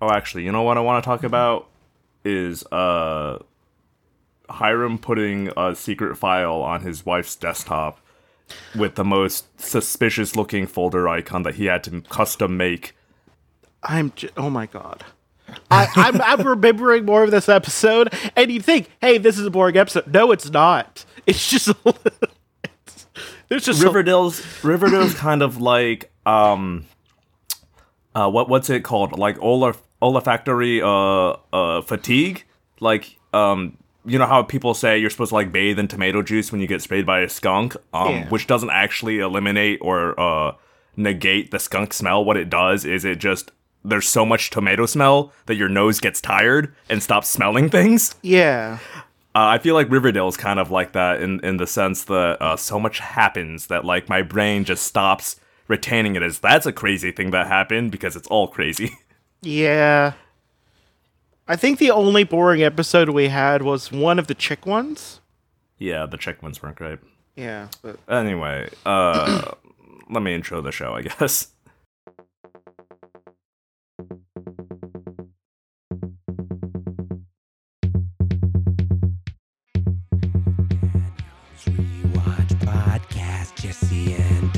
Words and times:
Oh, 0.00 0.10
actually, 0.10 0.44
you 0.44 0.52
know 0.52 0.62
what 0.62 0.76
I 0.76 0.80
want 0.80 1.02
to 1.02 1.08
talk 1.08 1.24
about 1.24 1.68
is 2.24 2.64
uh 2.66 3.38
Hiram 4.50 4.98
putting 4.98 5.50
a 5.56 5.74
secret 5.74 6.16
file 6.16 6.62
on 6.62 6.80
his 6.82 7.04
wife's 7.04 7.36
desktop 7.36 8.00
with 8.74 8.94
the 8.94 9.04
most 9.04 9.46
suspicious 9.60 10.34
looking 10.36 10.66
folder 10.66 11.08
icon 11.08 11.42
that 11.42 11.56
he 11.56 11.66
had 11.66 11.84
to 11.84 12.00
custom 12.02 12.56
make. 12.56 12.94
I'm. 13.82 14.12
J- 14.16 14.30
oh 14.36 14.50
my 14.50 14.66
god. 14.66 15.04
I, 15.70 15.86
I'm, 15.96 16.20
I'm 16.40 16.46
remembering 16.46 17.04
more 17.04 17.24
of 17.24 17.30
this 17.30 17.48
episode, 17.48 18.12
and 18.36 18.50
you 18.50 18.60
think, 18.60 18.90
"Hey, 19.00 19.18
this 19.18 19.38
is 19.38 19.46
a 19.46 19.50
boring 19.50 19.76
episode." 19.76 20.06
No, 20.12 20.30
it's 20.32 20.50
not. 20.50 21.04
It's 21.26 21.50
just. 21.50 21.68
it's, 22.64 23.06
there's 23.48 23.64
just 23.64 23.82
a- 23.82 23.86
Riverdale's 23.86 24.42
Riverdale's 24.64 25.14
kind 25.14 25.42
of 25.42 25.60
like 25.60 26.10
um 26.24 26.86
uh 28.14 28.30
what 28.30 28.48
what's 28.48 28.70
it 28.70 28.82
called? 28.82 29.18
Like 29.18 29.38
olaf 29.42 29.82
olfactory 30.02 30.80
uh 30.82 31.36
uh 31.52 31.80
fatigue? 31.82 32.44
Like 32.80 33.18
um 33.32 33.76
you 34.04 34.18
know 34.18 34.26
how 34.26 34.42
people 34.42 34.72
say 34.74 34.98
you're 34.98 35.10
supposed 35.10 35.30
to 35.30 35.34
like 35.34 35.52
bathe 35.52 35.78
in 35.78 35.88
tomato 35.88 36.22
juice 36.22 36.50
when 36.50 36.60
you 36.60 36.66
get 36.66 36.80
sprayed 36.82 37.04
by 37.06 37.20
a 37.20 37.28
skunk, 37.28 37.76
um 37.92 38.08
Yeah. 38.14 38.28
which 38.28 38.46
doesn't 38.46 38.70
actually 38.70 39.18
eliminate 39.18 39.78
or 39.82 40.18
uh 40.18 40.52
negate 40.96 41.50
the 41.50 41.58
skunk 41.58 41.92
smell. 41.92 42.24
What 42.24 42.36
it 42.36 42.48
does 42.50 42.84
is 42.84 43.04
it 43.04 43.18
just 43.18 43.52
there's 43.84 44.08
so 44.08 44.24
much 44.26 44.50
tomato 44.50 44.86
smell 44.86 45.32
that 45.46 45.54
your 45.54 45.68
nose 45.68 46.00
gets 46.00 46.20
tired 46.20 46.74
and 46.90 47.02
stops 47.02 47.28
smelling 47.28 47.68
things. 47.78 48.14
yeah. 48.22 48.78
Uh, 49.34 49.44
I 49.54 49.58
feel 49.58 49.74
like 49.76 49.88
Riverdale 49.90 50.26
is 50.26 50.36
kind 50.36 50.58
of 50.58 50.70
like 50.72 50.92
that 50.92 51.20
in 51.22 51.38
in 51.44 51.58
the 51.58 51.66
sense 51.66 52.02
that 52.04 52.38
uh, 52.42 52.56
so 52.56 52.80
much 52.80 52.98
happens 52.98 53.66
that 53.68 53.84
like 53.84 54.08
my 54.08 54.22
brain 54.22 54.64
just 54.64 54.84
stops 54.84 55.36
retaining 55.68 56.16
it 56.16 56.22
as 56.22 56.38
that's 56.40 56.66
a 56.66 56.72
crazy 56.72 57.12
thing 57.12 57.30
that 57.30 57.46
happened 57.46 57.92
because 57.92 58.16
it's 58.16 58.26
all 58.28 58.48
crazy. 58.48 58.96
Yeah. 59.42 60.12
I 61.46 61.56
think 61.56 61.78
the 61.78 61.90
only 61.90 62.24
boring 62.24 62.62
episode 62.62 63.08
we 63.10 63.28
had 63.28 63.62
was 63.62 63.90
one 63.90 64.18
of 64.18 64.26
the 64.26 64.34
Chic 64.38 64.66
ones. 64.66 65.20
yeah, 65.78 66.04
the 66.06 66.18
Chic 66.18 66.42
ones 66.42 66.62
weren't 66.62 66.76
great. 66.76 66.98
Yeah, 67.36 67.68
but 67.82 67.98
Anyway, 68.08 68.68
uh, 68.84 69.52
let 70.10 70.22
me 70.22 70.34
intro 70.34 70.60
the 70.60 70.72
show, 70.72 70.92
I 70.94 71.02
guess. 71.02 71.48
Rewatch 81.66 82.54
podcast, 82.64 83.54
Jesse 83.60 84.14
and 84.14 84.52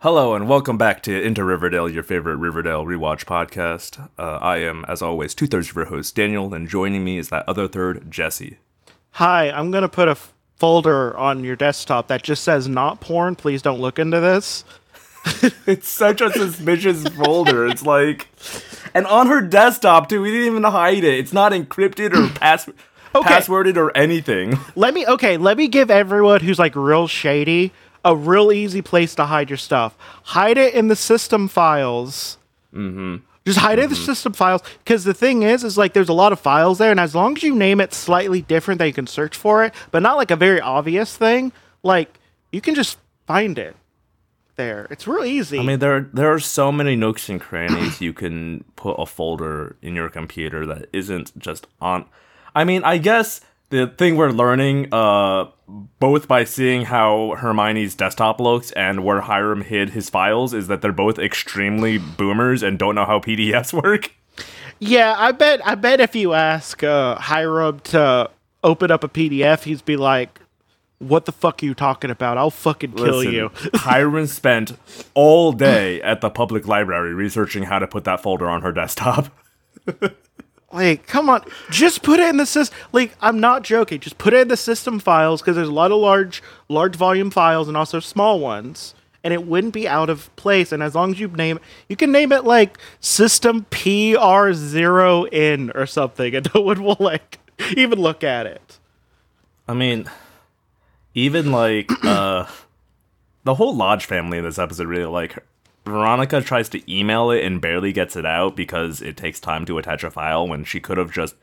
Hello 0.00 0.34
and 0.34 0.48
welcome 0.48 0.78
back 0.78 1.02
to 1.02 1.22
Into 1.22 1.42
Riverdale, 1.44 1.88
your 1.88 2.04
favorite 2.04 2.36
Riverdale 2.36 2.84
rewatch 2.84 3.24
podcast. 3.24 4.08
Uh, 4.18 4.38
I 4.40 4.58
am, 4.58 4.84
as 4.86 5.02
always, 5.02 5.34
two 5.34 5.46
thirds 5.48 5.70
of 5.70 5.76
your 5.76 5.86
host 5.86 6.14
Daniel, 6.14 6.54
and 6.54 6.68
joining 6.68 7.04
me 7.04 7.18
is 7.18 7.30
that 7.30 7.44
other 7.48 7.66
third, 7.66 8.08
Jesse. 8.10 8.58
hi, 9.12 9.50
I'm 9.50 9.70
gonna 9.72 9.88
put 9.88 10.06
a 10.08 10.12
f- 10.12 10.32
folder 10.56 11.16
on 11.16 11.42
your 11.42 11.56
desktop 11.56 12.06
that 12.08 12.22
just 12.22 12.44
says 12.44 12.68
"not 12.68 13.00
porn." 13.00 13.34
Please 13.34 13.60
don't 13.62 13.80
look 13.80 13.98
into 13.98 14.20
this. 14.20 14.64
It's 15.66 15.88
such 15.88 16.20
a 16.22 16.30
suspicious 16.32 17.06
folder. 17.08 17.66
It's 17.66 17.82
like, 17.84 18.28
and 18.94 19.04
on 19.06 19.26
her 19.26 19.42
desktop 19.42 20.08
too. 20.08 20.22
We 20.22 20.30
didn't 20.30 20.46
even 20.46 20.62
hide 20.62 21.04
it. 21.04 21.18
It's 21.18 21.32
not 21.34 21.52
encrypted 21.52 22.14
or 22.14 22.32
pass 22.38 22.68
Okay. 23.14 23.34
passworded 23.34 23.76
or 23.76 23.94
anything. 23.96 24.58
Let 24.76 24.94
me 24.94 25.04
okay. 25.06 25.36
Let 25.36 25.56
me 25.58 25.66
give 25.68 25.90
everyone 25.90 26.40
who's 26.40 26.58
like 26.58 26.76
real 26.76 27.08
shady 27.08 27.72
a 28.04 28.14
real 28.14 28.52
easy 28.52 28.82
place 28.82 29.14
to 29.16 29.26
hide 29.26 29.50
your 29.50 29.56
stuff. 29.56 29.96
Hide 30.24 30.58
it 30.58 30.74
in 30.74 30.88
the 30.88 30.96
system 30.96 31.48
files. 31.48 32.38
Mm-hmm. 32.72 33.16
Just 33.44 33.60
hide 33.60 33.78
it 33.78 33.84
in 33.84 33.90
the 33.90 33.96
system 33.96 34.34
files 34.34 34.62
because 34.84 35.04
the 35.04 35.14
thing 35.14 35.42
is, 35.42 35.64
is 35.64 35.78
like 35.78 35.94
there's 35.94 36.10
a 36.10 36.14
lot 36.14 36.32
of 36.32 36.40
files 36.40 36.78
there, 36.78 36.90
and 36.90 37.00
as 37.00 37.14
long 37.14 37.36
as 37.36 37.42
you 37.42 37.54
name 37.54 37.80
it 37.80 37.94
slightly 37.94 38.42
different, 38.42 38.78
then 38.78 38.88
you 38.88 38.92
can 38.92 39.06
search 39.06 39.36
for 39.36 39.64
it, 39.64 39.72
but 39.90 40.02
not 40.02 40.18
like 40.18 40.30
a 40.30 40.36
very 40.36 40.60
obvious 40.60 41.16
thing. 41.16 41.52
Like 41.82 42.18
you 42.52 42.60
can 42.60 42.74
just 42.74 42.98
find 43.26 43.58
it 43.58 43.74
there. 44.56 44.86
It's 44.90 45.06
real 45.06 45.24
easy. 45.24 45.58
I 45.58 45.62
mean, 45.62 45.78
there 45.78 46.10
there 46.12 46.30
are 46.30 46.38
so 46.38 46.70
many 46.70 46.94
nooks 46.94 47.30
and 47.30 47.40
crannies 47.40 48.02
you 48.02 48.12
can 48.12 48.64
put 48.76 48.96
a 48.98 49.06
folder 49.06 49.76
in 49.80 49.94
your 49.94 50.10
computer 50.10 50.66
that 50.66 50.88
isn't 50.92 51.38
just 51.38 51.66
on. 51.80 52.04
I 52.54 52.64
mean, 52.64 52.84
I 52.84 52.98
guess 52.98 53.40
the 53.70 53.86
thing 53.86 54.16
we're 54.16 54.30
learning, 54.30 54.88
uh, 54.92 55.46
both 55.98 56.26
by 56.26 56.44
seeing 56.44 56.86
how 56.86 57.34
Hermione's 57.38 57.94
desktop 57.94 58.40
looks 58.40 58.70
and 58.72 59.04
where 59.04 59.20
Hiram 59.20 59.62
hid 59.62 59.90
his 59.90 60.08
files, 60.08 60.54
is 60.54 60.68
that 60.68 60.80
they're 60.80 60.92
both 60.92 61.18
extremely 61.18 61.98
boomers 61.98 62.62
and 62.62 62.78
don't 62.78 62.94
know 62.94 63.04
how 63.04 63.20
PDFs 63.20 63.72
work. 63.72 64.12
Yeah, 64.78 65.14
I 65.18 65.32
bet. 65.32 65.66
I 65.66 65.74
bet 65.74 66.00
if 66.00 66.14
you 66.14 66.34
ask 66.34 66.82
uh, 66.84 67.16
Hiram 67.16 67.80
to 67.80 68.30
open 68.62 68.90
up 68.90 69.04
a 69.04 69.08
PDF, 69.08 69.64
he'd 69.64 69.84
be 69.84 69.96
like, 69.96 70.40
"What 70.98 71.24
the 71.24 71.32
fuck 71.32 71.62
are 71.62 71.66
you 71.66 71.74
talking 71.74 72.10
about? 72.10 72.38
I'll 72.38 72.50
fucking 72.50 72.92
kill 72.92 73.16
Listen, 73.18 73.32
you." 73.32 73.50
Hiram 73.74 74.26
spent 74.28 74.78
all 75.14 75.52
day 75.52 76.00
at 76.02 76.20
the 76.20 76.30
public 76.30 76.68
library 76.68 77.12
researching 77.12 77.64
how 77.64 77.80
to 77.80 77.88
put 77.88 78.04
that 78.04 78.22
folder 78.22 78.48
on 78.48 78.62
her 78.62 78.70
desktop. 78.70 79.26
like, 80.72 81.06
come 81.06 81.30
on, 81.30 81.42
just 81.70 82.02
put 82.02 82.20
it 82.20 82.28
in 82.28 82.36
the 82.36 82.44
system. 82.44 82.78
Like, 82.92 83.16
I'm 83.20 83.40
not 83.40 83.62
joking. 83.62 84.00
Just 84.00 84.18
put 84.18 84.34
it 84.34 84.40
in 84.40 84.48
the 84.48 84.56
system 84.56 84.98
files 84.98 85.40
because 85.40 85.56
there's 85.56 85.68
a 85.68 85.72
lot 85.72 85.92
of 85.92 85.98
large, 85.98 86.42
large 86.68 86.94
volume 86.94 87.30
files 87.30 87.68
and 87.68 87.76
also 87.76 88.00
small 88.00 88.38
ones, 88.38 88.94
and 89.24 89.32
it 89.32 89.46
wouldn't 89.46 89.72
be 89.72 89.88
out 89.88 90.10
of 90.10 90.34
place. 90.36 90.70
And 90.70 90.82
as 90.82 90.94
long 90.94 91.12
as 91.12 91.20
you 91.20 91.28
name, 91.28 91.58
you 91.88 91.96
can 91.96 92.12
name 92.12 92.32
it 92.32 92.44
like 92.44 92.78
System 93.00 93.64
PR 93.70 94.52
zero 94.52 95.24
in 95.24 95.70
or 95.74 95.86
something, 95.86 96.34
and 96.34 96.50
no 96.54 96.60
one 96.60 96.82
will 96.82 96.98
like 97.00 97.38
even 97.76 97.98
look 97.98 98.22
at 98.22 98.46
it. 98.46 98.78
I 99.66 99.72
mean, 99.74 100.08
even 101.14 101.50
like 101.50 101.90
uh 102.04 102.46
the 103.44 103.54
whole 103.54 103.74
Lodge 103.74 104.04
family 104.04 104.36
in 104.38 104.44
this 104.44 104.58
episode 104.58 104.86
really 104.86 105.04
like. 105.06 105.38
Veronica 105.88 106.40
tries 106.40 106.68
to 106.70 106.92
email 106.92 107.30
it 107.30 107.44
and 107.44 107.60
barely 107.60 107.92
gets 107.92 108.16
it 108.16 108.26
out 108.26 108.56
because 108.56 109.02
it 109.02 109.16
takes 109.16 109.40
time 109.40 109.64
to 109.66 109.78
attach 109.78 110.04
a 110.04 110.10
file 110.10 110.46
when 110.46 110.64
she 110.64 110.80
could 110.80 110.98
have 110.98 111.12
just 111.12 111.34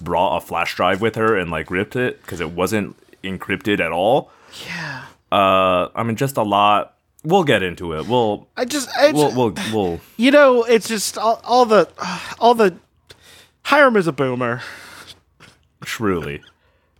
brought 0.00 0.36
a 0.36 0.40
flash 0.40 0.74
drive 0.74 1.00
with 1.00 1.14
her 1.16 1.36
and 1.36 1.50
like 1.50 1.70
ripped 1.70 1.96
it 1.96 2.20
because 2.22 2.40
it 2.40 2.50
wasn't 2.50 2.96
encrypted 3.22 3.80
at 3.80 3.92
all. 3.92 4.30
Yeah. 4.66 5.04
Uh 5.32 5.88
I 5.94 6.02
mean 6.02 6.16
just 6.16 6.36
a 6.36 6.42
lot 6.42 6.94
we'll 7.24 7.44
get 7.44 7.62
into 7.62 7.94
it. 7.94 8.06
We'll 8.06 8.46
I 8.56 8.64
just, 8.64 8.88
I 8.96 9.12
we'll 9.12 9.50
just 9.50 9.72
we'll, 9.72 9.90
we'll 9.90 10.00
you 10.16 10.30
know, 10.30 10.62
it's 10.62 10.88
just 10.88 11.18
all, 11.18 11.40
all 11.44 11.66
the, 11.66 11.88
all 12.38 12.54
the. 12.54 12.76
Hiram 13.64 13.96
is 13.96 14.06
a 14.06 14.12
boomer. 14.12 14.60
Truly. 15.82 16.42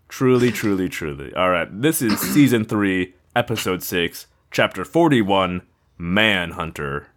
Truly, 0.09 0.51
truly, 0.51 0.89
truly. 0.89 1.33
All 1.35 1.51
right. 1.51 1.69
This 1.71 2.01
is 2.01 2.19
season 2.19 2.65
three, 2.65 3.15
episode 3.37 3.83
six, 3.83 4.27
chapter 4.51 4.85
41 4.85 5.63
Manhunter. 5.99 7.09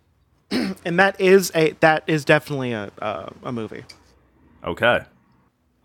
and 0.50 0.98
that 0.98 1.20
is 1.20 1.50
a 1.54 1.72
that 1.80 2.04
is 2.06 2.24
definitely 2.24 2.72
a 2.72 2.90
uh, 3.00 3.30
a 3.42 3.52
movie. 3.52 3.84
Okay. 4.64 5.00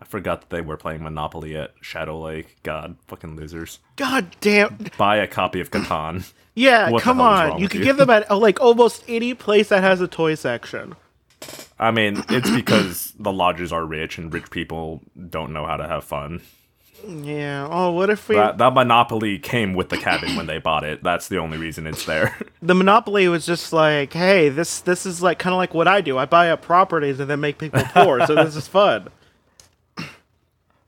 I 0.00 0.04
forgot 0.04 0.40
that 0.40 0.50
they 0.50 0.60
were 0.60 0.76
playing 0.76 1.04
Monopoly 1.04 1.56
at 1.56 1.74
Shadow 1.80 2.20
Lake. 2.20 2.56
God, 2.64 2.96
fucking 3.06 3.36
losers. 3.36 3.78
God 3.96 4.34
damn. 4.40 4.88
Buy 4.98 5.16
a 5.18 5.28
copy 5.28 5.60
of 5.60 5.70
Catan. 5.70 6.30
Yeah, 6.54 6.90
What 6.90 7.02
come 7.02 7.18
on. 7.18 7.58
You 7.60 7.62
you? 7.62 7.82
give 7.82 7.96
them 7.96 8.10
at 8.10 8.30
like 8.30 8.60
almost 8.60 9.04
any 9.08 9.32
place 9.32 9.70
that 9.70 9.82
has 9.82 10.02
a 10.02 10.06
toy 10.06 10.34
section. 10.34 10.94
I 11.78 11.90
mean, 11.92 12.22
it's 12.28 12.50
because 12.50 13.14
the 13.18 13.32
lodges 13.32 13.72
are 13.72 13.86
rich 13.86 14.18
and 14.18 14.30
rich 14.30 14.50
people 14.50 15.00
don't 15.30 15.54
know 15.54 15.66
how 15.66 15.78
to 15.78 15.88
have 15.88 16.04
fun. 16.04 16.42
Yeah. 17.06 17.68
Oh, 17.70 17.90
what 17.92 18.10
if 18.10 18.28
we 18.28 18.36
That, 18.36 18.58
that 18.58 18.72
Monopoly 18.74 19.38
came 19.38 19.74
with 19.74 19.88
the 19.88 19.98
cabin 19.98 20.36
when 20.36 20.46
they 20.46 20.58
bought 20.58 20.84
it. 20.84 21.02
That's 21.02 21.28
the 21.28 21.38
only 21.38 21.58
reason 21.58 21.86
it's 21.86 22.04
there. 22.04 22.36
the 22.62 22.74
monopoly 22.74 23.28
was 23.28 23.44
just 23.46 23.72
like, 23.72 24.12
hey, 24.12 24.48
this 24.48 24.80
this 24.80 25.04
is 25.06 25.22
like 25.22 25.38
kind 25.38 25.52
of 25.52 25.58
like 25.58 25.74
what 25.74 25.88
I 25.88 26.00
do. 26.00 26.18
I 26.18 26.26
buy 26.26 26.50
up 26.50 26.62
properties 26.62 27.20
and 27.20 27.28
then 27.28 27.40
make 27.40 27.58
people 27.58 27.82
poor. 27.90 28.24
so 28.26 28.34
this 28.34 28.56
is 28.56 28.68
fun. 28.68 29.08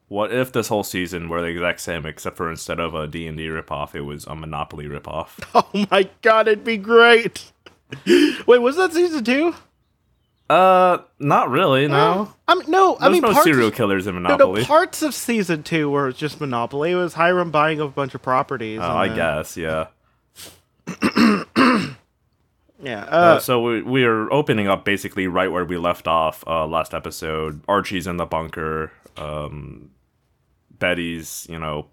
What 0.09 0.33
if 0.33 0.53
this 0.53 0.69
whole 0.69 0.85
season 0.85 1.29
were 1.29 1.41
the 1.41 1.49
exact 1.49 1.81
same, 1.81 2.05
except 2.07 2.37
for 2.37 2.49
instead 2.49 2.79
of 2.79 2.95
a 2.95 3.09
D&D 3.09 3.49
ripoff, 3.49 3.95
it 3.97 4.03
was 4.03 4.27
a 4.27 4.37
Monopoly 4.37 4.87
ripoff? 4.87 5.43
Oh 5.55 5.87
my 5.91 6.09
god, 6.23 6.47
it'd 6.47 6.63
be 6.63 6.77
great. 6.77 7.51
Wait, 8.07 8.59
was 8.59 8.77
that 8.77 8.93
season 8.93 9.25
two? 9.25 9.55
Uh, 10.51 10.99
not 11.19 11.49
really. 11.51 11.89
No, 11.89 12.33
I 12.47 12.55
mean, 12.55 12.65
no, 12.71 12.97
I 13.01 13.09
mean, 13.09 13.23
no 13.23 13.33
parts, 13.33 13.45
serial 13.45 13.71
killers 13.71 14.07
in 14.07 14.15
Monopoly. 14.15 14.61
no, 14.61 14.67
parts 14.67 15.03
of 15.03 15.15
season 15.15 15.63
two 15.63 15.89
were 15.91 16.13
just 16.13 16.41
Monopoly. 16.41 16.91
It 16.91 16.97
was 16.97 17.15
Hiram 17.15 17.51
buying 17.51 17.81
a 17.81 17.89
bunch 17.89 18.15
of 18.15 18.21
properties. 18.23 18.81
oh, 18.83 18.85
I 18.85 19.09
then- 19.09 19.17
guess. 19.17 19.57
Yeah. 19.57 19.87
Yeah. 22.83 23.05
Uh, 23.05 23.07
Uh, 23.37 23.39
so 23.41 23.63
we 23.63 23.83
we 23.83 24.05
are 24.05 24.31
opening 24.31 24.69
up 24.69 24.85
basically 24.85 25.27
right 25.27 25.51
where 25.51 25.65
we 25.65 25.79
left 25.79 26.07
off 26.07 26.45
uh, 26.47 26.67
last 26.67 26.93
episode. 26.93 27.63
Archie's 27.67 28.07
in 28.07 28.19
the 28.19 28.27
bunker. 28.27 28.93
Um, 29.17 29.91
Betty's, 30.79 31.47
you 31.49 31.59
know, 31.59 31.87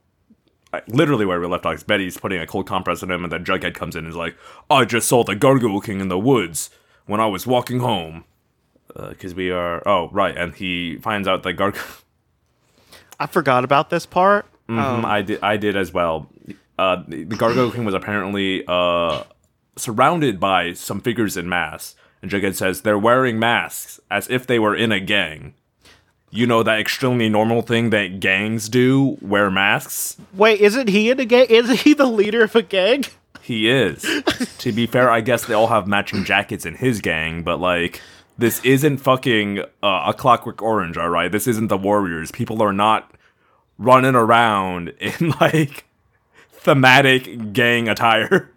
literally 0.88 1.26
where 1.26 1.40
we 1.40 1.48
left 1.48 1.66
off. 1.66 1.88
Betty's 1.88 2.18
putting 2.18 2.42
a 2.42 2.48
cold 2.48 2.68
compress 2.68 3.04
on 3.04 3.12
him, 3.12 3.24
and 3.24 3.32
then 3.32 3.46
Jughead 3.46 3.74
comes 3.74 3.96
in 3.96 4.00
and 4.04 4.10
is 4.10 4.18
like, 4.18 4.36
"I 4.70 4.84
just 4.84 5.08
saw 5.08 5.24
the 5.24 5.36
Gargoyle 5.36 5.80
King 5.80 6.02
in 6.02 6.10
the 6.10 6.20
woods 6.20 6.70
when 7.06 7.22
I 7.22 7.28
was 7.28 7.48
walking 7.48 7.80
home." 7.80 8.26
Because 8.96 9.34
we 9.36 9.52
are, 9.52 9.82
oh 9.88 10.10
right, 10.12 10.36
and 10.36 10.54
he 10.54 10.98
finds 10.98 11.28
out 11.28 11.44
that 11.44 11.54
Gargoyle. 11.54 11.82
I 13.20 13.28
forgot 13.28 13.64
about 13.64 13.90
this 13.90 14.06
part. 14.06 14.46
Mhm, 14.68 15.06
I 15.06 15.22
did. 15.22 15.40
I 15.44 15.58
did 15.58 15.76
as 15.76 15.94
well. 15.94 16.30
Uh, 16.80 17.04
the 17.08 17.24
the 17.24 17.36
Gargoyle 17.36 17.72
King 17.72 17.86
was 17.86 17.94
apparently 17.94 18.64
uh, 18.68 19.24
surrounded 19.76 20.40
by 20.40 20.74
some 20.74 21.02
figures 21.02 21.38
in 21.38 21.48
masks, 21.48 21.96
and 22.22 22.32
Jughead 22.32 22.56
says 22.56 22.82
they're 22.82 22.98
wearing 22.98 23.38
masks 23.40 24.00
as 24.10 24.30
if 24.30 24.48
they 24.48 24.60
were 24.60 24.76
in 24.76 24.92
a 24.92 25.00
gang. 25.00 25.54
You 26.34 26.48
know 26.48 26.64
that 26.64 26.80
extremely 26.80 27.28
normal 27.28 27.62
thing 27.62 27.90
that 27.92 28.20
gangs 28.20 28.70
do: 28.70 29.18
wear 29.22 29.52
masks. 29.52 30.18
Wait, 30.34 30.62
isn't 30.62 30.88
he 30.88 31.10
in 31.12 31.20
a 31.20 31.26
gang? 31.26 31.48
Isn't 31.50 31.80
he 31.80 31.94
the 31.94 32.06
leader 32.06 32.44
of 32.44 32.56
a 32.56 32.62
gang? 32.62 33.04
He 33.42 33.70
is. 33.70 34.02
to 34.60 34.72
be 34.72 34.86
fair, 34.88 35.10
I 35.10 35.20
guess 35.22 35.46
they 35.46 35.54
all 35.54 35.68
have 35.68 35.88
matching 35.88 36.24
jackets 36.24 36.66
in 36.66 36.76
his 36.76 37.02
gang, 37.02 37.44
but 37.44 37.60
like. 37.60 38.02
This 38.42 38.60
isn't 38.66 38.98
fucking 38.98 39.60
uh, 39.60 40.04
a 40.08 40.14
Clockwork 40.16 40.64
Orange, 40.64 40.98
all 40.98 41.10
right. 41.10 41.32
This 41.32 41.46
isn't 41.46 41.68
the 41.68 41.78
Warriors. 41.78 42.32
People 42.32 42.64
are 42.64 42.74
not 42.74 43.12
running 43.78 44.16
around 44.16 44.90
in 45.00 45.30
like 45.40 45.86
thematic 46.52 47.54
gang 47.54 47.88
attire. 47.88 48.50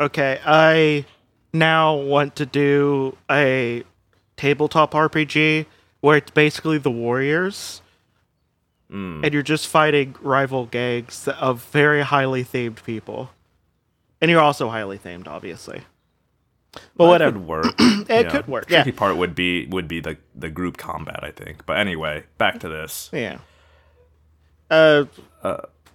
Okay, 0.00 0.40
I 0.46 1.04
now 1.52 1.96
want 1.96 2.36
to 2.36 2.46
do 2.46 3.16
a 3.28 3.82
tabletop 4.36 4.92
RPG 4.92 5.66
where 6.00 6.18
it's 6.18 6.30
basically 6.30 6.78
the 6.78 6.90
Warriors. 6.90 7.82
And 9.24 9.34
you're 9.34 9.42
just 9.42 9.66
fighting 9.66 10.14
rival 10.20 10.66
gangs 10.66 11.26
of 11.26 11.64
very 11.64 12.02
highly 12.02 12.44
themed 12.44 12.84
people. 12.84 13.30
And 14.20 14.30
you're 14.30 14.40
also 14.40 14.68
highly 14.68 14.98
themed, 14.98 15.26
obviously. 15.26 15.82
But 16.96 17.18
That 17.18 17.32
whatever. 17.32 17.32
could 17.38 17.46
work. 17.46 17.74
It 18.10 18.28
could 18.30 18.46
work, 18.48 18.70
yeah. 18.70 18.82
Tricky 18.82 18.96
part 18.96 19.16
would 19.16 19.34
be 19.34 19.66
would 19.66 19.88
be 19.88 20.00
the 20.00 20.16
the 20.34 20.48
group 20.50 20.76
combat, 20.78 21.20
I 21.22 21.30
think. 21.30 21.66
But 21.66 21.76
anyway, 21.78 22.24
back 22.38 22.60
to 22.60 22.68
this. 22.68 23.10
Yeah. 23.12 23.38
Uh, 24.70 25.04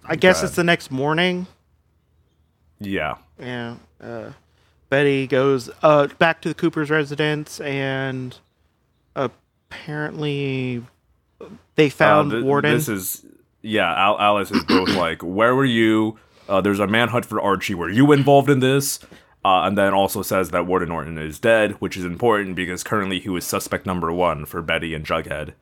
I 0.04 0.14
guess 0.16 0.42
it's 0.44 0.54
the 0.54 0.62
next 0.64 0.90
morning. 0.90 1.46
Yeah. 2.78 3.16
Yeah. 3.40 3.76
Uh, 4.00 4.30
Betty 4.88 5.26
goes 5.26 5.68
uh, 5.82 6.06
back 6.18 6.40
to 6.42 6.48
the 6.48 6.54
Cooper's 6.54 6.90
residence, 6.90 7.60
and 7.60 8.36
apparently 9.16 10.84
they 11.74 11.86
Uh, 11.86 11.90
found 11.90 12.30
th- 12.30 12.44
Warden. 12.44 12.72
This 12.74 12.88
is 12.88 13.24
yeah. 13.62 13.92
Al- 13.94 14.18
Alice 14.20 14.50
is 14.50 14.64
both 14.64 14.88
like, 14.96 15.22
where 15.22 15.54
were 15.54 15.64
you? 15.64 16.18
Uh, 16.48 16.60
there's 16.60 16.80
a 16.80 16.86
manhunt 16.86 17.24
for 17.26 17.40
Archie. 17.40 17.74
Were 17.74 17.90
you 17.90 18.12
involved 18.12 18.48
in 18.48 18.60
this? 18.60 19.00
Uh, 19.44 19.62
and 19.62 19.78
then 19.78 19.94
also 19.94 20.20
says 20.22 20.50
that 20.50 20.66
Warden 20.66 20.88
Norton 20.88 21.16
is 21.16 21.38
dead, 21.38 21.72
which 21.80 21.96
is 21.96 22.04
important 22.04 22.56
because 22.56 22.82
currently 22.82 23.20
he 23.20 23.28
was 23.28 23.44
suspect 23.46 23.86
number 23.86 24.12
one 24.12 24.44
for 24.44 24.60
Betty 24.62 24.94
and 24.94 25.06
Jughead. 25.06 25.52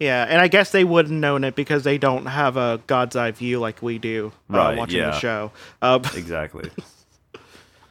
yeah, 0.00 0.26
and 0.28 0.40
I 0.40 0.48
guess 0.48 0.72
they 0.72 0.82
wouldn't 0.84 1.18
known 1.20 1.44
it 1.44 1.54
because 1.54 1.84
they 1.84 1.98
don't 1.98 2.26
have 2.26 2.56
a 2.56 2.80
God's 2.86 3.14
eye 3.16 3.30
view 3.30 3.60
like 3.60 3.80
we 3.80 3.98
do 3.98 4.32
uh, 4.52 4.56
Right, 4.56 4.76
watching 4.78 4.98
yeah. 4.98 5.10
the 5.10 5.18
show. 5.20 5.52
Uh, 5.80 6.00
Exactly. 6.16 6.68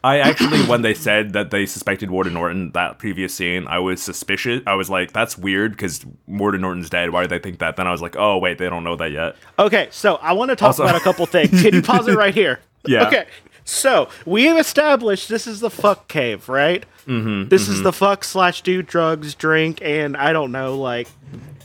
I 0.02 0.20
actually, 0.20 0.62
when 0.64 0.82
they 0.82 0.94
said 0.94 1.34
that 1.34 1.52
they 1.52 1.66
suspected 1.66 2.10
Warden 2.10 2.34
Norton 2.34 2.72
that 2.72 3.00
previous 3.00 3.34
scene, 3.34 3.68
I 3.68 3.80
was 3.80 4.02
suspicious. 4.02 4.62
I 4.66 4.76
was 4.76 4.90
like, 4.90 5.12
"That's 5.12 5.38
weird," 5.38 5.72
because 5.74 6.06
Warden 6.26 6.62
Norton's 6.62 6.90
dead. 6.90 7.10
Why 7.10 7.24
do 7.24 7.28
they 7.28 7.40
think 7.40 7.60
that? 7.60 7.76
Then 7.76 7.86
I 7.86 7.92
was 7.92 8.02
like, 8.02 8.16
"Oh, 8.18 8.38
wait, 8.38 8.60
they 8.60 8.70
don't 8.70 8.86
know 8.86 8.96
that 8.96 9.12
yet." 9.12 9.36
Okay, 9.60 9.90
so 9.92 10.16
I 10.16 10.32
want 10.32 10.52
to 10.52 10.56
talk 10.56 10.68
Also- 10.68 10.84
about 10.84 10.96
a 10.96 11.02
couple 11.02 11.26
things. 11.26 11.62
Can 11.62 11.74
you 11.74 11.82
pause 11.82 12.08
it 12.08 12.16
right 12.18 12.34
here? 12.34 12.62
Yeah. 12.88 13.08
Okay. 13.08 13.26
So 13.70 14.10
we 14.26 14.46
have 14.46 14.58
established 14.58 15.30
this 15.30 15.48
is 15.48 15.60
the 15.60 15.70
fuck 15.70 16.08
cave, 16.08 16.50
right? 16.50 16.86
Mm-hmm. 17.06 17.50
This 17.50 17.68
is 17.68 17.82
the 17.82 17.94
fuck 17.94 18.24
slash 18.24 18.62
do 18.62 18.82
drugs, 18.82 19.36
drink, 19.36 19.80
and 19.82 20.18
I 20.18 20.34
don't 20.34 20.52
know, 20.52 20.78
like 20.78 21.08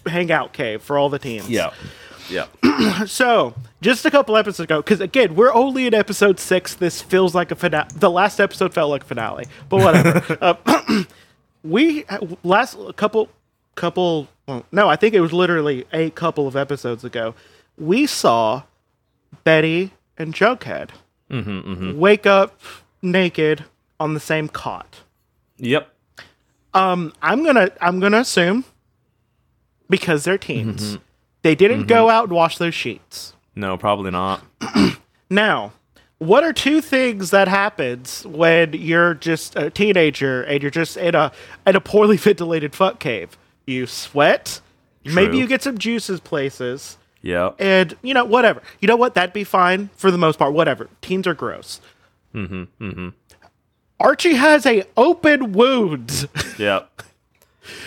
hangout 0.07 0.53
cave 0.53 0.83
for 0.83 0.99
all 0.99 1.09
the 1.09 1.19
teams. 1.19 1.49
yeah. 1.49 1.73
Yeah. 2.31 2.47
so 3.05 3.55
just 3.83 4.07
a 4.07 4.11
couple 4.11 4.37
episodes 4.37 4.61
ago, 4.61 4.81
because 4.81 5.01
again, 5.01 5.35
we're 5.35 5.53
only 5.53 5.87
in 5.87 5.93
episode 5.93 6.41
six. 6.41 6.75
This 6.75 7.03
feels 7.03 7.35
like 7.35 7.51
a 7.51 7.55
finale. 7.55 7.89
The 7.95 8.11
last 8.11 8.41
episode 8.41 8.73
felt 8.73 8.91
like 8.91 9.03
a 9.03 9.07
finale, 9.07 9.47
but 9.69 9.81
whatever. 9.83 10.39
uh, 10.41 11.05
we 11.63 12.05
last 12.43 12.79
a 12.79 12.95
couple 12.95 13.29
couple. 13.75 14.29
Well, 14.47 14.65
no, 14.73 14.89
I 14.89 14.97
think 14.97 15.15
it 15.15 15.21
was 15.21 15.33
literally 15.33 15.85
a 15.93 16.11
couple 16.11 16.47
of 16.47 16.57
episodes 16.57 17.05
ago. 17.05 17.35
We 17.77 18.07
saw 18.07 18.63
Betty 19.45 19.93
and 20.17 20.35
Jughead 20.35 20.91
Mm-hmm, 21.31 21.51
mm-hmm. 21.51 21.99
wake 21.99 22.27
up 22.27 22.61
naked 23.03 23.65
on 23.99 24.15
the 24.15 24.21
same 24.21 24.49
cot. 24.49 25.01
Yep. 25.59 25.89
Um, 26.75 27.13
I'm 27.23 27.45
gonna 27.45 27.71
I'm 27.81 28.01
gonna 28.01 28.19
assume 28.19 28.65
because 29.89 30.25
they're 30.25 30.39
teens, 30.39 30.83
mm-hmm. 30.83 31.03
they 31.43 31.55
didn't 31.55 31.87
go 31.87 32.11
out 32.11 32.25
and 32.25 32.33
wash 32.33 32.59
those 32.59 32.75
sheets. 32.75 33.35
No, 33.55 33.77
probably 33.77 34.11
not. 34.11 34.43
Now, 35.31 35.73
what 36.19 36.45
are 36.45 36.53
two 36.53 36.81
things 36.81 37.31
that 37.31 37.49
happens 37.49 38.25
when 38.25 38.73
you're 38.73 39.15
just 39.15 39.57
a 39.57 39.71
teenager 39.71 40.43
and 40.43 40.63
you're 40.63 40.71
just 40.71 40.97
in 40.97 41.15
a 41.15 41.33
in 41.67 41.75
a 41.75 41.81
poorly 41.81 42.17
ventilated 42.19 42.75
fuck 42.75 43.01
cave? 43.01 43.37
You 43.67 43.87
sweat, 43.87 44.61
maybe 45.05 45.39
you 45.39 45.47
get 45.47 45.63
some 45.63 45.79
juices 45.79 46.21
places, 46.21 46.99
Yeah. 47.25 47.53
and 47.59 47.97
you 48.03 48.13
know 48.15 48.25
whatever. 48.25 48.63
You 48.81 48.89
know 48.89 48.97
what? 48.97 49.15
That'd 49.15 49.33
be 49.33 49.45
fine 49.45 49.89
for 49.97 50.11
the 50.11 50.19
most 50.19 50.39
part. 50.39 50.53
Whatever. 50.53 50.89
Teens 51.01 51.27
are 51.27 51.35
gross. 51.35 51.81
Mm-hmm. 52.35 52.65
Mm-hmm. 52.85 53.09
Archie 54.01 54.35
has 54.35 54.67
a 54.67 54.85
open 54.97 55.53
wound. 55.53 56.29
Yeah. 56.59 56.81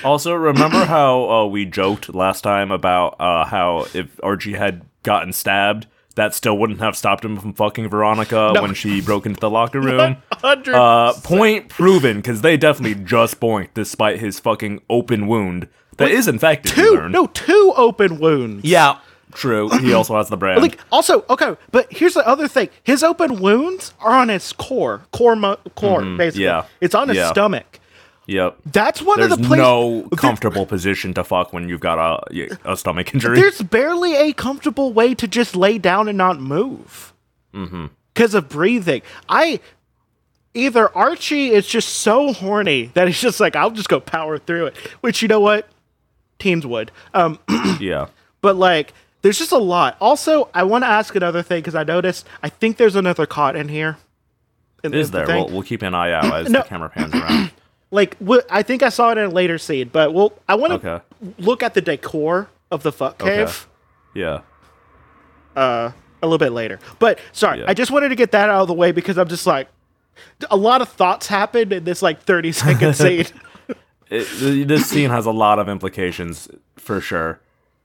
Also, 0.04 0.34
remember 0.34 0.86
how 0.86 1.30
uh, 1.30 1.45
we 1.45 1.66
joked 1.66 2.13
last 2.13 2.42
time 2.42 2.72
about 2.72 3.16
uh, 3.19 3.45
how 3.45 3.86
if 3.94 4.19
Archie 4.24 4.54
had 4.56 4.81
gotten 5.04 5.31
stabbed, 5.34 5.86
that 6.16 6.33
still 6.33 6.57
wouldn't 6.57 6.80
have 6.80 6.98
stopped 6.98 7.24
him 7.24 7.38
from 7.38 7.54
fucking 7.54 7.90
Veronica 7.90 8.52
No. 8.56 8.62
when 8.64 8.73
she 8.73 9.02
broke 9.02 9.26
into 9.28 9.40
the 9.40 9.50
locker 9.52 9.80
room? 9.81 10.18
Uh, 10.44 11.14
point 11.23 11.69
proven, 11.69 12.18
because 12.18 12.42
they 12.42 12.57
definitely 12.57 13.04
just 13.04 13.40
boinked 13.40 13.76
despite 13.76 14.19
his 14.19 14.40
fucking 14.40 14.81
open 14.90 15.28
wound. 15.28 15.68
That 15.97 16.09
is 16.12 16.28
infected, 16.28 16.73
two. 16.73 17.09
No, 17.09 17.28
two 17.28 17.73
open 17.76 18.19
wounds. 18.19 18.64
Yeah, 18.66 19.00
true. 19.34 19.69
He 19.80 19.94
also 19.94 20.16
has 20.18 20.30
the 20.30 20.38
brand. 20.38 20.62
Like 20.62 20.80
also 20.92 21.26
okay, 21.30 21.56
but 21.72 21.92
here's 21.92 22.14
the 22.14 22.28
other 22.28 22.48
thing: 22.48 22.69
his 22.84 23.04
open 23.04 23.40
wounds 23.42 23.94
are 24.00 24.12
on 24.18 24.30
his 24.30 24.54
core, 24.54 25.02
core, 25.12 25.36
mu- 25.36 25.56
core. 25.76 26.02
Basically, 26.04 26.46
Mm-hmm. 26.46 26.66
yeah, 26.66 26.66
it's 26.81 26.96
on 26.96 27.07
his 27.10 27.18
yeah. 27.18 27.30
stomach. 27.30 27.80
yep. 28.26 28.57
That's 28.66 29.02
one 29.02 29.19
There's 29.19 29.31
of 29.31 29.40
the 29.42 29.48
places. 29.48 29.64
no 29.64 30.07
comfortable 30.18 30.66
position 30.66 31.14
to 31.16 31.24
fuck 31.24 31.54
when 31.54 31.69
you've 31.69 31.80
got 31.81 31.98
a, 32.30 32.50
a 32.66 32.76
stomach 32.78 33.14
injury. 33.14 33.40
There's 33.40 33.62
barely 33.62 34.16
a 34.16 34.34
comfortable 34.34 34.92
way 34.94 35.14
to 35.16 35.28
just 35.28 35.56
lay 35.56 35.78
down 35.78 36.07
and 36.07 36.18
not 36.18 36.40
move 36.40 37.14
Mm-hmm. 37.54 37.86
because 38.14 38.34
of 38.34 38.50
breathing. 38.50 39.02
I 39.30 39.60
either 40.54 40.96
Archie 40.96 41.52
is 41.52 41.68
just 41.68 41.90
so 41.90 42.34
horny 42.34 42.92
that 42.96 43.07
he's 43.07 43.19
just 43.22 43.40
like, 43.40 43.56
I'll 43.56 43.72
just 43.72 43.90
go 43.90 44.00
power 44.00 44.38
through 44.38 44.68
it. 44.68 44.78
Which 45.02 45.22
you 45.22 45.28
know 45.28 45.40
what, 45.40 45.68
teens 46.40 46.66
would. 46.66 46.92
Um, 47.14 47.40
yeah. 47.80 48.07
but 48.42 48.56
like, 48.56 48.94
there's 49.28 49.38
just 49.40 49.52
a 49.52 49.57
lot. 49.57 49.98
Also, 50.00 50.50
I 50.54 50.64
want 50.64 50.84
to 50.86 50.88
ask 50.88 51.14
another 51.16 51.44
thing 51.44 51.57
because 51.60 51.76
I 51.76 51.84
noticed. 51.84 52.26
I 52.42 52.48
think 52.48 52.78
there's 52.78 52.96
another 52.96 53.26
cot 53.26 53.57
in 53.57 53.68
here. 53.68 53.98
In- 54.86 54.94
Is 54.94 55.12
the 55.12 55.26
there? 55.26 55.36
We'll, 55.36 55.50
we'll 55.50 55.64
keep 55.64 55.81
an 55.81 55.94
eye 55.94 56.14
out 56.14 56.26
as 56.34 56.50
No. 56.50 56.62
the 56.62 56.66
camera 56.69 56.88
pans 56.90 57.14
around. 57.14 57.52
like 57.92 58.16
wh- 58.26 58.38
I 58.50 58.64
think 58.64 58.84
I 58.84 58.88
saw 58.90 59.12
it 59.12 59.18
in 59.18 59.26
a 59.26 59.30
later 59.30 59.57
scene, 59.57 59.90
but 59.92 60.14
well, 60.14 60.31
I 60.48 60.56
want 60.56 60.81
to 60.81 60.90
Okay. 60.94 61.04
look 61.40 61.62
at 61.62 61.74
the 61.74 61.81
decor 61.81 62.48
of 62.72 62.84
the 62.84 62.94
fuck 62.94 63.22
Okay. 63.22 63.38
cave 63.46 63.68
Yeah. 64.14 64.42
Uh, 65.57 65.92
a 66.22 66.26
little 66.26 66.38
bit 66.38 66.52
later. 66.54 66.80
But 67.00 67.19
sorry, 67.34 67.60
Yeah. 67.60 67.66
I 67.68 67.74
just 67.74 67.92
wanted 67.92 68.10
to 68.10 68.16
get 68.16 68.31
that 68.31 68.50
out 68.50 68.62
of 68.62 68.68
the 68.69 68.74
way 68.74 68.94
because 68.94 69.18
I'm 69.18 69.28
just 69.28 69.46
like 69.46 69.68
a 70.50 70.56
lot 70.57 70.81
of 70.81 70.88
thoughts 70.90 71.28
happened 71.28 71.74
in 71.74 71.84
this 71.84 72.02
like 72.02 72.22
30 72.22 72.52
second 72.54 72.94
scene. 72.96 73.26
It, 74.10 74.68
this 74.69 74.86
scene 74.90 75.10
has 75.10 75.26
a 75.26 75.31
lot 75.31 75.60
of 75.60 75.68
implications 75.68 76.48
for 76.78 77.02
sure. 77.02 77.42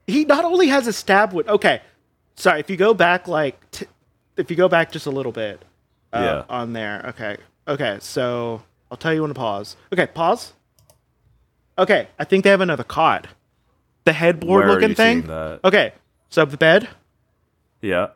He 0.07 0.25
not 0.25 0.45
only 0.45 0.67
has 0.67 0.87
a 0.87 0.93
stab 0.93 1.33
wound. 1.33 1.47
Okay, 1.49 1.81
sorry. 2.35 2.59
If 2.59 2.69
you 2.69 2.77
go 2.77 2.93
back 2.93 3.27
like, 3.27 3.59
t- 3.71 3.87
if 4.37 4.49
you 4.49 4.57
go 4.57 4.67
back 4.69 4.91
just 4.91 5.05
a 5.05 5.11
little 5.11 5.31
bit, 5.31 5.63
uh, 6.11 6.19
Yeah. 6.19 6.55
on 6.55 6.73
there. 6.73 7.03
Okay, 7.09 7.37
okay. 7.67 7.97
So 8.01 8.63
I'll 8.91 8.97
tell 8.97 9.13
you 9.13 9.21
when 9.21 9.29
to 9.29 9.33
pause. 9.35 9.75
Okay, 9.91 10.07
pause. 10.07 10.53
Okay, 11.77 12.07
I 12.19 12.23
think 12.23 12.43
they 12.43 12.49
have 12.51 12.61
another 12.61 12.83
cot. 12.83 13.27
The 14.05 14.13
headboard 14.13 14.65
Where 14.65 14.73
looking 14.75 14.95
thing. 14.95 15.21
that? 15.23 15.59
Okay, 15.63 15.93
so 16.29 16.45
the 16.45 16.57
bed. 16.57 16.89
Yeah. 17.81 18.09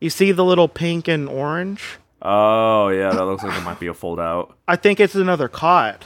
You 0.00 0.10
see 0.10 0.32
the 0.32 0.44
little 0.44 0.68
pink 0.68 1.08
and 1.08 1.28
orange. 1.28 1.98
Oh 2.20 2.88
yeah, 2.88 3.10
that 3.10 3.24
looks 3.24 3.42
like 3.42 3.56
it 3.56 3.62
might 3.64 3.80
be 3.80 3.86
a 3.86 3.94
fold 3.94 4.20
out. 4.20 4.56
I 4.68 4.76
think 4.76 5.00
it's 5.00 5.14
another 5.14 5.48
cot. 5.48 6.04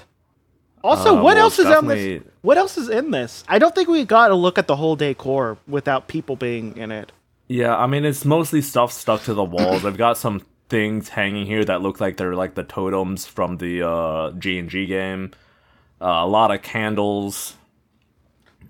Also, 0.87 1.11
Uh, 1.11 1.15
what 1.15 1.35
well, 1.35 1.39
else 1.39 1.59
is 1.59 1.67
on 1.67 1.89
this? 1.89 2.23
What 2.43 2.57
else 2.57 2.79
is 2.79 2.89
in 2.89 3.11
this? 3.11 3.43
I 3.49 3.59
don't 3.59 3.75
think 3.75 3.89
we 3.89 4.05
got 4.05 4.29
to 4.29 4.35
look 4.35 4.57
at 4.57 4.69
the 4.69 4.77
whole 4.77 4.95
decor 4.95 5.59
without 5.67 6.07
people 6.07 6.37
being 6.37 6.77
in 6.77 6.93
it. 6.93 7.11
Yeah, 7.49 7.77
I 7.77 7.87
mean 7.87 8.05
it's 8.05 8.25
mostly 8.25 8.63
stuff 8.63 8.93
stuck 8.93 9.23
to 9.25 9.35
the 9.35 9.45
walls. 9.45 9.85
I've 9.85 9.97
got 9.97 10.17
some 10.17 10.43
things 10.69 11.11
hanging 11.11 11.47
here 11.47 11.65
that 11.65 11.83
look 11.83 12.01
like 12.01 12.17
they're 12.17 12.35
like 12.35 12.55
the 12.55 12.65
totems 12.65 13.27
from 13.27 13.59
the 13.59 13.87
uh, 13.87 14.31
G 14.33 14.59
and 14.59 14.69
G 14.69 14.87
game. 14.87 15.33
Uh, 16.01 16.07
a 16.07 16.27
lot 16.27 16.51
of 16.51 16.63
candles. 16.63 17.55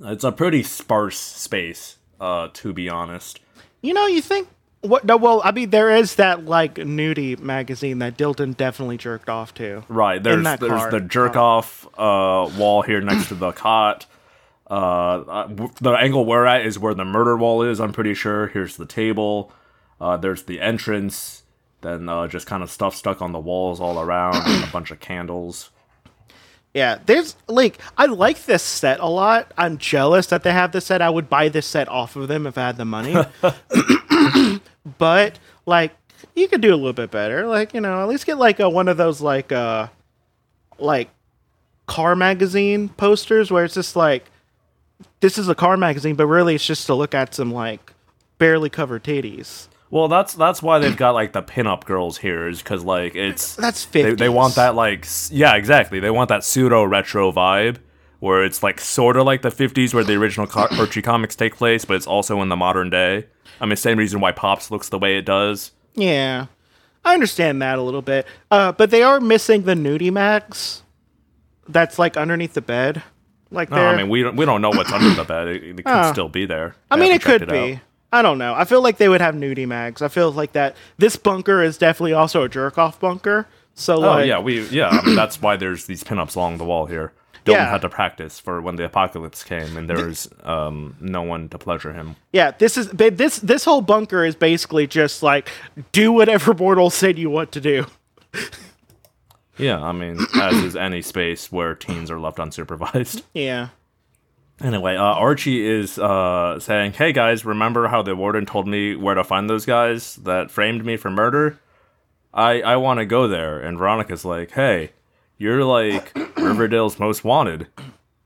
It's 0.00 0.24
a 0.24 0.32
pretty 0.32 0.62
sparse 0.62 1.18
space, 1.18 1.96
uh, 2.20 2.48
to 2.54 2.72
be 2.72 2.88
honest. 2.88 3.40
You 3.82 3.94
know, 3.94 4.06
you 4.06 4.20
think 4.22 4.48
what? 4.80 5.04
No, 5.04 5.16
well, 5.16 5.40
I 5.44 5.52
mean, 5.52 5.70
there 5.70 5.94
is 5.94 6.16
that 6.16 6.44
like 6.44 6.74
nudie 6.76 7.38
magazine 7.38 7.98
that 8.00 8.16
Dilton 8.16 8.56
definitely 8.56 8.98
jerked 8.98 9.28
off 9.28 9.54
to. 9.54 9.84
Right. 9.88 10.22
There's 10.22 10.42
there's 10.42 10.58
car. 10.58 10.90
the 10.90 11.00
jerk 11.00 11.36
off 11.36 11.86
uh, 11.98 12.50
wall 12.56 12.82
here 12.82 13.00
next 13.00 13.28
to 13.28 13.34
the 13.34 13.52
cot. 13.52 14.06
Uh, 14.68 14.72
uh, 14.74 15.46
w- 15.46 15.72
the 15.80 15.92
angle 15.92 16.24
we're 16.24 16.44
at 16.44 16.66
is 16.66 16.78
where 16.78 16.94
the 16.94 17.04
murder 17.04 17.36
wall 17.36 17.62
is. 17.62 17.80
I'm 17.80 17.92
pretty 17.92 18.14
sure. 18.14 18.48
Here's 18.48 18.76
the 18.76 18.86
table. 18.86 19.52
Uh, 20.00 20.16
there's 20.16 20.42
the 20.44 20.60
entrance. 20.60 21.42
Then 21.82 22.08
uh, 22.08 22.26
just 22.26 22.46
kind 22.46 22.62
of 22.62 22.70
stuff 22.70 22.96
stuck 22.96 23.22
on 23.22 23.32
the 23.32 23.38
walls 23.38 23.80
all 23.80 24.00
around, 24.00 24.36
and 24.44 24.64
a 24.64 24.72
bunch 24.72 24.90
of 24.90 24.98
candles. 24.98 25.70
Yeah, 26.76 26.98
there's 27.06 27.36
like 27.48 27.78
I 27.96 28.04
like 28.04 28.44
this 28.44 28.62
set 28.62 29.00
a 29.00 29.06
lot. 29.06 29.50
I'm 29.56 29.78
jealous 29.78 30.26
that 30.26 30.42
they 30.42 30.52
have 30.52 30.72
this 30.72 30.84
set. 30.84 31.00
I 31.00 31.08
would 31.08 31.30
buy 31.30 31.48
this 31.48 31.64
set 31.64 31.88
off 31.88 32.16
of 32.16 32.28
them 32.28 32.46
if 32.46 32.58
I 32.58 32.66
had 32.66 32.76
the 32.76 32.84
money. 32.84 33.16
but 34.98 35.38
like 35.64 35.96
you 36.34 36.46
could 36.48 36.60
do 36.60 36.74
a 36.74 36.76
little 36.76 36.92
bit 36.92 37.10
better. 37.10 37.46
Like, 37.46 37.72
you 37.72 37.80
know, 37.80 38.02
at 38.02 38.08
least 38.08 38.26
get 38.26 38.36
like 38.36 38.60
a, 38.60 38.68
one 38.68 38.88
of 38.88 38.98
those 38.98 39.22
like 39.22 39.52
uh 39.52 39.86
like 40.78 41.08
car 41.86 42.14
magazine 42.14 42.90
posters 42.90 43.50
where 43.50 43.64
it's 43.64 43.72
just 43.72 43.96
like 43.96 44.26
this 45.20 45.38
is 45.38 45.48
a 45.48 45.54
car 45.54 45.78
magazine, 45.78 46.14
but 46.14 46.26
really 46.26 46.56
it's 46.56 46.66
just 46.66 46.84
to 46.88 46.94
look 46.94 47.14
at 47.14 47.34
some 47.34 47.50
like 47.50 47.94
barely 48.36 48.68
covered 48.68 49.02
titties. 49.02 49.68
Well, 49.90 50.08
that's 50.08 50.34
that's 50.34 50.62
why 50.62 50.78
they've 50.80 50.96
got 50.96 51.12
like 51.14 51.32
the 51.32 51.42
pinup 51.42 51.84
girls 51.84 52.18
here, 52.18 52.48
is 52.48 52.58
because 52.62 52.84
like 52.84 53.14
it's 53.14 53.54
That's 53.56 53.84
they, 53.86 54.14
they 54.14 54.28
want 54.28 54.56
that 54.56 54.74
like 54.74 55.06
yeah 55.30 55.54
exactly 55.54 56.00
they 56.00 56.10
want 56.10 56.28
that 56.28 56.42
pseudo 56.42 56.82
retro 56.84 57.30
vibe 57.30 57.76
where 58.18 58.44
it's 58.44 58.62
like 58.62 58.80
sort 58.80 59.16
of 59.16 59.24
like 59.26 59.42
the 59.42 59.50
50s 59.50 59.92
where 59.94 60.02
the 60.02 60.14
original 60.14 60.46
co- 60.46 60.66
Archie 60.78 61.02
comics 61.02 61.36
take 61.36 61.54
place, 61.54 61.84
but 61.84 61.94
it's 61.96 62.06
also 62.06 62.40
in 62.42 62.48
the 62.48 62.56
modern 62.56 62.88
day. 62.90 63.26
I 63.60 63.66
mean, 63.66 63.76
same 63.76 63.98
reason 63.98 64.20
why 64.20 64.32
Pops 64.32 64.70
looks 64.70 64.88
the 64.88 64.98
way 64.98 65.18
it 65.18 65.26
does. 65.26 65.72
Yeah. 65.94 66.46
I 67.04 67.12
understand 67.14 67.60
that 67.62 67.78
a 67.78 67.82
little 67.82 68.02
bit. 68.02 68.26
Uh, 68.50 68.72
but 68.72 68.90
they 68.90 69.02
are 69.02 69.20
missing 69.20 69.62
the 69.62 69.74
nudie 69.74 70.10
max 70.12 70.82
that's 71.68 71.98
like 71.98 72.16
underneath 72.16 72.54
the 72.54 72.60
bed. 72.62 73.02
Like 73.50 73.70
No, 73.70 73.76
there. 73.76 73.88
I 73.88 73.96
mean 73.96 74.08
we 74.08 74.22
don't 74.22 74.34
we 74.34 74.44
don't 74.44 74.60
know 74.62 74.70
what's 74.70 74.90
under 74.92 75.14
the 75.14 75.24
bed. 75.24 75.48
It, 75.48 75.62
it 75.64 75.76
could 75.76 75.86
Oh. 75.86 76.10
still 76.12 76.28
be 76.28 76.46
there. 76.46 76.74
I 76.90 76.96
mean, 76.96 77.12
it 77.12 77.22
could 77.22 77.46
be. 77.48 77.74
out. 77.74 77.78
I 78.12 78.22
don't 78.22 78.38
know. 78.38 78.54
I 78.54 78.64
feel 78.64 78.82
like 78.82 78.98
they 78.98 79.08
would 79.08 79.20
have 79.20 79.34
nudie 79.34 79.66
mags. 79.66 80.00
I 80.00 80.08
feel 80.08 80.30
like 80.32 80.52
that. 80.52 80.76
This 80.98 81.16
bunker 81.16 81.62
is 81.62 81.76
definitely 81.76 82.12
also 82.14 82.42
a 82.44 82.48
jerk 82.48 82.78
off 82.78 82.98
bunker. 83.00 83.46
So 83.74 83.96
Oh 83.96 84.00
like, 84.00 84.26
yeah, 84.26 84.38
we 84.38 84.66
yeah. 84.68 84.88
I 84.88 85.04
mean, 85.04 85.14
that's 85.22 85.42
why 85.42 85.56
there's 85.56 85.86
these 85.86 86.02
pinups 86.04 86.36
along 86.36 86.58
the 86.58 86.64
wall 86.64 86.86
here. 86.86 87.12
Dilton 87.44 87.52
Yeah. 87.54 87.70
had 87.70 87.82
to 87.82 87.88
practice 87.88 88.40
for 88.40 88.60
when 88.60 88.76
the 88.76 88.84
apocalypse 88.84 89.44
came, 89.44 89.76
and 89.76 89.88
there 89.88 90.04
was 90.06 90.28
um, 90.44 90.96
no 91.00 91.22
one 91.22 91.48
to 91.50 91.58
pleasure 91.58 91.92
him. 91.92 92.16
yeah. 92.32 92.52
This 92.52 92.76
is 92.76 92.88
this 92.90 93.38
this 93.40 93.64
whole 93.64 93.82
bunker 93.82 94.24
is 94.24 94.34
basically 94.34 94.86
just 94.86 95.22
like 95.22 95.48
do 95.92 96.10
whatever 96.12 96.54
mortal 96.58 96.90
said 96.90 97.18
you 97.18 97.28
want 97.30 97.52
to 97.52 97.60
do. 97.60 97.86
Yeah, 99.58 99.82
I 99.82 99.92
mean, 99.92 100.18
as 100.34 100.54
is 100.56 100.76
any 100.76 101.00
space 101.00 101.50
where 101.50 101.74
teens 101.74 102.10
are 102.10 102.20
left 102.20 102.36
unsupervised. 102.38 103.22
Yeah. 103.32 103.68
Anyway, 104.62 104.96
uh, 104.96 105.02
Archie 105.02 105.66
is 105.66 105.98
uh, 105.98 106.58
saying, 106.58 106.92
"Hey 106.94 107.12
guys, 107.12 107.44
remember 107.44 107.88
how 107.88 108.02
the 108.02 108.16
warden 108.16 108.46
told 108.46 108.66
me 108.66 108.96
where 108.96 109.14
to 109.14 109.22
find 109.22 109.50
those 109.50 109.66
guys 109.66 110.16
that 110.16 110.50
framed 110.50 110.84
me 110.84 110.96
for 110.96 111.10
murder? 111.10 111.58
I 112.32 112.62
I 112.62 112.76
want 112.76 112.98
to 112.98 113.06
go 113.06 113.28
there." 113.28 113.60
And 113.60 113.76
Veronica's 113.76 114.24
like, 114.24 114.52
"Hey, 114.52 114.92
you're 115.36 115.64
like 115.64 116.16
Riverdale's 116.36 116.98
most 116.98 117.22
wanted. 117.22 117.66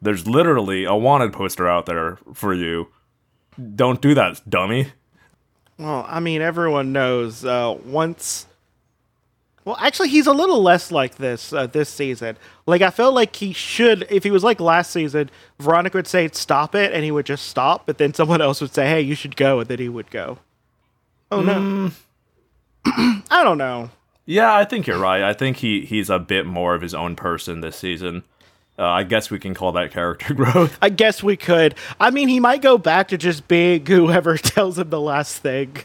There's 0.01 0.27
literally 0.27 0.85
a 0.85 0.95
wanted 0.95 1.33
poster 1.33 1.69
out 1.69 1.87
there 1.87 2.19
for 2.33 2.55
you. 2.55 2.89
Don't 3.75 4.01
do 4.01 4.15
that, 4.15 4.49
dummy." 4.49 4.93
Well, 5.79 6.05
I 6.09 6.21
mean, 6.21 6.43
everyone 6.43 6.93
knows 6.93 7.45
uh, 7.45 7.77
once. 7.85 8.47
Well, 9.71 9.79
actually, 9.81 10.09
he's 10.09 10.27
a 10.27 10.33
little 10.33 10.61
less 10.61 10.91
like 10.91 11.15
this 11.15 11.53
uh, 11.53 11.69
this 11.69 11.89
season. 11.89 12.37
Like, 12.67 12.83
I 12.83 12.91
felt 12.91 13.15
like 13.15 13.37
he 13.37 13.53
should. 13.53 14.05
If 14.11 14.25
he 14.25 14.33
was 14.33 14.43
like 14.43 14.59
last 14.59 14.91
season, 14.91 15.31
Veronica 15.61 15.97
would 15.97 16.09
say 16.09 16.29
"stop 16.33 16.75
it," 16.75 16.93
and 16.93 17.05
he 17.05 17.13
would 17.13 17.25
just 17.25 17.47
stop. 17.47 17.87
But 17.87 17.99
then 17.99 18.13
someone 18.13 18.41
else 18.43 18.61
would 18.61 18.75
say, 18.75 18.89
"Hey, 18.89 19.01
you 19.01 19.15
should 19.15 19.37
go," 19.37 19.61
and 19.61 19.69
then 19.69 19.79
he 19.79 19.89
would 19.89 20.11
go. 20.11 20.39
Oh 21.31 21.41
no! 21.41 21.93
I 23.31 23.45
don't 23.45 23.59
know. 23.59 23.91
Yeah, 24.27 24.53
I 24.53 24.65
think 24.65 24.89
you're 24.89 24.99
right. 24.99 25.23
I 25.23 25.35
think 25.35 25.59
he 25.59 25.85
he's 25.85 26.11
a 26.11 26.19
bit 26.19 26.47
more 26.47 26.75
of 26.75 26.83
his 26.83 26.93
own 26.93 27.15
person 27.15 27.61
this 27.61 27.77
season. 27.77 28.25
Uh, 28.77 28.89
I 28.89 29.05
guess 29.05 29.31
we 29.31 29.39
can 29.39 29.55
call 29.55 29.71
that 29.71 29.93
character 29.93 30.35
growth. 30.35 30.79
I 30.83 30.89
guess 30.89 31.23
we 31.23 31.37
could. 31.37 31.77
I 32.01 32.11
mean, 32.11 32.27
he 32.27 32.41
might 32.41 32.61
go 32.61 32.77
back 32.77 33.07
to 33.09 33.17
just 33.17 33.47
being 33.47 33.87
whoever 33.87 34.37
tells 34.37 34.81
him 34.81 34.91
the 34.91 35.01
last 35.01 35.39
thing 35.39 35.77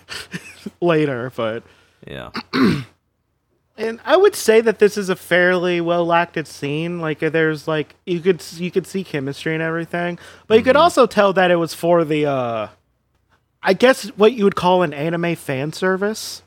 later, 0.81 1.31
but. 1.35 1.61
Yeah. 2.07 2.31
And 3.77 3.99
I 4.05 4.15
would 4.15 4.35
say 4.35 4.61
that 4.61 4.79
this 4.79 4.97
is 4.97 5.09
a 5.09 5.15
fairly 5.17 5.81
well 5.81 6.13
acted 6.13 6.47
scene. 6.47 6.99
Like 7.01 7.21
uh, 7.21 7.29
there's 7.29 7.67
like 7.67 7.95
you 8.05 8.19
could 8.21 8.41
you 8.55 8.71
could 8.71 8.87
see 8.87 9.03
chemistry 9.03 9.53
and 9.53 9.61
everything, 9.61 10.17
but 10.47 10.57
you 10.57 10.63
could 10.63 10.77
also 10.77 11.05
tell 11.05 11.33
that 11.33 11.51
it 11.51 11.57
was 11.57 11.73
for 11.73 12.05
the 12.05 12.25
uh 12.25 12.67
I 13.61 13.73
guess 13.73 14.05
what 14.15 14.33
you 14.33 14.43
would 14.45 14.55
call 14.55 14.81
an 14.83 14.93
anime 14.93 15.35
fan 15.35 15.73
service. 15.73 16.41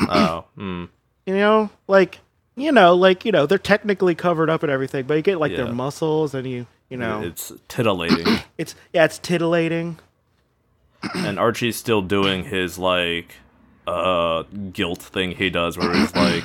Oh. 0.00 0.44
Hmm. 0.54 0.84
You 1.26 1.34
know, 1.34 1.70
like 1.88 2.20
you 2.54 2.70
know, 2.70 2.94
like 2.94 3.24
you 3.24 3.32
know, 3.32 3.46
they're 3.46 3.58
technically 3.58 4.14
covered 4.14 4.48
up 4.50 4.62
and 4.62 4.70
everything, 4.70 5.06
but 5.06 5.14
you 5.14 5.22
get 5.22 5.40
like 5.40 5.50
Yeah. 5.52 5.64
their 5.64 5.72
muscles 5.72 6.34
and 6.34 6.46
you 6.46 6.66
you 6.88 6.96
know, 6.98 7.22
It's 7.22 7.50
titillating. 7.66 8.26
it's 8.58 8.76
yeah, 8.92 9.04
it's 9.06 9.18
titillating. 9.18 9.98
and 11.14 11.38
Archie's 11.38 11.76
still 11.76 12.00
doing 12.02 12.44
his 12.44 12.78
like 12.78 13.34
uh 13.86 14.42
guilt 14.72 15.02
thing 15.02 15.32
he 15.32 15.50
does 15.50 15.76
where 15.76 15.94
he's 15.94 16.14
like 16.14 16.44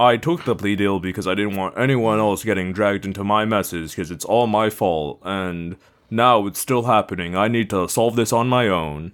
I 0.00 0.16
took 0.16 0.44
the 0.44 0.56
plea 0.56 0.74
deal 0.74 0.98
because 0.98 1.26
I 1.26 1.34
didn't 1.34 1.56
want 1.56 1.78
anyone 1.78 2.18
else 2.18 2.42
getting 2.42 2.72
dragged 2.72 3.06
into 3.06 3.22
my 3.22 3.44
messes 3.44 3.92
because 3.92 4.10
it's 4.10 4.24
all 4.24 4.46
my 4.46 4.68
fault 4.68 5.20
and 5.22 5.76
now 6.10 6.46
it's 6.46 6.58
still 6.58 6.82
happening. 6.84 7.36
I 7.36 7.48
need 7.48 7.70
to 7.70 7.88
solve 7.88 8.16
this 8.16 8.32
on 8.32 8.48
my 8.48 8.68
own. 8.68 9.12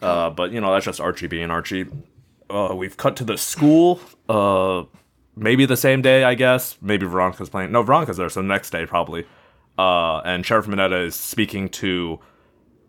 Uh, 0.00 0.30
but 0.30 0.52
you 0.52 0.60
know 0.60 0.72
that's 0.72 0.84
just 0.84 1.00
Archie 1.00 1.26
being 1.26 1.50
Archie. 1.50 1.86
Uh, 2.50 2.74
we've 2.76 2.96
cut 2.96 3.16
to 3.16 3.24
the 3.24 3.38
school. 3.38 4.00
Uh, 4.28 4.84
maybe 5.34 5.66
the 5.66 5.76
same 5.76 6.02
day, 6.02 6.24
I 6.24 6.34
guess. 6.34 6.76
Maybe 6.80 7.06
Veronica's 7.06 7.48
playing. 7.48 7.72
No, 7.72 7.82
Veronica's 7.82 8.18
there, 8.18 8.28
so 8.28 8.42
next 8.42 8.70
day 8.70 8.86
probably. 8.86 9.26
Uh, 9.78 10.18
and 10.18 10.44
Sheriff 10.44 10.68
Minetta 10.68 10.96
is 10.96 11.14
speaking 11.14 11.68
to 11.70 12.20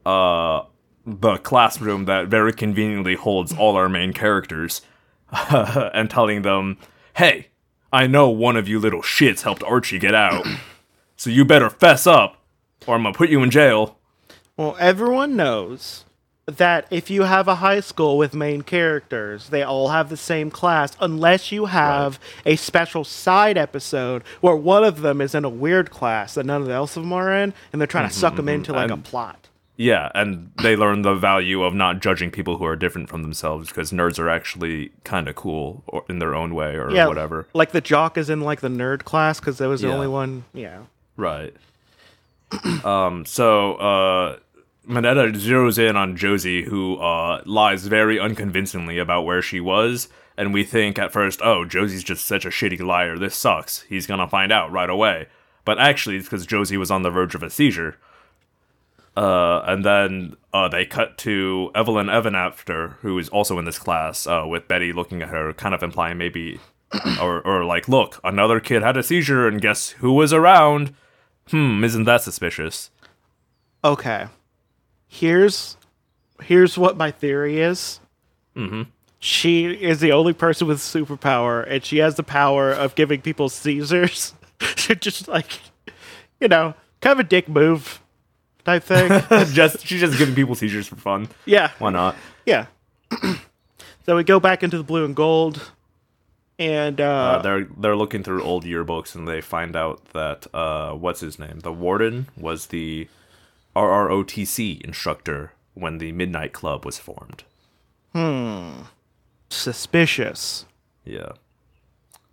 uh, 0.06 0.64
the 1.06 1.38
classroom 1.38 2.06
that 2.06 2.28
very 2.28 2.54
conveniently 2.54 3.16
holds 3.16 3.54
all 3.54 3.76
our 3.76 3.90
main 3.90 4.14
characters 4.14 4.82
and 5.52 6.10
telling 6.10 6.42
them, 6.42 6.78
hey, 7.16 7.48
I 7.94 8.08
know 8.08 8.30
one 8.30 8.58
of 8.58 8.68
you 8.68 8.80
little 8.80 9.02
shits 9.02 9.42
helped 9.42 9.64
Archie 9.64 10.00
get 10.00 10.16
out. 10.16 10.46
So 11.18 11.30
you 11.30 11.46
better 11.46 11.70
fess 11.70 12.06
up 12.06 12.44
or 12.86 12.96
I'm 12.96 13.04
gonna 13.04 13.16
put 13.16 13.30
you 13.30 13.42
in 13.42 13.50
jail. 13.50 13.98
Well, 14.58 14.76
everyone 14.80 15.36
knows 15.36 16.06
that 16.46 16.86
if 16.92 17.10
you 17.10 17.24
have 17.24 17.48
a 17.48 17.56
high 17.56 17.80
school 17.80 18.18
with 18.18 18.34
main 18.34 18.62
characters, 18.62 19.50
they 19.50 19.64
all 19.64 19.90
have 19.90 20.10
the 20.10 20.18
same 20.18 20.52
class, 20.52 20.96
unless 21.00 21.52
you 21.52 21.66
have 21.66 22.20
a 22.46 22.56
special 22.56 23.04
side 23.04 23.58
episode 23.58 24.24
where 24.42 24.56
one 24.56 24.84
of 24.84 25.02
them 25.02 25.22
is 25.22 25.34
in 25.34 25.44
a 25.44 25.50
weird 25.50 25.90
class 25.90 26.36
that 26.36 26.46
none 26.46 26.62
of 26.62 26.68
the 26.68 26.74
else 26.74 26.96
of 26.96 27.04
them 27.04 27.14
are 27.14 27.34
in, 27.34 27.54
and 27.72 27.82
they're 27.82 27.88
trying 27.88 28.08
to 28.08 28.14
mm-hmm, 28.14 28.22
suck 28.22 28.36
them 28.36 28.46
mm-hmm. 28.46 28.56
into 28.56 28.74
like 28.74 28.92
a 28.92 28.98
plot. 28.98 29.45
Yeah, 29.78 30.10
and 30.16 30.52
they 30.62 30.76
learn 30.78 31.02
the 31.02 31.16
value 31.16 31.64
of 31.64 31.74
not 31.74 32.00
judging 32.00 32.32
people 32.32 32.58
who 32.58 32.66
are 32.66 32.78
different 32.78 33.10
from 33.10 33.24
themselves 33.24 33.68
because 33.68 33.92
nerds 33.92 34.18
are 34.20 34.30
actually 34.30 34.92
kind 35.04 35.28
of 35.28 35.36
cool 35.36 35.84
or 35.88 36.06
in 36.08 36.20
their 36.20 36.34
own 36.34 36.56
way 36.56 36.76
or 36.78 36.92
Yeah, 36.92 37.08
whatever. 37.08 37.48
Like 37.54 37.72
the 37.72 37.82
jock 37.82 38.18
is 38.18 38.30
in 38.30 38.40
like 38.42 38.62
the 38.62 38.70
nerd 38.70 39.04
class 39.04 39.40
because 39.42 39.58
there 39.58 39.68
was 39.68 39.82
the 39.82 39.88
Yeah. 39.90 39.94
only 39.96 40.08
one. 40.08 40.46
Yeah. 40.54 40.80
Right. 41.18 41.54
um, 42.86 43.26
so 43.26 43.76
uh 43.76 44.38
Minetta 44.88 45.32
zeroes 45.34 45.78
in 45.80 45.96
on 45.96 46.16
Josie, 46.16 46.64
who 46.64 46.98
uh 46.98 47.42
lies 47.46 47.88
very 47.88 48.20
unconvincingly 48.20 48.98
about 48.98 49.24
where 49.26 49.42
she 49.42 49.60
was, 49.60 50.08
and 50.38 50.54
we 50.54 50.64
think 50.64 51.00
at 51.00 51.12
first, 51.12 51.42
oh, 51.44 51.66
Josie's 51.66 52.04
just 52.04 52.26
such 52.26 52.46
a 52.46 52.50
shitty 52.50 52.80
liar. 52.80 53.18
This 53.18 53.36
sucks. 53.36 53.82
He's 53.82 54.08
gonna 54.08 54.28
find 54.30 54.52
out 54.52 54.72
right 54.72 54.90
away. 54.90 55.28
but 55.66 55.80
actually 55.80 56.16
it's 56.18 56.28
because 56.28 56.46
Josie 56.46 56.78
was 56.78 56.92
on 56.92 57.02
the 57.02 57.10
verge 57.10 57.34
of 57.34 57.42
a 57.42 57.50
seizure. 57.50 57.98
Uh, 59.16 59.62
and 59.66 59.86
then 59.86 60.36
uh, 60.54 60.68
they 60.68 60.86
cut 60.86 61.18
to 61.20 61.72
Evelyn 61.74 62.08
Evernever, 62.08 62.96
who 62.98 63.18
is 63.18 63.30
also 63.30 63.58
in 63.58 63.66
this 63.66 63.80
class, 63.80 64.28
uh, 64.28 64.44
with 64.48 64.68
Betty 64.68 64.92
looking 64.92 65.22
at 65.22 65.30
her, 65.30 65.54
kind 65.54 65.74
of 65.74 65.82
implying 65.82 66.18
maybe, 66.18 66.60
or 67.22 67.42
or 67.42 67.64
like, 67.64 67.88
look, 67.88 68.20
another 68.24 68.60
kid 68.60 68.82
had 68.82 68.98
a 68.98 69.04
seizure, 69.04 69.48
and 69.48 69.62
guess 69.62 69.92
who 69.92 70.12
was 70.12 70.34
around? 70.34 70.94
Hmm, 71.50 71.84
isn't 71.84 72.04
that 72.06 72.24
suspicious? 72.24 72.90
Okay. 73.84 74.28
Here's 75.08 75.78
here's 76.42 76.78
what 76.78 76.98
my 76.98 77.12
theory 77.12 77.62
is. 77.62 78.02
Mm-hmm. 78.56 78.84
She 79.20 79.66
is 79.68 80.02
the 80.02 80.12
only 80.12 80.34
person 80.34 80.68
with 80.68 80.80
superpower, 80.80 81.66
and 81.68 81.86
she 81.86 81.98
has 81.98 82.16
the 82.16 82.24
power 82.24 82.72
of 82.72 82.96
giving 82.96 83.22
people 83.22 83.48
Caesars. 83.48 84.34
just 85.00 85.28
like, 85.28 85.60
you 86.40 86.48
know, 86.48 86.74
kind 87.02 87.20
of 87.20 87.26
a 87.26 87.28
dick 87.28 87.48
move 87.48 88.02
type 88.66 88.84
thing. 88.84 89.10
just 89.54 89.86
she's 89.86 90.02
just 90.02 90.18
giving 90.18 90.36
people 90.36 90.56
seizures 90.56 90.88
for 90.88 90.96
fun. 90.98 91.30
yeah. 91.46 91.72
Why 91.80 91.92
not? 91.92 92.16
Yeah. 92.46 92.66
so 94.06 94.16
we 94.16 94.24
go 94.24 94.40
back 94.40 94.64
into 94.64 94.78
the 94.78 94.84
blue 94.84 95.06
and 95.06 95.16
gold, 95.16 95.72
and 96.60 97.00
uh, 97.00 97.04
Uh, 97.38 97.42
they're 97.42 97.68
they're 97.78 97.96
looking 97.96 98.24
through 98.24 98.44
old 98.44 98.66
yearbooks 98.66 99.16
and 99.16 99.28
they 99.28 99.42
find 99.42 99.76
out 99.76 100.04
that 100.14 100.48
uh, 100.54 100.92
what's 100.94 101.22
his 101.22 101.38
name? 101.40 101.60
The 101.62 101.72
warden 101.74 102.28
was 102.38 102.68
the 102.68 103.08
RROTC 103.76 104.82
instructor 104.82 105.52
when 105.74 105.98
the 105.98 106.12
Midnight 106.14 106.54
Club 106.54 106.86
was 106.86 106.98
formed. 106.98 107.44
Hmm. 108.14 108.84
Suspicious. 109.50 110.66
Yeah. 111.04 111.34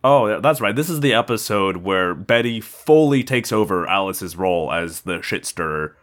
Oh, 0.04 0.40
that's 0.40 0.60
right. 0.60 0.74
This 0.74 0.90
is 0.90 1.00
the 1.00 1.12
episode 1.14 1.78
where 1.78 2.14
Betty 2.14 2.60
fully 2.60 3.22
takes 3.22 3.52
over 3.52 3.86
Alice's 3.86 4.36
role 4.36 4.72
as 4.72 5.02
the 5.02 5.22
shit 5.22 5.44
stirrer. 5.46 5.96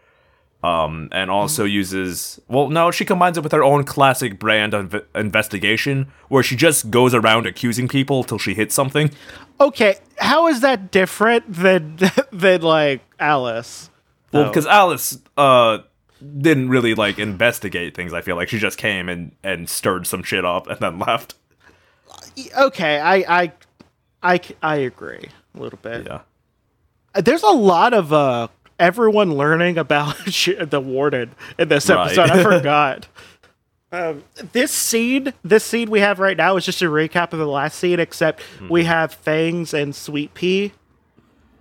Um, 0.61 1.07
and 1.13 1.31
also 1.31 1.63
uses 1.63 2.37
well, 2.49 2.67
no, 2.67 2.91
she 2.91 3.05
combines 3.05 3.37
it 3.37 3.43
with 3.43 3.53
her 3.53 3.63
own 3.63 3.85
classic 3.85 4.37
brand 4.39 4.73
of 4.73 4.93
investigation, 5.15 6.11
where 6.27 6.43
she 6.43 6.57
just 6.57 6.89
goes 6.91 7.13
around 7.13 7.45
accusing 7.45 7.87
people 7.87 8.25
till 8.25 8.37
she 8.37 8.53
hits 8.53 8.75
something. 8.75 9.09
Okay, 9.61 9.95
how 10.17 10.47
is 10.47 10.59
that 10.59 10.91
different 10.91 11.45
than 11.53 11.97
than 12.33 12.61
like 12.61 13.01
Alice? 13.19 13.89
Well, 14.33 14.49
because 14.49 14.65
Alice 14.65 15.19
uh 15.37 15.79
didn't 16.37 16.69
really 16.69 16.93
like 16.93 17.19
investigate 17.19 17.95
things. 17.95 18.13
I 18.13 18.21
feel 18.21 18.35
like 18.35 18.49
she 18.49 18.59
just 18.59 18.77
came 18.77 19.07
and 19.07 19.33
and 19.43 19.69
stirred 19.69 20.07
some 20.07 20.23
shit 20.23 20.43
up 20.43 20.67
and 20.67 20.79
then 20.79 20.99
left. 21.07 21.35
okay, 22.57 22.99
I 22.99 23.43
I 23.43 23.51
I 24.21 24.41
I 24.61 24.75
agree 24.77 25.29
a 25.55 25.59
little 25.59 25.79
bit. 25.81 26.05
Yeah. 26.05 26.21
There's 27.15 27.43
a 27.43 27.47
lot 27.47 27.93
of 27.93 28.13
uh 28.13 28.49
everyone 28.79 29.35
learning 29.35 29.77
about 29.77 30.15
the 30.25 30.81
warden 30.83 31.31
in 31.57 31.67
this 31.67 31.89
Right. 31.89 32.17
episode. 32.17 32.29
I 32.31 32.43
forgot. 32.57 33.07
Um, 33.91 34.23
this 34.53 34.71
scene, 34.71 35.33
this 35.43 35.63
scene 35.63 35.89
we 35.89 35.99
have 35.99 36.19
right 36.19 36.37
now 36.37 36.55
is 36.57 36.65
just 36.65 36.81
a 36.83 36.85
recap 36.85 37.33
of 37.33 37.39
the 37.39 37.47
last 37.47 37.79
scene, 37.79 37.99
except 37.99 38.41
we 38.69 38.83
have 38.83 39.13
Fangs 39.13 39.73
and 39.73 39.95
Sweet 39.95 40.33
Pea. 40.33 40.71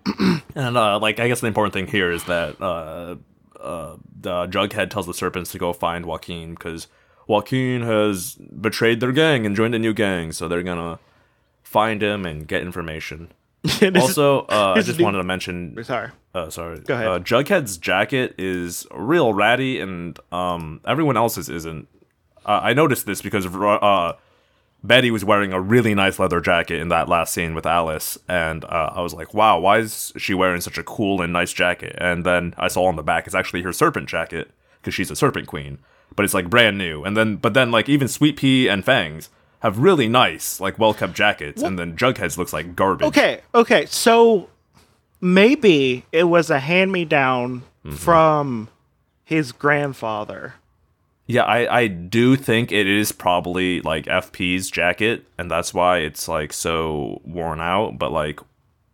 And 0.54 0.76
uh, 0.76 0.98
like, 0.98 1.20
I 1.20 1.28
guess 1.28 1.40
the 1.40 1.46
important 1.46 1.72
thing 1.74 1.86
here 1.86 2.10
is 2.10 2.24
that 2.24 2.60
uh, 2.60 3.16
uh, 3.60 3.96
the 4.20 4.46
Jughead 4.48 4.90
tells 4.90 5.06
the 5.06 5.14
serpents 5.14 5.52
to 5.52 5.58
go 5.58 5.72
find 5.72 6.04
Joaquin 6.06 6.50
because 6.54 6.88
Joaquin 7.26 7.82
has 7.82 8.34
betrayed 8.34 9.00
their 9.00 9.12
gang 9.12 9.46
and 9.46 9.54
joined 9.54 9.74
a 9.74 9.78
new 9.78 9.92
gang, 9.94 10.32
so 10.32 10.48
they're 10.48 10.62
gonna 10.62 10.98
find 11.62 12.02
him 12.02 12.24
and 12.26 12.48
get 12.48 12.62
information. 12.62 13.30
And 13.82 13.96
it's- 13.96 14.02
Also, 14.10 14.40
uh, 14.42 14.72
I 14.76 14.82
just 14.82 15.00
wanted 15.00 15.18
to 15.18 15.24
mention 15.24 15.82
sorry. 15.84 16.10
Uh, 16.34 16.50
sorry. 16.50 16.80
Go 16.80 16.94
ahead. 16.94 17.08
Uh, 17.08 17.18
Jughead's 17.20 17.78
jacket 17.78 18.34
is 18.38 18.86
real 18.92 19.32
ratty, 19.34 19.80
and 19.80 20.18
um, 20.32 20.80
everyone 20.86 21.16
else's 21.16 21.48
isn't. 21.48 21.88
Uh, 22.46 22.60
I 22.62 22.72
noticed 22.74 23.06
this 23.06 23.20
because 23.22 23.46
uh, 23.46 24.12
Betty 24.84 25.10
was 25.10 25.24
wearing 25.24 25.52
a 25.52 25.60
really 25.60 25.94
nice 25.94 26.18
leather 26.18 26.40
jacket 26.40 26.80
in 26.80 26.88
that 26.88 27.08
last 27.08 27.32
scene 27.34 27.54
with 27.54 27.66
Alice, 27.66 28.16
and 28.28 28.64
uh, 28.64 28.92
I 28.94 29.00
was 29.00 29.12
like, 29.14 29.34
"Wow, 29.34 29.58
why 29.58 29.78
is 29.78 30.12
she 30.16 30.34
wearing 30.34 30.60
such 30.60 30.78
a 30.78 30.82
cool 30.84 31.20
and 31.20 31.32
nice 31.32 31.52
jacket?" 31.52 31.96
And 31.98 32.24
then 32.24 32.54
I 32.56 32.68
saw 32.68 32.84
on 32.84 32.96
the 32.96 33.02
back 33.02 33.26
it's 33.26 33.34
actually 33.34 33.62
her 33.62 33.72
serpent 33.72 34.08
jacket 34.08 34.50
because 34.80 34.94
she's 34.94 35.10
a 35.10 35.16
serpent 35.16 35.46
queen, 35.48 35.78
but 36.14 36.24
it's 36.24 36.34
like 36.34 36.48
brand 36.48 36.78
new. 36.78 37.02
And 37.04 37.16
then, 37.16 37.36
but 37.36 37.54
then, 37.54 37.70
like 37.72 37.88
even 37.88 38.06
Sweet 38.06 38.36
Pea 38.36 38.68
and 38.68 38.84
Fangs 38.84 39.28
have 39.60 39.78
really 39.78 40.08
nice, 40.08 40.60
like 40.60 40.78
well 40.78 40.94
kept 40.94 41.14
jackets, 41.14 41.62
and 41.62 41.78
then 41.78 41.96
Jughead's 41.96 42.38
looks 42.38 42.52
like 42.52 42.76
garbage. 42.76 43.06
Okay, 43.08 43.40
okay, 43.54 43.86
so 43.86 44.48
maybe 45.20 46.04
it 46.12 46.24
was 46.24 46.50
a 46.50 46.58
hand 46.60 46.92
me 46.92 47.04
down 47.04 47.62
Mm-hmm. 47.84 47.94
from 47.96 48.68
his 49.24 49.52
grandfather. 49.52 50.54
Yeah, 51.26 51.44
I, 51.44 51.80
I 51.82 51.86
do 51.86 52.34
think 52.36 52.72
it 52.72 52.86
is 52.88 53.12
probably 53.12 53.80
like 53.82 54.06
FP's 54.06 54.68
jacket, 54.70 55.24
and 55.38 55.48
that's 55.50 55.72
why 55.72 55.98
it's 55.98 56.26
like 56.26 56.52
so 56.52 57.20
worn 57.24 57.60
out. 57.60 57.96
But 57.98 58.10
like, 58.10 58.40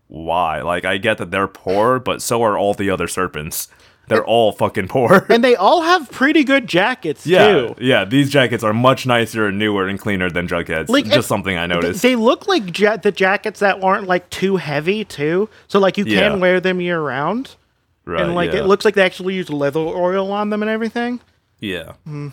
why? 0.06 0.60
Like, 0.60 0.84
I 0.84 0.98
get 0.98 1.16
that 1.18 1.30
they're 1.30 1.48
poor, 1.48 1.98
but 1.98 2.20
so 2.20 2.42
are 2.42 2.58
all 2.58 2.74
the 2.74 2.90
other 2.90 3.08
serpents. 3.08 3.68
They're 4.08 4.24
all 4.24 4.52
fucking 4.52 4.88
poor. 4.88 5.26
And 5.30 5.42
they 5.42 5.56
all 5.56 5.82
have 5.82 6.10
pretty 6.10 6.44
good 6.44 6.66
jackets 6.66 7.26
yeah, 7.26 7.46
too. 7.48 7.74
yeah. 7.80 8.04
These 8.04 8.30
jackets 8.30 8.62
are 8.62 8.72
much 8.74 9.06
nicer 9.06 9.46
and 9.46 9.58
newer 9.58 9.88
and 9.88 9.98
cleaner 9.98 10.28
than 10.30 10.46
Jughead's. 10.46 10.90
Like, 10.90 11.06
Just 11.06 11.18
uh, 11.18 11.22
something 11.22 11.56
I 11.56 11.66
noticed. 11.66 12.02
they 12.02 12.14
look 12.16 12.46
like 12.46 12.78
ja- 12.78 12.96
the 12.98 13.12
jackets 13.12 13.60
that 13.60 13.82
aren't 13.82 14.06
like 14.06 14.28
too 14.30 14.56
heavy 14.56 15.04
too. 15.04 15.48
So 15.68 15.78
like 15.78 15.96
you 15.96 16.04
Yeah. 16.04 16.28
can 16.28 16.40
wear 16.40 16.60
them 16.60 16.80
year 16.80 17.00
round. 17.00 17.56
right, 18.04 18.22
and 18.22 18.34
like 18.34 18.52
yeah. 18.52 18.58
it 18.60 18.66
looks 18.66 18.84
like 18.84 18.94
they 18.94 19.02
actually 19.02 19.34
use 19.34 19.48
leather 19.48 19.80
oil 19.80 20.30
on 20.30 20.50
them 20.50 20.62
and 20.62 20.70
everything. 20.70 21.20
Yeah. 21.60 21.92
Hmm. 22.04 22.28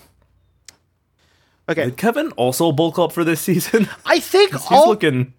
Okay. 1.69 1.85
Did 1.85 1.97
Kevin 1.97 2.31
also 2.33 2.71
bulk 2.73 2.99
up 2.99 3.13
for 3.13 3.23
this 3.23 3.39
season? 3.39 3.87
I 4.05 4.19
think 4.19 4.51
He's 4.53 4.65
all 4.69 4.89
looking. 4.89 5.33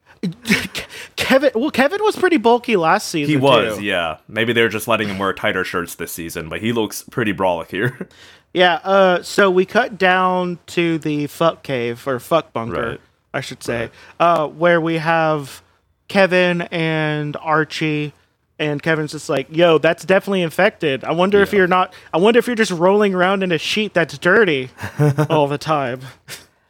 Kevin 1.16 1.50
well 1.54 1.70
Kevin 1.70 2.02
was 2.02 2.16
pretty 2.16 2.37
bulky 2.37 2.76
last 2.76 3.08
season. 3.08 3.30
He 3.30 3.37
was, 3.37 3.78
too. 3.78 3.85
yeah. 3.85 4.18
Maybe 4.28 4.52
they're 4.52 4.68
just 4.68 4.88
letting 4.88 5.08
him 5.08 5.18
wear 5.18 5.32
tighter 5.32 5.64
shirts 5.64 5.94
this 5.96 6.12
season, 6.12 6.48
but 6.48 6.61
he 6.61 6.72
looks 6.72 7.02
pretty 7.11 7.32
brolic 7.32 7.68
here. 7.70 8.08
Yeah, 8.54 8.74
uh, 8.85 9.22
so 9.22 9.50
we 9.50 9.64
cut 9.64 9.96
down 9.96 10.58
to 10.66 10.98
the 10.98 11.26
fuck 11.26 11.62
cave 11.62 12.06
or 12.06 12.20
fuck 12.20 12.52
bunker, 12.52 12.82
Right. 12.90 13.00
I 13.32 13.40
should 13.40 13.62
say, 13.62 13.88
uh, 14.20 14.46
where 14.46 14.78
we 14.78 14.98
have 14.98 15.62
Kevin 16.08 16.61
and 16.70 17.35
Archie, 17.38 18.12
and 18.58 18.82
Kevin's 18.82 19.12
just 19.12 19.30
like, 19.30 19.46
"Yo, 19.50 19.78
that's 19.78 20.04
definitely 20.04 20.42
infected. 20.42 21.02
I 21.02 21.12
wonder 21.12 21.40
if 21.40 21.54
you're 21.54 21.66
not. 21.66 21.94
I 22.12 22.18
wonder 22.18 22.38
if 22.38 22.46
you're 22.46 22.54
just 22.54 22.72
rolling 22.72 23.14
around 23.14 23.42
in 23.42 23.52
a 23.52 23.56
sheet 23.58 23.94
that's 23.94 24.18
dirty 24.18 24.68
all 25.30 25.46
the 25.48 25.56
time." 25.56 26.00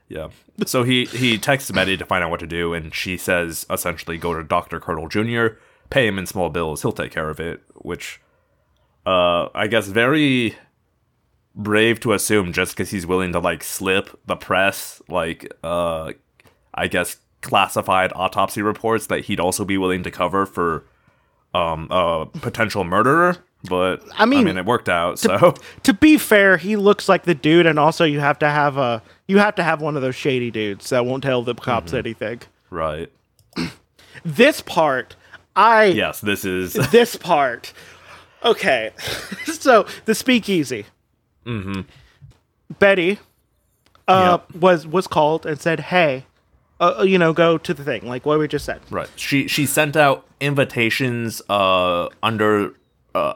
Yeah. 0.09 0.29
So 0.67 0.85
he 0.85 1.07
he 1.07 1.38
texts 1.38 1.71
Betty 1.71 1.97
to 1.97 2.05
find 2.05 2.23
out 2.23 2.31
what 2.31 2.41
to 2.41 2.47
do, 2.47 2.75
and 2.75 2.95
she 2.95 3.17
says 3.17 3.67
essentially 3.71 4.19
go 4.19 4.35
to 4.35 4.45
Doctor 4.45 4.79
Curdle 4.79 5.09
Junior, 5.09 5.59
pay 5.91 6.07
him 6.07 6.19
in 6.19 6.27
small 6.27 6.51
bills, 6.51 6.83
he'll 6.83 6.93
take 6.93 7.11
care 7.11 7.31
of 7.31 7.41
it. 7.41 7.62
Which, 7.75 8.21
uh, 9.07 9.49
I 9.55 9.67
guess 9.67 9.88
very 9.88 10.57
brave 11.55 12.01
to 12.01 12.12
assume 12.12 12.53
just 12.53 12.77
because 12.77 12.91
he's 12.91 13.07
willing 13.07 13.33
to 13.33 13.38
like 13.38 13.65
slip 13.65 14.19
the 14.27 14.37
press, 14.37 15.03
like 15.09 15.53
uh, 15.65 16.12
I 16.75 16.87
guess 16.87 17.17
classified 17.41 18.12
autopsy 18.15 18.62
reports 18.62 19.07
that 19.09 19.25
he'd 19.25 19.41
also 19.41 19.65
be 19.65 19.77
willing 19.77 20.03
to 20.05 20.11
cover 20.11 20.47
for 20.47 20.85
um 21.55 21.88
a 21.91 22.27
potential 22.41 22.85
murderer. 22.85 23.38
But 23.68 24.03
I 24.16 24.25
mean, 24.27 24.40
I 24.40 24.44
mean, 24.44 24.59
it 24.59 24.64
worked 24.66 24.88
out. 24.88 25.18
So 25.20 25.55
To 25.85 25.92
be 25.92 26.18
fair, 26.18 26.57
he 26.57 26.75
looks 26.77 27.09
like 27.09 27.22
the 27.25 27.35
dude, 27.35 27.66
and 27.66 27.79
also 27.79 28.05
you 28.05 28.18
have 28.20 28.38
to 28.40 28.48
have 28.48 28.77
a 28.77 29.03
you 29.29 29.38
have 29.38 29.55
to 29.57 29.62
have 29.62 29.81
one 29.81 29.94
of 29.96 30.03
those 30.03 30.16
shady 30.16 30.51
dudes 30.51 30.90
that 30.90 31.07
won't 31.07 31.22
tell 31.22 31.42
the 31.42 31.55
cops 31.55 31.88
Mm-hmm. 31.92 31.96
anything. 31.98 32.40
right, 32.70 33.11
This 34.25 34.61
part, 34.61 35.14
I 35.57 35.85
yes, 35.87 36.20
this 36.20 36.44
is 36.44 36.72
this 36.90 37.16
part. 37.16 37.72
Okay, 38.44 38.90
so 39.44 39.87
the 40.07 40.14
speakeasy. 40.14 40.87
Mm-hmm. 41.46 41.83
Betty 42.79 43.18
uh, 44.09 44.38
Yep. 44.51 44.61
was 44.61 44.87
was 44.87 45.07
called 45.07 45.46
and 45.46 45.61
said, 45.61 45.81
"Hey, 45.81 46.27
uh, 46.81 47.05
you 47.07 47.18
know, 47.18 47.33
go 47.33 47.59
to 47.59 47.72
the 47.75 47.85
thing, 47.85 48.07
like 48.09 48.27
what 48.27 48.38
we 48.38 48.48
just 48.48 48.64
said." 48.64 48.81
Right. 48.90 49.09
She 49.16 49.46
she 49.48 49.66
sent 49.66 49.96
out 49.96 50.27
invitations 50.40 51.40
uh 51.48 52.09
under 52.22 52.75
uh 53.14 53.35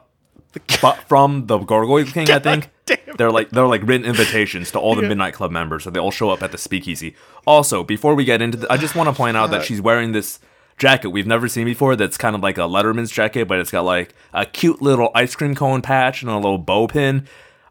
bu- 0.83 0.92
from 1.09 1.47
the 1.47 1.59
Gargoyle 1.59 2.05
King, 2.07 2.31
I 2.31 2.38
think. 2.38 2.71
They're 3.19 3.31
like 3.33 3.51
they're 3.51 3.66
like 3.66 3.83
written 3.85 4.07
invitations 4.07 4.71
to 4.73 4.79
all 4.79 4.95
the 4.95 5.03
Midnight 5.03 5.35
Club 5.35 5.51
members, 5.51 5.85
so 5.85 5.90
they 5.90 5.99
all 5.99 6.11
show 6.11 6.31
up 6.31 6.42
at 6.42 6.53
the 6.53 6.59
speakeasy. 6.59 7.16
Also, 7.47 7.83
before 7.83 8.14
we 8.14 8.25
get 8.25 8.40
into, 8.42 8.59
the, 8.59 8.73
I 8.73 8.77
just 8.77 8.95
want 8.95 9.09
to 9.09 9.14
point 9.14 9.37
out 9.37 9.51
that 9.51 9.64
she's 9.64 9.81
wearing 9.81 10.12
this 10.12 10.38
jacket 10.79 11.09
we've 11.09 11.27
never 11.27 11.49
seen 11.49 11.64
before. 11.64 11.97
That's 11.97 12.16
kind 12.19 12.37
of 12.37 12.42
like 12.42 12.59
a 12.59 12.62
Letterman's 12.62 13.11
jacket, 13.11 13.49
but 13.49 13.59
it's 13.59 13.71
got 13.71 13.83
like 13.85 14.14
a 14.33 14.47
cute 14.47 14.81
little 14.83 15.11
ice 15.14 15.35
cream 15.35 15.55
cone 15.55 15.83
patch 15.83 16.23
and 16.23 16.31
a 16.31 16.37
little 16.37 16.59
bow 16.59 16.87
pin. 16.87 17.27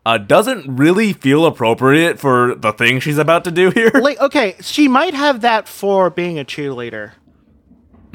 Uh, 0.06 0.17
doesn't 0.19 0.76
really 0.76 1.13
feel 1.13 1.45
appropriate 1.45 2.19
for 2.19 2.54
the 2.56 2.71
thing 2.71 3.00
she's 3.00 3.17
about 3.17 3.43
to 3.43 3.52
do 3.52 3.71
here. 3.71 3.91
Like, 3.93 4.19
okay, 4.19 4.56
she 4.62 4.88
might 4.88 5.13
have 5.13 5.41
that 5.41 5.67
for 5.67 6.10
being 6.10 6.38
a 6.38 6.45
cheerleader. 6.45 7.13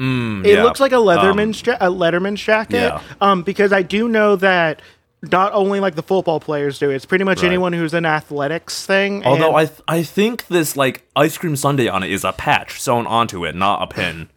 Mm, 0.01 0.45
It 0.45 0.55
yeah. 0.55 0.63
looks 0.63 0.79
like 0.79 0.91
a 0.93 0.97
Um, 0.97 1.03
Leatherman's 1.05 1.61
ja- 1.65 1.77
a 1.79 1.87
Letterman's 1.89 2.41
jacket. 2.41 2.75
Yeah. 2.77 2.99
Um, 3.21 3.43
because 3.43 3.71
I 3.71 3.83
do 3.83 4.07
know 4.07 4.35
that 4.37 4.81
not 5.21 5.53
only 5.53 5.79
like 5.79 5.93
the 5.93 6.01
football 6.01 6.39
players 6.39 6.79
do, 6.79 6.89
it's 6.89 7.05
pretty 7.05 7.23
much 7.23 7.43
Right. 7.43 7.47
anyone 7.49 7.73
who's 7.73 7.93
in 7.93 8.05
athletics 8.05 8.85
thing. 8.85 9.23
Although 9.23 9.55
I 9.55 9.65
th- 9.65 9.81
I 9.87 10.01
think 10.01 10.47
this 10.47 10.75
like 10.75 11.03
ice 11.15 11.37
cream 11.37 11.55
sundae 11.55 11.87
on 11.87 12.01
it 12.01 12.09
is 12.09 12.23
a 12.23 12.31
patch 12.31 12.81
sewn 12.81 13.05
onto 13.05 13.45
it, 13.45 13.53
not 13.55 13.83
a 13.83 13.87
pin. 13.87 14.29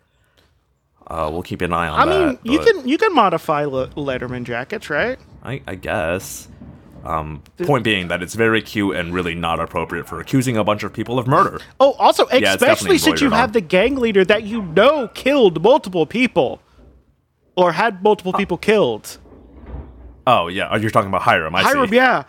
Uh, 1.07 1.29
we'll 1.33 1.43
keep 1.43 1.61
an 1.63 1.73
eye 1.73 1.89
on 1.89 2.01
I 2.01 2.13
that. 2.13 2.27
mean, 2.27 2.39
you 2.53 2.59
can 2.61 2.87
you 2.89 2.99
can 2.99 3.15
modify 3.15 3.65
Le- 3.65 3.89
Letterman 3.89 4.45
jackets, 4.45 4.89
right? 4.91 5.19
I, 5.43 5.61
I 5.67 5.75
guess. 5.75 6.49
Um, 7.05 7.43
point 7.59 7.85
being 7.85 8.09
that 8.09 8.23
it's 8.23 8.35
very 8.35 8.63
cute 8.63 8.97
and 8.97 9.13
really 9.13 9.35
not 9.35 9.61
appropriate 9.61 10.09
for 10.09 10.21
accusing 10.21 10.57
a 10.57 10.65
bunch 10.65 10.83
of 10.83 10.93
people 10.93 11.19
of 11.19 11.27
murder. 11.27 11.61
Oh, 11.79 11.93
also, 11.99 12.27
it's 12.29 12.49
especially 12.49 12.97
since 12.97 13.21
you 13.21 13.31
have 13.31 13.53
the 13.53 13.61
gang 13.61 13.97
leader 13.97 14.25
that 14.25 14.45
you 14.45 14.63
know 14.63 15.09
killed 15.09 15.63
multiple 15.63 16.07
people, 16.07 16.63
or 17.57 17.73
had 17.73 18.03
multiple 18.03 18.33
people 18.33 18.57
killed. 18.57 19.19
Oh 20.27 20.49
yeah, 20.49 20.69
oh, 20.71 20.77
you're 20.77 20.91
talking 20.91 21.09
about 21.09 21.23
Hiram. 21.23 21.55
I 21.55 21.63
Hiram, 21.63 21.91
see. 21.91 21.97
yeah, 21.97 22.25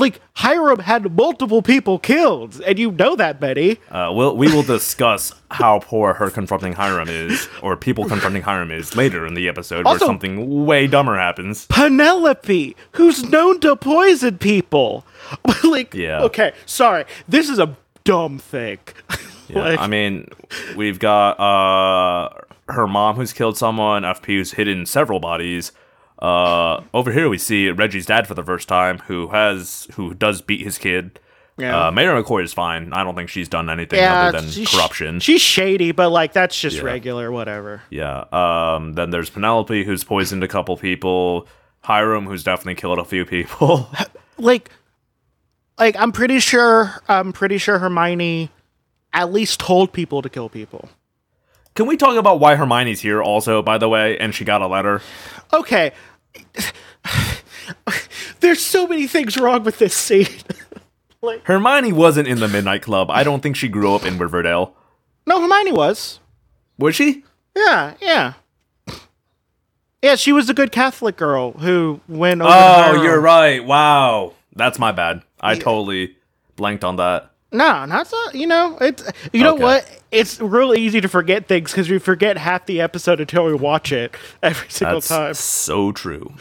like 0.00 0.20
Hiram 0.34 0.78
had 0.80 1.14
multiple 1.16 1.62
people 1.62 1.98
killed, 1.98 2.60
and 2.66 2.78
you 2.78 2.90
know 2.92 3.14
that, 3.16 3.38
Betty. 3.40 3.78
Uh, 3.90 4.10
we'll, 4.12 4.36
we 4.36 4.52
will 4.52 4.62
discuss 4.62 5.32
how 5.50 5.78
poor 5.80 6.14
her 6.14 6.30
confronting 6.30 6.72
Hiram 6.72 7.08
is, 7.08 7.48
or 7.62 7.76
people 7.76 8.06
confronting 8.06 8.42
Hiram 8.42 8.70
is 8.70 8.96
later 8.96 9.26
in 9.26 9.34
the 9.34 9.48
episode, 9.48 9.86
Also- 9.86 10.00
where 10.04 10.08
something 10.08 10.64
way 10.66 10.86
dumber 10.86 11.16
happens. 11.16 11.66
Penelope, 11.66 12.74
who's 12.92 13.22
known 13.24 13.60
to 13.60 13.76
poison 13.76 14.38
people. 14.38 15.04
like, 15.64 15.94
Yeah. 15.94 16.22
okay, 16.22 16.52
sorry, 16.66 17.04
this 17.28 17.48
is 17.48 17.58
a 17.58 17.76
dumb 18.04 18.38
thing. 18.38 18.78
Yeah, 19.48 19.62
Like- 19.64 19.80
I 19.80 19.88
mean, 19.88 20.28
we've 20.76 21.00
got 21.00 21.30
uh, 21.40 22.28
her 22.68 22.86
mom 22.86 23.16
who's 23.16 23.32
killed 23.32 23.58
someone, 23.58 24.04
FP 24.04 24.26
who's 24.26 24.52
hidden 24.52 24.86
several 24.86 25.18
bodies. 25.18 25.72
Uh, 26.20 26.82
over 26.92 27.10
here 27.12 27.28
we 27.28 27.38
see 27.38 27.70
Reggie's 27.70 28.06
dad 28.06 28.26
for 28.26 28.34
the 28.34 28.44
first 28.44 28.68
time, 28.68 28.98
who 29.00 29.28
has 29.28 29.88
who 29.94 30.14
does 30.14 30.42
beat 30.42 30.60
his 30.62 30.78
kid. 30.78 31.18
Yeah. 31.58 31.88
Uh, 31.88 31.90
Mayor 31.90 32.12
McCoy 32.22 32.42
is 32.44 32.52
fine. 32.54 32.92
I 32.92 33.04
don't 33.04 33.14
think 33.14 33.28
she's 33.28 33.48
done 33.48 33.68
anything 33.68 33.98
yeah, 33.98 34.28
other 34.28 34.40
than 34.40 34.50
she's- 34.50 34.74
corruption. 34.74 35.20
She's 35.20 35.40
shady, 35.42 35.92
but 35.92 36.08
like 36.10 36.32
that's 36.32 36.58
just 36.58 36.76
Yeah. 36.78 36.82
regular, 36.84 37.30
whatever. 37.30 37.82
yeah. 37.90 38.24
Um. 38.32 38.94
Then 38.94 39.10
there's 39.10 39.30
Penelope, 39.30 39.84
who's 39.84 40.04
poisoned 40.04 40.42
a 40.44 40.48
couple 40.48 40.76
people. 40.76 41.46
Hiram, 41.82 42.26
who's 42.26 42.44
definitely 42.44 42.74
killed 42.74 42.98
a 42.98 43.04
few 43.04 43.24
people. 43.24 43.88
like 44.38 44.70
like 45.78 45.96
I'm 45.98 46.12
pretty 46.12 46.40
sure 46.40 46.92
I'm 47.08 47.32
pretty 47.32 47.58
sure 47.58 47.78
Hermione 47.78 48.50
at 49.12 49.32
least 49.32 49.60
told 49.60 49.92
people 49.92 50.22
to 50.22 50.28
kill 50.28 50.48
people. 50.48 50.88
Can 51.74 51.86
we 51.86 51.96
talk 51.96 52.16
about 52.16 52.40
why 52.40 52.56
Hermione's 52.56 53.00
here 53.00 53.22
also, 53.22 53.62
by 53.62 53.78
the 53.78 53.88
way, 53.88 54.18
and 54.18 54.34
she 54.34 54.44
got 54.44 54.60
a 54.60 54.66
letter? 54.66 55.00
Okay. 55.52 55.92
There's 58.40 58.64
so 58.64 58.86
many 58.86 59.06
things 59.06 59.36
wrong 59.36 59.64
with 59.64 59.78
this 59.78 59.94
scene. 59.94 60.26
like, 61.22 61.44
Hermione 61.44 61.92
wasn't 61.92 62.28
in 62.28 62.40
the 62.40 62.48
Midnight 62.48 62.82
Club. 62.82 63.10
I 63.10 63.22
don't 63.22 63.42
think 63.42 63.56
she 63.56 63.68
grew 63.68 63.94
up 63.94 64.04
in 64.04 64.18
Riverdale. 64.18 64.74
no, 65.26 65.40
Hermione 65.40 65.72
was. 65.72 66.20
Was 66.78 66.96
she? 66.96 67.24
Yeah, 67.54 67.94
yeah. 68.00 68.34
Yeah, 70.02 70.16
she 70.16 70.32
was 70.32 70.48
a 70.48 70.54
good 70.54 70.72
Catholic 70.72 71.16
girl 71.16 71.52
who 71.52 72.00
went 72.08 72.40
over 72.40 72.50
Oh, 72.52 73.02
you're 73.02 73.20
right. 73.20 73.62
Wow. 73.62 74.32
That's 74.56 74.78
my 74.78 74.92
bad. 74.92 75.22
I 75.40 75.56
totally 75.56 76.16
blanked 76.56 76.84
on 76.84 76.96
that. 76.96 77.29
No, 77.52 77.84
not 77.84 78.06
so. 78.06 78.16
You 78.32 78.46
know, 78.46 78.78
it's 78.80 79.02
you 79.32 79.42
know 79.42 79.54
Okay. 79.54 79.62
what? 79.62 79.90
It's 80.10 80.40
real 80.40 80.74
easy 80.74 81.00
to 81.00 81.08
forget 81.08 81.46
things 81.46 81.70
because 81.72 81.88
we 81.90 81.98
forget 81.98 82.36
half 82.36 82.66
the 82.66 82.80
episode 82.80 83.20
until 83.20 83.44
we 83.46 83.54
watch 83.54 83.92
it 83.92 84.14
every 84.42 84.68
single 84.68 84.96
That's 84.96 85.08
time. 85.08 85.34
so 85.34 85.92
true. 85.92 86.34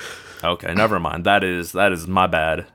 Okay, 0.43 0.73
never 0.73 0.99
mind. 0.99 1.25
That 1.25 1.43
is 1.43 1.71
that 1.73 1.91
is 1.91 2.07
my 2.07 2.27
bad. 2.27 2.65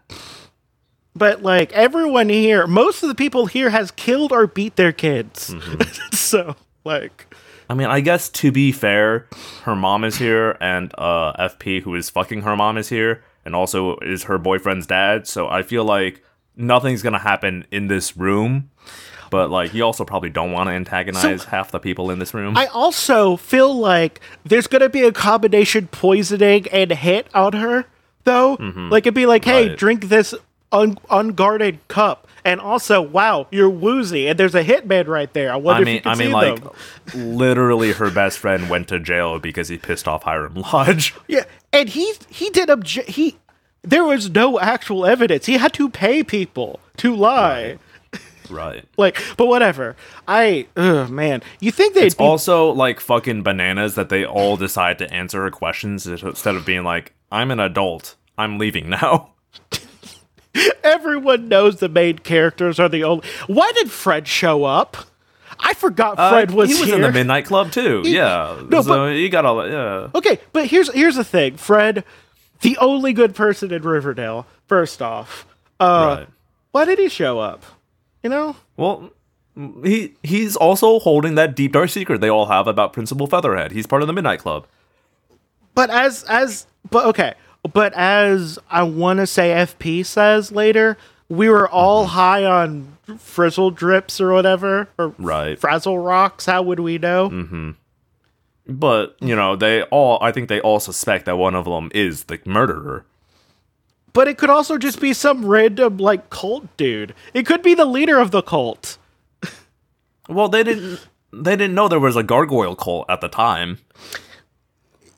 But 1.16 1.42
like 1.42 1.72
everyone 1.72 2.28
here, 2.28 2.66
most 2.66 3.02
of 3.02 3.08
the 3.08 3.14
people 3.14 3.46
here 3.46 3.70
has 3.70 3.90
killed 3.92 4.32
or 4.32 4.46
beat 4.46 4.76
their 4.76 4.92
kids. 4.92 5.50
Mm-hmm. 5.50 6.12
so 6.12 6.56
like, 6.84 7.32
I 7.70 7.74
mean, 7.74 7.86
I 7.86 8.00
guess 8.00 8.28
to 8.30 8.50
be 8.50 8.72
fair, 8.72 9.26
her 9.62 9.76
mom 9.76 10.02
is 10.04 10.16
here 10.16 10.56
and 10.60 10.92
uh 10.98 11.32
FP 11.48 11.82
who 11.82 11.94
is 11.94 12.10
fucking 12.10 12.42
her 12.42 12.56
mom 12.56 12.76
is 12.76 12.88
here 12.88 13.22
and 13.44 13.54
also 13.54 13.96
is 13.98 14.24
her 14.24 14.38
boyfriend's 14.38 14.86
dad, 14.86 15.26
so 15.28 15.48
I 15.48 15.62
feel 15.62 15.84
like 15.84 16.22
nothing's 16.56 17.02
going 17.02 17.12
to 17.14 17.18
happen 17.18 17.66
in 17.70 17.86
this 17.88 18.16
room. 18.16 18.70
But 19.30 19.50
like 19.50 19.74
you 19.74 19.82
also 19.82 20.04
probably 20.04 20.30
don't 20.30 20.52
want 20.52 20.68
to 20.68 20.72
antagonize 20.72 21.42
So- 21.42 21.48
half 21.48 21.72
the 21.72 21.80
people 21.80 22.10
in 22.10 22.18
this 22.20 22.34
room. 22.34 22.56
I 22.56 22.66
also 22.66 23.36
feel 23.36 23.74
like 23.76 24.20
there's 24.44 24.68
gonna 24.68 24.88
be 24.88 25.02
a 25.02 25.10
combination 25.12 25.88
poisoning 25.88 26.68
and 26.68 26.92
hit 26.92 27.26
on 27.34 27.54
her, 27.54 27.86
though. 28.22 28.56
Like 28.60 29.04
it'd 29.04 29.14
be 29.14 29.26
like, 29.26 29.44
hey, 29.44 29.62
Mm-hmm. 29.64 29.68
Right. 29.70 29.78
drink 29.78 30.08
this 30.08 30.34
un- 30.70 30.98
unguarded 31.10 31.80
cup, 31.88 32.28
and 32.44 32.60
also, 32.60 33.00
wow, 33.02 33.48
you're 33.50 33.70
woozy, 33.70 34.28
and 34.28 34.38
there's 34.38 34.54
a 34.54 34.62
hitman 34.62 35.08
right 35.08 35.32
there. 35.32 35.52
I 35.52 35.56
wonder 35.56 35.88
I 35.88 35.90
if 35.90 35.94
you 35.96 36.00
can 36.02 36.12
I 36.12 36.14
mean, 36.14 36.28
see 36.28 36.32
like, 36.34 36.62
them. 37.12 37.36
literally, 37.38 37.92
her 37.92 38.10
best 38.12 38.38
friend 38.38 38.68
went 38.70 38.86
to 38.88 39.00
jail 39.00 39.40
because 39.40 39.68
he 39.68 39.78
pissed 39.78 40.06
off 40.06 40.22
Hiram 40.24 40.54
Lodge. 40.54 41.12
Yeah, 41.26 41.44
and 41.72 41.88
he 41.88 42.12
he 42.28 42.50
did 42.50 42.68
obje- 42.68 43.06
he. 43.06 43.36
There 43.84 44.04
was 44.04 44.30
no 44.30 44.58
actual 44.58 45.04
evidence. 45.06 45.46
He 45.46 45.54
had 45.58 45.72
to 45.74 45.88
pay 45.90 46.22
people 46.24 46.80
to 46.98 47.14
lie. 47.14 47.78
Right. 48.50 48.84
Like, 48.98 49.20
but 49.38 49.46
whatever. 49.46 49.96
I, 50.28 50.66
ugh, 50.76 51.08
man, 51.10 51.42
you 51.60 51.70
think 51.72 51.94
they'd 51.94 52.04
It's 52.04 52.14
be 52.14 52.22
also 52.22 52.70
like 52.70 53.00
fucking 53.00 53.42
bananas 53.42 53.94
that 53.94 54.10
they 54.10 54.24
all 54.24 54.56
decide 54.58 54.98
to 54.98 55.10
answer 55.12 55.42
her 55.42 55.50
questions 55.50 56.06
instead 56.06 56.54
of 56.54 56.66
being 56.66 56.84
like, 56.84 57.14
"I'm 57.32 57.50
an 57.50 57.58
adult. 57.58 58.16
I'm 58.36 58.58
leaving 58.58 58.90
now." 58.90 59.30
everyone 60.84 61.48
knows 61.48 61.76
the 61.80 61.88
main 61.88 62.18
characters 62.18 62.78
are 62.78 62.88
the 62.88 63.04
only. 63.04 63.26
Why 63.46 63.72
did 63.74 63.90
Fred 63.90 64.28
show 64.28 64.64
up? 64.64 64.96
I 65.58 65.72
forgot 65.74 66.16
Fred 66.16 66.50
Uh, 66.52 66.54
was, 66.54 66.68
he 66.70 66.74
was 66.80 66.84
here. 66.86 66.96
in 66.96 67.02
the 67.02 67.12
Midnight 67.12 67.46
Club 67.46 67.70
too. 67.72 68.02
yeah. 68.04 68.60
no, 68.68 68.82
so 68.82 68.88
but- 69.06 69.12
he 69.14 69.28
got 69.28 69.44
all 69.44 69.66
yeah. 69.68 70.08
okay, 70.14 70.38
but 70.52 70.66
here's 70.66 70.92
here's 70.92 71.16
the 71.16 71.24
thing, 71.24 71.56
Fred, 71.56 72.04
the 72.60 72.76
only 72.78 73.12
good 73.12 73.34
person 73.34 73.72
in 73.72 73.82
Riverdale. 73.82 74.46
First 74.66 75.02
off, 75.02 75.46
uh, 75.80 76.16
right. 76.18 76.28
why 76.72 76.84
did 76.84 76.98
he 76.98 77.08
show 77.08 77.38
up? 77.38 77.62
You 78.22 78.30
know, 78.30 78.56
Well, 78.76 79.10
he 79.84 80.14
he's 80.22 80.56
also 80.56 80.98
holding 80.98 81.34
that 81.36 81.54
deep 81.54 81.72
dark 81.72 81.90
secret 81.90 82.20
they 82.20 82.30
all 82.30 82.46
have 82.46 82.66
about 82.66 82.92
Principal 82.92 83.26
Featherhead. 83.26 83.72
He's 83.72 83.86
part 83.86 84.02
of 84.02 84.06
the 84.08 84.12
Midnight 84.14 84.40
Club. 84.40 84.66
but 85.74 85.90
as 85.90 86.24
as 86.24 86.66
but 86.90 87.04
okay, 87.06 87.34
but 87.72 87.92
as 87.94 88.58
I 88.70 88.82
want 88.84 89.18
to 89.18 89.26
say, 89.26 89.50
FP 89.50 90.04
says 90.06 90.50
later, 90.52 90.96
we 91.28 91.48
were 91.48 91.68
all 91.68 92.06
high 92.06 92.44
on 92.44 92.96
frizzle 93.18 93.70
drips 93.70 94.20
or 94.20 94.32
whatever, 94.32 94.88
or 94.98 95.14
Right. 95.18 95.58
frazzle 95.58 95.98
rocks. 95.98 96.46
How 96.46 96.62
would 96.62 96.80
we 96.80 96.96
know? 96.98 97.28
Mm-hmm. 97.30 97.70
But 98.66 99.16
you 99.20 99.36
know, 99.36 99.56
they 99.56 99.82
all. 99.84 100.18
I 100.22 100.32
think 100.32 100.48
they 100.48 100.60
all 100.60 100.80
suspect 100.80 101.26
that 101.26 101.36
one 101.36 101.54
of 101.54 101.64
them 101.66 101.90
is 101.94 102.24
the 102.24 102.40
murderer. 102.46 103.04
But 104.12 104.28
it 104.28 104.38
could 104.38 104.48
also 104.50 104.78
just 104.78 105.00
be 105.00 105.12
some 105.12 105.44
random 105.44 105.98
like 105.98 106.30
cult 106.30 106.74
dude. 106.76 107.14
It 107.34 107.46
could 107.46 107.62
be 107.62 107.74
the 107.74 107.84
leader 107.84 108.18
of 108.18 108.30
the 108.30 108.42
cult. 108.42 108.98
Well, 110.26 110.48
they 110.48 110.62
didn't. 110.62 111.06
They 111.34 111.54
didn't 111.54 111.74
know 111.74 111.86
there 111.86 112.00
was 112.00 112.16
a 112.16 112.22
gargoyle 112.22 112.74
cult 112.76 113.10
at 113.10 113.20
the 113.20 113.28
time. 113.28 113.78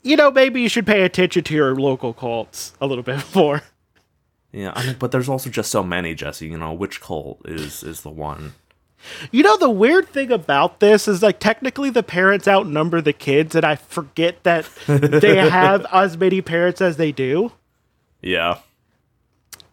You 0.03 0.17
know, 0.17 0.33
maybe 0.33 0.61
you 0.61 0.69
should 0.69 0.87
pay 0.87 1.03
attention 1.03 1.45
to 1.45 1.55
your 1.55 1.77
local 1.77 2.13
cults 2.13 2.73
a 2.81 2.89
little 2.89 3.05
bit 3.05 3.23
more. 3.35 3.63
Yeah, 4.51 4.73
I 4.75 4.85
mean, 4.85 4.97
but 4.99 5.13
there's 5.13 5.29
also 5.29 5.49
just 5.49 5.71
so 5.71 5.85
many, 5.85 6.15
Jesse. 6.17 6.49
You 6.49 6.59
know, 6.59 6.73
which 6.73 7.01
cult 7.01 7.41
is 7.45 7.85
is 7.85 8.01
the 8.01 8.11
one? 8.11 8.55
You 9.31 9.43
know, 9.43 9.57
the 9.57 9.71
weird 9.71 10.09
thing 10.09 10.31
about 10.33 10.81
this 10.81 11.07
is 11.09 11.23
like 11.23 11.39
technically 11.41 11.91
the 11.91 12.03
parents 12.03 12.47
outnumber 12.49 13.01
the 13.01 13.13
kids, 13.13 13.55
and 13.55 13.65
I 13.65 13.77
forget 13.77 14.43
that 14.45 14.69
they 14.87 15.37
have 15.51 15.87
as 15.93 16.17
many 16.17 16.41
parents 16.43 16.81
as 16.81 16.97
they 16.97 17.13
do. 17.13 17.53
Yeah, 18.23 18.59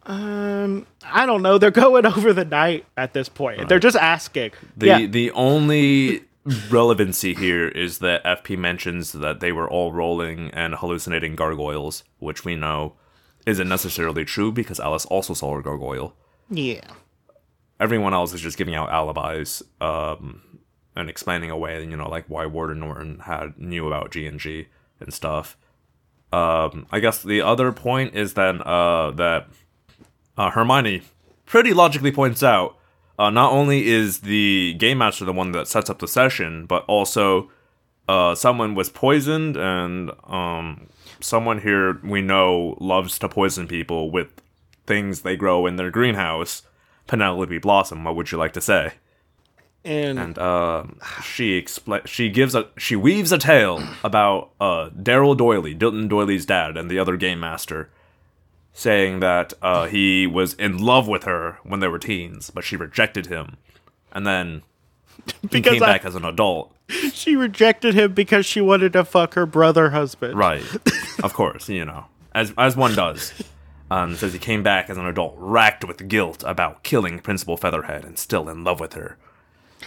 Um, 0.04 0.86
I 1.04 1.26
don't 1.26 1.42
know. 1.42 1.58
They're 1.58 1.70
going 1.70 2.06
over 2.14 2.32
the 2.32 2.44
night 2.44 2.84
at 2.96 3.14
this 3.14 3.28
point. 3.28 3.68
They're 3.68 3.78
just 3.78 3.96
asking. 3.96 4.52
the 4.76 4.86
yeah, 4.86 5.06
the 5.06 5.30
only 5.32 6.24
relevancy 6.70 7.34
here 7.34 7.68
is 7.68 7.98
that 7.98 8.22
FP 8.24 8.58
mentions 8.58 9.12
that 9.12 9.40
they 9.40 9.50
were 9.50 9.68
all 9.68 9.92
rolling 9.92 10.50
and 10.50 10.74
hallucinating 10.74 11.36
gargoyles, 11.36 12.04
which 12.18 12.44
we 12.44 12.54
know 12.54 12.94
isn't 13.46 13.68
necessarily 13.68 14.24
true 14.24 14.52
because 14.52 14.78
Alice 14.78 15.06
also 15.06 15.34
saw 15.34 15.58
a 15.58 15.62
gargoyle. 15.62 16.14
yeah. 16.50 16.80
Everyone 17.80 18.14
else 18.14 18.32
is 18.32 18.40
just 18.40 18.56
giving 18.56 18.74
out 18.74 18.90
alibis 18.90 19.62
um, 19.80 20.60
and 20.94 21.10
explaining 21.10 21.50
away, 21.50 21.82
you 21.84 21.96
know, 21.96 22.08
like 22.08 22.24
why 22.28 22.46
Warden 22.46 22.80
Norton 22.80 23.20
had 23.20 23.58
knew 23.58 23.86
about 23.86 24.10
G 24.10 24.26
and 24.26 24.38
G 24.38 24.68
and 25.00 25.12
stuff. 25.12 25.56
Um, 26.32 26.86
I 26.90 27.00
guess 27.00 27.22
the 27.22 27.42
other 27.42 27.72
point 27.72 28.14
is 28.14 28.34
then 28.34 28.60
uh, 28.62 29.10
that 29.12 29.48
uh, 30.36 30.50
Hermione 30.50 31.02
pretty 31.46 31.72
logically 31.72 32.10
points 32.10 32.42
out 32.42 32.76
uh, 33.18 33.30
not 33.30 33.52
only 33.52 33.86
is 33.86 34.20
the 34.20 34.74
game 34.74 34.98
master 34.98 35.24
the 35.24 35.32
one 35.32 35.52
that 35.52 35.68
sets 35.68 35.88
up 35.88 35.98
the 35.98 36.08
session, 36.08 36.66
but 36.66 36.84
also 36.86 37.50
uh, 38.08 38.34
someone 38.34 38.74
was 38.74 38.90
poisoned, 38.90 39.56
and 39.56 40.10
um, 40.24 40.88
someone 41.20 41.60
here 41.60 42.00
we 42.02 42.20
know 42.20 42.76
loves 42.80 43.18
to 43.20 43.28
poison 43.28 43.68
people 43.68 44.10
with 44.10 44.28
things 44.86 45.20
they 45.20 45.36
grow 45.36 45.66
in 45.66 45.76
their 45.76 45.90
greenhouse. 45.90 46.62
Penelope 47.06 47.58
Blossom, 47.58 48.04
what 48.04 48.16
would 48.16 48.30
you 48.32 48.38
like 48.38 48.52
to 48.54 48.60
say? 48.60 48.92
And, 49.84 50.18
And 50.18 50.38
uh, 50.38 50.84
she 51.22 51.60
expl- 51.60 52.06
she 52.06 52.30
gives 52.30 52.54
a 52.54 52.68
she 52.78 52.96
weaves 52.96 53.32
a 53.32 53.38
tale 53.38 53.86
about 54.04 54.50
uh, 54.60 54.88
Daryl 54.90 55.36
Doiley, 55.36 55.74
Dilton 55.78 56.08
Doiley's 56.08 56.46
dad, 56.46 56.76
and 56.78 56.90
the 56.90 56.98
other 56.98 57.16
game 57.18 57.40
master, 57.40 57.90
saying 58.72 59.20
that 59.20 59.52
uh, 59.60 59.86
he 59.86 60.26
was 60.26 60.54
in 60.54 60.78
love 60.78 61.06
with 61.06 61.24
her 61.24 61.58
when 61.64 61.80
they 61.80 61.88
were 61.88 61.98
teens, 61.98 62.48
but 62.50 62.64
she 62.64 62.76
rejected 62.76 63.26
him, 63.26 63.58
and 64.12 64.26
then 64.26 64.62
he 65.42 65.48
Because 65.48 65.74
came 65.74 65.82
I- 65.82 65.86
back 65.86 66.04
as 66.06 66.14
an 66.14 66.24
adult. 66.24 66.70
she 67.12 67.36
rejected 67.36 67.94
him 67.94 68.12
because 68.14 68.44
she 68.46 68.60
wanted 68.62 68.92
to 68.94 69.04
fuck 69.04 69.34
her 69.34 69.44
brother 69.46 69.90
husband. 69.90 70.36
Right. 70.38 70.64
of 71.22 71.32
course, 71.34 71.68
you 71.68 71.84
know, 71.84 72.06
as 72.34 72.54
as 72.56 72.74
one 72.76 72.94
does. 72.94 73.32
Um, 73.90 74.16
says 74.16 74.32
he 74.32 74.38
came 74.38 74.62
back 74.62 74.88
as 74.88 74.96
an 74.96 75.06
adult, 75.06 75.34
racked 75.36 75.84
with 75.84 76.08
guilt 76.08 76.42
about 76.46 76.82
killing 76.82 77.18
Principal 77.20 77.56
Featherhead, 77.56 78.04
and 78.04 78.18
still 78.18 78.48
in 78.48 78.64
love 78.64 78.80
with 78.80 78.94
her. 78.94 79.18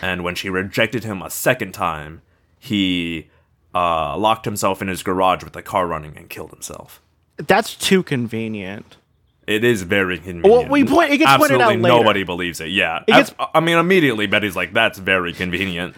And 0.02 0.24
when 0.24 0.36
she 0.36 0.50
rejected 0.50 1.04
him 1.04 1.22
a 1.22 1.30
second 1.32 1.74
time, 1.74 2.22
he 2.60 3.30
uh, 3.74 4.16
locked 4.18 4.46
himself 4.46 4.82
in 4.82 4.88
his 4.88 5.02
garage 5.02 5.44
with 5.44 5.54
the 5.54 5.64
car 5.64 5.88
running 5.88 6.16
and 6.16 6.30
killed 6.30 6.52
himself. 6.52 7.02
That's 7.38 7.76
too 7.76 8.04
convenient. 8.04 8.98
It 9.48 9.64
is 9.64 9.82
very 9.84 10.18
convenient. 10.18 10.46
Well, 10.46 10.68
we 10.68 10.84
point- 10.84 11.12
it 11.12 11.18
gets 11.18 11.36
pointed 11.38 11.62
out 11.62 11.70
later. 11.70 11.80
nobody 11.80 12.24
believes 12.24 12.60
it. 12.62 12.70
Yeah, 12.70 13.00
it 13.08 13.12
gets- 13.12 13.34
Ab- 13.40 13.50
I 13.56 13.60
mean, 13.62 13.78
immediately 13.78 14.28
Betty's 14.28 14.56
like, 14.56 14.74
"That's 14.74 15.00
very 15.00 15.34
convenient." 15.34 15.96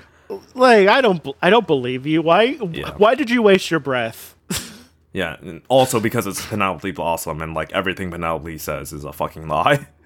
Like 0.53 0.87
I 0.87 1.01
don't 1.01 1.25
I 1.41 1.49
don't 1.49 1.65
believe 1.65 2.05
you. 2.05 2.21
Why 2.21 2.43
Yeah. 2.71 2.91
why 2.97 3.15
did 3.15 3.29
you 3.31 3.41
waste 3.41 3.71
your 3.71 3.79
breath? 3.79 4.35
Yeah, 5.13 5.37
and 5.41 5.61
also 5.69 5.99
because 5.99 6.27
it's 6.27 6.45
Penelope 6.45 6.91
Blossom 6.91 7.41
and 7.41 7.53
like 7.53 7.71
everything 7.71 8.11
Penelope 8.11 8.57
says 8.59 8.93
is 8.93 9.03
a 9.03 9.13
fucking 9.13 9.47
lie. 9.47 9.87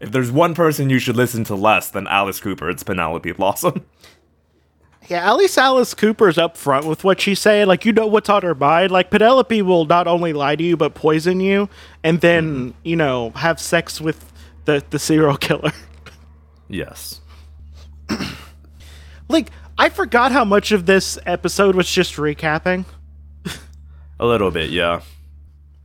If 0.00 0.12
there's 0.12 0.30
one 0.30 0.54
person 0.54 0.90
you 0.90 1.00
should 1.00 1.16
listen 1.16 1.42
to 1.44 1.56
less 1.56 1.90
than 1.90 2.06
Alice 2.06 2.38
Cooper, 2.38 2.70
it's 2.70 2.84
Penelope 2.84 3.32
Blossom. 3.32 3.84
Yeah, 5.08 5.28
at 5.28 5.36
least 5.36 5.56
Alice 5.56 5.94
Cooper's 5.94 6.36
up 6.36 6.56
front 6.56 6.86
with 6.86 7.02
what 7.02 7.20
she's 7.20 7.40
saying. 7.40 7.66
Like, 7.66 7.84
you 7.84 7.92
know 7.92 8.06
what's 8.06 8.28
on 8.28 8.42
her 8.42 8.54
mind. 8.54 8.92
Like, 8.92 9.10
Penelope 9.10 9.62
will 9.62 9.86
not 9.86 10.06
only 10.06 10.32
lie 10.32 10.54
to 10.54 10.62
you, 10.62 10.76
but 10.76 10.94
poison 10.94 11.40
you, 11.40 11.68
and 12.04 12.20
then, 12.20 12.74
you 12.84 12.94
know, 12.94 13.30
have 13.30 13.58
sex 13.58 14.00
with 14.00 14.32
the, 14.66 14.84
the 14.90 14.98
serial 14.98 15.36
killer. 15.36 15.72
Yes. 16.70 17.22
like, 19.30 19.50
I 19.78 19.88
forgot 19.88 20.32
how 20.32 20.44
much 20.44 20.70
of 20.70 20.84
this 20.84 21.18
episode 21.24 21.74
was 21.74 21.90
just 21.90 22.16
recapping. 22.16 22.84
A 24.20 24.26
little 24.26 24.50
bit, 24.50 24.70
yeah. 24.70 25.02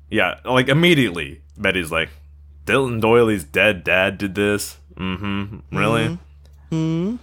Yeah, 0.10 0.40
like 0.46 0.68
immediately, 0.68 1.42
Betty's 1.58 1.92
like, 1.92 2.10
Dilton 2.66 3.02
Doiley's 3.02 3.44
dead 3.44 3.84
dad 3.84 4.18
did 4.18 4.36
this. 4.36 4.78
Mm-hmm. 4.96 5.78
Really? 5.78 6.18
Mm-hmm. 6.72 7.16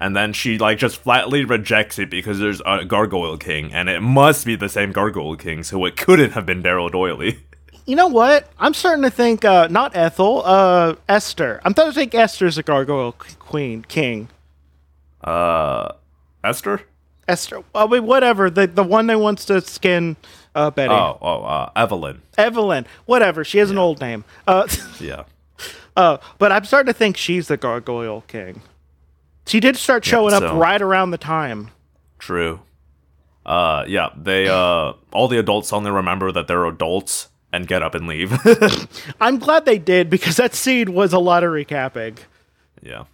And 0.00 0.16
then 0.16 0.32
she 0.32 0.58
like 0.58 0.78
just 0.78 0.96
flatly 0.96 1.44
rejects 1.44 1.98
it 1.98 2.10
because 2.10 2.40
there's 2.40 2.60
a 2.66 2.84
Gargoyle 2.84 3.36
King, 3.38 3.72
and 3.72 3.88
it 3.88 4.00
must 4.00 4.44
be 4.44 4.56
the 4.56 4.68
same 4.68 4.90
Gargoyle 4.90 5.36
King, 5.36 5.62
so 5.62 5.84
it 5.84 5.96
couldn't 5.96 6.32
have 6.32 6.44
been 6.44 6.62
Daryl 6.62 6.90
Doyley. 6.90 7.38
You 7.84 7.96
know 7.96 8.06
what? 8.06 8.48
I'm 8.60 8.74
starting 8.74 9.02
to 9.02 9.10
think, 9.10 9.44
uh, 9.44 9.66
not 9.68 9.96
Ethel, 9.96 10.42
uh, 10.44 10.94
Esther. 11.08 11.60
I'm 11.64 11.72
starting 11.72 11.92
to 11.92 11.98
think 11.98 12.14
Esther's 12.14 12.56
a 12.56 12.62
gargoyle 12.62 13.10
queen, 13.10 13.82
king. 13.82 14.28
Uh, 15.20 15.90
Esther? 16.44 16.82
Esther, 17.28 17.62
I 17.74 17.86
mean, 17.86 18.04
whatever. 18.06 18.50
The 18.50 18.66
the 18.66 18.82
one 18.82 19.06
that 19.06 19.20
wants 19.20 19.44
to 19.46 19.60
skin 19.60 20.16
uh, 20.54 20.70
Betty. 20.70 20.92
Oh, 20.92 21.18
oh, 21.20 21.42
uh, 21.44 21.70
Evelyn. 21.76 22.22
Evelyn, 22.36 22.86
whatever. 23.06 23.44
She 23.44 23.58
has 23.58 23.70
an 23.70 23.78
old 23.78 24.00
name. 24.00 24.24
Uh, 24.46 24.66
Yeah. 25.00 25.24
uh, 25.96 26.18
but 26.38 26.52
I'm 26.52 26.64
starting 26.64 26.92
to 26.92 26.98
think 26.98 27.16
she's 27.16 27.48
the 27.48 27.56
gargoyle 27.56 28.22
king. 28.26 28.62
She 29.46 29.60
did 29.60 29.76
start 29.76 30.04
showing 30.04 30.34
up 30.34 30.42
so- 30.42 30.56
right 30.58 30.80
around 30.82 31.10
the 31.12 31.18
time. 31.18 31.70
True. 32.18 32.60
Uh, 33.44 33.84
yeah, 33.88 34.10
they, 34.16 34.46
uh, 34.48 34.92
all 35.12 35.26
the 35.26 35.38
adults 35.38 35.68
suddenly 35.70 35.90
remember 35.90 36.30
that 36.30 36.46
they're 36.46 36.64
adults 36.66 37.28
and 37.52 37.66
get 37.66 37.82
up 37.82 37.94
and 37.94 38.06
leave. 38.06 38.32
I'm 39.20 39.38
glad 39.38 39.64
they 39.64 39.78
did 39.78 40.08
because 40.08 40.36
that 40.36 40.54
scene 40.54 40.92
was 40.94 41.12
a 41.12 41.18
lot 41.18 41.42
of 41.42 41.50
recapping. 41.50 42.18
yeah. 42.82 43.04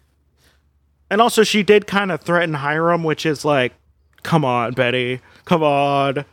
And 1.10 1.22
also, 1.22 1.42
she 1.44 1.62
did 1.62 1.86
kind 1.86 2.12
of 2.12 2.20
threaten 2.20 2.52
Hiram, 2.54 3.02
which 3.04 3.24
is 3.24 3.42
like, 3.42 3.72
come 4.22 4.44
on, 4.44 4.72
Betty, 4.72 5.20
come 5.44 5.62
on. 5.62 6.24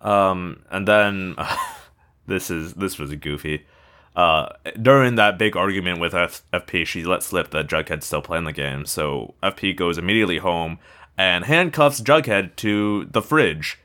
Um, 0.00 0.62
and 0.70 0.86
then 0.88 1.36
this 2.26 2.50
is 2.50 2.74
this 2.74 2.98
was 2.98 3.10
a 3.10 3.16
goofy. 3.16 3.66
Uh, 4.14 4.48
during 4.80 5.14
that 5.14 5.38
big 5.38 5.56
argument 5.56 5.98
with 5.98 6.14
F- 6.14 6.42
FP, 6.52 6.86
she 6.86 7.02
let 7.04 7.22
slip 7.22 7.50
that 7.50 7.66
Jughead's 7.66 8.04
still 8.04 8.20
playing 8.20 8.44
the 8.44 8.52
game. 8.52 8.84
So 8.84 9.34
FP 9.42 9.74
goes 9.74 9.96
immediately 9.96 10.38
home 10.38 10.78
and 11.16 11.44
handcuffs 11.46 12.00
Jughead 12.02 12.56
to 12.56 13.06
the 13.06 13.22
fridge. 13.22 13.78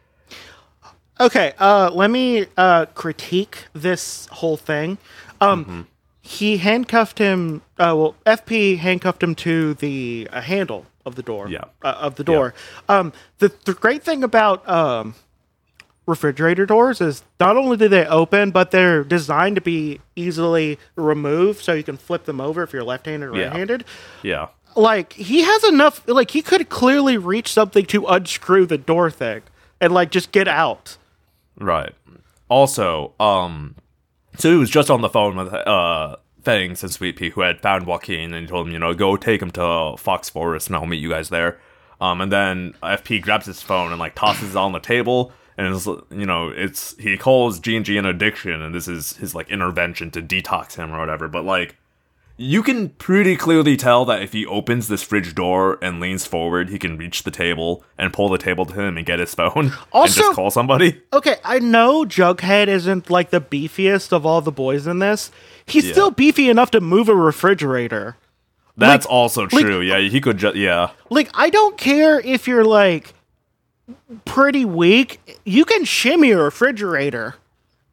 Okay, 1.20 1.54
uh, 1.60 1.90
let 1.94 2.12
me 2.12 2.46
uh, 2.58 2.86
critique 2.94 3.66
this 3.74 4.28
whole 4.28 4.58
thing. 4.58 4.98
Um, 5.42 5.88
He 6.22 6.58
handcuffed 6.58 7.20
him. 7.20 7.62
Uh, 7.80 7.96
well, 7.96 8.16
FP 8.26 8.80
handcuffed 8.80 9.24
him 9.24 9.34
to 9.36 9.76
the 9.76 10.28
uh, 10.32 10.42
handle 10.42 10.86
of 11.08 11.16
the 11.16 11.24
door. 11.24 11.50
Yeah. 11.50 11.64
Uh, 11.82 11.96
of 12.00 12.16
the 12.16 12.24
door. 12.24 12.54
Um, 12.88 13.14
the 13.40 13.52
the 13.66 13.74
great 13.74 14.04
thing 14.04 14.24
about 14.24 14.68
um, 14.70 15.16
refrigerator 16.06 16.66
doors 16.66 17.02
is 17.02 17.24
not 17.40 17.58
only 17.58 17.78
do 17.78 17.88
they 17.88 18.06
open, 18.06 18.52
but 18.52 18.72
they're 18.72 19.04
designed 19.04 19.56
to 19.56 19.62
be 19.62 20.00
easily 20.16 20.78
removed, 20.96 21.64
so 21.64 21.74
you 21.74 21.84
can 21.84 21.98
flip 21.98 22.26
them 22.26 22.40
over 22.40 22.62
if 22.64 22.74
you're 22.74 22.84
left-handed 22.84 23.28
or 23.28 23.32
right-handed. 23.32 23.86
Yeah. 24.22 24.50
Like 24.76 25.14
he 25.14 25.42
has 25.42 25.64
enough. 25.64 26.08
Like 26.08 26.32
he 26.32 26.42
could 26.44 26.70
clearly 26.70 27.18
reach 27.18 27.52
something 27.52 27.86
to 27.88 28.06
unscrew 28.06 28.68
the 28.68 28.78
door 28.78 29.10
thing 29.10 29.42
and 29.82 29.94
like 29.94 30.12
just 30.12 30.32
get 30.32 30.48
out. 30.48 30.98
Right. 31.60 31.94
Also, 32.50 33.14
um, 33.20 33.76
so 34.38 34.52
he 34.52 34.58
was 34.58 34.70
just 34.70 34.92
on 34.92 35.02
the 35.02 35.10
phone 35.10 35.36
with 35.36 35.52
uh 35.52 36.18
Fangs 36.48 36.82
and 36.82 36.94
Sweet 36.94 37.18
Pea, 37.18 37.32
who 37.32 37.42
had 37.42 37.60
found 37.60 37.86
Joaquin, 37.86 38.34
and 38.34 38.48
told 38.48 38.68
him, 38.68 38.72
you 38.72 38.80
know, 38.80 38.94
go 38.94 39.18
take 39.18 39.42
him 39.42 39.52
to 39.52 39.96
Fox 39.98 40.30
Forest, 40.30 40.68
and 40.68 40.78
I'll 40.78 40.86
meet 40.86 41.02
you 41.02 41.10
guys 41.10 41.28
there. 41.28 41.60
Um, 42.00 42.22
and 42.22 42.32
then 42.32 42.74
FP 42.82 43.22
grabs 43.22 43.48
his 43.48 43.62
phone 43.62 43.92
and 43.92 44.00
like 44.00 44.16
tosses 44.16 44.52
it 44.52 44.56
on 44.56 44.72
the 44.72 44.80
table, 44.80 45.34
and 45.58 45.76
it's 45.76 45.86
you 45.86 46.26
know, 46.26 46.48
it's 46.48 46.96
he 47.00 47.18
calls 47.18 47.60
G 47.60 47.76
and 47.76 47.86
G 47.86 47.98
an 47.98 48.06
addiction, 48.06 48.62
and 48.62 48.74
this 48.74 48.88
is 48.88 49.18
his 49.18 49.36
like 49.36 49.50
intervention 49.50 50.10
to 50.12 50.22
detox 50.22 50.76
him 50.76 50.94
or 50.94 51.00
whatever. 51.00 51.28
But 51.28 51.44
like, 51.44 51.76
you 52.38 52.62
can 52.62 52.90
pretty 52.90 53.36
clearly 53.36 53.76
tell 53.76 54.06
that 54.06 54.22
if 54.22 54.32
he 54.34 54.46
opens 54.46 54.88
this 54.88 55.02
fridge 55.02 55.34
door 55.34 55.80
and 55.82 56.00
leans 56.00 56.26
forward, 56.28 56.70
he 56.70 56.78
can 56.78 56.96
reach 56.98 57.24
the 57.24 57.32
table 57.32 57.84
and 57.98 58.14
pull 58.14 58.30
the 58.30 58.38
table 58.38 58.66
to 58.66 58.74
him 58.80 58.96
and 58.96 59.06
get 59.06 59.18
his 59.20 59.34
phone 59.34 59.52
and 59.56 59.74
Also- 59.92 60.22
just 60.22 60.36
call 60.36 60.52
somebody. 60.52 61.02
Okay, 61.12 61.36
I 61.44 61.60
know 61.60 62.06
Jughead 62.06 62.68
isn't 62.68 63.10
like 63.10 63.32
the 63.32 63.42
beefiest 63.42 64.12
of 64.14 64.26
all 64.26 64.42
the 64.42 64.52
boys 64.52 64.86
in 64.88 65.00
this. 65.00 65.32
He's 65.66 65.86
Yeah. 65.88 65.92
still 65.94 66.12
beefy 66.12 66.50
enough 66.50 66.70
to 66.72 66.80
move 66.82 67.10
a 67.10 67.16
refrigerator. 67.16 68.18
That's 68.78 69.06
Like- 69.08 69.12
also 69.12 69.42
like- 69.52 69.66
true. 69.66 69.82
yeah, 69.82 69.98
he 70.00 70.22
could 70.22 70.38
just 70.38 70.56
yeah. 70.56 70.90
Like, 71.10 71.30
I 71.34 71.50
don't 71.50 71.78
care 71.78 72.20
if 72.20 72.48
you're 72.48 72.64
like 72.66 73.14
pretty 74.26 74.66
weak, 74.66 75.20
you 75.46 75.66
can 75.66 75.86
shimmy 75.86 76.32
a 76.32 76.38
refrigerator 76.38 77.36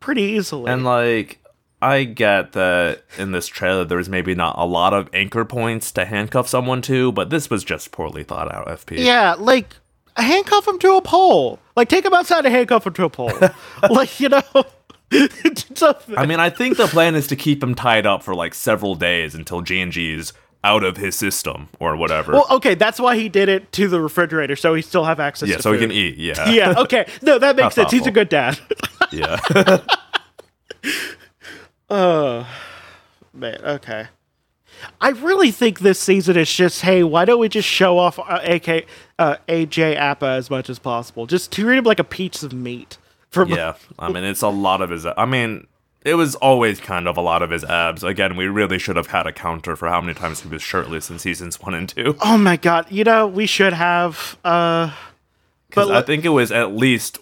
pretty 0.00 0.22
easily. 0.22 0.70
And 0.70 0.84
like 0.84 1.38
I 1.84 2.04
get 2.04 2.52
that 2.52 3.04
in 3.18 3.32
this 3.32 3.46
trailer 3.46 3.84
there's 3.84 4.08
maybe 4.08 4.34
not 4.34 4.54
a 4.58 4.64
lot 4.64 4.94
of 4.94 5.08
anchor 5.12 5.44
points 5.44 5.92
to 5.92 6.04
handcuff 6.04 6.48
someone 6.48 6.80
to, 6.82 7.12
but 7.12 7.30
this 7.30 7.50
was 7.50 7.62
just 7.64 7.90
poorly 7.92 8.24
thought 8.24 8.52
out 8.52 8.66
FP. 8.66 8.98
yeah, 8.98 9.34
like 9.38 9.76
handcuff 10.16 10.66
him 10.66 10.78
to 10.80 10.94
a 10.94 11.02
pole. 11.02 11.58
Like, 11.76 11.88
take 11.88 12.04
him 12.04 12.14
outside 12.14 12.46
and 12.46 12.54
handcuff 12.54 12.86
him 12.86 12.92
to 12.94 13.04
a 13.04 13.10
pole. 13.10 13.32
like, 13.90 14.20
you 14.20 14.28
know. 14.28 14.42
I 15.12 16.26
mean, 16.26 16.40
I 16.40 16.50
think 16.50 16.76
the 16.76 16.86
plan 16.86 17.14
is 17.14 17.26
to 17.28 17.36
keep 17.36 17.62
him 17.62 17.74
tied 17.74 18.06
up 18.06 18.22
for 18.22 18.34
like 18.34 18.54
several 18.54 18.94
days 18.94 19.34
until 19.34 19.60
G&G's 19.60 20.32
out 20.64 20.82
of 20.82 20.96
his 20.96 21.14
system 21.14 21.68
or 21.78 21.94
whatever. 21.96 22.32
well, 22.32 22.46
okay, 22.50 22.74
that's 22.74 22.98
why 22.98 23.16
he 23.16 23.28
did 23.28 23.48
it 23.48 23.70
to 23.72 23.86
the 23.86 24.00
refrigerator, 24.00 24.56
so 24.56 24.74
he 24.74 24.82
still 24.82 25.04
have 25.04 25.20
access 25.20 25.48
to 25.48 25.54
yeah, 25.54 25.60
so 25.60 25.72
he 25.72 25.78
can 25.78 25.92
eat. 25.92 26.16
Yeah. 26.16 26.48
Yeah, 26.50 26.74
okay. 26.78 27.06
No, 27.22 27.38
that 27.38 27.54
makes 27.56 27.74
sense. 27.74 27.90
He's 27.90 28.06
a 28.06 28.10
good 28.10 28.28
dad. 28.28 28.58
yeah. 29.12 29.38
Oh, 31.90 32.46
man, 33.32 33.60
okay. 33.64 34.06
I 35.00 35.10
really 35.10 35.50
think 35.50 35.80
this 35.80 36.00
season 36.00 36.36
is 36.36 36.52
just, 36.52 36.82
hey, 36.82 37.04
why 37.04 37.24
don't 37.24 37.38
we 37.38 37.48
just 37.48 37.68
show 37.68 37.98
off 37.98 38.18
uh, 38.18 38.40
AK, 38.42 38.86
uh, 39.18 39.36
AJ 39.48 39.96
Apa 39.96 40.26
as 40.26 40.50
much 40.50 40.68
as 40.68 40.78
possible? 40.78 41.26
Just 41.26 41.52
treat 41.52 41.78
him 41.78 41.84
like 41.84 42.00
a 42.00 42.04
piece 42.04 42.42
of 42.42 42.52
meat. 42.52 42.98
From 43.30 43.48
yeah. 43.50 43.74
I 43.98 44.12
mean, 44.12 44.22
it's 44.24 44.42
a 44.42 44.48
lot 44.48 44.80
of 44.80 44.90
his 44.90 45.04
I 45.06 45.24
mean, 45.26 45.66
it 46.04 46.14
was 46.14 46.36
always 46.36 46.78
kind 46.80 47.08
of 47.08 47.16
a 47.16 47.20
lot 47.20 47.42
of 47.42 47.50
his 47.50 47.64
abs. 47.64 48.04
Again, 48.04 48.36
we 48.36 48.46
really 48.46 48.78
should 48.78 48.94
have 48.94 49.08
had 49.08 49.26
a 49.26 49.32
counter 49.32 49.74
for 49.74 49.88
how 49.88 50.00
many 50.00 50.14
times 50.14 50.42
he 50.42 50.48
was 50.48 50.62
shirtless 50.62 51.10
in 51.10 51.18
seasons 51.18 51.60
one 51.60 51.74
and 51.74 51.88
two. 51.88 52.16
Oh 52.20 52.38
my 52.38 52.56
god! 52.56 52.92
You 52.92 53.02
know 53.02 53.26
we 53.26 53.46
should 53.46 53.72
have. 53.72 54.38
uh 54.44 54.92
Because 55.68 55.88
but 55.88 55.96
I 55.96 56.02
think 56.02 56.24
it 56.24 56.28
was 56.28 56.52
at 56.52 56.76
least, 56.76 57.18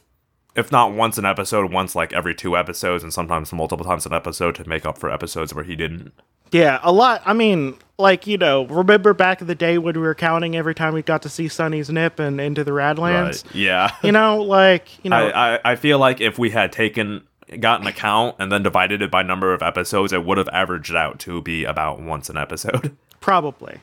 if 0.55 0.71
not 0.71 0.93
once 0.93 1.19
an 1.19 1.25
episode, 1.25 1.73
once 1.73 1.95
like 1.95 2.13
every 2.13 2.35
two 2.35 2.57
episodes, 2.57 3.03
and 3.03 3.13
sometimes 3.13 3.53
multiple 3.53 3.85
times 3.85 4.07
an 4.07 4.13
episode 4.13 4.55
to 4.57 4.69
make 4.69 4.85
up 4.85 4.99
for 4.99 5.11
episodes 5.11 5.55
where 5.55 5.65
he 5.65 5.77
didn't. 5.77 6.13
Yeah, 6.51 6.81
a 6.83 6.93
lot. 6.93 7.23
I 7.25 7.33
mean, 7.33 7.77
like 7.99 8.27
you 8.27 8.37
know, 8.37 8.67
remember 8.67 9.15
back 9.15 9.41
in 9.41 9.47
the 9.47 9.55
day 9.55 9.79
when 9.79 9.95
we 9.95 10.03
were 10.03 10.15
counting 10.15 10.55
every 10.55 10.75
time 10.75 10.93
we 10.93 11.03
got 11.03 11.23
to 11.23 11.29
see 11.29 11.49
Sunny's 11.49 11.89
nip 11.89 12.19
and 12.19 12.41
into 12.41 12.63
the 12.63 12.73
Badlands. 12.73 13.45
Right? 13.47 13.55
Yeah. 13.55 13.95
You 14.03 14.13
know, 14.13 14.43
like 14.43 15.03
you 15.05 15.11
know, 15.11 15.17
I, 15.17 15.55
I, 15.55 15.61
I 15.73 15.77
feel 15.77 15.99
like 15.99 16.21
if 16.21 16.39
we 16.39 16.51
had 16.51 16.73
taken 16.73 17.27
gotten 17.61 17.87
a 17.87 17.93
count 17.93 18.37
and 18.39 18.53
then 18.53 18.63
divided 18.63 19.03
it 19.03 19.11
by 19.11 19.23
number 19.23 19.55
of 19.55 19.63
episodes, 19.63 20.13
it 20.13 20.25
would 20.25 20.39
have 20.39 20.49
averaged 20.49 20.95
out 20.95 21.19
to 21.21 21.41
be 21.41 21.65
about 21.65 22.01
once 22.01 22.29
an 22.29 22.37
episode. 22.37 22.97
Probably. 23.21 23.81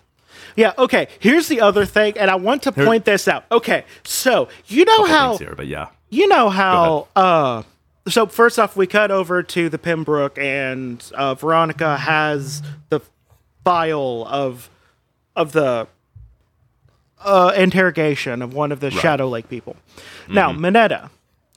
Yeah, 0.56 0.74
okay. 0.78 1.08
Here's 1.20 1.48
the 1.48 1.62
other 1.62 1.86
thing, 1.86 2.18
and 2.18 2.30
I 2.30 2.36
want 2.36 2.64
to 2.64 2.72
point 2.72 3.06
this 3.06 3.28
out. 3.28 3.46
Okay, 3.52 3.86
so 4.04 4.50
you 4.68 4.86
know 4.86 5.06
how 5.06 5.38
here, 5.38 5.54
but 5.56 5.68
yeah. 5.68 5.88
You 6.10 6.28
know 6.28 6.50
how 6.50 7.08
uh 7.16 7.64
so 8.08 8.26
first 8.26 8.58
off 8.60 8.76
we 8.76 8.88
cut 8.88 9.12
over 9.12 9.44
to 9.44 9.70
the 9.70 9.78
Pembroke 9.78 10.38
and 10.38 11.04
uh 11.16 11.36
Veronica 11.36 11.98
has 11.98 12.62
the 12.90 13.00
file 13.64 14.26
of 14.28 14.70
of 15.36 15.52
the 15.52 15.88
uh 17.20 17.54
interrogation 17.56 18.42
of 18.42 18.54
one 18.54 18.72
of 18.72 18.80
the 18.80 18.90
Shadow 18.92 19.28
Lake 19.28 19.50
people. 19.50 19.76
Now, 20.28 20.52
Minetta 20.52 21.10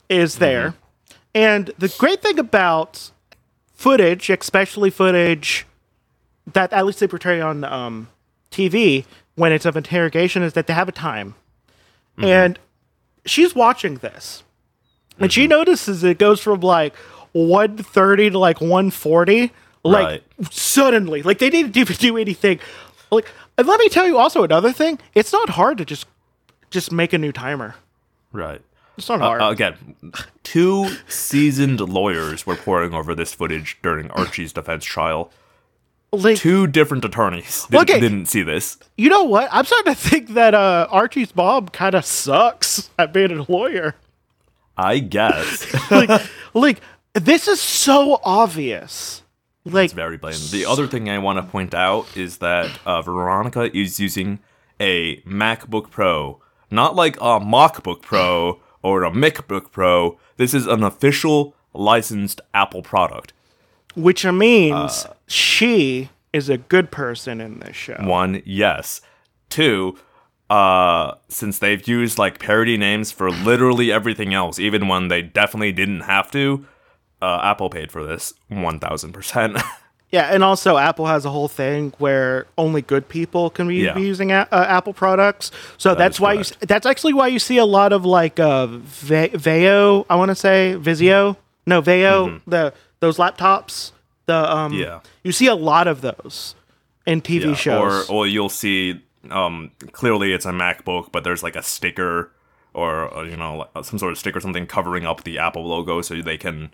is 0.08 0.36
there. 0.38 0.74
And 1.34 1.70
the 1.78 1.88
great 1.98 2.20
thing 2.20 2.38
about 2.38 3.10
footage, 3.72 4.28
especially 4.28 4.90
footage 4.90 5.66
that 6.52 6.72
at 6.72 6.84
least 6.84 7.00
they 7.00 7.06
portray 7.06 7.40
on 7.40 7.64
um, 7.64 8.08
TV 8.50 9.04
when 9.36 9.52
it's 9.52 9.64
of 9.64 9.76
interrogation, 9.76 10.42
is 10.42 10.52
that 10.52 10.66
they 10.66 10.74
have 10.74 10.88
a 10.88 10.92
time. 10.92 11.34
And 12.18 12.58
she's 13.24 13.54
watching 13.54 13.96
this. 13.96 14.42
And 15.18 15.32
she 15.32 15.46
notices 15.46 16.02
it 16.04 16.18
goes 16.18 16.40
from 16.40 16.60
like 16.60 16.94
130 17.32 18.30
to 18.30 18.38
like 18.38 18.60
140. 18.60 19.52
Like 19.84 20.04
Right. 20.04 20.22
suddenly. 20.52 21.22
Like 21.22 21.38
they 21.38 21.50
didn't 21.50 21.76
even 21.76 21.96
do 21.96 22.16
anything. 22.16 22.58
Like 23.10 23.28
and 23.58 23.66
let 23.66 23.78
me 23.80 23.88
tell 23.88 24.06
you 24.06 24.16
also 24.18 24.42
another 24.44 24.72
thing. 24.72 24.98
It's 25.14 25.32
not 25.32 25.50
hard 25.50 25.78
to 25.78 25.84
just 25.84 26.06
just 26.70 26.90
make 26.92 27.12
a 27.12 27.18
new 27.18 27.32
timer. 27.32 27.74
Right. 28.32 28.60
It's 28.96 29.08
not 29.08 29.20
hard. 29.20 29.40
uh, 29.42 29.46
again, 29.48 29.96
two 30.42 30.88
seasoned 31.08 31.80
lawyers 31.80 32.46
were 32.46 32.56
poring 32.56 32.92
over 32.94 33.14
this 33.14 33.32
footage 33.34 33.78
during 33.82 34.10
Archie's 34.10 34.52
defense 34.52 34.84
trial. 34.84 35.30
Like 36.12 36.36
Two 36.36 36.66
different 36.66 37.04
attorneys 37.04 37.66
did, 37.70 37.80
Okay. 37.80 37.98
didn't 38.00 38.26
see 38.26 38.42
this. 38.42 38.76
you 38.98 39.08
know 39.08 39.24
what? 39.24 39.48
I'm 39.50 39.64
starting 39.64 39.94
to 39.94 39.98
think 39.98 40.28
that 40.34 40.54
uh, 40.54 40.86
Archie's 40.90 41.34
mom 41.34 41.68
kind 41.68 41.94
of 41.94 42.04
sucks 42.04 42.90
at 42.98 43.12
being 43.12 43.30
a 43.32 43.50
lawyer. 43.50 43.94
I 44.76 44.98
guess. 44.98 45.66
Like, 45.90 46.22
like 46.54 46.80
this 47.14 47.48
is 47.48 47.60
so 47.60 48.20
obvious. 48.24 49.22
Like, 49.64 49.84
It's 49.86 49.92
very 49.94 50.16
blatant. 50.16 50.50
The 50.50 50.66
other 50.66 50.86
thing 50.86 51.08
I 51.08 51.18
want 51.18 51.38
to 51.38 51.42
point 51.50 51.72
out 51.72 52.06
is 52.16 52.38
that 52.38 52.70
uh, 52.84 53.00
Veronica 53.02 53.74
is 53.76 54.00
using 54.00 54.40
a 54.80 55.20
MacBook 55.22 55.90
Pro, 55.90 56.40
not 56.70 56.96
like 56.96 57.16
a 57.18 57.38
MacBook 57.40 58.02
Pro 58.02 58.60
or 58.82 59.04
a 59.04 59.10
MacBook 59.10 59.70
Pro. 59.70 60.18
This 60.36 60.52
is 60.52 60.66
an 60.66 60.82
official 60.82 61.54
licensed 61.74 62.40
Apple 62.52 62.82
product. 62.82 63.32
which 63.94 64.24
means 64.24 65.04
Uh, 65.06 65.12
she 65.32 66.10
is 66.32 66.48
a 66.48 66.58
good 66.58 66.90
person 66.90 67.40
in 67.40 67.58
this 67.60 67.76
show. 67.76 67.96
One, 68.00 68.42
yes. 68.44 69.00
Two, 69.48 69.98
uh, 70.50 71.14
since 71.28 71.58
they've 71.58 71.86
used 71.88 72.18
like 72.18 72.38
parody 72.38 72.76
names 72.76 73.10
for 73.12 73.30
literally 73.30 73.90
everything 73.92 74.34
else, 74.34 74.58
even 74.58 74.88
when 74.88 75.08
they 75.08 75.22
definitely 75.22 75.72
didn't 75.72 76.02
have 76.02 76.30
to, 76.32 76.66
uh, 77.20 77.40
Apple 77.42 77.70
paid 77.70 77.90
for 77.92 78.04
this 78.04 78.34
one 78.48 78.78
thousand 78.78 79.12
percent. 79.12 79.56
Yeah, 80.14 80.28
and 80.30 80.44
also 80.44 80.76
Apple 80.76 81.06
has 81.06 81.24
a 81.24 81.30
whole 81.30 81.48
thing 81.48 81.94
where 81.96 82.46
only 82.58 82.82
good 82.82 83.08
people 83.08 83.48
can 83.48 83.66
be, 83.66 83.76
Yeah. 83.76 83.94
be 83.94 84.02
using 84.02 84.30
a- 84.30 84.46
uh, 84.52 84.66
Apple 84.68 84.92
products. 84.92 85.50
So 85.78 85.94
that's 85.94 86.16
is 86.16 86.20
why 86.20 86.34
you. 86.34 86.44
That's 86.60 86.84
actually 86.84 87.14
why 87.14 87.28
you 87.28 87.38
see 87.38 87.56
a 87.56 87.64
lot 87.64 87.94
of 87.94 88.04
like 88.04 88.38
uh, 88.38 88.66
Ve- 88.66 89.28
Veo. 89.28 90.04
I 90.10 90.16
want 90.16 90.28
to 90.28 90.34
say 90.34 90.76
Vizio. 90.78 91.38
No, 91.66 91.80
Veo. 91.80 92.42
The 92.46 92.74
those 93.00 93.16
laptops. 93.16 93.92
The 94.32 94.56
um. 94.56 94.72
Yeah. 94.72 95.00
You 95.22 95.32
see 95.32 95.46
a 95.46 95.54
lot 95.54 95.86
of 95.88 96.00
those 96.00 96.54
in 97.06 97.20
TV 97.20 97.44
Yeah, 97.44 97.54
shows. 97.54 98.08
Or 98.08 98.14
or 98.16 98.26
you'll 98.26 98.48
see 98.48 99.02
um 99.30 99.70
clearly 99.92 100.32
it's 100.32 100.46
a 100.46 100.52
MacBook, 100.52 101.12
but 101.12 101.24
there's 101.24 101.42
like 101.42 101.56
a 101.56 101.62
sticker 101.62 102.32
or 102.74 103.14
uh, 103.16 103.22
you 103.24 103.36
know 103.36 103.66
some 103.82 103.98
sort 103.98 104.12
of 104.12 104.18
sticker 104.18 104.38
or 104.38 104.40
something 104.40 104.66
covering 104.66 105.06
up 105.06 105.24
the 105.24 105.38
Apple 105.38 105.66
logo 105.66 106.00
so 106.02 106.20
they 106.22 106.38
can 106.38 106.72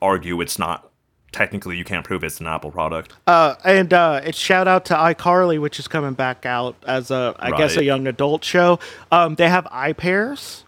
argue 0.00 0.40
it's 0.40 0.58
not 0.58 0.90
technically 1.32 1.76
you 1.76 1.84
can't 1.84 2.04
prove 2.04 2.22
it's 2.24 2.40
an 2.40 2.46
Apple 2.46 2.70
product. 2.70 3.12
Uh, 3.26 3.56
and 3.64 3.92
uh, 3.92 4.20
it's 4.24 4.38
shout 4.38 4.68
out 4.68 4.84
to 4.86 4.94
iCarly, 4.94 5.60
which 5.60 5.78
is 5.78 5.88
coming 5.88 6.14
back 6.14 6.46
out 6.46 6.76
as 6.86 7.10
a, 7.10 7.34
I 7.38 7.50
guess, 7.50 7.76
a 7.76 7.84
young 7.84 8.06
adult 8.06 8.42
show. 8.44 8.78
Um, 9.12 9.34
they 9.34 9.48
have 9.48 9.66
eye 9.70 9.92
pairs. 9.92 10.64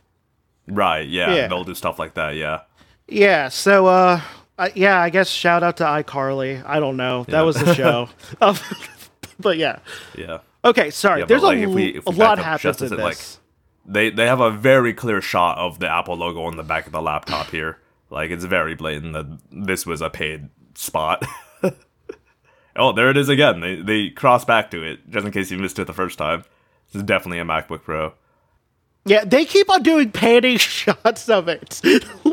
Right, 0.66 1.09
yeah, 1.09 1.35
Yeah. 1.35 1.46
they'll 1.48 1.64
do 1.64 1.74
stuff 1.74 1.98
like 1.98 2.14
that, 2.14 2.35
yeah. 2.35 2.62
Yeah, 3.07 3.48
so 3.48 3.87
uh, 3.87 4.20
I, 4.58 4.72
yeah, 4.74 5.00
I 5.00 5.10
guess 5.10 5.28
shout 5.28 5.62
out 5.62 5.76
to 5.78 5.84
iCarly. 5.84 6.62
I 6.66 6.80
don't 6.80 6.96
know, 6.96 7.24
that 7.24 7.32
Yeah. 7.32 7.42
was 7.42 7.56
the 7.56 7.74
show. 7.74 8.08
um, 8.40 8.56
but 9.40 9.56
yeah, 9.56 9.78
Yeah. 10.16 10.38
okay, 10.64 10.90
sorry. 10.90 11.20
Yeah, 11.20 11.26
There's 11.26 11.42
like, 11.42 11.58
a, 11.58 11.62
if 11.62 11.70
we- 11.70 11.94
if 11.96 12.06
we 12.06 12.14
a 12.14 12.18
lot 12.18 12.38
happens 12.38 12.62
just 12.62 12.82
in 12.82 12.90
this. 12.90 12.98
like, 12.98 13.18
They 13.86 14.10
they 14.10 14.26
have 14.26 14.40
a 14.40 14.50
very 14.50 14.92
clear 14.92 15.20
shot 15.20 15.58
of 15.58 15.78
the 15.78 15.88
Apple 15.88 16.16
logo 16.16 16.42
on 16.42 16.56
the 16.56 16.62
back 16.64 16.86
of 16.86 16.92
the 16.92 17.00
laptop 17.02 17.50
here. 17.50 17.78
Like 18.10 18.30
it's 18.30 18.44
very 18.44 18.74
blatant 18.74 19.12
that 19.12 19.26
this 19.50 19.86
was 19.86 20.00
a 20.02 20.10
paid 20.10 20.48
spot. 20.74 21.24
oh, 22.76 22.92
there 22.92 23.10
it 23.10 23.16
is 23.16 23.28
again. 23.28 23.60
They 23.60 23.76
they 23.76 24.10
cross 24.10 24.44
back 24.44 24.70
to 24.72 24.82
it 24.82 25.08
just 25.10 25.24
in 25.26 25.32
case 25.32 25.50
you 25.50 25.58
missed 25.58 25.78
it 25.78 25.86
the 25.86 25.92
first 25.92 26.18
time. 26.18 26.44
This 26.92 27.00
is 27.00 27.02
definitely 27.04 27.38
a 27.38 27.44
MacBook 27.44 27.82
Pro. 27.82 28.14
Yeah, 29.04 29.24
they 29.24 29.44
keep 29.44 29.70
on 29.70 29.82
doing 29.82 30.10
painting 30.10 30.56
shots 30.58 31.28
of 31.28 31.48
it. 31.48 31.80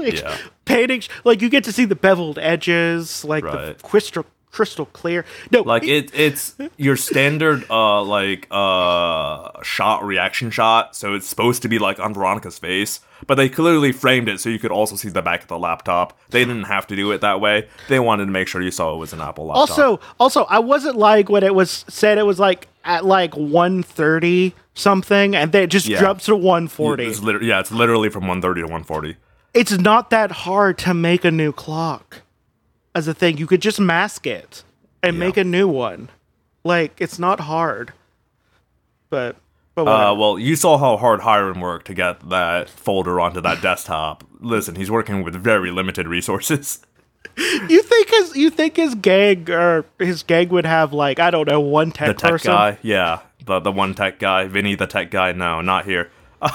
Like 0.06 0.22
Yeah. 0.22 0.38
painting, 0.66 1.04
like 1.24 1.42
you 1.42 1.50
get 1.50 1.64
to 1.66 1.72
see 1.72 1.86
the 1.86 1.96
beveled 1.96 2.40
edges, 2.40 3.24
like 3.26 3.44
the 3.44 3.76
crystal 3.84 4.26
crystal 4.52 4.86
clear. 4.86 5.26
No, 5.52 5.64
Like 5.64 5.84
it 5.84 6.12
it's 6.14 6.56
your 6.78 6.96
standard 6.96 7.66
uh 7.70 8.02
like 8.04 8.48
uh 8.52 9.52
shot 9.64 10.04
reaction 10.06 10.50
shot, 10.50 10.96
so 10.96 11.14
it's 11.14 11.28
supposed 11.28 11.62
to 11.64 11.68
be 11.68 11.78
like 11.78 12.00
on 12.00 12.14
Veronica's 12.14 12.58
face, 12.58 13.02
but 13.28 13.36
they 13.36 13.50
clearly 13.50 13.92
framed 13.92 14.30
it 14.30 14.40
so 14.40 14.48
you 14.50 14.58
could 14.60 14.72
also 14.72 14.96
see 14.96 15.10
the 15.10 15.22
back 15.22 15.42
of 15.42 15.48
the 15.50 15.60
laptop. 15.60 16.18
They 16.30 16.46
didn't 16.46 16.64
have 16.64 16.88
to 16.88 16.96
do 16.96 17.12
it 17.12 17.20
that 17.20 17.42
way. 17.42 17.68
They 17.90 18.00
wanted 18.00 18.26
to 18.28 18.32
make 18.32 18.48
sure 18.48 18.62
you 18.62 18.72
saw 18.72 18.94
it 18.94 18.98
was 18.98 19.12
an 19.12 19.20
Apple 19.20 19.48
laptop. 19.48 19.70
Also, 19.72 20.00
also, 20.22 20.44
I 20.46 20.60
wasn't 20.60 20.96
like 20.96 21.28
when 21.30 21.44
it 21.44 21.54
was 21.54 21.84
said 21.90 22.18
it 22.18 22.26
was 22.26 22.40
like 22.40 22.70
at 22.86 23.04
like 23.04 23.36
130 23.36 24.54
something, 24.74 25.36
and 25.36 25.52
then 25.52 25.64
it 25.64 25.68
just 25.68 25.86
Yeah. 25.88 26.00
jumps 26.00 26.26
to 26.26 26.36
140. 26.36 27.06
It's 27.06 27.22
yeah, 27.42 27.60
it's 27.60 27.72
literally 27.72 28.10
from 28.10 28.24
130 28.28 28.62
to 28.62 28.68
140. 28.68 29.18
It's 29.56 29.72
not 29.78 30.10
that 30.10 30.32
hard 30.32 30.78
to 30.80 30.94
make 30.94 31.24
a 31.24 31.32
new 31.32 31.52
clock 31.54 32.22
as 32.94 33.08
a 33.08 33.14
thing. 33.14 33.38
You 33.38 33.48
could 33.48 33.62
just 33.62 33.80
mask 33.80 34.28
it 34.28 34.64
and 35.02 35.18
make 35.18 35.38
a 35.38 35.44
new 35.46 35.68
one. 35.68 36.10
Like 36.66 37.00
it's 37.00 37.18
not 37.18 37.40
hard. 37.40 37.94
But 39.10 39.38
but. 39.76 39.88
Uh, 39.88 40.14
well, 40.16 40.38
you 40.38 40.56
saw 40.56 40.78
how 40.78 40.98
hard 40.98 41.22
Hiram 41.22 41.62
worked 41.62 41.88
to 41.88 41.94
get 41.94 42.30
that 42.30 42.70
folder 42.70 43.20
onto 43.22 43.40
that 43.42 43.62
desktop. 43.62 44.24
Listen, 44.40 44.76
he's 44.76 44.92
working 44.92 45.24
with 45.24 45.36
very 45.36 45.72
limited 45.72 46.08
resources. 46.08 46.80
you 47.38 47.82
think 47.82 48.10
his 48.10 48.36
you 48.36 48.50
think 48.50 48.76
his 48.76 48.94
gang 48.96 49.50
or 49.50 49.86
his 50.00 50.24
gang 50.24 50.50
would 50.50 50.66
have 50.66 50.92
like 50.92 51.20
I 51.20 51.32
don't 51.32 51.48
know 51.48 51.62
one 51.62 51.92
tech, 51.92 52.08
The 52.08 52.14
tech 52.14 52.32
person? 52.32 52.52
guy, 52.52 52.78
yeah, 52.82 53.22
the 53.46 53.60
the 53.62 53.72
one 53.72 53.94
tech 53.94 54.20
guy, 54.20 54.48
Vinny, 54.48 54.76
the 54.76 54.88
tech 54.88 55.12
guy. 55.12 55.32
No, 55.32 55.62
not 55.62 55.86
here. 55.86 56.12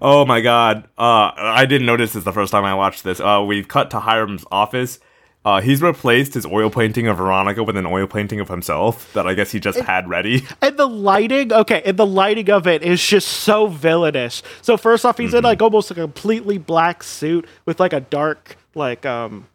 oh 0.00 0.24
my 0.26 0.40
god, 0.40 0.88
uh, 0.98 1.32
I 1.36 1.66
didn't 1.66 1.86
notice 1.86 2.12
this 2.12 2.24
the 2.24 2.32
first 2.32 2.50
time 2.52 2.64
I 2.64 2.74
watched 2.74 3.04
this. 3.04 3.20
Uh, 3.20 3.44
we've 3.46 3.68
cut 3.68 3.90
to 3.90 4.00
Hiram's 4.00 4.44
office. 4.50 4.98
Uh, 5.44 5.60
he's 5.60 5.82
replaced 5.82 6.34
his 6.34 6.46
oil 6.46 6.70
painting 6.70 7.08
of 7.08 7.16
Veronica 7.16 7.64
with 7.64 7.76
an 7.76 7.84
oil 7.84 8.06
painting 8.06 8.38
of 8.38 8.48
himself 8.48 9.12
that 9.12 9.26
I 9.26 9.34
guess 9.34 9.50
he 9.50 9.58
just 9.58 9.80
had 9.80 10.08
ready. 10.08 10.46
And 10.60 10.76
the 10.76 10.86
lighting, 10.86 11.52
okay, 11.52 11.82
and 11.84 11.96
the 11.96 12.06
lighting 12.06 12.48
of 12.50 12.68
it 12.68 12.82
is 12.84 13.04
just 13.04 13.26
so 13.26 13.66
villainous. 13.66 14.44
So 14.60 14.76
first 14.76 15.04
off, 15.04 15.18
he's 15.18 15.34
in 15.34 15.42
like 15.42 15.60
almost 15.60 15.90
a 15.90 15.94
completely 15.94 16.58
black 16.58 17.02
suit 17.02 17.48
with 17.66 17.80
like 17.80 17.92
a 17.92 18.00
dark, 18.00 18.56
like 18.76 19.04
um, 19.04 19.48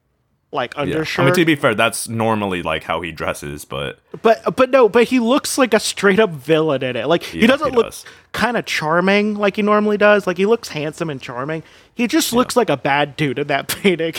like 0.52 0.74
Yeah. 0.76 0.82
undershirt. 0.84 1.24
I 1.24 1.26
mean, 1.26 1.34
to 1.36 1.46
be 1.46 1.56
fair, 1.56 1.76
that's 1.76 2.08
normally 2.08 2.62
like 2.64 2.84
how 2.84 3.02
he 3.02 3.12
dresses, 3.12 3.66
but 3.66 4.00
But 4.22 4.56
but 4.56 4.70
no, 4.70 4.88
but 4.90 5.06
he 5.06 5.20
looks 5.20 5.58
like 5.58 5.74
a 5.74 5.80
straight 5.80 6.20
up 6.20 6.30
villain 6.32 6.84
in 6.84 6.96
it. 6.96 7.08
Like 7.08 7.24
he 7.24 7.42
Yeah, 7.42 7.48
doesn't 7.48 7.72
he 7.72 7.76
look 7.76 7.88
does. 7.88 8.06
kind 8.32 8.56
of 8.58 8.66
charming 8.66 9.36
like 9.36 9.56
he 9.58 9.62
normally 9.62 9.98
does. 9.98 10.26
Like 10.28 10.38
he 10.38 10.46
looks 10.46 10.70
handsome 10.70 11.10
and 11.10 11.22
charming. 11.22 11.64
He 11.94 12.08
just 12.08 12.32
looks 12.34 12.56
like 12.56 12.70
a 12.70 12.78
bad 12.78 13.16
dude 13.16 13.40
in 13.40 13.48
that 13.48 13.68
painting. 13.84 14.14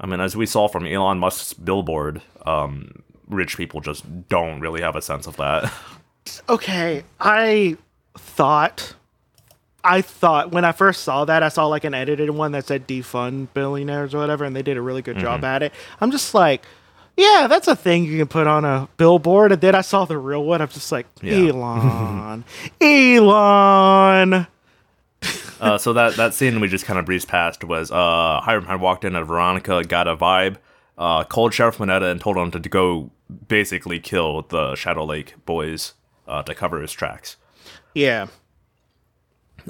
I 0.00 0.06
mean, 0.06 0.20
as 0.20 0.36
we 0.36 0.46
saw 0.46 0.68
from 0.68 0.84
Elon 0.86 1.18
Musk's 1.18 1.52
billboard, 1.52 2.22
um, 2.44 3.02
rich 3.28 3.56
people 3.56 3.80
just 3.80 4.28
don't 4.28 4.60
really 4.60 4.80
have 4.82 4.96
a 4.96 5.02
sense 5.02 5.26
of 5.28 5.36
that. 5.36 5.72
okay, 6.48 7.04
I 7.20 7.76
thought 8.18 8.94
I 9.84 10.00
thought 10.00 10.52
when 10.52 10.64
I 10.64 10.72
first 10.72 11.02
saw 11.02 11.24
that, 11.24 11.42
I 11.42 11.48
saw 11.48 11.66
like 11.66 11.84
an 11.84 11.94
edited 11.94 12.30
one 12.30 12.52
that 12.52 12.66
said 12.66 12.86
defund 12.86 13.48
billionaires 13.54 14.14
or 14.14 14.18
whatever, 14.18 14.44
and 14.44 14.54
they 14.54 14.62
did 14.62 14.76
a 14.76 14.80
really 14.82 15.02
good 15.02 15.16
Mm-hmm. 15.16 15.24
job 15.24 15.44
at 15.44 15.62
it. 15.62 15.72
I'm 16.00 16.10
just 16.10 16.34
like, 16.34 16.64
yeah, 17.16 17.46
that's 17.48 17.68
a 17.68 17.76
thing 17.76 18.04
you 18.04 18.16
can 18.18 18.28
put 18.28 18.46
on 18.46 18.64
a 18.64 18.88
billboard. 18.96 19.52
And 19.52 19.60
then 19.60 19.74
I 19.74 19.80
saw 19.82 20.04
the 20.04 20.16
real 20.18 20.44
one. 20.44 20.62
I'm 20.62 20.68
just 20.68 20.90
like, 20.92 21.06
Yeah. 21.20 21.48
Elon, 21.50 22.44
Elon. 22.80 24.46
Uh, 25.60 25.78
so 25.78 25.92
that 25.92 26.16
that 26.16 26.34
scene 26.34 26.58
we 26.60 26.66
just 26.68 26.84
kind 26.84 26.98
of 26.98 27.04
breezed 27.04 27.28
past 27.28 27.62
was 27.62 27.90
uh, 27.92 28.40
Hiram 28.42 28.64
had 28.66 28.80
walked 28.80 29.04
in 29.04 29.14
and 29.14 29.26
Veronica 29.26 29.84
got 29.84 30.08
a 30.08 30.16
vibe, 30.16 30.56
uh, 30.98 31.22
called 31.24 31.54
Sheriff 31.54 31.78
Minetta 31.78 32.06
and 32.06 32.20
told 32.20 32.36
him 32.36 32.50
to, 32.50 32.58
to 32.60 32.68
go 32.68 33.10
basically 33.48 34.00
kill 34.00 34.42
the 34.48 34.74
Shadow 34.74 35.04
Lake 35.04 35.34
boys 35.46 35.94
uh, 36.26 36.42
to 36.42 36.54
cover 36.54 36.80
his 36.80 36.92
tracks. 36.92 37.36
Yeah. 37.94 38.26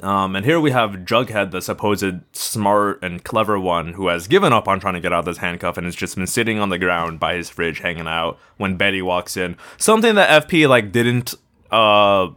Um, 0.01 0.35
and 0.35 0.45
here 0.45 0.59
we 0.59 0.71
have 0.71 0.91
Jughead, 0.91 1.51
the 1.51 1.61
supposed 1.61 2.15
smart 2.31 3.03
and 3.03 3.23
clever 3.23 3.59
one, 3.59 3.93
who 3.93 4.07
has 4.07 4.27
given 4.27 4.51
up 4.51 4.67
on 4.67 4.79
trying 4.79 4.95
to 4.95 4.99
get 4.99 5.13
out 5.13 5.19
of 5.19 5.25
this 5.25 5.37
handcuff 5.37 5.77
and 5.77 5.85
has 5.85 5.95
just 5.95 6.15
been 6.15 6.27
sitting 6.27 6.59
on 6.59 6.69
the 6.69 6.79
ground 6.79 7.19
by 7.19 7.35
his 7.35 7.49
fridge 7.49 7.79
hanging 7.79 8.07
out 8.07 8.39
when 8.57 8.75
Betty 8.75 9.01
walks 9.01 9.37
in. 9.37 9.55
Something 9.77 10.15
that 10.15 10.47
FP 10.47 10.67
like 10.67 10.91
didn't 10.91 11.35
uh 11.71 12.29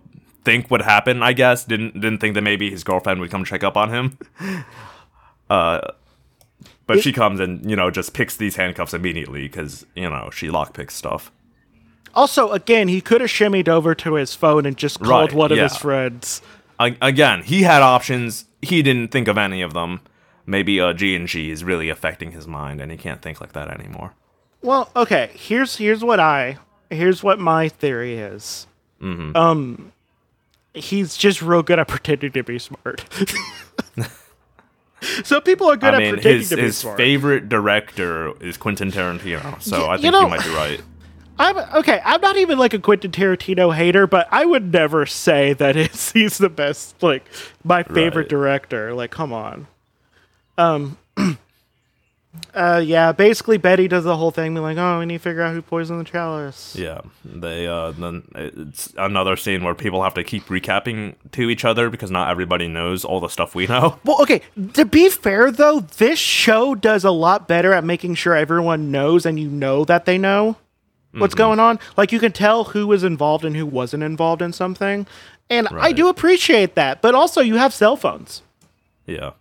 think 0.44 0.70
would 0.70 0.82
happen, 0.82 1.22
I 1.22 1.32
guess. 1.32 1.64
Didn't 1.64 1.94
didn't 1.94 2.18
think 2.18 2.34
that 2.34 2.42
maybe 2.42 2.70
his 2.70 2.84
girlfriend 2.84 3.20
would 3.20 3.30
come 3.30 3.44
check 3.44 3.64
up 3.64 3.76
on 3.76 3.90
him. 3.90 4.18
Uh 5.48 5.92
but 6.86 7.02
she 7.02 7.12
comes 7.12 7.40
and, 7.40 7.68
you 7.68 7.74
know, 7.76 7.90
just 7.90 8.14
picks 8.14 8.36
these 8.36 8.56
handcuffs 8.56 8.94
immediately 8.94 9.42
because, 9.42 9.84
you 9.94 10.08
know, 10.08 10.30
she 10.32 10.48
lockpicks 10.48 10.92
stuff. 10.92 11.32
Also, 12.14 12.52
again, 12.52 12.88
he 12.88 13.00
could 13.00 13.20
have 13.20 13.28
shimmied 13.30 13.68
over 13.68 13.94
to 13.94 14.14
his 14.14 14.34
phone 14.34 14.64
and 14.64 14.76
just 14.76 15.00
called 15.00 15.32
Right, 15.32 15.36
one 15.36 15.52
of 15.52 15.58
yeah. 15.58 15.64
his 15.64 15.76
friends. 15.76 16.40
Again, 16.78 17.42
he 17.42 17.62
had 17.62 17.82
options. 17.82 18.44
He 18.62 18.82
didn't 18.82 19.08
think 19.12 19.28
of 19.28 19.38
any 19.38 19.62
of 19.62 19.72
them. 19.72 20.00
Maybe 20.44 20.80
uh, 20.80 20.92
G 20.92 21.16
and 21.16 21.26
G 21.26 21.50
is 21.50 21.64
really 21.64 21.88
affecting 21.88 22.32
his 22.32 22.46
mind, 22.46 22.80
and 22.80 22.90
he 22.92 22.98
can't 22.98 23.20
think 23.22 23.40
like 23.40 23.52
that 23.54 23.68
anymore. 23.68 24.12
Well, 24.62 24.90
okay. 24.94 25.30
Here's 25.34 25.76
here's 25.76 26.04
what 26.04 26.20
I 26.20 26.58
here's 26.90 27.22
what 27.22 27.38
my 27.38 27.68
theory 27.68 28.16
is. 28.18 28.66
Mm-hmm. 29.00 29.36
Um, 29.36 29.92
he's 30.74 31.16
just 31.16 31.42
real 31.42 31.62
good 31.62 31.78
at 31.78 31.88
pretending 31.88 32.32
to 32.32 32.42
be 32.42 32.58
smart. 32.58 33.04
Some 35.24 35.42
people 35.42 35.70
are 35.70 35.76
good 35.76 35.92
I 35.94 35.96
at 35.96 36.00
mean, 36.00 36.14
pretending 36.14 36.40
his 36.40 36.48
to 36.50 36.56
be 36.56 36.62
his 36.62 36.76
smart. 36.78 36.98
His 36.98 37.04
favorite 37.06 37.48
director 37.48 38.32
is 38.42 38.56
Quentin 38.56 38.90
Tarantino, 38.90 39.60
so 39.62 39.86
Y- 39.86 39.92
I 39.92 39.96
you 39.96 40.02
think 40.02 40.12
know- 40.12 40.22
you 40.22 40.28
might 40.28 40.42
be 40.44 40.50
right. 40.50 40.80
I'm 41.38 41.56
okay. 41.78 42.00
I'm 42.04 42.20
not 42.20 42.36
even 42.36 42.58
like 42.58 42.72
a 42.74 42.78
Quentin 42.78 43.10
Tarantino 43.10 43.74
hater, 43.74 44.06
but 44.06 44.26
I 44.30 44.44
would 44.46 44.72
never 44.72 45.04
say 45.06 45.52
that 45.54 45.76
it's, 45.76 46.12
he's 46.12 46.38
the 46.38 46.48
best, 46.48 47.02
like 47.02 47.24
my 47.64 47.82
favorite 47.82 48.22
Right. 48.24 48.28
director. 48.28 48.94
Like, 48.94 49.10
come 49.10 49.32
on. 49.32 49.66
Um. 50.58 50.96
uh. 52.54 52.82
Yeah. 52.84 53.12
Basically, 53.12 53.58
Betty 53.58 53.88
does 53.88 54.04
the 54.04 54.16
whole 54.16 54.30
thing, 54.30 54.54
be 54.54 54.60
like, 54.60 54.78
"Oh, 54.78 54.98
we 54.98 55.06
need 55.06 55.14
to 55.16 55.18
figure 55.22 55.42
out 55.42 55.52
who 55.54 55.60
poisoned 55.62 56.00
the 56.00 56.04
chalice." 56.04 56.74
Yeah, 56.78 57.02
they 57.24 57.66
uh, 57.66 57.90
then 57.92 58.22
it's 58.34 58.92
another 58.96 59.36
scene 59.36 59.62
where 59.64 59.74
people 59.74 60.02
have 60.04 60.14
to 60.14 60.24
keep 60.24 60.46
recapping 60.46 61.14
to 61.32 61.50
each 61.50 61.64
other 61.64 61.90
because 61.90 62.10
not 62.10 62.30
everybody 62.30 62.68
knows 62.68 63.04
all 63.04 63.20
the 63.20 63.28
stuff 63.28 63.54
we 63.54 63.66
know. 63.68 63.98
Well, 64.04 64.22
okay. 64.22 64.40
To 64.74 64.84
be 64.86 65.08
fair, 65.10 65.50
though, 65.50 65.80
this 65.80 66.18
show 66.18 66.74
does 66.74 67.04
a 67.04 67.10
lot 67.10 67.46
better 67.48 67.72
at 67.74 67.84
making 67.84 68.14
sure 68.14 68.34
everyone 68.34 68.90
knows 68.90 69.26
and 69.26 69.38
you 69.38 69.48
know 69.48 69.84
that 69.84 70.06
they 70.06 70.16
know 70.18 70.56
what's 71.16 71.34
Mm-hmm. 71.34 71.38
going 71.38 71.60
on. 71.60 71.78
Like 71.96 72.12
you 72.12 72.18
can 72.20 72.32
tell 72.32 72.64
who 72.64 72.86
was 72.86 73.04
involved 73.04 73.44
and 73.44 73.56
who 73.56 73.66
wasn't 73.66 74.02
involved 74.02 74.42
in 74.42 74.52
something, 74.52 75.06
and 75.50 75.68
I 75.68 75.92
do 75.92 76.08
appreciate 76.08 76.74
that. 76.74 77.02
But 77.02 77.14
also, 77.14 77.40
you 77.40 77.56
have 77.56 77.72
cell 77.74 77.96
phones. 77.96 78.42
Yeah. 79.06 79.32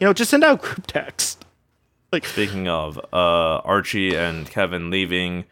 You 0.00 0.06
know, 0.06 0.12
just 0.12 0.30
send 0.30 0.44
out 0.44 0.62
group 0.62 0.86
text. 0.86 1.44
Like 2.10 2.24
Speaking 2.24 2.68
of 2.68 2.96
uh, 3.12 3.56
Archie 3.64 4.16
and 4.16 4.48
Kevin 4.48 4.88
leaving, 4.88 5.44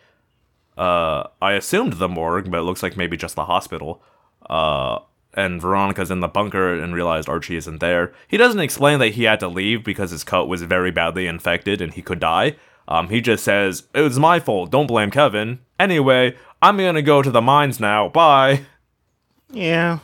uh, 0.79 1.25
I 1.43 1.53
assumed 1.53 1.95
the 1.95 2.09
morgue, 2.09 2.51
but 2.51 2.59
it 2.61 2.63
looks 2.63 2.83
like 2.83 2.97
maybe 2.97 3.17
just 3.19 3.35
the 3.35 3.45
hospital. 3.45 4.03
Uh, 4.49 5.01
and 5.35 5.61
Veronica's 5.61 6.11
in 6.11 6.21
the 6.21 6.29
bunker 6.29 6.73
and 6.73 6.95
realized 6.95 7.29
Archie 7.29 7.57
isn't 7.57 7.81
there. 7.81 8.15
He 8.27 8.39
doesn't 8.39 8.61
explain 8.61 9.01
that 9.01 9.09
he 9.11 9.25
had 9.25 9.39
to 9.41 9.49
leave 9.49 9.85
because 9.85 10.11
his 10.11 10.25
coat 10.25 10.49
was 10.49 10.63
very 10.63 10.91
badly 10.91 11.27
infected 11.27 11.83
and 11.83 11.93
he 11.93 12.01
could 12.01 12.21
die. 12.21 12.57
Um, 12.89 13.09
he 13.09 13.21
just 13.21 13.45
says, 13.45 13.85
It 13.95 14.01
was 14.01 14.19
my 14.19 14.41
fault, 14.41 14.71
don't 14.71 14.87
blame 14.87 15.11
Kevin. 15.11 15.61
Anyway, 15.79 16.37
I'm 16.63 16.77
gonna 16.77 17.03
go 17.03 17.23
to 17.23 17.31
the 17.31 17.43
mines 17.43 17.81
now, 17.81 18.09
bye. 18.09 18.63
Yeah. 19.51 19.99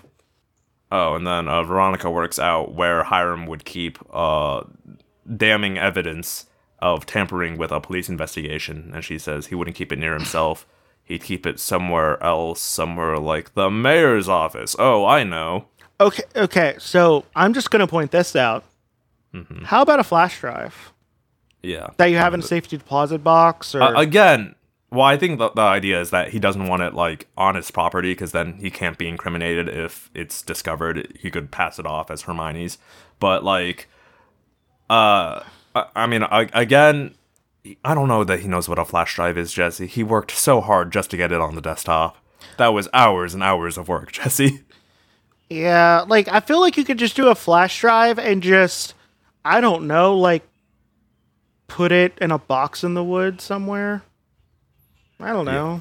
Oh, 0.91 1.15
and 1.15 1.27
then 1.27 1.49
uh, 1.49 1.63
Veronica 1.63 2.11
works 2.11 2.39
out 2.39 2.75
where 2.75 3.05
Hiram 3.05 3.47
would 3.47 3.65
keep 3.65 3.99
uh, 4.13 4.63
damning 5.37 5.79
evidence 5.79 6.47
of 6.81 7.07
tampering 7.07 7.57
with 7.57 7.71
a 7.71 7.81
police 7.81 8.09
investigation, 8.09 8.91
and 8.95 9.05
she 9.05 9.19
says 9.19 9.47
he 9.47 9.55
wouldn't 9.55 9.77
keep 9.77 9.93
it 9.93 9.99
near 9.99 10.13
himself. 10.15 10.67
He'd 11.05 11.23
keep 11.23 11.47
it 11.47 11.59
somewhere 11.59 12.23
else, 12.23 12.61
somewhere 12.61 13.19
like 13.19 13.55
the 13.55 13.71
mayor's 13.71 14.29
office. 14.29 14.77
Oh, 14.79 15.05
I 15.05 15.25
know. 15.25 15.67
Okay. 16.01 16.23
Okay. 16.37 16.77
So 16.79 17.25
I'm 17.35 17.55
just 17.55 17.71
gonna 17.71 17.87
point 17.89 18.13
this 18.13 18.37
out. 18.37 18.65
Mm-hmm. 19.35 19.65
How 19.65 19.83
about 19.83 19.99
a 19.99 20.05
flash 20.05 20.39
drive 20.39 20.92
Yeah. 21.63 21.91
that 21.97 22.07
you 22.07 22.17
have 22.17 22.35
in 22.35 22.41
a 22.41 22.43
safety 22.43 22.77
deposit 22.77 23.23
box? 23.23 23.75
Or 23.75 23.83
Uh, 23.83 24.01
again, 24.01 24.55
well, 24.91 25.07
I 25.07 25.17
think 25.17 25.39
the, 25.39 25.51
the 25.51 25.63
idea 25.63 26.01
is 26.01 26.11
that 26.11 26.31
he 26.31 26.39
doesn't 26.39 26.67
want 26.67 26.83
it 26.83 26.93
like 26.95 27.27
on 27.37 27.55
his 27.55 27.71
property 27.71 28.13
because 28.13 28.33
then 28.33 28.55
he 28.55 28.71
can't 28.71 28.99
be 28.99 29.09
incriminated 29.09 29.69
if 29.69 30.11
it's 30.15 30.43
discovered. 30.43 31.17
He 31.19 31.31
could 31.31 31.51
pass 31.51 31.79
it 31.79 31.87
off 31.87 32.11
as 32.11 32.23
Hermione's, 32.23 32.79
but 33.19 33.43
like, 33.43 33.89
uh, 34.91 35.41
I, 35.75 35.87
I 35.95 36.07
mean, 36.07 36.25
I, 36.25 36.49
again, 36.53 37.15
I 37.85 37.95
don't 37.95 38.09
know 38.09 38.25
that 38.25 38.41
he 38.41 38.49
knows 38.49 38.69
what 38.69 38.79
a 38.79 38.85
flash 38.85 39.15
drive 39.15 39.39
is, 39.39 39.53
Jesse. 39.53 39.87
He 39.87 40.03
worked 40.03 40.33
so 40.33 40.61
hard 40.61 40.93
just 40.93 41.11
to 41.13 41.17
get 41.17 41.33
it 41.33 41.41
on 41.41 41.55
the 41.55 41.61
desktop. 41.63 42.17
That 42.59 42.69
was 42.69 42.89
hours 42.93 43.35
and 43.35 43.43
hours 43.43 43.79
of 43.79 43.89
work, 43.89 44.13
Jesse. 44.13 44.63
Yeah, 45.49 46.05
like 46.07 46.29
I 46.29 46.41
feel 46.41 46.61
like 46.61 46.77
you 46.77 46.85
could 46.85 46.99
just 46.99 47.15
do 47.17 47.29
a 47.29 47.35
flash 47.35 47.81
drive 47.81 48.19
and 48.19 48.43
just 48.43 48.95
I 49.45 49.61
don't 49.61 49.87
know, 49.87 50.17
like 50.19 50.43
put 51.73 51.91
it 51.91 52.13
in 52.21 52.31
a 52.31 52.37
box 52.37 52.85
in 52.85 52.93
the 52.93 53.03
woods 53.03 53.43
somewhere. 53.43 54.03
I 55.19 55.33
don't 55.33 55.47
know. 55.47 55.81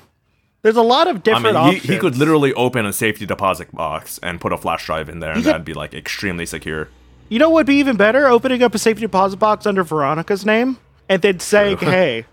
There's 0.62 0.78
a 0.78 0.82
lot 0.82 1.08
of 1.08 1.18
I 1.18 1.20
different 1.20 1.56
mean, 1.56 1.64
he, 1.64 1.78
options. 1.78 1.84
he 1.84 1.98
could 1.98 2.18
literally 2.18 2.54
open 2.54 2.86
a 2.86 2.94
safety 2.94 3.26
deposit 3.26 3.74
box 3.74 4.18
and 4.24 4.40
put 4.40 4.54
a 4.54 4.58
flash 4.58 4.86
drive 4.86 5.10
in 5.10 5.20
there, 5.20 5.34
and 5.34 5.44
that'd 5.44 5.66
be 5.66 5.74
like 5.74 5.94
extremely 5.94 6.46
secure. 6.46 6.88
You 7.28 7.40
know 7.40 7.50
what 7.50 7.62
would 7.62 7.68
be 7.68 7.76
even 7.76 7.98
better? 7.98 8.28
Opening 8.28 8.64
up 8.64 8.74
a 8.74 8.80
safety 8.80 9.02
deposit 9.02 9.38
box 9.38 9.66
under 9.66 9.84
Veronica's 9.84 10.46
name 10.46 10.78
and 11.10 11.22
then 11.22 11.40
saying, 11.40 11.78
"Hey." 11.80 12.26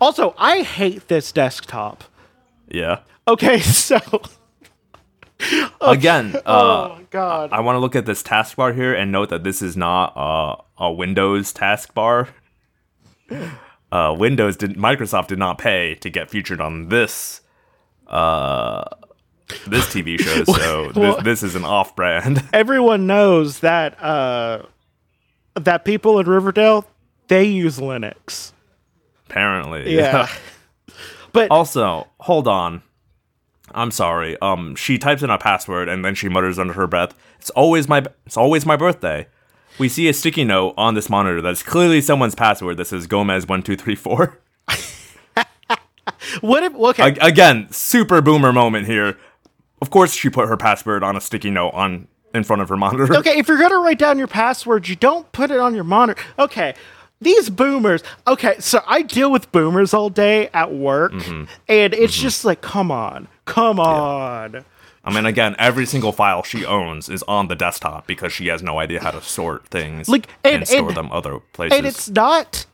Also, 0.00 0.34
I 0.38 0.62
hate 0.62 1.08
this 1.08 1.32
desktop. 1.32 2.04
Yeah. 2.68 3.00
Okay, 3.28 3.58
so 3.60 3.98
Again, 5.80 6.34
uh, 6.36 6.40
oh 6.46 7.00
god. 7.10 7.52
I 7.52 7.60
want 7.60 7.76
to 7.76 7.80
look 7.80 7.96
at 7.96 8.06
this 8.06 8.22
taskbar 8.22 8.74
here 8.74 8.94
and 8.94 9.12
note 9.12 9.28
that 9.30 9.44
this 9.44 9.60
is 9.60 9.76
not 9.76 10.16
uh, 10.16 10.56
a 10.78 10.92
Windows 10.92 11.52
taskbar. 11.52 12.28
Uh, 13.92 14.12
Windows 14.12 14.56
did 14.56 14.72
Microsoft 14.74 15.28
did 15.28 15.38
not 15.38 15.56
pay 15.56 15.94
to 15.96 16.10
get 16.10 16.28
featured 16.28 16.60
on 16.60 16.88
this 16.88 17.42
uh, 18.08 18.82
this 19.68 19.86
TV 19.86 20.18
show, 20.18 20.42
so 20.52 20.90
Well- 20.96 21.14
this, 21.16 21.24
this 21.24 21.42
is 21.44 21.54
an 21.54 21.64
off-brand. 21.64 22.42
Everyone 22.52 23.06
knows 23.06 23.60
that 23.60 24.02
uh 24.02 24.62
that 25.54 25.84
people 25.84 26.18
in 26.18 26.26
Riverdale 26.26 26.86
they 27.28 27.44
use 27.44 27.78
Linux. 27.78 28.50
Apparently, 29.30 29.94
Yeah. 29.94 30.28
But 31.32 31.50
Also, 31.52 32.08
hold 32.20 32.48
on. 32.48 32.82
I'm 33.72 33.90
sorry. 33.92 34.36
Um, 34.40 34.74
she 34.74 34.98
types 34.98 35.22
in 35.22 35.30
a 35.30 35.38
password 35.38 35.88
and 35.88 36.04
then 36.04 36.16
she 36.16 36.28
mutters 36.28 36.58
under 36.58 36.72
her 36.74 36.88
breath, 36.88 37.14
"It's 37.38 37.50
always 37.50 37.88
my 37.88 38.04
it's 38.26 38.36
always 38.36 38.66
my 38.66 38.76
birthday." 38.76 39.28
We 39.78 39.88
see 39.88 40.08
a 40.08 40.12
sticky 40.14 40.44
note 40.44 40.74
on 40.76 40.94
this 40.94 41.10
monitor 41.10 41.40
that's 41.40 41.62
clearly 41.62 42.00
someone's 42.00 42.34
password 42.34 42.76
that 42.76 42.86
says 42.86 43.06
Gomez 43.06 43.46
one 43.48 43.62
two 43.62 43.76
three 43.76 43.96
four. 43.96 44.38
what 46.40 46.62
if 46.62 46.74
okay, 46.74 47.16
A- 47.20 47.26
Again, 47.26 47.68
super 47.70 48.20
boomer 48.20 48.52
moment 48.52 48.86
here. 48.86 49.18
Of 49.82 49.90
course, 49.90 50.14
she 50.14 50.30
put 50.30 50.48
her 50.48 50.56
password 50.56 51.02
on 51.02 51.16
a 51.16 51.20
sticky 51.20 51.50
note 51.50 51.70
on 51.74 52.08
in 52.34 52.44
front 52.44 52.62
of 52.62 52.68
her 52.68 52.76
monitor. 52.76 53.14
okay, 53.16 53.38
if 53.38 53.48
you're 53.48 53.58
gonna 53.58 53.78
write 53.78 53.98
down 53.98 54.18
your 54.18 54.26
password, 54.28 54.88
you 54.88 54.96
don't 54.96 55.30
put 55.32 55.50
it 55.50 55.58
on 55.60 55.74
your 55.74 55.84
monitor. 55.84 56.20
Okay. 56.38 56.74
these 57.20 57.48
boomers. 57.50 58.02
Okay, 58.26 58.56
so 58.58 58.80
I 58.86 59.02
deal 59.02 59.30
with 59.30 59.50
boomers 59.52 59.94
all 59.94 60.10
day 60.10 60.48
at 60.54 60.72
work, 60.72 61.12
Mm-hmm. 61.12 61.44
and 61.68 61.94
it's 61.94 62.14
just 62.16 62.44
like, 62.44 62.60
come 62.60 62.90
on, 62.90 63.28
come 63.44 63.78
on. 63.80 64.64
I 65.04 65.12
mean, 65.14 65.26
again, 65.26 65.54
every 65.58 65.86
single 65.86 66.12
file 66.12 66.42
she 66.42 66.64
owns 66.64 67.08
is 67.08 67.22
on 67.24 67.48
the 67.48 67.54
desktop 67.54 68.06
because 68.06 68.32
she 68.32 68.46
has 68.46 68.62
no 68.62 68.78
idea 68.78 69.00
how 69.02 69.10
to 69.10 69.20
sort 69.20 69.66
things 69.68 70.08
Like, 70.08 70.28
and, 70.42 70.56
and- 70.56 70.68
store 70.68 70.88
and- 70.88 70.96
them 70.96 71.12
other 71.12 71.40
places. 71.52 71.76
and 71.78 71.86
it's 71.86 72.08
not 72.10 72.66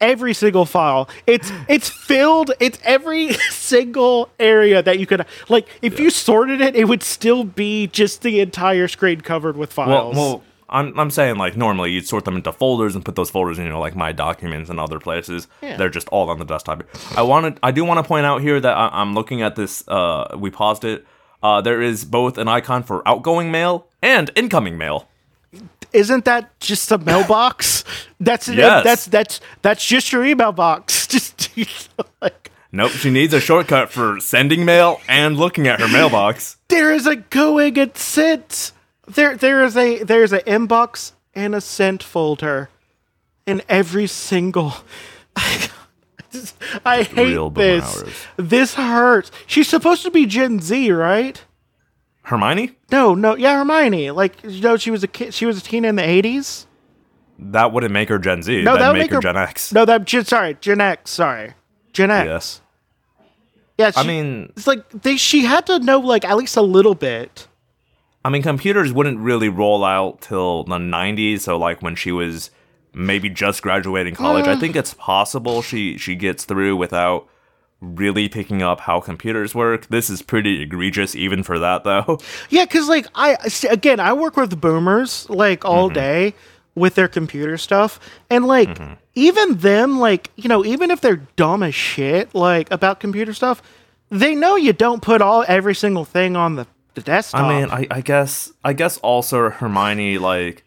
every 0.00 0.34
single 0.34 0.64
file 0.64 1.08
it's 1.28 1.52
it's 1.68 1.88
filled 1.88 2.50
it's 2.58 2.76
every 2.82 3.32
single 3.50 4.28
area 4.40 4.82
that 4.82 4.98
you 4.98 5.06
could 5.06 5.24
like 5.48 5.68
if 5.80 6.00
you 6.00 6.10
sorted 6.10 6.60
it 6.60 6.74
it 6.74 6.88
would 6.88 7.04
still 7.04 7.44
be 7.44 7.86
just 7.86 8.22
the 8.22 8.40
entire 8.40 8.88
screen 8.88 9.20
covered 9.20 9.56
with 9.56 9.76
well, 9.76 9.86
files 9.86 10.16
well, 10.16 10.42
I'm 10.68 10.98
I'm 10.98 11.10
saying 11.12 11.36
like 11.36 11.56
normally 11.56 11.92
you'd 11.92 12.08
sort 12.08 12.24
them 12.24 12.34
into 12.34 12.50
folders 12.50 12.96
and 12.96 13.04
put 13.04 13.14
those 13.14 13.30
folders 13.30 13.58
in, 13.58 13.64
you 13.66 13.70
know, 13.70 13.78
like 13.78 13.94
my 13.94 14.10
documents 14.10 14.70
and 14.70 14.80
other 14.80 14.98
places. 14.98 15.46
Yeah. 15.62 15.76
They're 15.76 15.90
just 15.90 16.08
all 16.08 16.30
on 16.30 16.38
the 16.38 16.46
desktop. 16.46 16.82
I 17.14 17.20
wanted, 17.22 17.60
I 17.62 17.72
do 17.72 17.84
want 17.84 17.98
to 17.98 18.04
point 18.08 18.24
out 18.24 18.40
here 18.40 18.58
that 18.58 18.74
I, 18.74 18.88
I'm 18.90 19.12
looking 19.14 19.42
at 19.42 19.54
this. 19.54 19.86
Uh, 19.86 20.34
we 20.38 20.48
paused 20.50 20.84
it. 20.84 21.06
Uh, 21.42 21.60
there 21.60 21.82
is 21.82 22.04
both 22.04 22.38
an 22.38 22.48
icon 22.48 22.82
for 22.82 23.06
outgoing 23.06 23.50
mail 23.50 23.86
and 24.00 24.30
incoming 24.36 24.78
mail. 24.78 25.08
isn't 25.92 26.24
that 26.24 26.58
just 26.60 26.90
a 26.92 26.98
mailbox 26.98 27.84
that's 28.20 28.48
Yes. 28.48 28.84
that's 28.84 29.06
that's 29.06 29.40
that's 29.60 29.84
just 29.84 30.12
your 30.12 30.24
email 30.24 30.52
box 30.52 31.06
just 31.14 31.50
like 32.22 32.50
Nope, 32.74 32.92
she 32.92 33.10
needs 33.10 33.34
a 33.34 33.40
shortcut 33.40 33.90
for 33.92 34.18
sending 34.20 34.64
mail 34.64 34.98
and 35.06 35.36
looking 35.36 35.66
at 35.68 35.78
her 35.78 35.88
mailbox. 35.88 36.56
there 36.68 36.90
is 36.90 37.06
a 37.06 37.16
going 37.16 37.76
and 37.78 37.94
sent 37.96 38.72
there 39.06 39.36
there 39.36 39.62
is 39.62 39.76
a 39.76 40.02
there's 40.04 40.32
an 40.32 40.40
inbox 40.46 41.12
and 41.34 41.54
a 41.54 41.60
sent 41.60 42.02
folder 42.02 42.70
in 43.46 43.60
every 43.68 44.06
single 44.06 44.72
I 46.84 47.02
hate 47.02 47.32
Real 47.32 47.50
this. 47.50 47.84
hours. 47.84 48.14
This 48.36 48.74
hurts. 48.74 49.30
She's 49.46 49.68
supposed 49.68 50.02
to 50.02 50.10
be 50.10 50.26
Gen 50.26 50.60
Z, 50.60 50.90
right? 50.92 51.42
Hermione? 52.22 52.72
No, 52.90 53.14
no, 53.14 53.36
yeah, 53.36 53.58
Hermione. 53.58 54.10
Like, 54.12 54.36
you 54.44 54.60
know, 54.60 54.76
she 54.76 54.90
was 54.90 55.02
a 55.02 55.08
kid. 55.08 55.34
She 55.34 55.46
was 55.46 55.58
a 55.58 55.60
teen 55.60 55.84
in 55.84 55.96
the 55.96 56.08
eighties. 56.08 56.66
That 57.38 57.72
wouldn't 57.72 57.92
make 57.92 58.08
her 58.08 58.18
Gen 58.18 58.42
Z. 58.42 58.62
No, 58.62 58.72
That'd 58.72 58.80
that 58.80 58.88
would 58.88 58.92
make, 58.94 59.02
make 59.04 59.10
her 59.10 59.16
her 59.16 59.20
Gen 59.22 59.36
X. 59.36 59.72
No, 59.72 59.84
that. 59.84 60.08
Sorry, 60.26 60.56
Gen 60.60 60.80
X. 60.80 61.10
Sorry, 61.10 61.54
Gen 61.92 62.10
X. 62.10 62.26
Yes. 62.26 62.60
Yeah, 63.78 63.90
I 63.96 64.06
mean, 64.06 64.52
it's 64.56 64.66
like 64.66 64.88
they. 64.90 65.16
She 65.16 65.44
had 65.44 65.66
to 65.66 65.78
know 65.80 65.98
like 65.98 66.24
at 66.24 66.36
least 66.36 66.56
a 66.56 66.62
little 66.62 66.94
bit. 66.94 67.48
I 68.24 68.28
mean, 68.28 68.42
computers 68.42 68.92
wouldn't 68.92 69.18
really 69.18 69.48
roll 69.48 69.84
out 69.84 70.20
till 70.20 70.62
the 70.64 70.78
90s. 70.78 71.40
So, 71.40 71.58
like, 71.58 71.82
when 71.82 71.96
she 71.96 72.12
was 72.12 72.50
maybe 72.94 73.28
just 73.28 73.62
graduating 73.62 74.14
college, 74.14 74.46
I 74.46 74.56
think 74.56 74.76
it's 74.76 74.94
possible 74.94 75.62
she 75.62 75.98
she 75.98 76.14
gets 76.14 76.44
through 76.44 76.76
without 76.76 77.28
really 77.82 78.28
picking 78.28 78.62
up 78.62 78.80
how 78.80 79.00
computers 79.00 79.54
work. 79.54 79.88
This 79.88 80.08
is 80.08 80.22
pretty 80.22 80.62
egregious, 80.62 81.14
even 81.16 81.42
for 81.42 81.58
that, 81.58 81.84
though. 81.84 82.18
Yeah, 82.48 82.64
because 82.64 82.88
like 82.88 83.06
I 83.14 83.36
again, 83.68 84.00
I 84.00 84.12
work 84.12 84.36
with 84.36 84.60
boomers 84.60 85.28
like 85.28 85.64
all 85.64 85.88
mm-hmm. 85.88 85.94
day 85.94 86.34
with 86.74 86.94
their 86.94 87.08
computer 87.08 87.58
stuff, 87.58 88.00
and 88.30 88.46
like 88.46 88.68
mm-hmm. 88.68 88.94
even 89.14 89.58
them, 89.58 89.98
like 89.98 90.30
you 90.36 90.48
know, 90.48 90.64
even 90.64 90.90
if 90.90 91.00
they're 91.00 91.26
dumb 91.36 91.62
as 91.62 91.74
shit, 91.74 92.34
like 92.34 92.70
about 92.70 93.00
computer 93.00 93.34
stuff, 93.34 93.62
they 94.10 94.34
know 94.34 94.56
you 94.56 94.72
don't 94.72 95.02
put 95.02 95.20
all 95.20 95.44
every 95.48 95.74
single 95.74 96.04
thing 96.04 96.36
on 96.36 96.56
the, 96.56 96.66
the 96.94 97.00
desktop. 97.00 97.42
I 97.42 97.60
mean, 97.60 97.70
I, 97.70 97.86
I 97.90 98.00
guess 98.00 98.52
I 98.64 98.72
guess 98.72 98.98
also 98.98 99.50
Hermione 99.50 100.18
like 100.18 100.64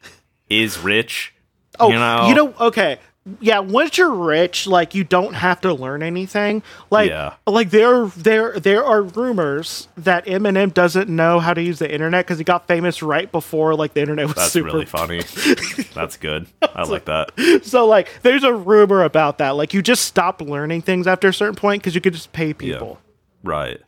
is 0.50 0.78
rich. 0.80 1.34
Oh, 1.80 1.90
you 2.28 2.36
know, 2.36 2.54
okay. 2.60 3.00
Yeah, 3.40 3.58
once 3.58 3.98
you're 3.98 4.14
rich, 4.14 4.68
like 4.68 4.94
you 4.94 5.04
don't 5.04 5.34
have 5.34 5.60
to 5.62 5.74
learn 5.74 6.04
anything. 6.04 6.62
Like, 6.92 7.10
Yeah. 7.10 7.34
like 7.48 7.72
there, 7.72 8.06
there, 8.06 8.60
there 8.60 8.86
are 8.86 9.02
rumors 9.02 9.88
that 9.98 10.28
Eminem 10.28 10.72
doesn't 10.72 11.10
know 11.10 11.40
how 11.40 11.56
to 11.56 11.60
use 11.64 11.80
the 11.80 11.92
internet 11.92 12.24
because 12.28 12.38
he 12.38 12.44
got 12.44 12.68
famous 12.68 13.02
right 13.02 13.32
before 13.32 13.74
like 13.74 13.96
the 13.96 14.02
internet 14.02 14.28
was 14.28 14.36
that's 14.36 14.52
super 14.52 14.68
really 14.68 14.86
funny. 14.86 15.24
that's 15.96 16.18
good. 16.18 16.46
I 16.62 16.84
like 16.84 17.06
that. 17.06 17.32
So 17.64 17.88
like, 17.88 18.10
there's 18.22 18.44
a 18.44 18.54
rumor 18.54 19.02
about 19.04 19.40
that. 19.40 19.56
Like, 19.56 19.74
you 19.74 19.82
just 19.82 20.04
stop 20.06 20.40
learning 20.40 20.84
things 20.84 21.08
after 21.08 21.28
a 21.30 21.34
certain 21.34 21.56
point 21.56 21.82
because 21.82 21.96
you 21.96 22.02
could 22.02 22.14
just 22.14 22.32
pay 22.32 22.54
people. 22.54 23.00
Right. 23.42 23.82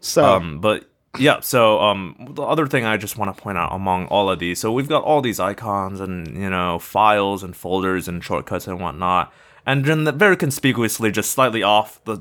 So 0.00 0.24
Um, 0.24 0.60
but 0.60 0.86
yeah, 1.18 1.40
so 1.40 1.80
um, 1.80 2.16
the 2.34 2.42
other 2.42 2.66
thing 2.66 2.84
I 2.86 2.96
just 2.96 3.18
want 3.18 3.36
to 3.36 3.42
point 3.42 3.58
out 3.58 3.72
among 3.74 4.06
all 4.06 4.30
of 4.30 4.38
these, 4.38 4.58
so 4.58 4.72
we've 4.72 4.88
got 4.88 5.02
all 5.04 5.20
these 5.20 5.38
icons 5.38 6.00
and 6.00 6.26
you 6.36 6.48
know 6.48 6.78
files 6.78 7.42
and 7.42 7.54
folders 7.54 8.08
and 8.08 8.24
shortcuts 8.24 8.66
and 8.66 8.80
whatnot, 8.80 9.32
and 9.66 9.84
then 9.84 10.04
the, 10.04 10.12
very 10.12 10.36
conspicuously, 10.36 11.10
just 11.10 11.30
slightly 11.30 11.62
off 11.62 12.02
the, 12.04 12.18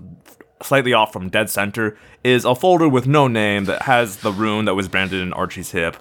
slightly 0.62 0.92
off 0.94 1.14
from 1.14 1.30
dead 1.30 1.50
center, 1.50 1.98
is 2.24 2.44
a 2.44 2.54
folder 2.54 2.90
with 2.90 3.08
no 3.08 3.28
name 3.28 3.64
that 3.66 3.84
has 3.84 4.18
the 4.18 4.32
rune 4.32 4.66
that 4.66 4.76
was 4.76 4.90
branded 4.90 5.22
in 5.22 5.32
Archie's 5.32 5.72
hip, 5.72 5.96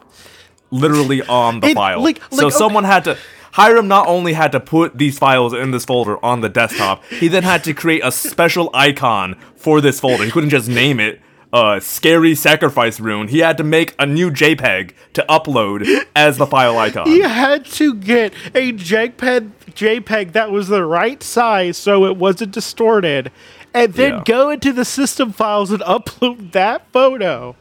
literally 0.72 1.22
on 1.22 1.60
the 1.60 1.68
It- 1.68 1.74
file. 1.74 2.02
like- 2.02 2.20
so 2.32 2.46
like, 2.46 2.54
someone 2.54 2.84
had 2.84 3.04
to. 3.04 3.16
Hiram 3.52 3.88
not 3.88 4.06
only 4.06 4.32
had 4.34 4.52
to 4.52 4.60
put 4.60 4.96
these 4.96 5.18
files 5.18 5.52
in 5.52 5.72
this 5.72 5.84
folder 5.84 6.24
on 6.24 6.40
the 6.40 6.48
desktop, 6.48 7.04
he 7.06 7.26
then 7.26 7.42
had 7.42 7.64
to 7.64 7.74
create 7.74 8.00
a 8.04 8.12
special 8.12 8.70
icon 8.72 9.34
for 9.56 9.80
this 9.80 9.98
folder. 9.98 10.24
He 10.24 10.30
couldn't 10.30 10.50
just 10.50 10.68
name 10.68 11.00
it 11.00 11.20
uh, 11.52 11.80
Scary 11.80 12.34
Sacrifice 12.34 13.00
Rune. 13.00 13.28
He 13.28 13.40
had 13.40 13.56
to 13.58 13.64
make 13.64 13.94
a 13.98 14.06
new 14.06 14.30
JPEG 14.30 14.92
to 15.14 15.24
upload 15.28 15.86
as 16.14 16.38
the 16.38 16.46
file 16.46 16.78
icon. 16.78 17.06
He 17.08 17.20
had 17.20 17.64
to 17.66 17.94
get 17.94 18.32
a 18.54 18.72
JPEG, 18.72 19.50
JPEG 19.72 20.32
that 20.32 20.50
was 20.50 20.68
the 20.68 20.84
right 20.84 21.22
size 21.22 21.76
so 21.76 22.04
it 22.06 22.16
wasn't 22.16 22.52
distorted, 22.52 23.30
and 23.74 23.92
then 23.94 24.14
Yeah. 24.14 24.22
go 24.24 24.50
into 24.50 24.72
the 24.72 24.84
system 24.84 25.32
files 25.32 25.70
and 25.70 25.80
upload 25.96 26.52
that 26.52 26.90
photo. 26.92 27.56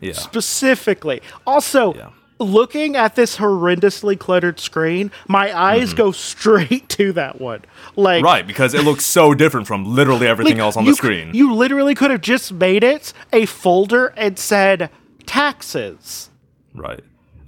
Yeah. 0.00 0.12
specifically. 0.12 1.20
Also, 1.46 1.92
Yeah. 1.94 2.10
Looking 2.38 2.94
at 2.96 3.16
this 3.16 3.36
horrendously 3.38 4.18
cluttered 4.18 4.60
screen, 4.60 5.10
my 5.26 5.56
eyes 5.58 5.92
go 5.94 6.12
straight 6.12 6.88
to 6.90 7.12
that 7.12 7.40
one. 7.40 7.62
Like 7.96 8.18
Mm-hmm. 8.18 8.24
Right, 8.24 8.46
because 8.46 8.74
it 8.74 8.84
looks 8.84 9.04
so 9.04 9.34
different 9.34 9.66
from 9.66 9.84
literally 9.84 10.26
everything 10.26 10.54
like, 10.54 10.62
else 10.62 10.76
on 10.76 10.84
you 10.84 10.92
the 10.92 10.96
screen. 10.96 11.34
You 11.34 11.52
literally 11.54 11.94
could 11.94 12.10
have 12.10 12.20
just 12.20 12.52
made 12.52 12.84
it 12.84 13.12
a 13.32 13.46
folder 13.46 14.08
and 14.16 14.38
said 14.38 14.90
taxes. 15.26 16.30
right. 16.74 17.00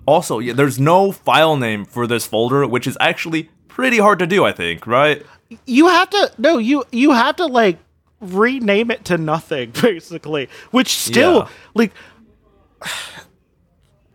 Also, 0.06 0.40
yeah, 0.40 0.54
there's 0.54 0.80
no 0.80 1.12
file 1.12 1.56
name 1.56 1.84
for 1.84 2.06
this 2.06 2.26
folder, 2.26 2.66
which 2.66 2.86
is 2.88 2.96
actually 3.00 3.48
pretty 3.68 3.98
hard 3.98 4.18
to 4.18 4.26
do, 4.26 4.44
I 4.44 4.50
think, 4.50 4.84
right? 4.86 5.24
You 5.66 5.86
have 5.86 6.10
to 6.10 6.32
no, 6.36 6.58
you 6.58 6.82
you 6.90 7.12
have 7.12 7.36
to 7.36 7.46
like 7.46 7.78
rename 8.20 8.90
it 8.90 9.04
to 9.04 9.16
nothing 9.18 9.70
basically, 9.82 10.48
which 10.72 10.96
still 10.96 11.34
Yeah. 11.40 11.48
like 11.74 11.92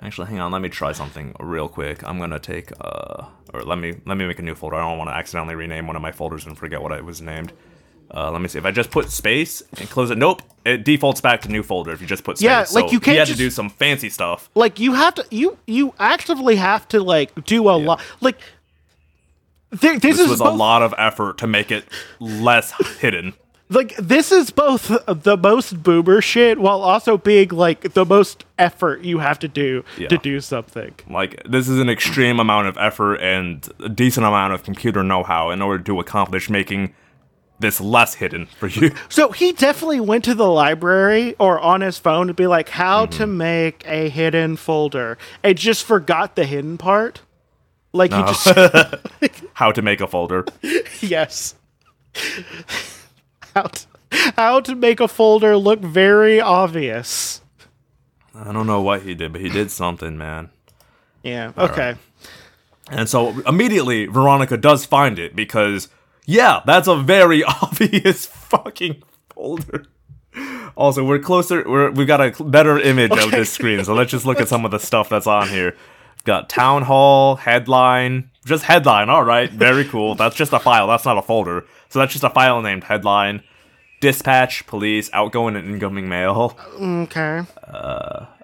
Actually, 0.01 0.27
hang 0.27 0.39
on. 0.39 0.51
Let 0.51 0.61
me 0.61 0.69
try 0.69 0.91
something 0.91 1.33
real 1.39 1.67
quick. 1.69 2.03
I'm 2.07 2.19
gonna 2.19 2.39
take 2.39 2.71
uh, 2.81 3.25
or 3.53 3.63
let 3.63 3.77
me 3.77 3.95
let 4.05 4.17
me 4.17 4.27
make 4.27 4.39
a 4.39 4.41
new 4.41 4.55
folder. 4.55 4.75
I 4.75 4.81
don't 4.89 4.97
want 4.97 5.09
to 5.09 5.15
accidentally 5.15 5.55
rename 5.55 5.87
one 5.87 5.95
of 5.95 6.01
my 6.01 6.11
folders 6.11 6.45
and 6.45 6.57
forget 6.57 6.81
what 6.81 6.91
it 6.91 7.03
was 7.05 7.21
named. 7.21 7.53
Uh, 8.13 8.29
let 8.31 8.39
me 8.41 8.47
see. 8.47 8.59
If 8.59 8.65
I 8.65 8.71
just 8.71 8.91
put 8.91 9.09
space 9.09 9.63
and 9.79 9.89
close 9.89 10.11
it, 10.11 10.17
nope, 10.17 10.41
it 10.63 10.83
defaults 10.85 11.21
back 11.21 11.41
to 11.41 11.49
new 11.49 11.63
folder. 11.63 11.91
If 11.91 12.01
you 12.01 12.07
just 12.07 12.23
put 12.23 12.37
space, 12.37 12.45
Yeah, 12.45 12.59
like, 12.59 12.67
So 12.67 12.91
you 12.91 12.99
can't 12.99 13.13
He 13.13 13.17
had 13.19 13.27
just- 13.27 13.39
to 13.39 13.43
do 13.45 13.49
some 13.49 13.69
fancy 13.69 14.09
stuff. 14.09 14.49
like 14.53 14.79
you 14.79 14.93
have 14.93 15.15
to 15.15 15.25
you 15.31 15.57
you 15.65 15.93
actively 15.97 16.57
have 16.57 16.87
to 16.89 17.01
like 17.01 17.45
do 17.45 17.67
a 17.69 17.71
lot 17.77 18.01
like 18.21 18.37
there, 19.71 19.93
this, 19.99 20.17
This 20.17 20.19
is 20.19 20.29
was 20.29 20.39
a 20.41 20.43
lot 20.49 20.81
of 20.83 20.93
effort 20.97 21.37
to 21.39 21.47
make 21.47 21.71
it 21.71 21.85
less 22.19 22.71
hidden. 22.99 23.33
Like 23.69 23.95
this 23.97 24.31
is 24.31 24.51
both 24.51 24.91
the 25.07 25.37
most 25.37 25.81
boomer 25.81 26.21
shit 26.21 26.59
while 26.59 26.81
also 26.81 27.17
being 27.17 27.49
like 27.49 27.93
the 27.93 28.05
most 28.05 28.45
effort 28.59 29.03
you 29.03 29.19
have 29.19 29.39
to 29.39 29.47
do 29.47 29.83
Yeah. 29.97 30.07
to 30.09 30.17
do 30.17 30.39
something. 30.39 30.93
Like 31.09 31.41
this 31.49 31.67
is 31.67 31.79
an 31.79 31.89
extreme 31.89 32.39
amount 32.39 32.67
of 32.67 32.77
effort 32.77 33.15
and 33.15 33.67
a 33.79 33.89
decent 33.89 34.25
amount 34.25 34.53
of 34.53 34.63
computer 34.63 35.03
know-how 35.03 35.49
in 35.49 35.61
order 35.61 35.83
to 35.83 35.99
accomplish 35.99 36.49
making 36.49 36.93
this 37.57 37.79
less 37.81 38.15
hidden 38.15 38.45
for 38.47 38.67
you. 38.67 38.91
So 39.09 39.31
he 39.31 39.53
definitely 39.53 40.01
went 40.01 40.25
to 40.25 40.35
the 40.35 40.47
library 40.49 41.35
or 41.39 41.59
on 41.59 41.81
his 41.81 41.97
phone 41.97 42.27
to 42.27 42.33
be 42.33 42.47
like 42.47 42.69
how 42.69 43.05
to 43.07 43.23
Mm-hmm. 43.23 43.37
make 43.37 43.83
a 43.87 44.09
hidden 44.09 44.57
folder 44.57 45.17
and 45.41 45.57
just 45.57 45.85
forgot 45.85 46.35
the 46.35 46.45
hidden 46.45 46.77
part. 46.77 47.21
Like 47.93 48.11
he 48.13 48.19
just 48.21 48.45
How 49.53 49.71
to 49.71 49.81
make 49.81 50.01
a 50.01 50.07
folder. 50.07 50.45
yes. 51.01 51.55
How 53.55 53.63
to, 53.63 53.87
how 54.35 54.59
to 54.59 54.75
make 54.75 54.99
a 54.99 55.07
folder 55.07 55.57
look 55.57 55.79
very 55.79 56.39
obvious. 56.41 57.41
I 58.33 58.51
don't 58.51 58.67
know 58.67 58.81
what 58.81 59.03
he 59.03 59.15
did, 59.15 59.31
but 59.31 59.41
he 59.41 59.49
did 59.49 59.71
something, 59.71 60.17
man. 60.17 60.49
Yeah. 61.23 61.53
Okay. 61.57 61.95
And 62.89 63.09
so 63.09 63.29
immediately 63.47 64.05
Veronica 64.05 64.57
does 64.57 64.85
find 64.85 65.17
it 65.17 65.35
because 65.35 65.89
yeah, 66.25 66.61
that's 66.65 66.87
a 66.87 66.95
very 66.95 67.43
obvious 67.61 68.25
fucking 68.25 69.01
folder. 69.29 69.85
Also, 70.75 71.05
we're 71.05 71.19
closer. 71.19 71.63
We're 71.67 71.91
we've 71.91 72.07
got 72.07 72.19
a 72.19 72.43
better 72.43 72.77
image 72.77 73.11
of 73.11 73.31
this 73.31 73.49
screen, 73.49 73.83
so 73.85 73.93
let's 73.93 74.11
just 74.11 74.25
look 74.25 74.41
at 74.41 74.49
some 74.49 74.65
of 74.65 74.71
the 74.71 74.79
stuff 74.79 75.07
that's 75.07 75.27
on 75.27 75.47
here. 75.47 75.77
Got 76.25 76.49
town 76.49 76.81
hall, 76.83 77.35
headline, 77.37 78.31
just 78.45 78.63
headline. 78.65 79.09
All 79.09 79.23
right, 79.23 79.49
very 79.51 79.85
cool. 79.85 80.15
That's 80.21 80.35
just 80.35 80.51
a 80.53 80.59
file. 80.59 80.87
That's 80.87 81.05
not 81.05 81.17
a 81.17 81.21
folder. 81.21 81.65
So 81.89 81.99
that's 81.99 82.11
just 82.11 82.23
a 82.25 82.29
file 82.29 82.61
named 82.61 82.83
headline. 82.85 83.41
Dispatch, 84.01 84.67
police, 84.67 85.09
outgoing 85.13 85.55
and 85.55 85.69
incoming 85.69 86.09
mail, 86.09 86.57
Okay. 86.79 87.41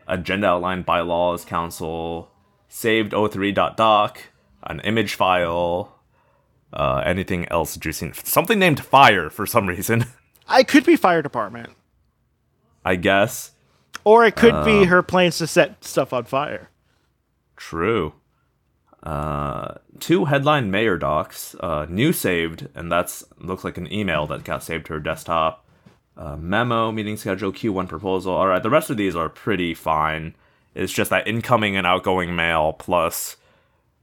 agenda 0.08 0.48
outline, 0.48 0.84
bylaws, 0.84 1.44
council, 1.44 2.32
saved 2.70 3.12
03.doc, 3.14 4.22
an 4.64 4.80
image 4.82 5.16
file, 5.16 6.00
uh, 6.72 7.04
anything 7.06 7.46
else 7.52 7.76
juicy. 7.78 8.12
Something 8.24 8.58
named 8.60 8.84
fire 8.84 9.30
for 9.30 9.46
some 9.46 9.68
reason, 9.68 10.06
I 10.48 10.64
could 10.64 10.86
be 10.86 10.96
fire 10.96 11.22
department. 11.22 11.72
I 12.86 12.96
guess. 12.96 13.52
Or 14.06 14.26
it 14.26 14.36
could 14.36 14.54
Uh. 14.54 14.64
be 14.66 14.86
her 14.86 15.04
plans 15.04 15.38
to 15.40 15.48
set 15.48 15.84
stuff 15.84 16.14
on 16.14 16.24
fire. 16.26 16.70
True. 17.70 18.14
Uh, 19.04 19.76
two 20.00 20.26
headline 20.26 20.72
mayor 20.72 20.98
docs. 20.98 21.56
Uh, 21.60 21.86
new 21.90 22.12
saved, 22.12 22.68
and 22.76 22.92
that's 22.92 23.24
looks 23.40 23.64
like 23.64 23.78
an 23.78 23.92
email 23.92 24.26
that 24.28 24.44
got 24.44 24.64
saved 24.64 24.88
to 24.88 24.94
her 24.94 25.00
desktop. 25.00 25.66
Uh, 26.18 26.36
memo, 26.38 26.92
meeting 26.92 27.18
schedule, 27.18 27.52
Q1 27.52 27.88
proposal. 27.88 28.34
All 28.34 28.48
right, 28.48 28.62
the 28.62 28.70
rest 28.70 28.90
of 28.90 28.98
these 28.98 29.16
are 29.16 29.30
pretty 29.30 29.74
fine. 29.74 30.36
It's 30.74 30.92
just 30.92 31.10
that 31.12 31.28
incoming 31.28 31.76
and 31.76 31.86
outgoing 31.86 32.36
mail 32.36 32.74
plus 32.74 33.38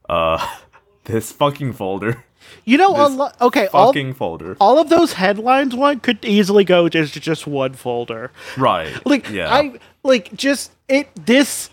uh 0.09 0.39
this 1.05 1.33
fucking 1.33 1.73
folder. 1.73 2.25
You 2.65 2.79
know, 2.79 2.91
a 2.95 3.09
lo- 3.09 3.31
okay, 3.41 3.67
all, 3.75 3.89
Fucking 3.89 4.15
folder. 4.15 4.57
all 4.61 4.79
of 4.79 4.89
those 4.89 5.13
headlines 5.15 5.75
one 5.75 6.01
could 6.01 6.25
easily 6.25 6.65
go 6.65 6.89
just 6.89 7.15
just 7.21 7.47
one 7.47 7.75
folder. 7.75 8.31
right. 8.57 8.95
Like 9.05 9.29
yeah. 9.31 9.53
I 9.55 9.79
like 10.03 10.33
just 10.35 10.73
it 10.89 11.09
this 11.27 11.71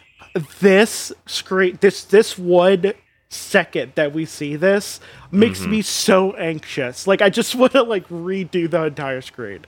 this 0.60 1.12
screen 1.26 1.78
this 1.82 2.04
this 2.04 2.38
one 2.38 2.94
second 3.30 3.94
that 3.96 4.14
we 4.14 4.26
see 4.26 4.56
this 4.56 5.00
makes 5.32 5.62
Mm-hmm. 5.62 5.72
me 5.72 5.82
so 5.82 6.34
anxious. 6.34 7.08
Like 7.08 7.22
I 7.22 7.30
just 7.30 7.56
want 7.62 7.72
to 7.74 7.84
like 7.84 8.08
redo 8.10 8.70
the 8.70 8.86
entire 8.86 9.22
screen. 9.22 9.66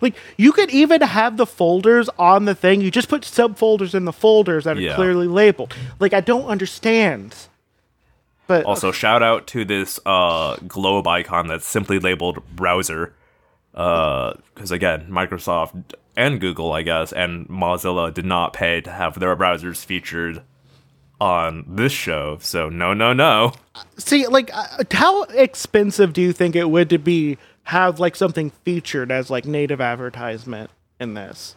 Like 0.00 0.14
you 0.38 0.52
could 0.52 0.70
even 0.70 1.02
have 1.02 1.36
the 1.36 1.46
folders 1.46 2.08
on 2.18 2.44
the 2.46 2.54
thing. 2.54 2.80
You 2.80 2.90
just 2.90 3.08
put 3.08 3.22
subfolders 3.22 3.94
in 3.94 4.04
the 4.06 4.12
folders 4.12 4.64
that 4.64 4.76
are 4.76 4.80
Yeah. 4.80 4.94
clearly 4.94 5.26
labeled. 5.28 5.74
Like 5.98 6.14
I 6.14 6.20
don't 6.20 6.46
understand. 6.46 7.34
But 8.46 8.64
Also, 8.64 8.90
shout 8.92 9.22
out 9.22 9.46
to 9.48 9.64
this 9.64 10.00
uh, 10.06 10.56
globe 10.66 11.06
icon 11.06 11.46
that's 11.48 11.66
simply 11.66 11.98
labeled 11.98 12.42
browser. 12.56 13.14
Because 13.72 14.70
again, 14.72 15.06
Microsoft 15.10 15.94
and 16.20 16.40
Google, 16.40 16.72
I 16.72 16.82
guess, 16.82 17.12
and 17.12 17.48
Mozilla 17.48 18.12
did 18.12 18.26
not 18.26 18.52
pay 18.52 18.80
to 18.82 18.90
have 18.90 19.18
their 19.18 19.34
browsers 19.34 19.84
featured 19.84 20.42
on 21.20 21.64
this 21.66 21.92
show. 21.92 22.38
So, 22.40 22.68
no, 22.68 22.92
no, 22.92 23.12
no. 23.12 23.52
See, 23.96 24.26
like, 24.26 24.50
uh, 24.54 24.84
how 24.90 25.22
expensive 25.24 26.12
do 26.12 26.20
you 26.20 26.32
think 26.32 26.54
it 26.54 26.68
would 26.68 26.90
to 26.90 26.98
be 26.98 27.38
have 27.64 28.00
like 28.00 28.16
something 28.16 28.50
featured 28.64 29.10
as 29.10 29.30
like 29.30 29.44
native 29.46 29.80
advertisement 29.80 30.70
in 30.98 31.14
this? 31.14 31.56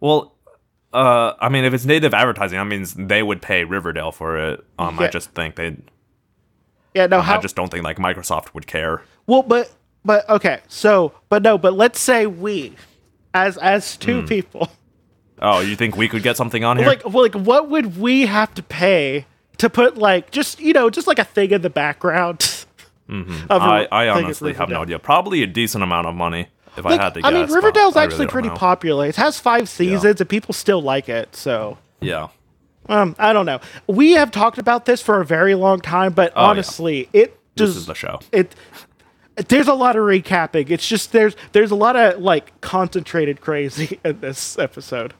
Well, 0.00 0.34
uh, 0.92 1.34
I 1.40 1.48
mean, 1.48 1.64
if 1.64 1.72
it's 1.72 1.84
native 1.84 2.12
advertising, 2.12 2.58
that 2.58 2.64
means 2.64 2.94
they 2.94 3.22
would 3.22 3.40
pay 3.40 3.64
Riverdale 3.64 4.12
for 4.12 4.36
it. 4.36 4.64
Um, 4.78 4.98
I 4.98 5.08
just 5.08 5.30
think 5.30 5.54
they. 5.56 5.76
Yeah, 6.94 7.06
no, 7.06 7.20
how? 7.20 7.38
I 7.38 7.40
just 7.40 7.56
don't 7.56 7.70
think 7.70 7.84
like 7.84 7.98
Microsoft 7.98 8.52
would 8.52 8.66
care. 8.66 9.02
well, 9.26 9.42
but 9.42 9.72
but 10.04 10.28
okay, 10.28 10.60
so 10.68 11.12
but 11.28 11.42
no, 11.42 11.56
but 11.56 11.74
let's 11.74 12.00
say 12.00 12.26
we, 12.26 12.74
as 13.34 13.56
as 13.58 13.96
two 13.96 14.20
Hmm. 14.20 14.26
people, 14.26 14.70
Oh, 15.40 15.60
you 15.60 15.74
think 15.76 15.96
we 15.96 16.08
could 16.08 16.22
get 16.22 16.36
something 16.36 16.62
on 16.64 16.76
here? 16.78 16.86
like 16.86 17.02
well, 17.04 17.22
like 17.22 17.34
what 17.34 17.68
would 17.68 17.98
we 17.98 18.26
have 18.26 18.54
to 18.54 18.62
pay 18.62 19.26
to 19.58 19.68
put 19.70 19.96
like 19.98 20.30
just 20.30 20.60
you 20.60 20.72
know 20.72 20.90
just 20.90 21.06
like 21.06 21.18
a 21.18 21.24
thing 21.24 21.50
in 21.50 21.62
the 21.62 21.70
background? 21.70 22.38
Mm-hmm. 23.08 23.46
I, 23.50 23.88
I 23.90 24.08
honestly 24.08 24.52
have 24.54 24.68
no 24.68 24.82
idea. 24.82 24.98
Probably 24.98 25.42
a 25.42 25.46
decent 25.46 25.82
amount 25.82 26.06
of 26.06 26.14
money 26.14 26.48
if 26.76 26.84
Like, 26.84 26.98
I 27.00 27.02
had 27.04 27.14
to 27.14 27.20
I 27.24 27.30
guess. 27.32 27.48
mean, 27.48 27.54
Riverdale's 27.54 27.96
I 27.96 28.04
actually 28.04 28.20
really 28.20 28.32
pretty 28.32 28.48
know. 28.48 28.54
popular. 28.54 29.06
It 29.06 29.16
has 29.16 29.38
five 29.38 29.68
seasons, 29.68 30.20
and 30.20 30.28
people 30.28 30.54
still 30.54 30.80
like 30.80 31.08
it. 31.08 31.34
So 31.36 31.78
Yeah. 32.00 32.28
Um, 32.88 33.14
I 33.18 33.32
don't 33.32 33.46
know. 33.46 33.60
We 33.86 34.12
have 34.12 34.30
talked 34.32 34.58
about 34.58 34.86
this 34.86 35.00
for 35.02 35.20
a 35.20 35.24
very 35.24 35.54
long 35.54 35.80
time, 35.80 36.12
but 36.14 36.32
Oh, 36.34 36.40
yeah. 36.42 36.48
honestly, 36.48 37.08
it 37.12 37.38
This 37.56 37.76
is 37.76 37.86
the 37.86 37.94
show. 37.94 38.20
it. 38.32 38.54
There's 39.48 39.68
a 39.68 39.74
lot 39.74 39.96
of 39.96 40.02
recapping. 40.02 40.70
It's 40.70 40.86
just 40.86 41.12
there's 41.12 41.36
there's 41.52 41.70
a 41.70 41.76
lot 41.76 41.96
of 41.96 42.20
like 42.20 42.60
concentrated 42.60 43.40
crazy 43.40 44.00
in 44.04 44.20
this 44.20 44.58
episode. 44.58 45.14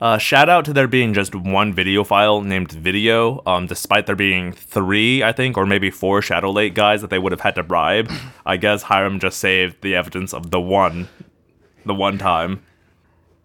Uh, 0.00 0.16
shout 0.16 0.48
out 0.48 0.64
to 0.64 0.72
there 0.72 0.86
being 0.86 1.12
just 1.12 1.34
one 1.34 1.74
video 1.74 2.04
file 2.04 2.40
named 2.40 2.70
video, 2.70 3.42
um, 3.46 3.66
despite 3.66 4.06
there 4.06 4.14
being 4.14 4.52
three, 4.52 5.24
I 5.24 5.32
think, 5.32 5.56
or 5.56 5.66
maybe 5.66 5.90
four 5.90 6.22
Shadow 6.22 6.52
Lake 6.52 6.74
guys 6.74 7.00
that 7.00 7.10
they 7.10 7.18
would 7.18 7.32
have 7.32 7.40
had 7.40 7.56
to 7.56 7.64
bribe. 7.64 8.08
I 8.46 8.58
guess 8.58 8.82
Hiram 8.84 9.18
just 9.18 9.40
saved 9.40 9.82
the 9.82 9.96
evidence 9.96 10.32
of 10.32 10.52
the 10.52 10.60
one, 10.60 11.08
the 11.84 11.94
one 11.94 12.16
time. 12.16 12.62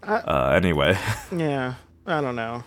Uh, 0.03 0.51
anyway, 0.55 0.95
Yeah, 1.35 1.75
I 2.05 2.21
don't 2.21 2.35
know. 2.35 2.63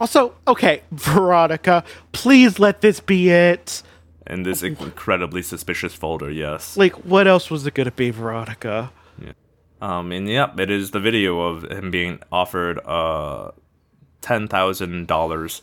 Also, 0.00 0.34
okay, 0.48 0.82
Veronica, 0.90 1.84
please 2.12 2.58
let 2.58 2.80
this 2.80 2.98
be 3.00 3.30
it. 3.30 3.82
In 4.28 4.42
this 4.42 4.62
incredibly 4.62 5.42
suspicious 5.42 5.94
folder, 5.94 6.30
yes. 6.30 6.76
Like, 6.76 7.04
what 7.04 7.26
else 7.26 7.50
was 7.50 7.66
it 7.66 7.74
gonna 7.74 7.90
be, 7.90 8.10
Veronica? 8.10 8.92
Yeah. 9.20 9.32
Um, 9.80 10.12
and 10.12 10.28
yep, 10.28 10.58
it 10.60 10.70
is 10.70 10.90
the 10.90 11.00
video 11.00 11.40
of 11.40 11.64
him 11.64 11.90
being 11.90 12.20
offered 12.30 12.78
uh 12.84 13.52
ten 14.20 14.48
thousand 14.48 15.06
dollars, 15.06 15.62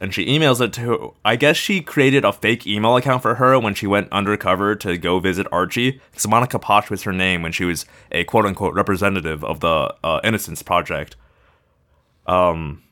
and 0.00 0.14
she 0.14 0.26
emails 0.26 0.60
it 0.60 0.72
to. 0.74 1.14
I 1.24 1.36
guess 1.36 1.56
she 1.56 1.80
created 1.80 2.24
a 2.24 2.32
fake 2.32 2.66
email 2.66 2.96
account 2.96 3.22
for 3.22 3.34
her 3.36 3.58
when 3.58 3.74
she 3.74 3.86
went 3.86 4.10
undercover 4.12 4.74
to 4.76 4.96
go 4.96 5.18
visit 5.18 5.46
Archie. 5.50 6.00
Because 6.10 6.26
Monica 6.28 6.58
Posh 6.58 6.88
was 6.90 7.02
her 7.02 7.12
name 7.12 7.42
when 7.42 7.52
she 7.52 7.64
was 7.64 7.84
a 8.12 8.24
quote 8.24 8.46
unquote 8.46 8.74
representative 8.74 9.44
of 9.44 9.60
the 9.60 9.94
uh, 10.04 10.20
Innocence 10.22 10.62
Project. 10.62 11.16
Um, 12.26 12.82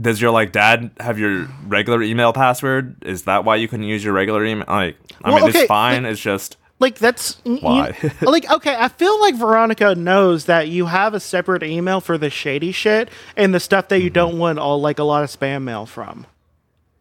does 0.00 0.20
your 0.20 0.30
like 0.30 0.52
dad 0.52 0.90
have 1.00 1.18
your 1.18 1.48
regular 1.66 2.02
email 2.02 2.32
password? 2.32 2.96
Is 3.04 3.22
that 3.22 3.44
why 3.44 3.56
you 3.56 3.68
couldn't 3.68 3.86
use 3.86 4.04
your 4.04 4.12
regular 4.12 4.44
email? 4.44 4.66
Like, 4.68 4.96
I 5.24 5.30
Well, 5.30 5.40
mean, 5.40 5.48
okay, 5.50 5.60
it's 5.60 5.68
fine. 5.68 6.04
it's 6.04 6.20
just. 6.20 6.56
Like 6.78 6.96
that's 6.98 7.38
y- 7.46 7.52
you- 7.52 7.58
Why? 7.60 7.96
like 8.20 8.50
okay, 8.50 8.76
I 8.78 8.88
feel 8.88 9.18
like 9.22 9.34
Veronica 9.34 9.94
knows 9.94 10.44
that 10.44 10.68
you 10.68 10.84
have 10.86 11.14
a 11.14 11.20
separate 11.20 11.62
email 11.62 12.02
for 12.02 12.18
the 12.18 12.28
shady 12.28 12.70
shit 12.70 13.08
and 13.34 13.54
the 13.54 13.60
stuff 13.60 13.88
that 13.88 14.00
you 14.00 14.06
Mm-hmm. 14.10 14.14
don't 14.14 14.38
want 14.38 14.58
all 14.58 14.78
like 14.80 14.98
a 14.98 15.04
lot 15.04 15.24
of 15.24 15.30
spam 15.30 15.62
mail 15.62 15.86
from. 15.86 16.26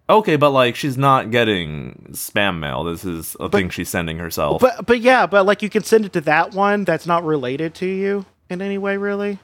Okay, 0.10 0.36
but 0.38 0.52
like 0.52 0.76
she's 0.78 0.98
not 0.98 1.30
getting 1.32 2.10
spam 2.12 2.60
mail. 2.60 2.84
This 2.86 3.04
is 3.04 3.36
a 3.40 3.50
thing 3.50 3.70
she's 3.70 3.90
sending 3.90 4.18
herself. 4.20 4.62
But 4.62 4.86
but 4.86 5.02
yeah, 5.02 5.26
but 5.26 5.46
like 5.46 5.62
you 5.62 5.70
can 5.70 5.84
send 5.84 6.06
it 6.06 6.14
to 6.14 6.22
that 6.22 6.54
one 6.54 6.86
that's 6.86 7.06
not 7.06 7.26
related 7.26 7.74
to 7.76 7.86
you 7.86 8.26
in 8.50 8.62
any 8.62 8.78
way, 8.78 8.96
really. 8.96 9.40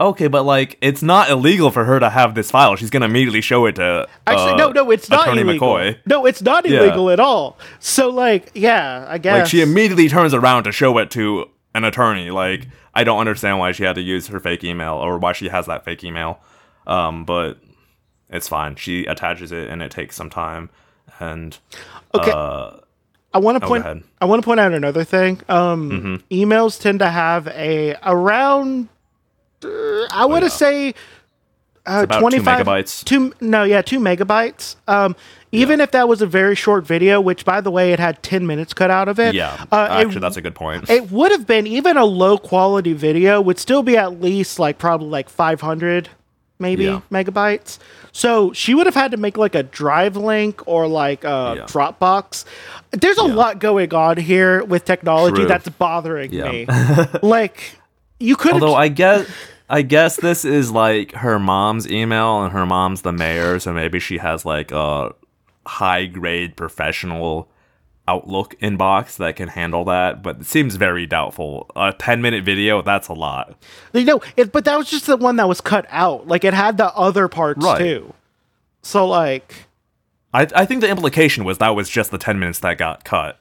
Okay, 0.00 0.28
but 0.28 0.42
like 0.44 0.76
it's 0.80 1.02
not 1.02 1.30
illegal 1.30 1.70
for 1.70 1.84
her 1.84 1.98
to 2.00 2.10
have 2.10 2.34
this 2.34 2.50
file. 2.50 2.76
She's 2.76 2.90
gonna 2.90 3.06
immediately 3.06 3.40
show 3.40 3.66
it 3.66 3.76
to 3.76 4.08
Actually, 4.26 4.52
uh, 4.52 4.56
no, 4.56 4.70
no, 4.70 4.90
it's 4.90 5.08
not 5.08 5.26
Attorney 5.28 5.42
illegal. 5.42 5.68
McCoy. 5.74 5.98
No, 6.06 6.26
it's 6.26 6.42
not 6.42 6.68
Yeah. 6.68 6.80
illegal 6.80 7.10
at 7.10 7.20
all. 7.20 7.58
So 7.80 8.08
like, 8.10 8.50
yeah, 8.54 9.06
I 9.08 9.18
guess. 9.18 9.38
Like 9.40 9.46
she 9.50 9.60
immediately 9.62 10.08
turns 10.08 10.34
around 10.34 10.64
to 10.64 10.72
show 10.72 10.98
it 10.98 11.10
to 11.12 11.48
an 11.74 11.84
attorney. 11.84 12.30
Like 12.30 12.68
I 12.94 13.04
don't 13.04 13.18
understand 13.18 13.58
why 13.58 13.72
she 13.72 13.84
had 13.84 13.94
to 13.96 14.02
use 14.02 14.28
her 14.28 14.40
fake 14.40 14.62
email 14.64 14.94
or 14.94 15.18
why 15.18 15.32
she 15.32 15.48
has 15.48 15.66
that 15.66 15.84
fake 15.84 16.04
email. 16.04 16.38
Um, 16.86 17.24
but 17.24 17.58
it's 18.30 18.48
fine. 18.48 18.76
She 18.76 19.04
attaches 19.06 19.52
it 19.52 19.68
and 19.70 19.82
it 19.82 19.90
takes 19.90 20.16
some 20.16 20.30
time. 20.30 20.70
And 21.20 21.56
Okay. 22.14 22.30
uh, 22.32 22.72
I 23.32 23.38
want 23.38 23.58
to 23.58 23.64
Oh, 23.64 23.68
point. 23.68 24.04
I 24.20 24.24
want 24.26 24.42
to 24.42 24.44
point 24.46 24.60
out 24.60 24.72
another 24.72 25.02
thing. 25.02 25.40
Um, 25.48 26.22
emails 26.30 26.80
tend 26.80 27.00
to 27.00 27.08
have 27.10 27.48
a 27.48 27.96
around. 28.04 28.88
I 30.10 30.24
would 30.26 30.40
to 30.40 30.46
yeah. 30.46 30.48
say. 30.50 30.94
Uh, 31.86 32.06
25 32.06 32.66
megabytes. 32.66 33.04
Two 33.04 33.34
no, 33.42 33.62
yeah, 33.64 33.82
two 33.82 34.00
megabytes. 34.00 34.76
Um, 34.88 35.14
even 35.52 35.82
if 35.82 35.90
that 35.90 36.08
was 36.08 36.22
a 36.22 36.26
very 36.26 36.54
short 36.54 36.86
video, 36.86 37.20
which 37.20 37.44
by 37.44 37.60
the 37.60 37.70
way, 37.70 37.92
it 37.92 37.98
had 38.00 38.22
ten 38.22 38.46
minutes 38.46 38.72
cut 38.72 38.90
out 38.90 39.06
of 39.06 39.20
it. 39.20 39.34
yeah, 39.34 39.66
uh, 39.70 39.88
it- 40.00 40.06
actually, 40.06 40.20
that's 40.20 40.38
a 40.38 40.40
good 40.42 40.54
point. 40.54 40.88
it 40.88 41.10
would 41.10 41.30
have 41.30 41.46
been 41.46 41.66
even 41.66 41.98
a 41.98 42.06
low 42.06 42.38
quality 42.38 42.94
video 42.94 43.38
would 43.42 43.58
still 43.58 43.82
be 43.82 43.98
at 43.98 44.18
least 44.18 44.58
like 44.58 44.78
probably 44.78 45.08
like 45.08 45.28
500 45.28 46.08
maybe 46.58 46.84
Yeah. 46.84 47.00
megabytes 47.10 47.78
so 48.12 48.52
she 48.52 48.74
would 48.74 48.86
have 48.86 48.94
had 48.94 49.10
to 49.10 49.16
make 49.16 49.36
like 49.36 49.56
a 49.56 49.64
drive 49.64 50.16
link 50.16 50.62
or 50.66 50.86
like 50.86 51.24
a 51.24 51.54
Yeah. 51.58 51.64
dropbox 51.66 52.44
there's 52.92 53.18
a 53.18 53.24
lot 53.24 53.58
going 53.58 53.92
on 53.92 54.16
here 54.18 54.62
with 54.64 54.84
technology 54.84 55.34
True. 55.38 55.46
that's 55.46 55.68
bothering 55.68 56.32
Yeah. 56.32 56.50
me 56.50 56.66
like 57.22 57.76
you 58.20 58.36
could 58.36 58.52
Although 58.52 58.76
I 58.76 58.86
guess 58.88 59.26
I 59.68 59.82
guess 59.82 60.16
this 60.16 60.44
is 60.44 60.70
like 60.70 61.12
her 61.12 61.38
mom's 61.38 61.90
email 61.90 62.42
and 62.42 62.52
her 62.52 62.66
mom's 62.66 63.02
the 63.02 63.12
mayor, 63.12 63.58
so 63.58 63.72
maybe 63.72 63.98
she 63.98 64.18
has 64.18 64.44
like 64.44 64.72
a 64.72 65.14
high 65.66 66.06
grade 66.06 66.56
professional 66.56 67.48
Outlook 68.06 68.54
inbox 68.60 69.16
that 69.16 69.36
can 69.36 69.48
handle 69.48 69.82
that, 69.86 70.22
but 70.22 70.40
it 70.40 70.44
seems 70.44 70.76
very 70.76 71.06
doubtful. 71.06 71.70
A 71.74 71.94
10 71.98 72.20
minute 72.20 72.44
video, 72.44 72.82
that's 72.82 73.08
a 73.08 73.14
lot. 73.14 73.56
you 73.94 74.04
know 74.04 74.20
it, 74.36 74.52
but 74.52 74.66
that 74.66 74.76
was 74.76 74.90
just 74.90 75.06
the 75.06 75.16
one 75.16 75.36
that 75.36 75.48
was 75.48 75.62
cut 75.62 75.86
out 75.88 76.28
like 76.28 76.44
it 76.44 76.52
had 76.52 76.76
the 76.76 76.94
other 76.94 77.28
parts 77.28 77.64
Right. 77.64 77.78
too 77.78 78.12
So 78.82 79.06
like, 79.06 79.64
I 80.34 80.46
I 80.54 80.66
think 80.66 80.82
the 80.82 80.90
implication 80.90 81.44
was 81.44 81.56
that 81.58 81.74
was 81.74 81.88
just 81.88 82.10
the 82.10 82.18
ten 82.18 82.38
minutes 82.38 82.58
that 82.58 82.76
got 82.76 83.04
cut. 83.04 83.38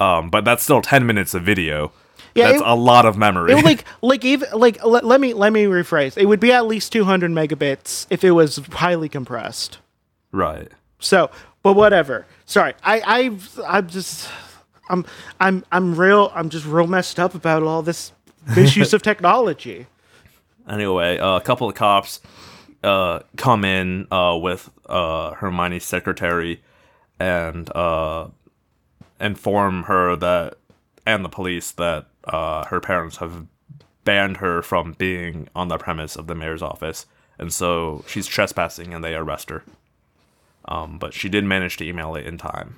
Um, 0.00 0.28
but 0.28 0.44
that's 0.44 0.64
still 0.64 0.82
ten 0.82 1.06
minutes 1.06 1.32
of 1.32 1.44
video. 1.44 1.92
Yeah, 2.34 2.48
that's 2.48 2.60
it- 2.62 2.66
a 2.66 2.74
lot 2.74 3.06
of 3.06 3.16
memory. 3.16 3.52
it 3.52 3.64
like 3.64 3.84
like 4.02 4.24
even 4.24 4.48
like 4.52 4.84
let, 4.84 5.04
let 5.04 5.20
me 5.20 5.34
let 5.34 5.52
me 5.52 5.64
rephrase. 5.64 6.16
It 6.16 6.26
would 6.26 6.40
be 6.40 6.52
at 6.52 6.66
least 6.66 6.92
200 6.92 7.30
megabits 7.30 8.06
if 8.10 8.24
it 8.24 8.32
was 8.32 8.56
highly 8.72 9.08
compressed. 9.08 9.78
right. 10.32 10.68
So, 11.00 11.30
but 11.62 11.74
whatever. 11.74 12.26
Sorry, 12.46 12.72
I 12.82 13.00
I 13.04 13.38
I'm 13.78 13.88
just 13.88 14.28
I'm 14.88 15.04
I'm 15.38 15.64
I'm 15.70 15.94
real 15.94 16.32
I'm 16.34 16.48
just 16.48 16.64
real 16.66 16.86
messed 16.86 17.20
up 17.20 17.34
about 17.34 17.62
all 17.62 17.82
this 17.82 18.12
misuse 18.56 18.92
of 18.94 19.02
technology. 19.02 19.86
Anyway, 20.68 21.18
uh, 21.18 21.36
a 21.36 21.40
couple 21.42 21.68
of 21.68 21.74
cops 21.74 22.20
uh, 22.82 23.20
come 23.36 23.64
in 23.66 24.06
uh, 24.10 24.38
with 24.40 24.70
uh, 24.88 25.32
Hermione's 25.34 25.84
secretary 25.84 26.62
and 27.20 27.68
uh, 27.76 28.28
inform 29.20 29.84
her 29.84 30.16
that, 30.16 30.54
and 31.06 31.22
the 31.24 31.28
police 31.28 31.70
that 31.72 32.06
uh, 32.28 32.64
her 32.66 32.80
parents 32.80 33.18
have 33.18 33.46
banned 34.04 34.38
her 34.38 34.62
from 34.62 34.92
being 34.98 35.48
on 35.54 35.68
the 35.68 35.78
premise 35.78 36.16
of 36.16 36.26
the 36.26 36.34
mayor's 36.34 36.62
office, 36.62 37.06
and 37.38 37.52
so 37.52 38.04
she's 38.06 38.26
trespassing, 38.26 38.92
and 38.94 39.02
they 39.02 39.14
arrest 39.14 39.50
her. 39.50 39.64
Um, 40.66 40.98
but 40.98 41.12
she 41.14 41.28
did 41.28 41.44
manage 41.44 41.76
to 41.78 41.84
email 41.86 42.14
it 42.14 42.26
in 42.26 42.38
time. 42.38 42.76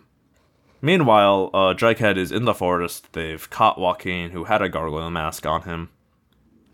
Meanwhile, 0.82 1.50
uh, 1.54 1.74
Jughead 1.74 2.16
is 2.16 2.30
in 2.30 2.44
the 2.44 2.54
forest. 2.54 3.12
They've 3.12 3.48
caught 3.50 3.78
Joaquin, 3.78 4.30
who 4.30 4.44
had 4.44 4.62
a 4.62 4.68
gargoyle 4.68 5.10
mask 5.10 5.46
on 5.46 5.62
him. 5.62 5.88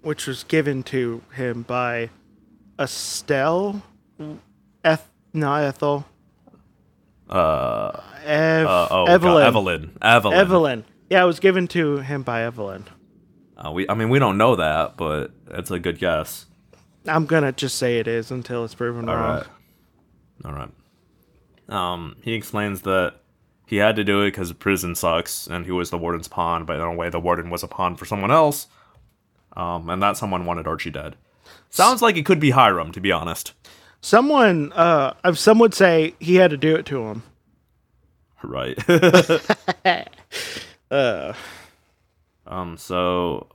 which 0.03 0.27
was 0.27 0.43
given 0.45 0.83
to 0.83 1.23
him 1.37 1.62
by 1.62 2.11
Estelle, 2.79 3.83
Eth, 4.85 5.09
not 5.33 5.62
Ethel, 5.62 6.05
Uh, 7.31 8.01
Ev, 8.25 8.66
Uh, 8.66 8.89
oh, 8.91 9.05
Evelyn. 9.07 9.33
God, 9.35 9.47
Evelyn. 9.47 9.99
Evelyn. 10.03 10.39
Evelyn. 10.39 10.85
Yeah, 11.13 11.25
it 11.25 11.27
was 11.27 11.41
given 11.41 11.69
to 11.69 11.99
him 11.99 12.23
by 12.23 12.41
Evelyn. 12.45 12.87
Uh, 13.59 13.71
we, 13.71 13.87
I 13.87 13.93
mean, 13.93 14.09
we 14.09 14.19
don't 14.19 14.39
know 14.39 14.57
that, 14.57 14.97
but 14.97 15.31
it's 15.51 15.71
a 15.71 15.79
good 15.79 15.99
guess. 15.99 16.47
I'm 17.07 17.27
gonna 17.27 17.53
just 17.53 17.77
say 17.77 17.99
it 17.99 18.09
is 18.09 18.31
until 18.31 18.65
it's 18.65 18.75
proven 18.75 19.07
All 19.11 19.17
wrong. 19.17 19.37
right. 19.37 19.47
All 20.47 20.53
right. 20.55 20.71
Um, 21.69 22.17
he 22.23 22.33
explains 22.33 22.81
that 22.83 23.17
he 23.67 23.77
had 23.77 23.97
to 23.97 24.05
do 24.05 24.23
it 24.23 24.29
because 24.29 24.51
prison 24.55 24.95
sucks, 24.95 25.47
and 25.47 25.67
he 25.67 25.71
was 25.71 25.91
the 25.91 25.99
warden's 25.99 26.29
pawn. 26.29 26.65
But 26.65 26.77
in 26.77 26.83
a 26.87 26.95
way, 26.95 27.11
the 27.11 27.21
warden 27.21 27.51
was 27.51 27.63
a 27.63 27.69
pawn 27.69 27.95
for 27.95 28.07
someone 28.07 28.31
else. 28.31 28.69
Um, 29.55 29.91
and 29.91 30.03
that 30.03 30.17
someone 30.17 30.47
wanted 30.47 30.67
Archie 30.67 30.89
dead. 30.89 31.17
Sounds 31.69 32.01
like 32.01 32.17
it 32.17 32.25
could 32.25 32.41
be 32.41 32.53
Hiram, 32.53 32.91
to 32.93 33.03
be 33.03 33.13
honest. 33.13 33.53
Someone, 34.01 34.73
uh, 34.73 35.13
uh, 35.25 35.35
some 35.35 35.59
would 35.59 35.75
say 35.75 36.15
he 36.21 36.37
had 36.37 36.53
to 36.53 36.57
do 36.57 36.75
it 36.75 36.87
to 36.87 37.03
him. 37.03 37.23
Right. 38.43 38.79
Um. 42.47 42.76
So, 42.76 43.47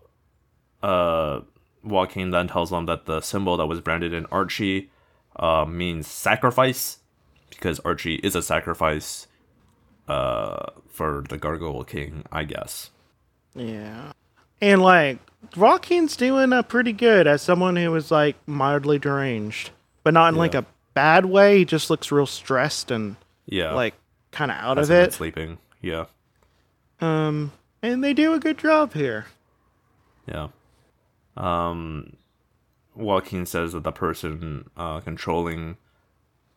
uh, 0.81 1.41
Joaquin 1.83 2.31
then 2.31 2.47
tells 2.47 2.69
them 2.69 2.85
that 2.88 3.05
the 3.05 3.21
symbol 3.21 3.57
that 3.57 3.65
was 3.67 3.81
branded 3.81 4.13
in 4.13 4.25
Archie, 4.27 4.89
uh, 5.35 5.65
means 5.65 6.07
sacrifice, 6.07 6.99
because 7.49 7.79
Archie 7.81 8.15
is 8.15 8.35
a 8.35 8.41
sacrifice, 8.41 9.27
uh, 10.07 10.71
for 10.89 11.23
the 11.29 11.38
Gargoyle 11.38 11.83
King, 11.83 12.23
I 12.31 12.43
guess. 12.43 12.91
Yeah. 13.55 14.13
And 14.61 14.81
like, 14.81 15.19
Joaquin's 15.55 16.15
doing 16.15 16.53
uh, 16.53 16.63
pretty 16.63 16.93
good 16.93 17.27
as 17.27 17.41
someone 17.41 17.75
who 17.75 17.93
is 17.95 18.09
like 18.09 18.35
mildly 18.47 18.97
deranged, 18.99 19.69
but 20.03 20.13
not 20.13 20.29
in 20.33 20.35
like 20.39 20.55
a 20.55 20.65
bad 20.93 21.25
way. 21.25 21.59
He 21.59 21.65
just 21.65 21.89
looks 21.89 22.11
real 22.11 22.25
stressed 22.25 22.89
and 22.89 23.17
Yeah. 23.45 23.73
like 23.73 23.93
kind 24.31 24.49
of 24.49 24.57
out 24.57 24.77
of 24.77 24.89
it. 24.89 25.13
sleeping. 25.13 25.57
Yeah. 25.81 26.05
Um, 26.99 27.51
and 27.81 28.03
they 28.03 28.13
do 28.13 28.33
a 28.33 28.39
good 28.39 28.57
job 28.57 28.93
here. 28.93 29.27
Yeah. 30.27 30.47
Um, 31.35 32.17
Joaquin 32.95 33.45
says 33.45 33.73
that 33.73 33.83
the 33.83 33.91
person 33.91 34.69
uh, 34.75 34.99
controlling 35.01 35.77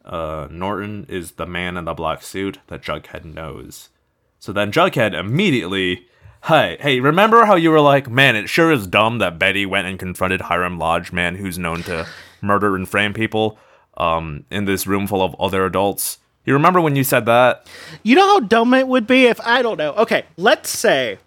uh, 0.05 0.49
Norton 0.51 1.07
is 1.09 1.33
the 1.33 1.47
man 1.47 1.77
in 1.77 1.85
the 1.85 1.95
black 1.95 2.23
suit 2.23 2.59
that 2.69 2.83
Jughead 2.83 3.25
knows. 3.25 3.91
So 4.39 4.53
then 4.53 4.73
Jughead 4.73 5.13
immediately, 5.13 6.07
hey, 6.45 6.79
hey, 6.81 7.01
remember 7.01 7.45
how 7.45 7.57
you 7.57 7.71
were 7.71 7.81
like, 7.81 8.09
man, 8.09 8.37
it 8.37 8.49
sure 8.49 8.73
is 8.73 8.87
dumb 8.87 9.19
that 9.19 9.39
Betty 9.39 9.67
went 9.67 9.87
and 9.87 9.99
confronted 9.99 10.41
Hiram 10.43 10.79
Lodge, 10.79 11.13
man, 11.13 11.37
who's 11.37 11.59
known 11.59 11.83
to 11.83 12.07
murder 12.41 12.75
and 12.75 12.89
frame 12.89 13.13
people, 13.13 13.59
um, 13.99 14.47
in 14.51 14.65
this 14.65 14.87
room 14.87 15.07
full 15.07 15.23
of 15.23 15.37
other 15.39 15.67
adults. 15.67 16.19
You 16.45 16.55
remember 16.55 16.81
when 16.81 16.97
you 16.97 17.05
said 17.05 17.27
that? 17.27 17.67
You 18.03 18.17
know 18.17 18.27
how 18.27 18.41
dumb 18.41 18.73
it 18.75 18.89
would 18.89 19.07
be 19.07 19.27
if 19.27 19.41
I 19.43 19.63
don't 19.63 19.77
know. 19.77 19.93
Okay, 19.93 20.25
let's 20.37 20.71
say, 20.71 21.19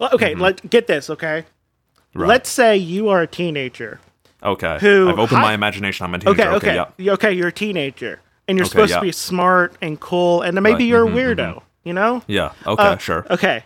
okay, 0.00 0.32
Mm-hmm. 0.32 0.40
let 0.40 0.70
get 0.70 0.86
this. 0.86 1.08
Okay, 1.10 1.44
Right. 2.14 2.28
let's 2.28 2.50
say 2.50 2.76
you 2.76 3.08
are 3.08 3.22
a 3.22 3.26
teenager. 3.26 4.00
Okay. 4.42 4.78
Who- 4.80 5.08
I've 5.08 5.18
opened 5.18 5.38
hi- 5.38 5.42
my 5.42 5.54
imagination. 5.54 6.04
I'm 6.04 6.14
a 6.14 6.18
teenager. 6.18 6.42
Okay, 6.42 6.56
Okay, 6.56 6.80
okay, 6.80 6.92
yeah. 6.98 7.12
Okay. 7.12 7.32
You're 7.32 7.48
a 7.48 7.52
teenager, 7.52 8.20
and 8.48 8.58
you're 8.58 8.64
Okay, 8.66 8.70
supposed 8.70 8.90
yeah. 8.90 8.96
to 8.98 9.02
be 9.02 9.12
smart 9.12 9.74
and 9.80 9.98
cool, 10.00 10.42
and 10.42 10.56
then 10.56 10.62
maybe 10.62 10.74
Right, 10.84 10.88
you're 10.88 11.06
mhm, 11.06 11.12
a 11.12 11.34
weirdo. 11.36 11.62
You 11.84 11.92
know? 11.92 12.22
Yeah. 12.26 12.50
Okay, 12.66 12.82
Uh, 12.82 12.96
sure. 12.98 13.24
Okay. 13.30 13.64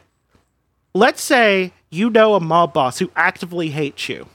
Let's 0.94 1.22
say 1.22 1.72
you 1.90 2.10
know 2.10 2.34
a 2.34 2.40
mob 2.40 2.72
boss 2.74 2.98
who 2.98 3.10
actively 3.16 3.70
hates 3.70 4.08
you 4.08 4.26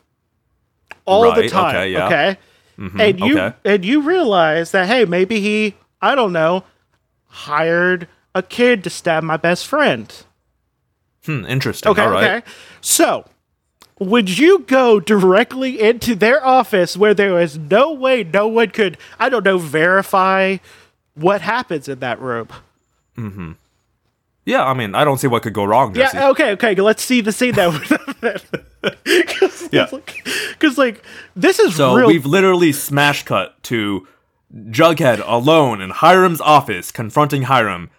all 1.05 1.31
the 1.33 1.47
time. 1.47 1.75
okay, 1.75 1.91
yeah. 1.91 2.05
Okay. 2.07 2.37
And 2.99 3.19
you 3.19 3.39
okay. 3.39 3.55
and 3.63 3.85
you 3.85 4.01
realize 4.01 4.71
that 4.71 4.87
hey, 4.87 5.05
maybe 5.05 5.39
he 5.39 5.75
I 6.05 6.15
don't 6.15 6.31
know 6.33 6.63
hired 7.27 8.07
a 8.33 8.41
kid 8.43 8.83
to 8.83 8.89
stab 8.89 9.23
my 9.23 9.37
best 9.37 9.65
friend. 9.67 10.13
Hmm, 11.25 11.45
interesting. 11.45 11.91
Okay, 11.91 12.01
All 12.03 12.09
right. 12.11 12.37
okay. 12.43 12.47
So, 12.81 13.25
would 13.99 14.37
you 14.37 14.59
go 14.59 14.99
directly 14.99 15.81
into 15.81 16.15
their 16.15 16.45
office 16.45 16.95
where 16.95 17.13
there 17.13 17.39
is 17.41 17.57
no 17.57 17.91
way 17.91 18.23
no 18.23 18.47
one 18.47 18.69
could, 18.69 18.97
I 19.19 19.29
don't 19.29 19.43
know, 19.43 19.57
verify 19.57 20.57
what 21.15 21.41
happens 21.41 21.87
in 21.89 21.99
that 21.99 22.19
room? 22.21 22.47
Hmm 23.15 23.53
Yeah, 24.45 24.63
I 24.63 24.73
mean, 24.73 24.93
I 24.95 25.03
don't 25.03 25.17
see 25.17 25.27
what 25.27 25.41
could 25.43 25.53
go 25.53 25.63
wrong, 25.65 25.93
Jesse. 25.93 26.15
Yeah, 26.17 26.29
okay, 26.29 26.51
okay. 26.51 26.75
Let's 26.75 27.03
see 27.03 27.21
the 27.21 27.31
scene 27.31 27.53
that. 27.55 28.43
Yeah. 29.71 29.87
Because, 30.51 30.77
like, 30.77 31.03
this 31.35 31.57
is 31.59 31.75
So 31.75 31.95
real. 31.95 32.07
we've 32.07 32.25
literally 32.25 32.71
smash 32.71 33.23
cut 33.23 33.61
to 33.63 34.07
Jughead 34.55 35.21
alone 35.25 35.81
in 35.81 35.89
Hiram's 35.89 36.41
office 36.41 36.91
confronting 36.91 37.43
Hiram, 37.43 37.89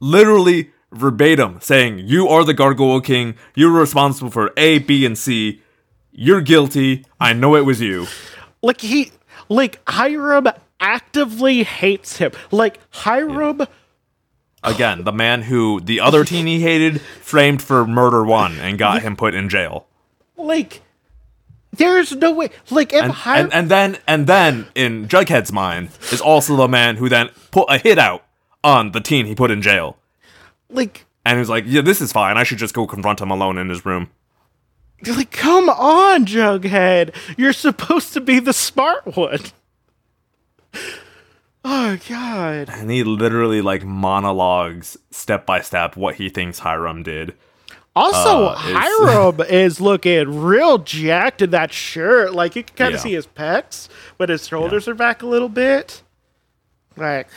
literally 0.00 0.70
verbatim 0.92 1.60
saying, 1.60 1.98
You 1.98 2.28
are 2.28 2.44
the 2.44 2.54
Gargoyle 2.54 3.00
King. 3.00 3.34
You're 3.54 3.70
responsible 3.72 4.30
for 4.30 4.52
A, 4.56 4.78
B, 4.78 5.04
and 5.04 5.18
C. 5.18 5.62
You're 6.10 6.40
guilty. 6.40 7.04
I 7.20 7.32
know 7.32 7.56
it 7.56 7.64
was 7.64 7.80
you. 7.80 8.06
like, 8.62 8.80
he. 8.80 9.12
Like, 9.50 9.80
Hiram 9.88 10.48
actively 10.80 11.62
hates 11.62 12.16
him. 12.18 12.32
Like, 12.50 12.80
Hiram. 12.90 13.62
Again, 14.62 15.04
the 15.04 15.12
man 15.12 15.42
who 15.42 15.80
the 15.80 16.00
other 16.00 16.24
teen 16.24 16.46
he 16.46 16.60
hated 16.60 17.00
framed 17.00 17.62
for 17.62 17.86
murder 17.86 18.24
one 18.24 18.58
and 18.58 18.78
got 18.78 19.02
him 19.02 19.14
put 19.16 19.34
in 19.34 19.48
jail. 19.48 19.86
Like, 20.36 20.82
there's 21.78 22.12
no 22.12 22.32
way. 22.32 22.50
Like, 22.70 22.92
if 22.92 23.02
And, 23.02 23.12
Hiram. 23.12 23.44
and, 23.46 23.52
and 23.54 23.70
then 23.70 23.98
and 24.06 24.26
then 24.26 24.66
in 24.74 25.08
Jughead's 25.08 25.52
mind 25.52 25.88
is 26.12 26.20
also 26.20 26.54
the 26.56 26.68
man 26.68 26.96
who 26.96 27.08
then 27.08 27.30
put 27.50 27.66
a 27.70 27.78
hit 27.78 27.98
out 27.98 28.24
on 28.62 28.92
the 28.92 29.00
teen 29.00 29.24
he 29.26 29.34
put 29.34 29.50
in 29.50 29.62
jail. 29.62 29.96
like, 30.68 31.06
And 31.24 31.38
he's 31.38 31.48
like, 31.48 31.64
Yeah, 31.66 31.80
this 31.80 32.00
is 32.00 32.12
fine. 32.12 32.36
I 32.36 32.42
should 32.44 32.58
just 32.58 32.74
go 32.74 32.86
confront 32.86 33.20
him 33.20 33.30
alone 33.30 33.56
in 33.58 33.68
his 33.70 33.86
room. 33.86 34.10
Like, 35.06 35.30
come 35.30 35.68
on, 35.68 36.26
Jughead. 36.26 37.14
You're 37.38 37.52
supposed 37.52 38.12
to 38.14 38.20
be 38.20 38.40
the 38.40 38.52
smart 38.52 39.16
one. 39.16 39.38
Oh, 41.64 41.98
God. 42.08 42.68
And 42.70 42.90
he 42.90 43.04
literally 43.04 43.60
like 43.60 43.84
monologues 43.84 44.96
step 45.10 45.44
by 45.44 45.60
step 45.60 45.96
what 45.96 46.16
he 46.16 46.28
thinks 46.28 46.60
Hiram 46.60 47.02
did. 47.02 47.34
Also, 47.98 48.44
Uh, 48.46 48.54
Hiram 48.56 49.40
is 49.48 49.80
looking 49.80 50.40
real 50.40 50.78
jacked 50.78 51.42
in 51.42 51.50
that 51.50 51.72
shirt. 51.72 52.32
Like, 52.34 52.54
you 52.56 52.62
can 52.64 52.76
kind 52.76 52.94
of 52.94 52.98
Yeah. 53.00 53.02
see 53.02 53.12
his 53.14 53.26
pecs, 53.26 53.88
but 54.16 54.28
his 54.28 54.46
shoulders 54.46 54.86
are 54.88 54.94
back 54.94 55.22
a 55.22 55.26
little 55.26 55.48
bit. 55.48 56.02
Like, 56.96 57.28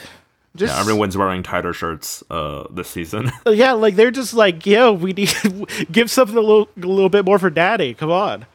just. 0.56 0.74
Yeah, 0.74 0.80
everyone's 0.80 1.16
wearing 1.16 1.42
tighter 1.42 1.72
shirts 1.72 2.22
uh 2.30 2.64
this 2.70 2.88
season. 2.88 3.30
Yeah, 3.46 3.72
like, 3.72 3.96
they're 3.96 4.10
just 4.10 4.34
like, 4.34 4.64
yo, 4.66 4.92
we 4.92 5.12
need. 5.12 5.32
give 5.92 6.10
something 6.10 6.36
a 6.36 6.40
little, 6.40 6.68
a 6.76 6.86
little 6.86 7.08
bit 7.10 7.24
more 7.24 7.38
for 7.38 7.50
daddy. 7.50 7.94
Come 7.94 8.10
on. 8.10 8.46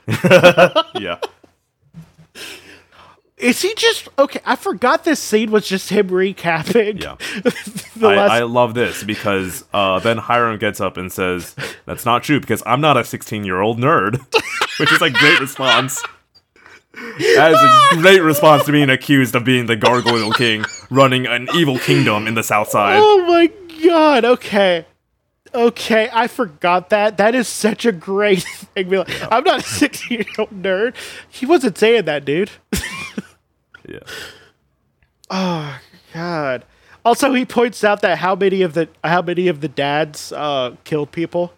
yeah. 1.00 1.20
Is 3.38 3.62
he 3.62 3.74
just. 3.76 4.10
Okay, 4.18 4.40
I 4.46 4.56
forgot 4.56 5.04
this 5.04 5.20
scene 5.20 5.52
was 5.52 5.68
just 5.68 5.90
him 5.90 6.10
recapping. 6.10 7.04
Yeah. 7.04 7.18
I, 8.08 8.16
last 8.16 8.32
I 8.32 8.44
love 8.44 8.74
this 8.74 9.04
because 9.04 9.64
uh, 9.74 10.00
then 10.00 10.18
Hiram 10.18 10.58
gets 10.58 10.82
up 10.82 10.98
and 10.98 11.12
says, 11.12 11.56
"That's 11.86 12.04
not 12.04 12.24
true 12.24 12.40
because 12.40 12.64
I'm 12.66 12.82
not 12.82 12.98
a 12.98 13.04
16 13.04 13.44
year 13.44 13.62
old 13.62 13.78
nerd," 13.78 14.20
which 14.80 14.92
is 14.92 15.02
a 15.04 15.12
great 15.12 15.40
response. 15.40 16.02
That 16.94 17.52
is 17.52 17.98
a 18.00 18.02
great 18.02 18.22
response 18.22 18.66
to 18.66 18.72
being 18.72 18.90
accused 18.90 19.36
of 19.36 19.44
being 19.44 19.68
the 19.68 19.76
Gargoyle 19.76 20.32
King 20.32 20.66
running 20.90 21.28
an 21.28 21.48
evil 21.54 21.78
kingdom 21.78 22.26
in 22.26 22.34
the 22.34 22.42
South 22.42 22.70
Side. 22.70 23.00
Oh 23.00 23.24
my 23.28 23.52
god. 23.84 24.26
Okay. 24.26 24.86
Okay, 25.54 26.10
I 26.12 26.28
forgot 26.28 26.90
that. 26.90 27.18
That 27.18 27.36
is 27.36 27.48
such 27.48 27.86
a 27.86 27.92
great 27.92 28.44
thing. 28.76 28.94
I'm 29.32 29.44
not 29.44 29.60
a 29.60 29.64
16 29.64 30.18
year 30.18 30.26
old 30.40 30.50
nerd. 30.50 30.96
He 31.30 31.46
wasn't 31.46 31.78
saying 31.78 32.06
that, 32.06 32.26
dude. 32.26 32.50
Yeah. 33.88 34.00
Oh 35.30 35.80
God. 36.14 36.66
Also, 37.06 37.34
he 37.34 37.46
points 37.46 37.84
out 37.84 38.02
that 38.02 38.18
how 38.18 38.36
many 38.36 38.62
of 38.62 38.74
the 38.74 38.90
how 39.04 39.22
many 39.22 39.48
of 39.48 39.62
the 39.62 39.68
dads 39.68 40.32
uh, 40.34 40.76
killed 40.84 41.12
people 41.12 41.54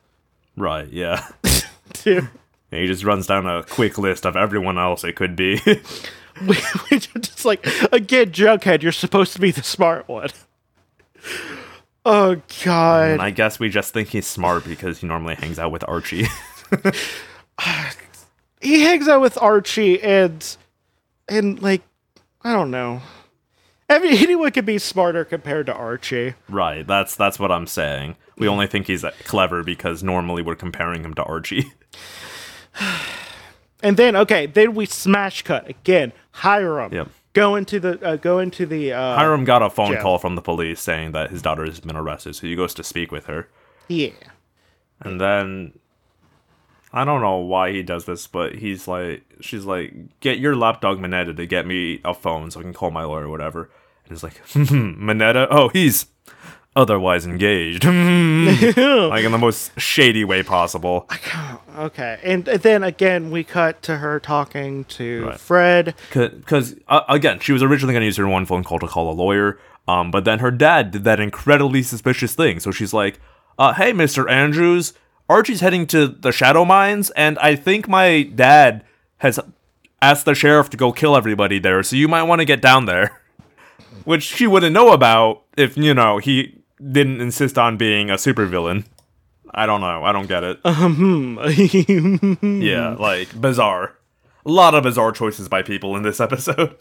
Right, 0.60 0.90
yeah. 0.90 1.26
too. 1.94 2.28
And 2.72 2.82
he 2.82 2.88
just 2.88 3.04
runs 3.06 3.26
down 3.26 3.48
a 3.48 3.64
quick 3.64 3.98
list 3.98 4.26
of 4.26 4.36
everyone 4.36 4.78
else 4.78 5.04
it 5.04 5.16
could 5.16 5.36
be. 5.36 5.58
Which 6.90 7.10
is 7.16 7.22
just 7.22 7.46
like 7.46 7.66
again, 7.92 8.32
Jughead, 8.32 8.82
you're 8.82 8.92
supposed 8.92 9.34
to 9.34 9.40
be 9.40 9.52
the 9.52 9.64
smart 9.64 10.08
one. 10.08 10.30
Oh 12.06 12.42
God. 12.64 13.10
and 13.12 13.22
I 13.22 13.30
guess 13.32 13.60
we 13.60 13.70
just 13.70 13.94
think 13.94 14.10
he's 14.10 14.28
smart 14.28 14.66
because 14.66 15.00
he 15.00 15.08
normally 15.08 15.36
hangs 15.36 15.60
out 15.60 15.72
with 15.72 15.84
Archie. 15.88 16.28
he 18.62 18.82
hangs 18.84 19.08
out 19.08 19.22
with 19.22 19.38
Archie 19.42 20.02
and 20.02 20.58
and 21.28 21.62
like 21.62 21.82
I 22.44 22.54
don't 22.54 22.72
know. 22.72 23.02
I 23.90 24.00
mean, 24.00 24.14
anyone 24.24 24.52
could 24.52 24.66
be 24.66 24.78
smarter 24.78 25.26
compared 25.26 25.66
to 25.68 25.74
Archie. 25.74 26.36
right, 26.48 26.86
that's 26.86 27.16
that's 27.16 27.40
what 27.40 27.52
I'm 27.52 27.68
saying. 27.68 28.16
We 28.38 28.48
only 28.48 28.68
think 28.68 28.88
he's 28.88 29.04
clever 29.26 29.64
because 29.64 30.02
normally 30.04 30.42
we're 30.42 30.56
comparing 30.56 31.04
him 31.04 31.14
to 31.16 31.24
Archie. 31.24 31.74
And 33.82 33.96
then 33.96 34.16
okay, 34.16 34.46
then 34.46 34.76
we 34.76 34.86
smash 34.86 35.42
cut 35.44 35.70
again. 35.70 36.12
Hiram. 36.32 36.94
Yep. 36.94 37.10
Go 37.32 37.56
into 37.56 37.80
the 37.80 38.06
uh, 38.06 38.16
go 38.18 38.40
into 38.40 38.66
the 38.66 38.92
uh, 38.92 39.16
Hiram 39.16 39.46
got 39.46 39.62
a 39.62 39.70
phone 39.70 39.94
Jail. 39.94 40.02
call 40.02 40.18
from 40.18 40.36
the 40.36 40.42
police 40.42 40.82
saying 40.82 41.14
that 41.14 41.30
his 41.30 41.42
daughter 41.42 41.64
has 41.64 41.80
been 41.80 41.96
arrested, 41.96 42.36
so 42.36 42.46
he 42.48 42.56
goes 42.56 42.74
to 42.74 42.84
speak 42.84 43.12
with 43.12 43.26
her. 43.28 43.48
yeah. 43.88 44.10
And 45.02 45.22
then 45.22 45.79
I 46.92 47.06
don't 47.06 47.22
know 47.22 47.38
why 47.38 47.72
he 47.72 47.84
does 47.84 48.06
this, 48.06 48.26
but 48.28 48.56
he's 48.56 48.88
like 48.88 49.24
she's 49.42 49.66
like, 49.66 49.94
Get 50.20 50.40
your 50.40 50.56
lapdog 50.56 51.00
Minetta 51.00 51.34
to 51.34 51.46
get 51.46 51.66
me 51.68 52.02
a 52.04 52.14
phone 52.14 52.52
so 52.52 52.60
I 52.60 52.64
can 52.64 52.74
call 52.74 52.92
my 52.92 53.04
lawyer 53.04 53.26
or 53.26 53.30
whatever. 53.30 53.70
And 54.06 54.12
he's 54.12 54.24
like, 54.24 54.42
Minetta? 54.56 55.48
Oh, 55.52 55.70
he's 55.70 56.08
otherwise 56.76 57.26
engaged. 57.26 57.84
like 57.86 57.94
in 59.24 59.32
the 59.32 59.38
most 59.40 59.78
shady 59.80 60.24
way 60.24 60.44
possible. 60.44 61.10
Okay, 61.78 62.20
and 62.24 62.46
then 62.46 62.84
again 62.84 63.32
we 63.32 63.44
cut 63.44 63.82
to 63.84 63.98
her 63.98 64.20
talking 64.20 64.84
to 64.86 65.26
Right. 65.28 65.40
Fred. 65.40 65.96
Because, 66.14 66.76
uh, 66.88 67.02
again, 67.10 67.40
she 67.40 67.52
was 67.52 67.62
originally 67.64 67.94
going 67.94 68.02
to 68.02 68.06
use 68.06 68.18
her 68.18 68.28
one 68.28 68.46
phone 68.46 68.64
call 68.64 68.80
to 68.80 68.88
call 68.88 69.12
a 69.12 69.14
lawyer, 69.14 69.60
um, 69.88 70.12
but 70.12 70.26
then 70.26 70.40
her 70.40 70.52
dad 70.52 70.92
did 70.92 71.04
that 71.04 71.20
incredibly 71.20 71.82
suspicious 71.84 72.34
thing. 72.36 72.60
So 72.60 72.72
she's 72.72 72.94
like, 72.94 73.20
uh, 73.58 73.74
hey, 73.74 73.92
Mr. 73.92 74.30
Andrews, 74.30 74.94
Archie's 75.30 75.62
heading 75.62 75.86
to 75.88 76.08
the 76.08 76.32
Shadow 76.32 76.66
Mines, 76.66 77.12
and 77.12 77.38
I 77.38 77.56
think 77.56 77.88
my 77.88 78.24
dad 78.24 78.84
has 79.20 79.40
asked 80.02 80.26
the 80.26 80.34
sheriff 80.34 80.72
to 80.72 80.78
go 80.78 80.92
kill 80.92 81.16
everybody 81.16 81.60
there, 81.60 81.84
so 81.84 81.96
you 81.96 82.08
might 82.08 82.24
want 82.24 82.40
to 82.40 82.46
get 82.46 82.62
down 82.62 82.86
there. 82.86 83.22
Which 84.06 84.24
she 84.24 84.48
wouldn't 84.48 84.74
know 84.74 84.92
about 84.92 85.44
if, 85.56 85.78
you 85.78 85.94
know, 85.94 86.18
he 86.18 86.64
didn't 86.80 87.22
insist 87.22 87.60
on 87.60 87.78
being 87.78 88.10
a 88.10 88.16
supervillain. 88.16 88.86
I 89.52 89.66
don't 89.66 89.82
know. 89.82 90.04
I 90.04 90.12
don't 90.12 90.28
get 90.28 90.44
it. 90.44 90.60
Hmm. 90.66 91.38
yeah, 92.62 92.96
like, 92.98 93.40
bizarre. 93.40 93.96
A 94.46 94.50
lot 94.50 94.74
of 94.74 94.84
bizarre 94.84 95.12
choices 95.12 95.48
by 95.48 95.62
people 95.62 95.96
in 95.96 96.02
this 96.02 96.20
episode. 96.20 96.76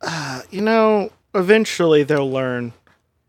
Uh, 0.00 0.42
you 0.50 0.60
know, 0.60 1.10
eventually 1.34 2.04
they'll 2.04 2.30
learn. 2.30 2.72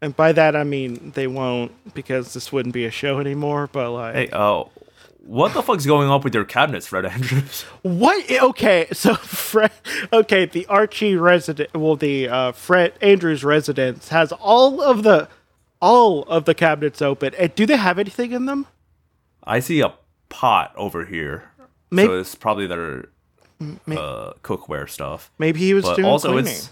And 0.01 0.15
by 0.15 0.31
that 0.31 0.55
I 0.55 0.63
mean 0.63 1.11
they 1.15 1.27
won't 1.27 1.93
because 1.93 2.33
this 2.33 2.51
wouldn't 2.51 2.73
be 2.73 2.85
a 2.85 2.91
show 2.91 3.19
anymore, 3.19 3.67
but 3.71 3.91
like 3.91 4.15
Hey, 4.15 4.29
oh, 4.33 4.69
what 5.25 5.53
the 5.53 5.61
fuck's 5.61 5.85
going 5.85 6.09
on 6.09 6.21
with 6.21 6.33
your 6.33 6.45
cabinets, 6.45 6.87
Fred 6.87 7.05
Andrews? 7.05 7.61
What? 7.81 8.31
Okay, 8.31 8.87
so 8.93 9.13
Fred. 9.15 9.71
Okay, 10.11 10.45
the 10.45 10.65
Archie 10.67 11.15
resident. 11.15 11.73
Well, 11.75 11.95
the 11.95 12.27
uh, 12.29 12.51
Fred 12.53 12.93
Andrews 13.01 13.43
residence 13.43 14.07
has 14.09 14.31
all 14.31 14.81
of 14.81 15.03
the 15.03 15.27
all 15.81 16.23
of 16.23 16.45
the 16.45 16.53
cabinets 16.55 17.01
open. 17.01 17.33
And 17.35 17.53
do 17.55 17.65
they 17.65 17.77
have 17.77 17.99
anything 17.99 18.31
in 18.31 18.45
them? 18.45 18.65
I 19.43 19.59
see 19.59 19.81
a 19.81 19.93
pot 20.29 20.73
over 20.75 21.05
here. 21.05 21.51
Maybe- 21.91 22.07
so 22.07 22.19
it's 22.19 22.35
probably 22.35 22.67
their 22.67 23.09
uh, 23.61 24.33
cookware 24.43 24.89
stuff. 24.89 25.31
Maybe 25.37 25.59
he 25.59 25.73
was 25.73 25.85
But 25.85 25.95
doing 25.97 26.07
also, 26.07 26.31
cleaning. 26.33 26.53
it's 26.53 26.71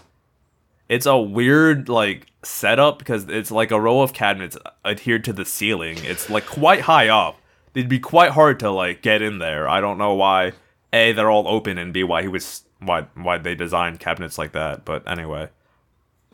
it's 0.88 1.06
a 1.06 1.18
weird 1.18 1.88
like 1.88 2.26
setup 2.42 2.98
because 2.98 3.28
it's 3.28 3.50
like 3.50 3.70
a 3.70 3.80
row 3.80 4.00
of 4.00 4.12
cabinets 4.12 4.56
adhered 4.84 5.24
to 5.24 5.32
the 5.32 5.44
ceiling. 5.44 5.98
It's 6.02 6.30
like 6.30 6.46
quite 6.46 6.82
high 6.82 7.08
up. 7.08 7.38
It'd 7.74 7.88
be 7.88 8.00
quite 8.00 8.32
hard 8.32 8.58
to 8.60 8.70
like 8.70 9.02
get 9.02 9.22
in 9.22 9.38
there. 9.38 9.68
I 9.68 9.80
don't 9.80 9.98
know 9.98 10.14
why. 10.14 10.52
A, 10.92 11.12
they're 11.12 11.30
all 11.30 11.46
open, 11.46 11.76
and 11.76 11.92
B, 11.92 12.02
why 12.02 12.22
he 12.22 12.28
was 12.28 12.64
why 12.80 13.02
why 13.14 13.38
they 13.38 13.54
designed 13.54 14.00
cabinets 14.00 14.38
like 14.38 14.52
that. 14.52 14.84
But 14.84 15.08
anyway. 15.08 15.50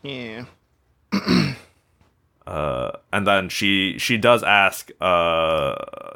yeah. 0.03 0.45
uh, 2.47 2.93
and 3.13 3.27
then 3.27 3.49
she 3.49 3.99
she 3.99 4.17
does 4.17 4.43
ask 4.43 4.91
uh 5.01 5.75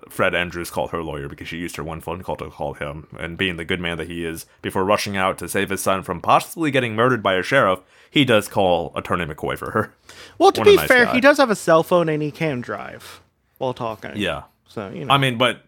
Fred 0.08 0.34
Andrews 0.34 0.70
called 0.70 0.90
her 0.90 1.02
lawyer 1.02 1.28
because 1.28 1.48
she 1.48 1.56
used 1.56 1.76
her 1.76 1.84
one 1.84 2.00
phone 2.00 2.22
call 2.22 2.36
to 2.36 2.50
call 2.50 2.74
him 2.74 3.06
and 3.18 3.36
being 3.36 3.56
the 3.56 3.64
good 3.64 3.80
man 3.80 3.98
that 3.98 4.08
he 4.08 4.24
is 4.24 4.46
before 4.62 4.84
rushing 4.84 5.16
out 5.16 5.38
to 5.38 5.48
save 5.48 5.70
his 5.70 5.82
son 5.82 6.02
from 6.02 6.20
possibly 6.20 6.70
getting 6.70 6.94
murdered 6.96 7.22
by 7.22 7.34
a 7.34 7.42
sheriff 7.42 7.80
he 8.10 8.24
does 8.24 8.48
call 8.48 8.92
attorney 8.96 9.24
McCoy 9.26 9.56
for 9.58 9.70
her 9.72 9.92
Well, 10.38 10.52
to 10.52 10.60
What 10.60 10.64
be 10.66 10.76
nice 10.76 10.88
fair, 10.88 11.04
guy. 11.06 11.14
he 11.14 11.20
does 11.20 11.36
have 11.38 11.50
a 11.50 11.56
cell 11.56 11.82
phone 11.82 12.08
and 12.08 12.22
he 12.22 12.30
can 12.30 12.60
drive 12.60 13.20
while 13.58 13.74
talking. 13.74 14.12
yeah 14.16 14.44
So 14.66 14.88
you 14.90 15.04
know. 15.04 15.14
I 15.14 15.18
mean 15.18 15.38
but 15.38 15.62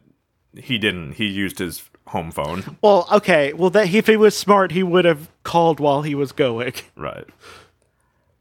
he 0.57 0.79
didn't 0.79 1.13
he 1.13 1.27
used 1.27 1.59
his 1.59 1.83
home 2.09 2.31
phone 2.33 2.77
well, 2.83 3.07
okay. 3.13 3.53
Well, 3.53 3.71
that 3.71 3.95
if 3.95 4.09
he 4.09 4.17
was 4.17 4.37
smart, 4.37 4.73
he 4.73 4.83
would 4.83 5.05
have 5.05 5.29
called 5.45 5.79
while 5.79 6.03
he 6.03 6.15
was 6.17 6.33
going. 6.33 6.73
Right. 6.97 7.25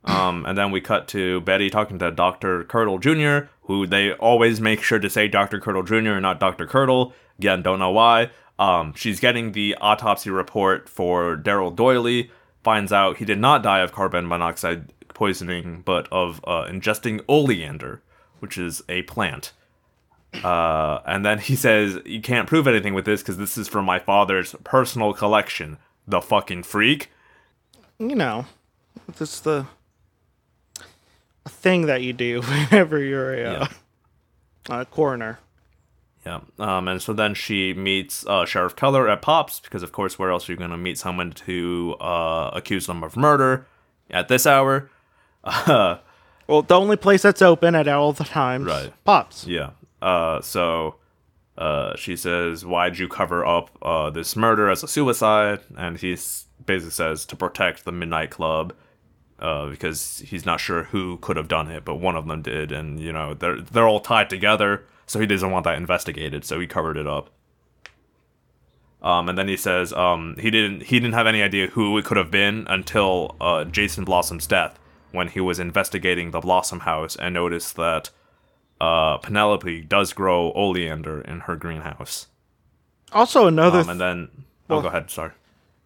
Um, 0.06 0.46
and 0.46 0.58
then 0.58 0.72
we 0.72 0.82
cut 0.82 1.08
to 1.10 1.42
Betty 1.42 1.70
talking 1.70 2.00
to 2.00 2.10
Dr. 2.10 2.64
Curdle 2.64 2.98
Jr., 3.00 3.48
who 3.64 3.86
they 3.86 4.14
always 4.14 4.60
make 4.62 4.82
sure 4.82 4.98
to 4.98 5.10
say 5.10 5.28
Dr. 5.28 5.60
Curdle 5.60 5.84
Jr. 5.84 6.14
and 6.14 6.22
not 6.24 6.40
Dr. 6.40 6.66
Curdle. 6.66 7.14
Again, 7.38 7.62
don't 7.62 7.80
know 7.80 7.92
why. 7.92 8.32
Um, 8.58 8.94
she's 8.96 9.20
getting 9.20 9.52
the 9.52 9.76
autopsy 9.80 10.30
report 10.30 10.90
for 10.90 11.36
Daryl 11.38 11.76
Doiley. 11.76 12.32
Finds 12.64 12.92
out 12.92 13.18
he 13.18 13.26
did 13.26 13.40
not 13.40 13.64
die 13.64 13.80
of 13.80 13.92
carbon 13.92 14.28
monoxide 14.28 14.92
poisoning, 15.14 15.82
but 15.86 16.08
of 16.12 16.40
uh, 16.46 16.66
ingesting 16.66 17.24
oleander, 17.28 18.02
which 18.40 18.58
is 18.58 18.82
a 18.90 19.02
plant. 19.04 19.54
Uh, 20.44 21.00
and 21.06 21.26
then 21.26 21.40
he 21.40 21.56
says, 21.56 22.00
You 22.06 22.22
can't 22.22 22.48
prove 22.48 22.68
anything 22.68 22.94
with 22.94 23.06
this 23.06 23.22
because 23.22 23.38
this 23.38 23.58
is 23.58 23.68
from 23.68 23.86
my 23.86 24.00
father's 24.00 24.56
personal 24.64 25.14
collection. 25.14 25.78
The 26.08 26.22
fucking 26.22 26.64
freak. 26.64 27.10
You 28.00 28.16
know, 28.16 28.46
this 29.18 29.34
is 29.36 29.42
the 29.42 29.66
thing 31.48 31.88
that 31.88 32.02
you 32.02 32.14
do 32.14 32.42
whenever 32.70 33.00
you're 33.00 33.34
a, 33.34 33.46
uh, 33.46 33.68
a 34.70 34.86
coroner. 34.86 35.40
Yeah. 36.26 36.42
Um, 36.58 36.88
and 36.88 37.02
so 37.02 37.14
then 37.14 37.34
she 37.34 37.74
meets 37.74 38.26
uh, 38.28 38.46
Sheriff 38.46 38.76
Keller 38.76 39.10
at 39.10 39.22
Pops 39.22 39.60
because, 39.60 39.84
of 39.84 39.92
course, 39.92 40.20
where 40.20 40.32
else 40.32 40.50
are 40.50 40.52
you 40.52 40.58
going 40.58 40.70
to 40.72 40.78
meet 40.78 40.98
someone 40.98 41.32
to 41.32 41.96
uh, 42.02 42.52
accuse 42.54 42.88
them 42.88 43.04
of 43.04 43.16
murder 43.16 43.66
at 44.10 44.28
this 44.28 44.46
hour? 44.46 44.90
Well, 46.50 46.64
the 46.64 46.80
only 46.80 46.98
place 46.98 47.22
that's 47.22 47.44
open 47.44 47.76
at 47.76 47.88
all 47.88 48.12
the 48.12 48.24
times. 48.24 48.66
Right. 48.66 48.92
Pops. 49.04 49.46
Yeah. 49.46 49.70
Uh, 50.02 50.42
so 50.42 50.96
uh, 51.60 51.96
she 51.96 52.16
says, 52.16 52.66
"Why'd 52.66 52.98
you 52.98 53.08
cover 53.08 53.46
up 53.46 53.70
uh, 53.84 54.10
this 54.10 54.36
murder 54.36 54.68
as 54.68 54.82
a 54.82 54.88
suicide?" 54.88 55.60
And 55.78 56.00
he 56.00 56.18
basically 56.66 56.90
says 56.90 57.26
to 57.28 57.36
protect 57.36 57.86
the 57.86 57.92
Midnight 57.92 58.32
Club. 58.32 58.74
Uh, 59.38 59.68
because 59.68 60.22
he's 60.26 60.46
not 60.46 60.60
sure 60.60 60.84
who 60.84 61.16
could 61.18 61.38
have 61.38 61.48
done 61.48 61.72
it, 61.72 61.86
but 61.86 61.96
one 61.96 62.18
of 62.18 62.28
them 62.28 62.42
did, 62.42 62.74
and 62.74 63.00
you 63.00 63.14
know 63.14 63.34
they're 63.34 63.62
they're 63.62 63.88
all 63.88 64.02
tied 64.02 64.30
together, 64.30 64.84
so 65.10 65.20
he 65.20 65.26
doesn't 65.26 65.50
want 65.50 65.64
that 65.64 65.76
investigated, 65.78 66.46
so 66.46 66.60
he 66.60 66.68
covered 66.68 66.96
it 66.96 67.08
up. 67.08 67.32
Um, 69.02 69.28
and 69.30 69.38
then 69.38 69.48
he 69.48 69.58
says 69.58 69.92
um, 69.94 70.36
he 70.40 70.52
didn't 70.52 70.84
he 70.84 71.00
didn't 71.00 71.14
have 71.16 71.26
any 71.26 71.42
idea 71.42 71.68
who 71.68 71.98
it 71.98 72.06
could 72.06 72.18
have 72.18 72.30
been 72.30 72.66
until 72.70 73.36
uh, 73.42 73.64
Jason 73.64 74.04
Blossom's 74.04 74.46
death, 74.46 74.78
when 75.12 75.30
he 75.30 75.40
was 75.40 75.58
investigating 75.60 76.32
the 76.32 76.40
Blossom 76.42 76.82
House 76.82 77.16
and 77.16 77.34
noticed 77.34 77.76
that 77.78 78.10
uh, 78.82 79.18
Penelope 79.18 79.82
does 79.84 80.14
grow 80.14 80.52
oleander 80.54 81.22
in 81.22 81.42
her 81.42 81.56
greenhouse. 81.56 82.28
Also, 83.12 83.48
another. 83.48 83.80
Um, 83.80 83.90
and 83.90 84.00
then 84.02 84.30
oh, 84.70 84.82
go 84.82 84.90
ahead. 84.90 85.10
Sorry. 85.10 85.32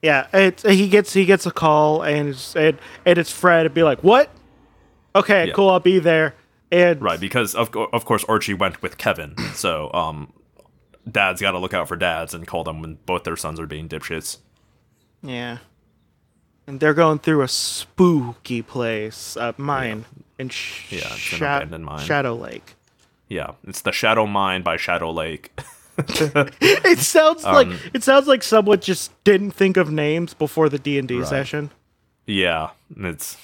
yeah, 0.01 0.27
it's 0.33 0.63
he 0.63 0.89
gets 0.89 1.13
he 1.13 1.25
gets 1.25 1.45
a 1.45 1.51
call 1.51 2.01
and 2.01 2.29
it's, 2.29 2.55
and, 2.55 2.77
and 3.05 3.17
it's 3.19 3.31
Fred. 3.31 3.67
and 3.67 3.75
be 3.75 3.83
like, 3.83 4.03
"What? 4.03 4.29
Okay, 5.15 5.47
Yeah. 5.47 5.53
cool. 5.53 5.69
I'll 5.69 5.79
be 5.79 5.99
there." 5.99 6.33
And 6.73 7.01
Right, 7.01 7.19
because 7.19 7.53
of 7.53 7.69
of 7.75 8.03
course 8.05 8.23
Archie 8.27 8.55
went 8.55 8.81
with 8.81 8.97
Kevin, 8.97 9.37
so 9.53 9.91
um, 9.93 10.33
dads 11.09 11.39
got 11.39 11.51
to 11.51 11.59
look 11.59 11.73
out 11.73 11.87
for 11.87 11.95
dads 11.95 12.33
and 12.33 12.47
call 12.47 12.63
them 12.63 12.81
when 12.81 12.97
both 13.05 13.23
their 13.23 13.37
sons 13.37 13.59
are 13.59 13.67
being 13.67 13.87
dipshits. 13.87 14.39
Yeah. 15.21 15.59
And 16.65 16.79
they're 16.79 16.93
going 16.93 17.19
through 17.19 17.41
a 17.43 17.47
spooky 17.47 18.61
place, 18.61 19.37
uh, 19.37 19.51
mine 19.57 20.05
in 20.39 20.49
Sh- 20.49 20.93
Yeah, 20.93 21.09
Sha- 21.09 21.65
mine. 21.65 21.99
Shadow 22.05 22.33
Lake. 22.35 22.75
Yeah, 23.27 23.51
it's 23.67 23.81
the 23.81 23.91
Shadow 23.91 24.25
Mine 24.25 24.63
by 24.63 24.77
Shadow 24.77 25.11
Lake. 25.11 25.51
It 25.97 26.97
sounds 26.99 27.45
Um, 27.45 27.53
like 27.53 27.67
it 27.93 28.03
sounds 28.03 28.25
like 28.27 28.41
someone 28.41 28.79
just 28.79 29.11
didn't 29.23 29.51
think 29.51 29.77
of 29.77 29.91
names 29.91 30.33
before 30.33 30.67
the 30.67 30.79
D 30.79 30.97
and 30.97 31.07
D 31.07 31.23
session. 31.23 31.69
Yeah, 32.25 32.71
it's 32.97 33.37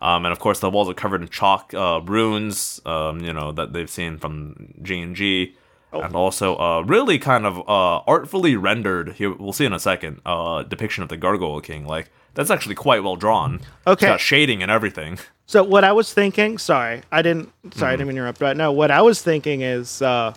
um, 0.00 0.24
and 0.24 0.32
of 0.32 0.38
course 0.38 0.60
the 0.60 0.70
walls 0.70 0.88
are 0.88 0.94
covered 0.94 1.22
in 1.22 1.28
chalk 1.28 1.72
uh, 1.74 2.00
runes, 2.04 2.80
um, 2.86 3.20
you 3.20 3.32
know 3.32 3.52
that 3.52 3.72
they've 3.72 3.90
seen 3.90 4.18
from 4.18 4.74
G 4.82 5.00
and 5.00 5.14
G, 5.16 5.54
Oh. 5.92 6.00
and 6.00 6.14
also 6.16 6.56
uh, 6.56 6.80
really 6.82 7.16
kind 7.18 7.46
of 7.46 7.58
uh, 7.60 7.98
artfully 8.06 8.56
rendered. 8.56 9.12
Here 9.14 9.32
we'll 9.32 9.52
see 9.52 9.64
in 9.64 9.72
a 9.72 9.78
second 9.78 10.20
uh, 10.26 10.64
depiction 10.64 11.02
of 11.04 11.08
the 11.08 11.16
Gargoyle 11.16 11.60
King. 11.60 11.86
Like 11.86 12.10
that's 12.34 12.50
actually 12.50 12.74
quite 12.74 13.02
well 13.04 13.14
drawn. 13.16 13.60
Okay. 13.86 14.16
shading 14.18 14.62
and 14.62 14.70
everything. 14.70 15.18
So 15.48 15.62
what 15.62 15.84
I 15.84 15.92
was 15.92 16.12
thinking, 16.12 16.58
sorry, 16.58 17.02
I 17.12 17.22
didn't, 17.22 17.52
sorry, 17.72 17.92
I 17.92 17.96
didn't 17.96 18.08
mean 18.08 18.16
to 18.16 18.22
interrupt, 18.22 18.40
but 18.40 18.56
no, 18.56 18.72
what 18.72 18.90
I 18.90 19.00
was 19.00 19.22
thinking 19.22 19.60
is 19.60 20.02
uh, 20.02 20.32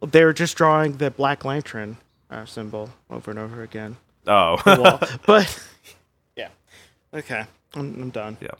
they 0.00 0.24
were 0.24 0.32
just 0.32 0.56
drawing 0.56 0.96
the 0.96 1.10
Black 1.10 1.44
Lantern 1.44 1.98
uh, 2.30 2.46
symbol 2.46 2.88
over 3.10 3.30
and 3.30 3.38
over 3.38 3.62
again. 3.62 3.98
Oh, 4.26 4.56
but 5.26 5.60
yeah, 6.36 6.48
okay, 7.12 7.44
I'm, 7.74 8.00
I'm 8.02 8.08
done. 8.10 8.38
yeah. 8.40 8.52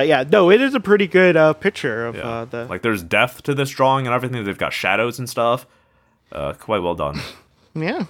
But 0.00 0.08
yeah, 0.08 0.24
no, 0.26 0.50
it 0.50 0.62
is 0.62 0.72
a 0.72 0.80
pretty 0.80 1.06
good 1.06 1.36
uh, 1.36 1.52
picture 1.52 2.06
of 2.06 2.16
Yeah. 2.16 2.22
uh, 2.26 2.44
the. 2.46 2.64
Like 2.64 2.80
there's 2.80 3.02
depth 3.02 3.42
to 3.42 3.52
this 3.54 3.68
drawing 3.68 4.06
and 4.06 4.14
everything. 4.14 4.42
They've 4.44 4.56
got 4.56 4.72
shadows 4.72 5.18
and 5.18 5.28
stuff. 5.28 5.66
Uh, 6.32 6.54
quite 6.54 6.78
well 6.82 6.94
done. 6.94 7.20
yeah, 7.74 8.06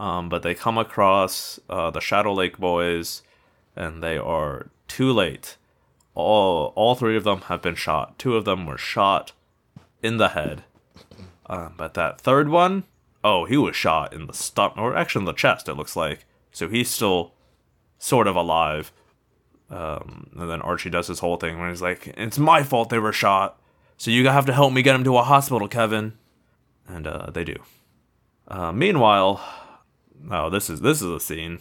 Um, 0.00 0.28
but 0.28 0.42
they 0.42 0.56
come 0.56 0.76
across 0.76 1.60
uh, 1.70 1.92
the 1.92 2.00
Shadow 2.00 2.32
Lake 2.34 2.58
boys, 2.58 3.22
and 3.76 4.02
they 4.02 4.18
are 4.18 4.70
too 4.88 5.12
late. 5.12 5.56
All 6.16 6.72
all 6.74 6.96
three 6.96 7.16
of 7.16 7.22
them 7.22 7.42
have 7.42 7.62
been 7.62 7.76
shot. 7.76 8.18
Two 8.18 8.34
of 8.34 8.44
them 8.44 8.66
were 8.66 8.76
shot 8.76 9.30
in 10.02 10.16
the 10.16 10.30
head. 10.30 10.64
Um, 11.46 11.74
but 11.76 11.94
that 11.94 12.20
third 12.20 12.48
one, 12.48 12.82
oh, 13.22 13.44
he 13.44 13.56
was 13.56 13.76
shot 13.76 14.12
in 14.12 14.26
the 14.26 14.32
stomach, 14.34 14.76
or 14.78 14.96
actually 14.96 15.22
in 15.22 15.26
the 15.26 15.32
chest. 15.32 15.68
It 15.68 15.74
looks 15.74 15.94
like. 15.94 16.24
So 16.50 16.68
he's 16.68 16.90
still 16.90 17.34
sort 18.00 18.26
of 18.26 18.34
alive. 18.34 18.90
Um, 19.70 20.30
and 20.38 20.50
then 20.50 20.62
Archie 20.62 20.90
does 20.90 21.08
his 21.08 21.18
whole 21.18 21.36
thing 21.36 21.58
when 21.58 21.68
he's 21.70 21.82
like, 21.82 22.06
"It's 22.16 22.38
my 22.38 22.62
fault 22.62 22.88
they 22.88 22.98
were 22.98 23.12
shot, 23.12 23.60
so 23.96 24.10
you 24.10 24.26
have 24.28 24.46
to 24.46 24.52
help 24.52 24.72
me 24.72 24.82
get 24.82 24.94
him 24.94 25.04
to 25.04 25.16
a 25.18 25.22
hospital, 25.22 25.68
Kevin." 25.68 26.14
And 26.86 27.06
uh, 27.06 27.30
they 27.30 27.44
do. 27.44 27.56
Uh, 28.46 28.72
meanwhile, 28.72 29.42
Oh, 30.30 30.50
this 30.50 30.68
is 30.70 30.80
this 30.80 31.00
is 31.02 31.10
a 31.10 31.20
scene. 31.20 31.60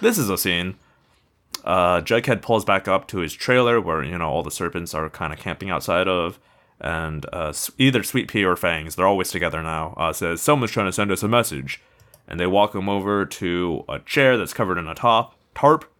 This 0.00 0.18
is 0.18 0.28
a 0.30 0.38
scene. 0.38 0.76
Uh, 1.64 2.00
Jughead 2.00 2.42
pulls 2.42 2.64
back 2.64 2.86
up 2.86 3.08
to 3.08 3.18
his 3.18 3.32
trailer 3.32 3.80
where 3.80 4.02
you 4.02 4.18
know 4.18 4.28
all 4.28 4.42
the 4.42 4.50
serpents 4.50 4.94
are 4.94 5.08
kind 5.08 5.32
of 5.32 5.38
camping 5.38 5.70
outside 5.70 6.08
of, 6.08 6.38
and 6.80 7.26
uh, 7.32 7.52
either 7.78 8.02
Sweet 8.02 8.28
Pea 8.28 8.44
or 8.44 8.56
Fangs, 8.56 8.96
they're 8.96 9.06
always 9.06 9.30
together 9.30 9.62
now. 9.62 9.94
Uh, 9.96 10.12
says 10.12 10.42
someone's 10.42 10.72
trying 10.72 10.86
to 10.86 10.92
send 10.92 11.10
us 11.10 11.22
a 11.22 11.28
message, 11.28 11.80
and 12.28 12.38
they 12.38 12.46
walk 12.46 12.74
him 12.74 12.88
over 12.88 13.24
to 13.24 13.84
a 13.88 13.98
chair 14.00 14.36
that's 14.36 14.52
covered 14.52 14.78
in 14.78 14.86
a 14.86 14.94
top 14.94 15.34
tarp, 15.54 15.90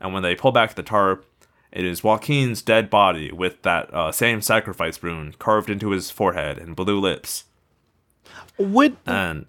and 0.00 0.12
when 0.12 0.22
they 0.22 0.34
pull 0.34 0.52
back 0.52 0.74
the 0.74 0.82
tarp, 0.82 1.26
it 1.72 1.84
is 1.84 2.02
Joaquin's 2.02 2.62
dead 2.62 2.90
body 2.90 3.30
with 3.30 3.62
that 3.62 3.92
uh, 3.92 4.12
same 4.12 4.40
sacrifice 4.40 5.02
rune 5.02 5.34
carved 5.38 5.70
into 5.70 5.90
his 5.90 6.10
forehead 6.10 6.58
and 6.58 6.74
blue 6.74 6.98
lips, 6.98 7.44
would 8.58 8.96
and 9.06 9.46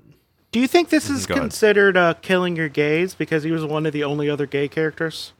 do 0.51 0.59
you 0.59 0.67
think 0.67 0.89
this 0.89 1.09
is 1.09 1.25
considered 1.25 1.95
uh, 1.95 2.15
killing 2.15 2.55
your 2.55 2.69
gays 2.69 3.15
because 3.15 3.43
he 3.43 3.51
was 3.51 3.63
one 3.63 3.85
of 3.85 3.93
the 3.93 4.03
only 4.03 4.29
other 4.29 4.45
gay 4.45 4.67
characters? 4.67 5.31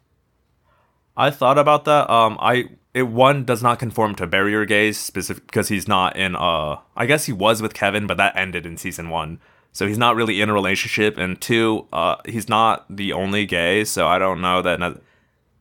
I 1.18 1.30
thought 1.32 1.58
about 1.58 1.84
that. 1.86 2.10
Um, 2.10 2.38
I 2.40 2.70
it 2.94 3.04
one 3.04 3.44
does 3.44 3.62
not 3.62 3.80
conform 3.80 4.16
to 4.16 4.28
bury 4.28 4.52
your 4.52 4.66
gays 4.66 4.98
specific 4.98 5.46
because 5.48 5.68
he's 5.68 5.88
not 5.88 6.16
in. 6.16 6.36
Uh, 6.36 6.78
I 6.96 7.06
guess 7.06 7.26
he 7.26 7.34
was 7.34 7.62
with 7.62 7.74
Kevin, 7.74 8.08
but 8.08 8.18
that 8.18 8.36
ended 8.38 8.66
in 8.66 8.78
season 8.78 9.10
one, 9.10 9.40
so 9.72 9.88
he's 9.88 9.98
not 9.98 10.16
really 10.16 10.42
in 10.42 10.50
a 10.50 10.54
relationship. 10.54 11.18
And 11.18 11.40
two, 11.40 11.88
uh, 11.94 12.18
he's 12.26 12.50
not 12.50 12.86
the 12.90 13.14
only 13.14 13.46
gay, 13.46 13.84
so 13.84 14.08
I 14.08 14.20
don't 14.20 14.42
know 14.42 14.62
that. 14.62 14.80
No, 14.80 15.00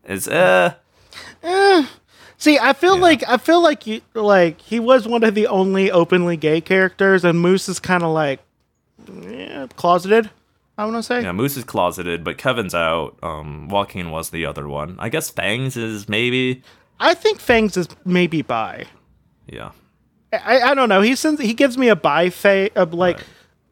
it's 0.05 0.29
uh, 0.29 0.75
See, 2.41 2.59
I 2.59 2.73
feel 2.73 2.97
like 2.97 3.23
I 3.29 3.37
feel 3.37 3.63
like 3.63 3.87
you 3.87 4.01
like 4.15 4.63
he 4.63 4.81
was 4.81 5.07
one 5.07 5.25
of 5.25 5.35
the 5.35 5.47
only 5.47 5.91
openly 5.91 6.39
gay 6.39 6.63
characters, 6.63 7.23
and 7.23 7.39
Moose 7.39 7.69
is 7.69 7.79
kind 7.79 8.03
of 8.03 8.15
like 8.15 8.41
yeah, 9.29 9.67
closeted. 9.77 10.31
I 10.79 10.87
want 10.87 10.97
to 10.97 11.03
say. 11.03 11.23
yeah, 11.23 11.33
Moose 11.33 11.59
is 11.59 11.65
closeted, 11.65 12.25
but 12.25 12.39
Kevin's 12.39 12.75
out. 12.75 13.19
Um, 13.23 13.69
Joaquin 13.69 14.11
was 14.11 14.31
the 14.31 14.47
other 14.47 14.67
one. 14.67 14.97
I 14.99 15.11
guess 15.11 15.29
Fangs 15.29 15.77
is 15.77 16.09
maybe. 16.09 16.63
I 16.99 17.13
think 17.13 17.41
Fangs 17.41 17.77
is 17.77 17.89
maybe 18.07 18.41
bi. 18.41 18.87
Yeah, 19.47 19.73
I, 20.33 20.61
I 20.63 20.75
don't 20.75 20.89
know. 20.89 21.03
He 21.03 21.15
sends 21.17 21.43
he 21.43 21.53
gives 21.53 21.77
me 21.77 21.89
a 21.89 21.97
bi 21.97 22.31
fa- 22.31 22.71
of 22.75 22.95
like 22.95 23.21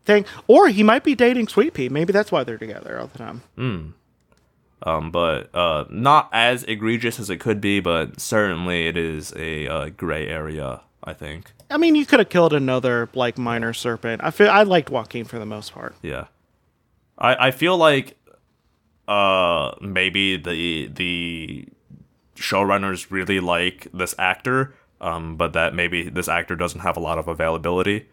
thing, 0.08 0.24
or 0.48 0.66
he 0.68 0.82
might 0.82 1.04
be 1.04 1.14
dating 1.14 1.46
Sweet 1.46 1.72
Pea. 1.74 1.88
Maybe 1.88 2.12
that's 2.12 2.32
why 2.32 2.42
they're 2.42 2.58
together 2.58 2.98
all 2.98 3.06
the 3.06 3.18
time. 3.18 3.42
um, 4.82 5.10
but 5.12 5.54
uh, 5.54 5.84
not 5.90 6.28
as 6.32 6.64
egregious 6.64 7.20
as 7.20 7.30
it 7.30 7.36
could 7.38 7.60
be, 7.60 7.78
but 7.78 8.20
certainly 8.20 8.88
it 8.88 8.96
is 8.96 9.32
a 9.36 9.68
uh, 9.68 9.88
gray 9.90 10.26
area. 10.26 10.80
I 11.04 11.14
think. 11.14 11.52
I 11.70 11.76
mean, 11.78 11.94
you 11.94 12.04
could 12.04 12.18
have 12.18 12.28
killed 12.28 12.52
another 12.52 13.08
like 13.14 13.38
minor 13.38 13.72
serpent. 13.72 14.20
I 14.22 14.30
feel 14.32 14.50
I 14.50 14.64
liked 14.64 14.90
Joaquin 14.90 15.24
for 15.24 15.38
the 15.38 15.46
most 15.46 15.72
part. 15.72 15.94
Yeah. 16.02 16.26
I 17.16 17.48
I 17.48 17.50
feel 17.52 17.76
like 17.76 18.18
uh 19.06 19.72
maybe 19.80 20.36
the 20.36 20.88
the 20.88 21.68
showrunners 22.36 23.10
really 23.10 23.40
like 23.40 23.86
this 23.94 24.14
actor, 24.18 24.74
um, 25.00 25.36
but 25.36 25.52
that 25.52 25.72
maybe 25.74 26.08
this 26.10 26.28
actor 26.28 26.56
doesn't 26.56 26.80
have 26.80 26.96
a 26.96 27.00
lot 27.00 27.16
of 27.16 27.28
availability. 27.28 28.08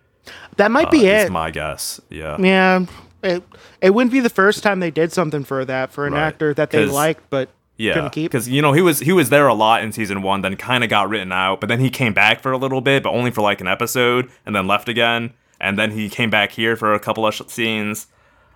That 0.58 0.72
might 0.72 0.88
Uh, 0.88 0.92
be 0.92 1.06
it. 1.08 1.32
my 1.32 1.52
guess. 1.52 2.00
Yeah. 2.10 2.38
yeah, 2.40 2.86
it 3.24 3.44
it 3.82 3.94
wouldn't 3.94 4.12
be 4.12 4.20
the 4.20 4.30
first 4.30 4.64
time 4.64 4.80
they 4.80 4.92
did 4.92 5.12
something 5.12 5.44
for 5.44 5.66
that 5.66 5.92
for 5.92 6.06
an 6.08 6.14
Right. 6.14 6.22
actor 6.24 6.54
that 6.54 6.72
they 6.72 6.86
liked 6.86 7.30
but 7.30 7.50
Yeah, 7.78 7.94
couldn't 7.94 8.12
keep. 8.12 8.32
because 8.32 8.48
you 8.48 8.62
know 8.62 8.72
he 8.74 8.82
was 8.82 9.00
he 9.00 9.12
was 9.12 9.30
there 9.30 9.48
a 9.48 9.54
lot 9.54 9.84
in 9.84 9.92
season 9.92 10.22
one, 10.22 10.42
then 10.42 10.56
kind 10.56 10.84
of 10.84 10.90
got 10.90 11.10
written 11.10 11.32
out, 11.32 11.60
but 11.60 11.68
then 11.68 11.80
he 11.80 11.90
came 11.90 12.14
back 12.14 12.42
for 12.42 12.52
a 12.52 12.58
little 12.58 12.82
bit, 12.82 13.04
but 13.04 13.10
only 13.12 13.32
for 13.32 13.42
like 13.42 13.60
an 13.62 13.68
episode, 13.68 14.30
and 14.46 14.56
then 14.56 14.66
left 14.68 14.88
again, 14.90 15.34
and 15.60 15.78
then 15.78 15.92
he 15.92 16.10
came 16.10 16.30
back 16.30 16.52
here 16.54 16.76
for 16.76 16.94
a 16.94 17.00
couple 17.00 17.26
of 17.28 17.34
sh- 17.36 17.42
scenes, 17.48 18.08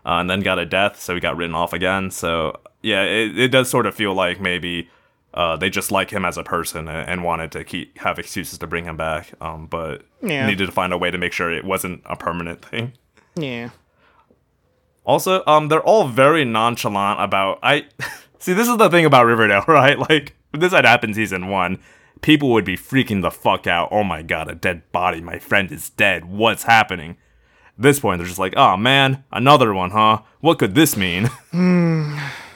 uh, 0.05 0.13
and 0.21 0.29
then 0.29 0.39
got 0.39 0.57
a 0.59 0.65
death, 0.65 0.99
so 1.01 1.13
he 1.15 1.19
got 1.19 1.35
written 1.35 1.55
off 1.55 1.73
again. 1.73 2.09
So 2.11 2.57
yeah, 2.81 3.03
it, 3.03 3.37
it 3.37 3.47
does 3.49 3.69
sort 3.69 3.85
of 3.85 3.93
feel 3.93 4.13
like 4.13 4.39
maybe 4.39 4.89
uh, 5.39 5.55
they 5.55 5.69
just 5.69 5.89
like 5.89 6.09
him 6.09 6.25
as 6.25 6.37
a 6.37 6.43
person 6.43 6.89
and, 6.89 7.09
and 7.09 7.23
wanted 7.23 7.49
to 7.49 7.63
keep 7.63 7.97
have 7.99 8.19
excuses 8.19 8.59
to 8.59 8.67
bring 8.67 8.83
him 8.83 8.97
back, 8.97 9.31
um, 9.39 9.67
but 9.67 10.01
Yeah. 10.21 10.45
needed 10.45 10.65
to 10.65 10.71
find 10.73 10.91
a 10.91 10.97
way 10.97 11.11
to 11.11 11.17
make 11.17 11.31
sure 11.31 11.49
it 11.49 11.63
wasn't 11.63 12.01
a 12.05 12.17
permanent 12.17 12.61
thing. 12.61 12.91
Yeah. 13.35 13.69
Also, 15.05 15.41
um, 15.47 15.69
they're 15.69 15.81
all 15.81 16.09
very 16.09 16.43
nonchalant 16.43 17.21
about. 17.21 17.59
I 17.63 17.85
see. 18.39 18.51
This 18.51 18.67
is 18.67 18.75
the 18.75 18.89
thing 18.89 19.05
about 19.05 19.25
Riverdale, 19.27 19.63
right? 19.67 19.97
Like, 19.97 20.35
if 20.53 20.59
this 20.59 20.73
had 20.73 20.83
happened 20.83 21.15
season 21.15 21.47
one, 21.47 21.79
people 22.19 22.49
would 22.51 22.65
be 22.65 22.75
freaking 22.75 23.21
the 23.21 23.31
fuck 23.31 23.65
out. 23.65 23.87
Oh 23.93 24.03
my 24.03 24.21
god, 24.21 24.49
a 24.49 24.55
dead 24.55 24.91
body! 24.91 25.21
My 25.21 25.39
friend 25.39 25.71
is 25.71 25.89
dead. 25.91 26.25
What's 26.25 26.63
happening? 26.63 27.11
At 27.77 27.83
this 27.83 28.01
point, 28.01 28.17
they're 28.19 28.27
just 28.27 28.39
like, 28.39 28.55
oh 28.57 28.75
man, 28.75 29.23
another 29.31 29.73
one, 29.73 29.91
huh? 29.91 30.23
What 30.41 30.59
could 30.59 30.75
this 30.75 30.97
mean? 30.97 31.29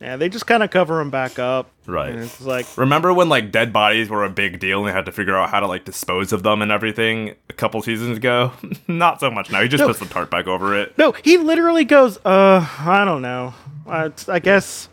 Yeah, 0.00 0.16
they 0.16 0.30
just 0.30 0.46
kind 0.46 0.62
of 0.62 0.70
cover 0.70 0.98
him 1.00 1.10
back 1.10 1.38
up. 1.38 1.70
Right. 1.86 2.10
And 2.14 2.20
it's 2.20 2.40
like, 2.40 2.66
Remember 2.78 3.12
when 3.12 3.28
like 3.28 3.52
dead 3.52 3.70
bodies 3.70 4.08
were 4.08 4.24
a 4.24 4.30
big 4.30 4.58
deal 4.58 4.78
and 4.78 4.88
they 4.88 4.92
had 4.92 5.04
to 5.04 5.12
figure 5.12 5.36
out 5.36 5.50
how 5.50 5.60
to 5.60 5.66
like 5.66 5.84
dispose 5.84 6.32
of 6.32 6.42
them 6.42 6.62
and 6.62 6.72
everything 6.72 7.34
a 7.50 7.52
couple 7.52 7.82
seasons 7.82 8.16
ago? 8.16 8.52
Not 8.88 9.20
so 9.20 9.30
much 9.30 9.50
now. 9.50 9.60
He 9.60 9.68
just 9.68 9.82
No. 9.82 9.88
puts 9.88 9.98
the 9.98 10.06
tarp 10.06 10.30
back 10.30 10.46
over 10.46 10.74
it. 10.74 10.96
no, 10.96 11.12
he 11.22 11.36
literally 11.36 11.84
goes, 11.84 12.16
uh, 12.24 12.66
I 12.78 13.04
don't 13.04 13.20
know. 13.20 13.52
I, 13.86 14.10
I 14.26 14.38
guess 14.38 14.88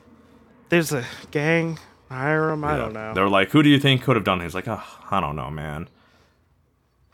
there's 0.69 0.91
a 0.91 1.05
gang. 1.31 1.79
Hire 2.09 2.49
him. 2.49 2.63
I 2.65 2.75
don't 2.77 2.93
know. 2.93 3.13
They're 3.13 3.29
like, 3.29 3.51
who 3.51 3.63
do 3.63 3.69
you 3.69 3.79
think 3.79 4.01
could 4.03 4.15
have 4.17 4.25
done 4.25 4.39
it? 4.41 4.43
He's 4.43 4.55
like, 4.55 4.67
oh, 4.67 4.83
I 5.11 5.19
don't 5.21 5.35
know, 5.37 5.49
man. 5.49 5.87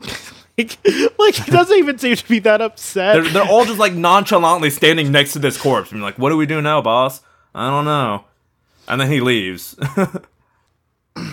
like, 0.56 1.34
he 1.34 1.50
doesn't 1.50 1.78
even 1.78 1.98
seem 1.98 2.16
to 2.16 2.28
be 2.28 2.38
that 2.40 2.60
upset. 2.60 3.22
They're, 3.22 3.32
they're 3.32 3.48
all 3.48 3.64
just 3.64 3.78
like 3.78 3.92
nonchalantly 3.92 4.70
standing 4.70 5.10
next 5.12 5.32
to 5.34 5.38
this 5.38 5.56
corpse 5.60 5.92
and 5.92 6.00
like, 6.02 6.18
what 6.18 6.30
do 6.30 6.36
we 6.36 6.46
do 6.46 6.60
now, 6.62 6.80
boss? 6.80 7.22
I 7.54 7.70
don't 7.70 7.84
know. 7.84 8.24
And 8.88 9.00
then 9.00 9.10
he 9.10 9.20
leaves. 9.20 9.76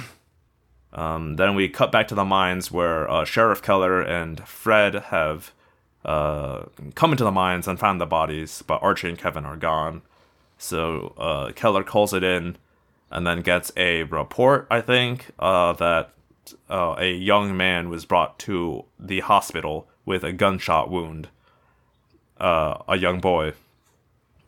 um, 0.93 1.35
then 1.35 1.55
we 1.55 1.67
cut 1.67 1.91
back 1.91 2.07
to 2.09 2.15
the 2.15 2.25
mines 2.25 2.71
where 2.71 3.09
uh, 3.09 3.25
Sheriff 3.25 3.61
Keller 3.61 4.01
and 4.01 4.47
Fred 4.47 4.95
have 4.95 5.51
uh, 6.05 6.63
come 6.95 7.11
into 7.11 7.23
the 7.23 7.31
mines 7.31 7.67
and 7.67 7.79
found 7.79 7.99
the 7.99 8.05
bodies, 8.05 8.63
but 8.65 8.81
Archie 8.81 9.09
and 9.09 9.17
Kevin 9.17 9.45
are 9.45 9.57
gone. 9.57 10.01
So 10.57 11.13
uh, 11.17 11.51
Keller 11.53 11.83
calls 11.83 12.13
it 12.13 12.23
in 12.23 12.57
and 13.09 13.27
then 13.27 13.41
gets 13.41 13.71
a 13.75 14.03
report, 14.03 14.67
I 14.71 14.81
think, 14.81 15.31
uh, 15.39 15.73
that 15.73 16.11
uh, 16.69 16.95
a 16.97 17.11
young 17.13 17.57
man 17.57 17.89
was 17.89 18.05
brought 18.05 18.39
to 18.39 18.85
the 18.99 19.19
hospital 19.19 19.87
with 20.05 20.23
a 20.23 20.31
gunshot 20.31 20.89
wound. 20.89 21.29
Uh, 22.39 22.77
a 22.87 22.97
young 22.97 23.19
boy. 23.19 23.53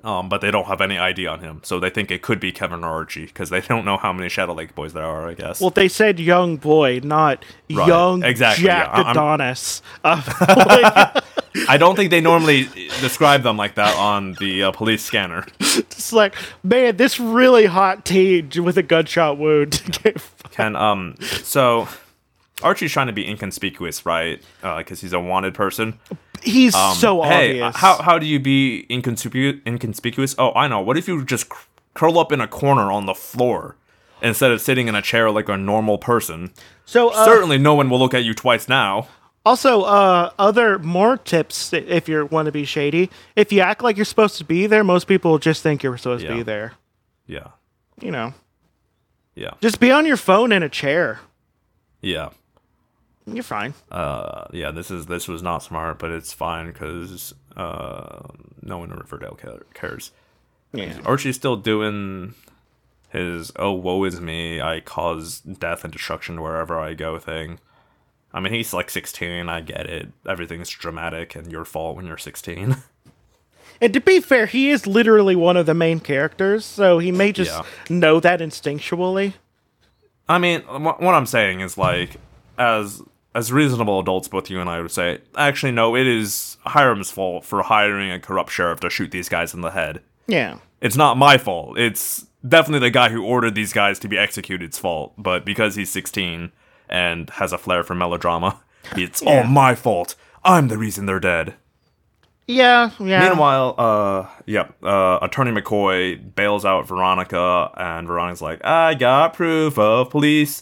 Um, 0.04 0.28
but 0.28 0.42
they 0.42 0.52
don't 0.52 0.66
have 0.66 0.82
any 0.82 0.98
ID 0.98 1.28
on 1.28 1.40
him, 1.40 1.62
so 1.64 1.80
they 1.80 1.90
think 1.90 2.12
it 2.12 2.22
could 2.22 2.40
be 2.40 2.52
Kevin 2.52 2.84
or 2.84 2.90
Archie 2.90 3.26
because 3.26 3.50
they 3.50 3.62
don't 3.62 3.86
know 3.86 3.96
how 3.96 4.12
many 4.12 4.28
Shadow 4.28 4.54
Lake 4.54 4.76
boys 4.76 4.92
there 4.92 5.06
are. 5.06 5.30
I 5.30 5.34
guess. 5.34 5.62
Well, 5.62 5.70
they 5.70 5.88
said 5.88 6.20
young 6.20 6.58
boy, 6.58 7.00
not 7.04 7.46
Right, 7.72 7.88
young 7.88 8.24
exactly, 8.24 8.66
Jack 8.66 8.90
yeah, 8.94 9.12
Adonis. 9.12 9.82
Uh, 10.04 10.22
like, 10.68 11.24
I 11.70 11.78
don't 11.78 11.96
think 11.96 12.12
they 12.12 12.20
normally 12.20 12.66
describe 13.00 13.44
them 13.44 13.56
like 13.56 13.76
that 13.76 13.96
on 13.96 14.34
the 14.34 14.64
uh, 14.64 14.72
police 14.72 15.02
scanner. 15.02 15.46
it's 15.60 16.12
like, 16.12 16.36
man, 16.62 16.98
this 16.98 17.20
really 17.20 17.66
hot 17.66 18.04
teen 18.04 18.50
with 18.62 18.78
a 18.78 18.84
gunshot 18.84 19.38
wound. 19.38 19.82
Can 20.52 20.76
um, 20.76 21.16
so 21.22 21.88
Archie's 22.62 22.92
trying 22.92 23.08
to 23.08 23.14
be 23.14 23.28
inconspicuous, 23.28 24.06
right? 24.06 24.42
Because 24.62 25.02
he's 25.02 25.12
a 25.14 25.20
wanted 25.20 25.54
person. 25.54 26.00
He's 26.42 26.74
so 26.74 27.24
Um, 27.24 27.30
hey, 27.30 27.62
obvious. 27.62 27.82
how 27.82 28.02
how 28.02 28.20
do 28.20 28.26
you 28.26 28.40
be 28.40 28.86
inconspicu- 28.90 29.66
inconspicuous? 29.66 30.36
Oh, 30.38 30.52
I 30.54 30.68
know. 30.68 30.80
What 30.82 30.98
if 30.98 31.08
you 31.08 31.24
just 31.26 31.50
cr- 31.50 31.66
curl 31.94 32.20
up 32.20 32.32
in 32.32 32.42
a 32.42 32.48
corner 32.48 32.92
on 32.92 33.06
the 33.06 33.14
floor 33.16 33.76
instead 34.22 34.52
of 34.52 34.62
sitting 34.62 34.88
in 34.88 34.96
a 34.96 35.02
chair 35.02 35.32
like 35.32 35.50
a 35.50 35.58
normal 35.58 35.98
person? 35.98 36.52
so 36.86 37.10
uh, 37.10 37.26
Certainly, 37.26 37.58
no 37.60 37.74
one 37.74 37.90
will 37.90 38.00
look 38.00 38.14
at 38.14 38.24
you 38.24 38.34
twice 38.34 38.68
now. 38.70 39.08
Also, 39.46 39.82
uh, 39.82 40.32
other 40.40 40.80
more 40.80 41.18
tips 41.18 41.74
if 41.74 42.08
you 42.08 42.26
want 42.28 42.46
to 42.46 42.52
be 42.52 42.64
shady. 42.66 43.10
If 43.36 43.52
you 43.52 43.60
act 43.60 43.82
like 43.84 43.98
you're 43.98 44.06
supposed 44.06 44.38
to 44.38 44.46
be 44.46 44.68
there, 44.68 44.84
most 44.86 45.06
people 45.06 45.38
just 45.38 45.62
think 45.64 45.84
you're 45.84 45.98
supposed 45.98 46.26
to 46.26 46.34
be 46.34 46.44
there. 46.44 46.74
Yeah, 47.28 47.48
You 48.02 48.12
know, 48.12 48.34
yeah, 49.36 49.52
just 49.62 49.80
be 49.82 49.92
on 49.92 50.06
your 50.06 50.16
phone 50.18 50.52
in 50.54 50.62
a 50.64 50.70
chair. 50.70 51.20
yeah. 52.02 52.30
You're 53.26 53.44
fine. 53.44 53.74
Uh, 53.92 54.46
yeah. 54.52 54.72
This 54.72 54.92
is 54.92 55.06
this 55.06 55.28
was 55.28 55.42
not 55.42 55.64
smart, 55.64 56.00
but 56.00 56.12
it's 56.12 56.34
fine 56.34 56.68
because 56.68 57.34
uh, 57.56 58.20
no 58.62 58.78
one 58.80 58.92
in 58.92 58.98
Riverdale 58.98 59.38
cares. 59.74 60.12
Yeah. 60.74 60.98
Archie's 61.06 61.36
still 61.36 61.56
doing 61.56 62.34
his 63.10 63.52
"oh 63.58 63.72
woe 63.72 64.04
is 64.04 64.20
me, 64.20 64.60
I 64.60 64.80
cause 64.82 65.40
death 65.40 65.84
and 65.84 65.94
destruction 65.94 66.42
wherever 66.42 66.80
I 66.80 66.94
go" 66.96 67.18
thing. 67.20 67.60
I 68.34 68.40
mean, 68.40 68.52
he's 68.52 68.74
like 68.74 68.90
16. 68.90 69.48
I 69.48 69.62
get 69.62 69.86
it. 69.86 70.10
Everything's 70.28 70.68
dramatic 70.70 71.36
and 71.36 71.52
your 71.52 71.64
fault 71.66 71.96
when 71.96 72.06
you're 72.08 72.18
16. 72.18 72.78
And 73.82 73.92
to 73.94 74.00
be 74.00 74.22
fair, 74.22 74.46
he 74.46 74.70
is 74.70 74.88
literally 74.88 75.36
one 75.36 75.58
of 75.58 75.66
the 75.66 75.74
main 75.74 76.00
characters, 76.00 76.64
so 76.64 77.00
he 77.00 77.12
may 77.12 77.34
just 77.34 77.52
Yeah. 77.52 77.64
know 77.90 78.20
that 78.22 78.40
instinctually. 78.40 79.34
I 80.30 80.38
mean, 80.38 80.62
wh- 80.62 81.02
what 81.02 81.16
I'm 81.16 81.26
saying 81.26 81.60
is 81.60 81.78
like, 81.78 82.12
as 82.58 83.02
as 83.36 83.52
reasonable 83.52 84.00
adults, 84.00 84.28
both 84.28 84.50
you 84.50 84.60
and 84.60 84.70
I 84.70 84.82
would 84.82 84.92
say, 84.92 85.20
actually, 85.36 85.72
no, 85.72 85.96
it 85.96 86.08
is 86.08 86.58
Hiram's 86.66 87.12
fault 87.12 87.46
for 87.46 87.64
hiring 87.64 88.12
a 88.12 88.20
corrupt 88.20 88.52
sheriff 88.52 88.80
to 88.82 88.90
shoot 88.90 89.12
these 89.12 89.30
guys 89.30 89.54
in 89.54 89.62
the 89.62 89.72
head. 89.72 90.02
Yeah. 90.28 90.60
It's 90.82 90.96
not 90.96 91.18
my 91.18 91.38
fault. 91.38 91.78
It's 91.78 92.28
definitely 92.48 92.88
the 92.88 92.92
guy 92.92 93.10
who 93.10 93.24
ordered 93.24 93.56
these 93.56 93.74
guys 93.74 94.00
to 94.00 94.08
be 94.08 94.18
executed's 94.18 94.78
fault. 94.78 95.14
But 95.18 95.46
because 95.46 95.76
he's 95.76 95.90
16 95.90 96.52
and 96.90 97.30
has 97.32 97.52
a 97.52 97.58
flair 97.58 97.84
for 97.84 97.96
melodrama, 97.96 98.60
it's 98.96 99.22
all 99.22 99.44
my 99.44 99.76
fault. 99.76 100.16
I'm 100.44 100.68
the 100.68 100.78
reason 100.78 101.06
they're 101.06 101.20
dead. 101.20 101.56
Yeah, 102.46 102.92
yeah. 103.00 103.30
Meanwhile, 103.30 103.76
uh, 103.78 104.28
yep, 104.46 104.76
uh, 104.84 105.20
Attorney 105.22 105.52
McCoy 105.52 106.36
bails 106.36 106.66
out 106.66 106.86
Veronica, 106.88 107.72
and 107.78 108.06
Veronica's 108.06 108.42
like, 108.42 108.64
I 108.66 108.96
got 108.96 109.34
proof 109.34 109.80
of 109.80 110.10
police 110.10 110.62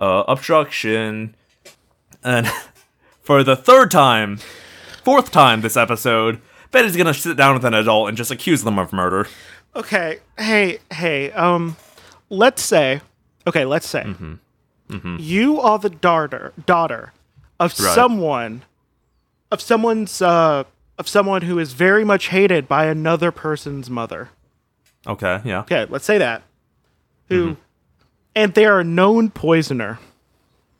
uh, 0.00 0.24
obstruction. 0.28 1.34
And 2.24 2.50
for 3.22 3.44
the 3.44 3.54
third 3.56 3.90
time, 3.90 4.38
fourth 5.02 5.30
time 5.30 5.60
this 5.60 5.76
episode, 5.76 6.40
Betty's 6.70 6.96
gonna 6.96 7.14
sit 7.14 7.36
down 7.36 7.54
with 7.54 7.64
an 7.64 7.74
adult 7.74 8.08
and 8.08 8.16
just 8.16 8.30
accuse 8.30 8.64
them 8.64 8.78
of 8.78 8.92
murder. 8.92 9.28
Okay. 9.76 10.20
Hey, 10.38 10.78
hey. 10.92 11.30
Um, 11.32 11.76
let's 12.30 12.62
say. 12.62 13.00
Okay, 13.46 13.64
let's 13.64 13.88
say. 13.88 14.02
Mm-hmm. 14.04 15.16
You 15.18 15.60
are 15.60 15.78
the 15.78 15.90
daughter 15.90 16.52
daughter 16.66 17.12
of 17.58 17.78
Right. 17.80 17.94
someone, 17.94 18.62
of 19.50 19.60
someone's 19.60 20.22
uh, 20.22 20.64
of 20.98 21.08
someone 21.08 21.42
who 21.42 21.58
is 21.58 21.72
very 21.72 22.04
much 22.04 22.26
hated 22.28 22.68
by 22.68 22.86
another 22.86 23.32
person's 23.32 23.90
mother. 23.90 24.30
Okay, 25.06 25.40
yeah. 25.44 25.60
Okay, 25.60 25.86
let's 25.88 26.04
say 26.04 26.18
that. 26.18 26.42
Who, 27.28 27.42
Mm-hmm. 27.52 27.60
and 28.36 28.54
they 28.54 28.66
are 28.66 28.80
a 28.80 28.84
known 28.84 29.30
poisoner. 29.30 29.98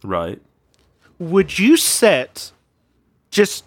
Right. 0.04 0.40
Would 1.18 1.58
you 1.58 1.76
sit 1.76 2.52
just 3.30 3.64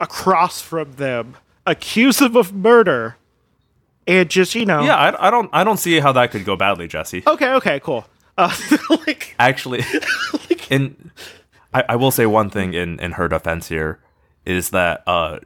across 0.00 0.60
from 0.60 0.92
them, 0.92 1.36
accuse 1.66 2.18
them 2.18 2.36
of 2.36 2.52
murder, 2.52 3.16
and 4.06 4.28
just 4.28 4.54
you 4.54 4.66
know? 4.66 4.84
Yeah, 4.84 4.96
I, 4.96 5.28
I 5.28 5.30
don't 5.30 5.50
I 5.52 5.64
don't 5.64 5.78
see 5.78 5.98
how 6.00 6.12
that 6.12 6.30
could 6.30 6.44
go 6.44 6.56
badly, 6.56 6.88
Jesse. 6.88 7.22
Okay. 7.26 7.52
Okay. 7.54 7.80
Cool. 7.80 8.06
Uh, 8.38 8.54
like. 9.06 9.34
actually 9.38 9.82
in 10.70 11.10
I, 11.72 11.84
I 11.90 11.96
will 11.96 12.10
say 12.10 12.26
one 12.26 12.50
thing 12.50 12.74
in 12.74 13.00
in 13.00 13.12
her 13.12 13.28
defense 13.28 13.68
here 13.68 14.00
is 14.44 14.70
that 14.70 15.02
uh 15.06 15.38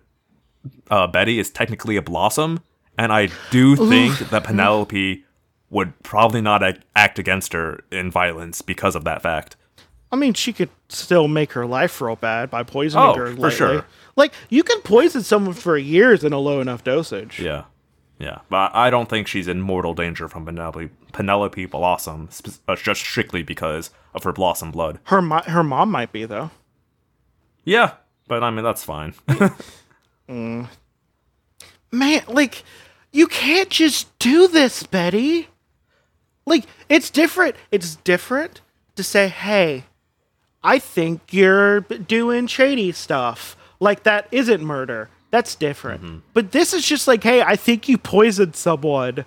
uh 0.90 1.06
betty 1.06 1.38
is 1.38 1.50
technically 1.50 1.96
a 1.96 2.02
blossom 2.02 2.60
and 2.98 3.12
i 3.12 3.28
do 3.50 3.76
think 3.76 4.18
that 4.30 4.42
penelope 4.44 5.24
would 5.70 6.02
probably 6.02 6.40
not 6.40 6.62
act 6.96 7.18
against 7.18 7.52
her 7.52 7.84
in 7.92 8.10
violence 8.10 8.60
because 8.60 8.96
of 8.96 9.04
that 9.04 9.22
fact 9.22 9.56
I 10.12 10.16
mean, 10.16 10.34
she 10.34 10.52
could 10.52 10.70
still 10.88 11.28
make 11.28 11.52
her 11.52 11.66
life 11.66 12.00
real 12.00 12.16
bad 12.16 12.50
by 12.50 12.62
poisoning 12.64 13.06
Oh, 13.06 13.14
her. 13.14 13.36
for 13.36 13.50
sure. 13.50 13.84
Like 14.16 14.32
you 14.48 14.62
can 14.62 14.80
poison 14.80 15.22
someone 15.22 15.54
for 15.54 15.76
years 15.78 16.24
in 16.24 16.32
a 16.32 16.38
low 16.38 16.60
enough 16.60 16.82
dosage. 16.84 17.38
yeah 17.40 17.64
yeah 18.18 18.40
but 18.50 18.70
i 18.74 18.90
don't 18.90 19.08
think 19.08 19.26
she's 19.26 19.48
in 19.48 19.62
mortal 19.62 19.94
danger 19.94 20.28
from 20.28 20.44
penelope 20.44 20.90
penelope 21.12 21.64
blossom 21.64 22.28
uh, 22.68 22.76
just 22.76 23.00
strictly 23.00 23.42
because 23.42 23.88
of 24.14 24.24
her 24.24 24.32
blossom 24.32 24.70
blood 24.70 24.98
Her 25.04 25.22
mo- 25.22 25.40
her 25.46 25.62
mom 25.64 25.90
might 25.90 26.12
be 26.12 26.26
though. 26.26 26.50
yeah 27.64 27.92
but 28.28 28.42
i 28.42 28.50
mean 28.50 28.62
that's 28.62 28.84
fine 28.84 29.14
Man, 31.92 32.22
like 32.28 32.62
you 33.12 33.26
can't 33.26 33.70
just 33.70 34.16
do 34.18 34.46
this, 34.48 34.82
Betty. 34.84 35.48
Like 36.46 36.64
it's 36.88 37.10
different. 37.10 37.56
It's 37.70 37.96
different 37.96 38.60
to 38.96 39.02
say, 39.02 39.28
"Hey, 39.28 39.84
I 40.62 40.78
think 40.78 41.32
you're 41.32 41.80
doing 41.80 42.46
shady 42.46 42.92
stuff." 42.92 43.56
Like 43.78 44.02
that 44.02 44.28
isn't 44.30 44.62
murder. 44.62 45.08
That's 45.30 45.54
different. 45.54 46.02
Mm-hmm. 46.02 46.18
But 46.34 46.52
this 46.52 46.72
is 46.74 46.86
just 46.86 47.08
like, 47.08 47.22
"Hey, 47.22 47.42
I 47.42 47.56
think 47.56 47.88
you 47.88 47.98
poisoned 47.98 48.56
someone." 48.56 49.24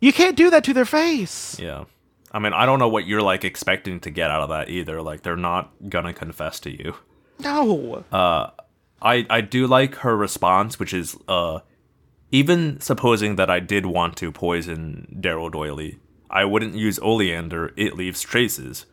You 0.00 0.12
can't 0.12 0.36
do 0.36 0.50
that 0.50 0.64
to 0.64 0.74
their 0.74 0.84
face. 0.84 1.58
Yeah. 1.58 1.84
I 2.30 2.38
mean, 2.38 2.52
I 2.52 2.66
don't 2.66 2.78
know 2.78 2.88
what 2.88 3.06
you're 3.06 3.22
like 3.22 3.44
expecting 3.44 3.98
to 4.00 4.10
get 4.10 4.30
out 4.30 4.42
of 4.42 4.50
that 4.50 4.68
either. 4.68 5.00
Like 5.00 5.22
they're 5.22 5.36
not 5.36 5.72
gonna 5.88 6.12
confess 6.12 6.60
to 6.60 6.70
you. 6.70 6.94
No. 7.40 8.04
Uh 8.12 8.50
I 9.00 9.26
I 9.30 9.40
do 9.40 9.66
like 9.66 9.96
her 9.96 10.16
response, 10.16 10.78
which 10.78 10.92
is 10.92 11.16
uh 11.28 11.60
even 12.30 12.80
supposing 12.80 13.36
that 13.36 13.48
I 13.48 13.60
did 13.60 13.86
want 13.86 14.16
to 14.18 14.32
poison 14.32 15.16
Daryl 15.18 15.50
Doiley, 15.50 15.98
I 16.28 16.44
wouldn't 16.44 16.74
use 16.74 16.98
oleander, 16.98 17.72
it 17.76 17.96
leaves 17.96 18.20
traces. 18.20 18.84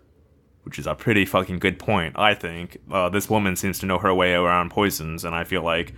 Which 0.64 0.80
is 0.80 0.88
a 0.88 0.96
pretty 0.96 1.26
fucking 1.26 1.60
good 1.60 1.78
point, 1.78 2.18
I 2.18 2.34
think. 2.34 2.78
Uh, 2.90 3.10
this 3.10 3.30
woman 3.30 3.56
seems 3.56 3.80
to 3.80 3.86
know 3.86 3.98
her 4.00 4.14
way 4.14 4.34
around 4.34 4.70
poisons, 4.72 5.26
and 5.26 5.36
I 5.36 5.44
feel 5.44 5.62
like 5.62 5.94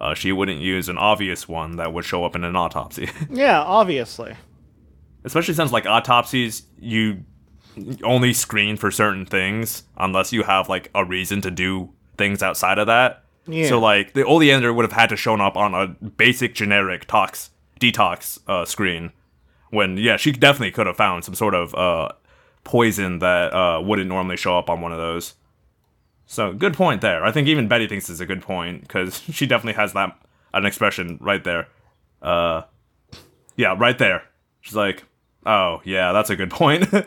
uh, 0.00 0.14
she 0.14 0.30
wouldn't 0.32 0.60
use 0.60 0.88
an 0.88 0.98
obvious 0.98 1.48
one 1.48 1.76
that 1.76 1.92
would 1.92 2.04
show 2.04 2.24
up 2.24 2.36
in 2.36 2.44
an 2.44 2.54
autopsy. 2.56 3.08
yeah, 3.30 3.60
obviously. 3.60 4.34
especially 5.24 5.54
since 5.54 5.72
like 5.72 5.86
autopsies 5.86 6.62
you 6.78 7.24
only 8.04 8.32
screen 8.32 8.76
for 8.76 8.90
certain 8.92 9.26
things 9.26 9.82
unless 9.96 10.32
you 10.32 10.44
have 10.44 10.68
like 10.68 10.90
a 10.94 11.04
reason 11.04 11.40
to 11.40 11.50
do 11.50 11.90
things 12.16 12.40
outside 12.40 12.78
of 12.78 12.86
that 12.86 13.24
Yeah. 13.48 13.68
so 13.68 13.80
like 13.80 14.12
the 14.12 14.24
oleander 14.24 14.72
would 14.72 14.84
have 14.84 14.92
had 14.92 15.08
to 15.08 15.16
shown 15.16 15.40
up 15.40 15.56
on 15.56 15.74
a 15.74 15.88
basic 15.88 16.54
generic 16.54 17.06
tox 17.06 17.50
detox 17.80 18.38
uh, 18.46 18.64
screen 18.64 19.10
when 19.70 19.96
yeah 19.96 20.16
she 20.16 20.30
definitely 20.30 20.70
could 20.70 20.86
have 20.86 20.96
found 20.96 21.24
some 21.24 21.34
sort 21.34 21.54
of 21.54 21.74
uh, 21.74 22.10
poison 22.64 23.20
that 23.20 23.52
uh, 23.52 23.80
wouldn't 23.80 24.08
normally 24.08 24.36
show 24.36 24.58
up 24.58 24.68
on 24.68 24.80
one 24.80 24.92
of 24.92 24.98
those. 24.98 25.34
So 26.26 26.52
good 26.52 26.74
point 26.74 27.00
there. 27.02 27.24
I 27.24 27.30
think 27.30 27.48
even 27.48 27.68
betty 27.68 27.86
thinks 27.86 28.08
it's 28.08 28.20
a 28.20 28.26
good 28.26 28.42
point 28.42 28.80
because 28.82 29.20
she 29.30 29.46
definitely 29.46 29.80
has 29.80 29.92
that 29.92 30.16
an 30.52 30.64
expression 30.66 31.18
right 31.20 31.44
there. 31.44 31.68
Uh, 32.22 32.62
yeah 33.56 33.74
right 33.78 33.98
there. 33.98 34.22
She's 34.60 34.74
like 34.74 35.04
oh 35.46 35.82
yeah 35.84 36.12
that's 36.12 36.30
a 36.30 36.36
good 36.36 36.50
point. 36.50 36.88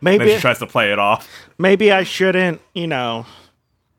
Then 0.00 0.18
Maybe 0.18 0.34
she 0.34 0.40
tries 0.40 0.60
to 0.60 0.66
play 0.66 0.92
it 0.92 0.98
off. 0.98 1.28
maybe 1.58 1.90
I 1.90 2.04
shouldn't, 2.04 2.60
you 2.72 2.86
know, 2.86 3.26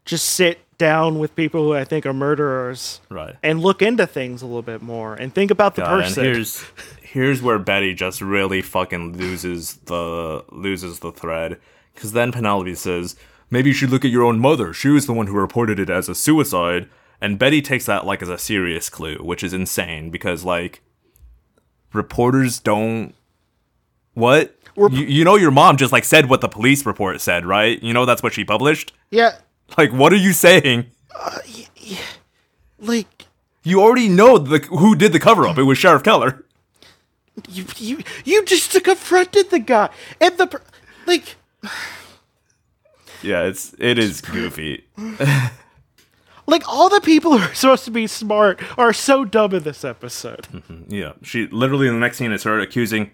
just 0.06 0.26
sit 0.26 0.60
down 0.78 1.20
with 1.20 1.36
people 1.36 1.62
who 1.64 1.74
I 1.76 1.84
think 1.84 2.06
are 2.06 2.14
murderers 2.14 3.02
right. 3.10 3.36
and 3.44 3.60
look 3.60 3.82
into 3.82 4.08
things 4.08 4.42
a 4.42 4.46
little 4.46 4.62
bit 4.62 4.82
more 4.82 5.14
and 5.16 5.36
think 5.36 5.52
about 5.52 5.76
the 5.76 5.82
God, 5.82 5.94
and 5.96 6.04
person. 6.04 6.24
here's 6.24 6.64
here's 7.12 7.42
where 7.42 7.60
Betty 7.60 7.94
just 7.94 8.22
really 8.22 8.62
fucking 8.62 9.18
loses 9.18 9.76
the 9.86 10.44
loses 10.52 11.00
the 11.00 11.12
thread 11.12 11.60
because 11.94 12.14
then 12.14 12.32
Penelope 12.32 12.76
says 12.76 13.16
maybe 13.50 13.70
you 13.70 13.74
should 13.74 13.90
look 13.90 14.06
at 14.06 14.12
your 14.12 14.24
own 14.24 14.40
mother. 14.40 14.74
She 14.74 14.90
was 14.90 15.06
the 15.06 15.14
one 15.14 15.28
who 15.28 15.34
reported 15.34 15.80
it 15.80 15.90
as 15.90 16.08
a 16.08 16.16
suicide, 16.16 16.88
and 17.20 17.40
Betty 17.40 17.62
takes 17.62 17.86
that 17.88 18.06
like 18.06 18.22
as 18.22 18.30
a 18.30 18.38
serious 18.38 18.90
clue, 18.90 19.18
which 19.18 19.44
is 19.44 19.54
insane 19.54 20.10
because 20.10 20.44
like 20.44 20.82
reporters 21.94 22.60
don't. 22.60 23.16
What? 24.14 24.56
you, 24.76 25.06
you 25.06 25.24
know 25.26 25.36
your 25.36 25.52
mom 25.52 25.78
just 25.78 25.92
like 25.92 26.06
said 26.06 26.30
what 26.30 26.42
the 26.42 26.48
police 26.48 26.86
report 26.86 27.20
said, 27.22 27.46
right? 27.46 27.82
You 27.82 27.94
know 27.94 28.06
that's 28.06 28.24
what 28.24 28.34
she 28.34 28.46
published. 28.46 28.94
Yeah, 29.12 29.40
Like, 29.78 29.92
what 29.92 30.14
are 30.14 30.18
you 30.18 30.34
saying? 30.34 30.86
Uh, 31.14 31.40
like 32.80 33.26
You 33.64 33.82
already 33.82 34.08
know 34.08 34.38
the 34.38 34.60
who 34.60 34.96
did 34.96 35.12
the 35.12 35.20
cover 35.20 35.48
up. 35.48 35.58
It 35.58 35.64
was 35.64 35.78
Sheriff 35.78 36.04
Keller. 36.04 36.46
You 37.50 37.66
you 37.78 38.00
you 38.26 38.44
just 38.46 38.72
confronted 38.84 39.50
the 39.50 39.60
guy 39.60 39.90
and 40.20 40.38
the 40.38 40.48
per- 40.48 40.62
like 41.06 41.36
Yeah, 43.22 43.44
it's 43.44 43.74
it 43.80 43.98
is 44.00 44.22
goofy. 44.22 44.86
like 46.48 46.68
all 46.68 46.90
the 46.90 47.02
people 47.02 47.38
who 47.38 47.44
are 47.44 47.54
supposed 47.54 47.86
to 47.86 47.92
be 47.92 48.08
smart 48.08 48.60
are 48.78 48.94
so 48.94 49.26
dumb 49.26 49.54
in 49.54 49.64
this 49.64 49.84
episode. 49.84 50.48
Yeah, 50.88 51.14
she 51.22 51.48
literally 51.48 51.88
in 51.88 51.94
the 51.94 52.00
next 52.00 52.18
scene 52.18 52.32
is 52.32 52.44
her 52.44 52.60
accusing. 52.60 53.12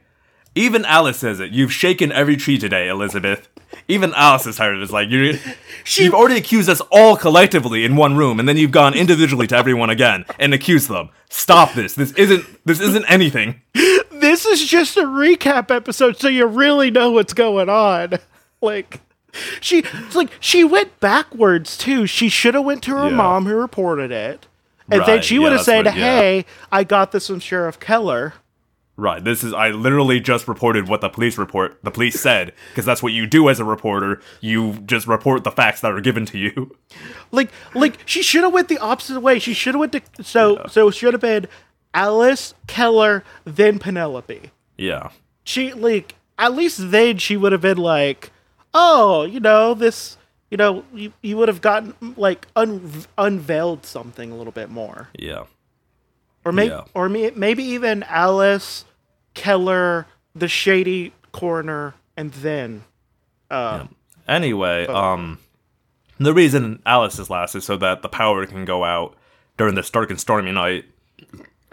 Even 0.57 0.85
Alice 0.85 1.17
says 1.19 1.41
it. 1.41 1.51
You've 1.51 1.73
shaken 1.73 2.13
every 2.13 2.37
tree 2.37 2.57
today, 2.57 2.87
Elizabeth. 2.87 3.49
Even 3.89 4.13
Alice 4.15 4.47
is 4.47 4.55
tired. 4.55 4.77
It's 4.81 4.91
like 4.93 5.09
you. 5.09 5.37
You've 5.97 6.13
already 6.13 6.37
accused 6.37 6.69
us 6.69 6.79
all 6.89 7.17
collectively 7.17 7.83
in 7.83 7.97
one 7.97 8.15
room, 8.15 8.39
and 8.39 8.47
then 8.47 8.55
you've 8.55 8.71
gone 8.71 8.93
individually 8.93 9.47
to 9.47 9.57
everyone 9.57 9.89
again 9.89 10.23
and 10.39 10.53
accused 10.53 10.87
them. 10.87 11.09
Stop 11.29 11.73
this. 11.73 11.93
This 11.95 12.13
isn't. 12.13 12.45
This 12.65 12.79
isn't 12.79 13.03
anything. 13.09 13.61
This 14.35 14.45
is 14.45 14.67
just 14.67 14.97
a 14.97 15.03
recap 15.03 15.73
episode, 15.73 16.17
so 16.17 16.27
you 16.27 16.45
really 16.45 16.91
know 16.91 17.09
what's 17.11 17.33
going 17.33 17.69
on. 17.69 18.19
Like 18.61 19.01
she, 19.61 19.79
it's 19.79 20.15
like 20.15 20.29
she 20.39 20.63
went 20.63 20.99
backwards 20.99 21.77
too. 21.77 22.07
She 22.07 22.29
should 22.29 22.55
have 22.55 22.65
went 22.65 22.81
to 22.83 22.91
her 22.97 23.09
Yeah. 23.09 23.15
mom 23.15 23.45
who 23.45 23.53
reported 23.55 24.09
it, 24.11 24.47
and 24.89 25.03
then 25.05 25.21
she 25.21 25.35
yeah, 25.35 25.41
would 25.41 25.51
have 25.51 25.61
said, 25.61 25.85
what- 25.85 25.95
yeah. 25.95 26.19
"Hey, 26.19 26.45
I 26.71 26.83
got 26.83 27.11
this 27.11 27.27
from 27.27 27.39
Sheriff 27.41 27.79
Keller." 27.79 28.33
Right. 28.97 29.21
This 29.23 29.43
is. 29.43 29.53
I 29.53 29.69
literally 29.69 30.19
just 30.21 30.47
reported 30.47 30.87
what 30.87 31.01
the 31.01 31.09
police 31.09 31.37
report. 31.37 31.77
The 31.83 31.91
police 31.91 32.19
said 32.19 32.53
because 32.71 32.85
that's 32.85 33.03
what 33.03 33.11
you 33.11 33.27
do 33.27 33.49
as 33.49 33.59
a 33.59 33.65
reporter. 33.65 34.21
You 34.39 34.73
just 34.85 35.05
report 35.05 35.43
the 35.43 35.51
facts 35.51 35.81
that 35.81 35.91
are 35.91 36.01
given 36.01 36.25
to 36.27 36.37
you. 36.37 36.75
Like, 37.29 37.51
like 37.75 37.99
she 38.05 38.23
should 38.23 38.43
have 38.45 38.53
went 38.53 38.69
the 38.69 38.77
opposite 38.77 39.19
way. 39.19 39.37
She 39.37 39.53
should 39.53 39.75
have 39.75 39.79
went 39.79 39.91
to 39.91 40.01
so 40.23 40.65
so 40.69 40.89
should 40.91 41.13
have 41.13 41.21
been 41.21 41.47
Alice 41.95 42.53
Keller 42.67 43.23
then 43.45 43.79
Penelope. 43.79 44.51
Yeah. 44.77 45.09
She 45.43 45.73
like 45.73 46.13
at 46.37 46.53
least 46.53 46.91
then 46.91 47.17
she 47.17 47.37
would 47.37 47.53
have 47.53 47.61
been 47.61 47.77
like, 47.77 48.31
oh, 48.73 49.23
you 49.23 49.39
know 49.39 49.73
this, 49.73 50.17
you 50.51 50.57
know 50.57 50.83
you 50.93 51.13
you 51.21 51.37
would 51.37 51.47
have 51.47 51.61
gotten 51.61 51.95
like 52.17 52.45
un- 52.55 53.05
unveiled 53.17 53.85
something 53.85 54.31
a 54.31 54.35
little 54.35 54.51
bit 54.53 54.69
more, 54.69 55.07
Yeah. 55.17 55.45
or 56.43 56.51
maybe 56.51 56.69
Yeah. 56.71 56.83
or 56.93 57.07
may- 57.09 57.31
maybe 57.35 57.63
even 57.63 58.03
Alice 58.03 58.83
Keller 59.33 60.05
the 60.35 60.47
shady 60.49 61.13
corner 61.31 61.93
and 62.17 62.31
then 62.33 62.83
Anyway, 64.27 64.87
um, 64.87 65.39
the 66.17 66.33
reason 66.33 66.81
Alice 66.85 67.19
is 67.19 67.29
last 67.29 67.55
is 67.55 67.63
so 67.63 67.77
that 67.77 68.01
the 68.01 68.09
power 68.09 68.45
can 68.45 68.65
go 68.65 68.83
out 68.83 69.15
during 69.57 69.75
this 69.75 69.89
dark 69.89 70.09
and 70.09 70.19
stormy 70.19 70.51
night. 70.51 70.85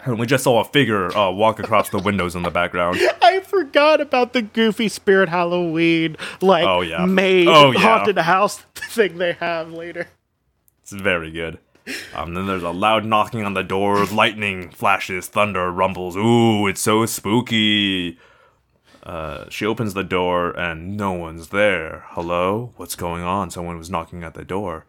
And 0.05 0.19
we 0.19 0.25
just 0.25 0.43
saw 0.43 0.59
a 0.61 0.63
figure 0.65 1.15
uh, 1.17 1.31
walk 1.31 1.59
across 1.59 1.89
the 1.89 1.99
windows 1.99 2.35
in 2.35 2.43
the 2.43 2.49
background. 2.51 2.99
I 3.21 3.39
forgot 3.41 4.01
about 4.01 4.33
the 4.33 4.41
goofy 4.41 4.89
Spirit 4.89 5.29
Halloween, 5.29 6.17
like 6.41 6.65
Oh, 6.65 6.81
yeah. 6.81 7.05
maid 7.05 7.47
Oh, 7.47 7.71
yeah. 7.71 7.79
haunted 7.79 8.17
house 8.17 8.57
thing 8.75 9.17
they 9.17 9.33
have 9.33 9.71
later. 9.71 10.07
It's 10.81 10.91
very 10.91 11.31
good. 11.31 11.59
Um, 12.15 12.33
then 12.33 12.47
there's 12.47 12.63
a 12.63 12.69
loud 12.71 13.03
knocking 13.05 13.43
on 13.43 13.53
the 13.55 13.63
door, 13.63 14.05
lightning 14.05 14.69
flashes, 14.69 15.27
thunder 15.27 15.69
rumbles. 15.71 16.15
Ooh, 16.15 16.65
it's 16.67 16.79
so 16.81 17.05
spooky. 17.05 18.17
Uh, 19.01 19.49
she 19.49 19.65
opens 19.65 19.93
the 19.93 20.03
door 20.03 20.51
and 20.57 20.95
no 20.95 21.11
one's 21.11 21.49
there. 21.49 22.05
Hello? 22.11 22.71
What's 22.77 22.95
going 22.95 23.21
on? 23.23 23.49
Someone 23.49 23.77
was 23.77 23.89
knocking 23.89 24.23
at 24.23 24.33
the 24.33 24.45
door. 24.45 24.85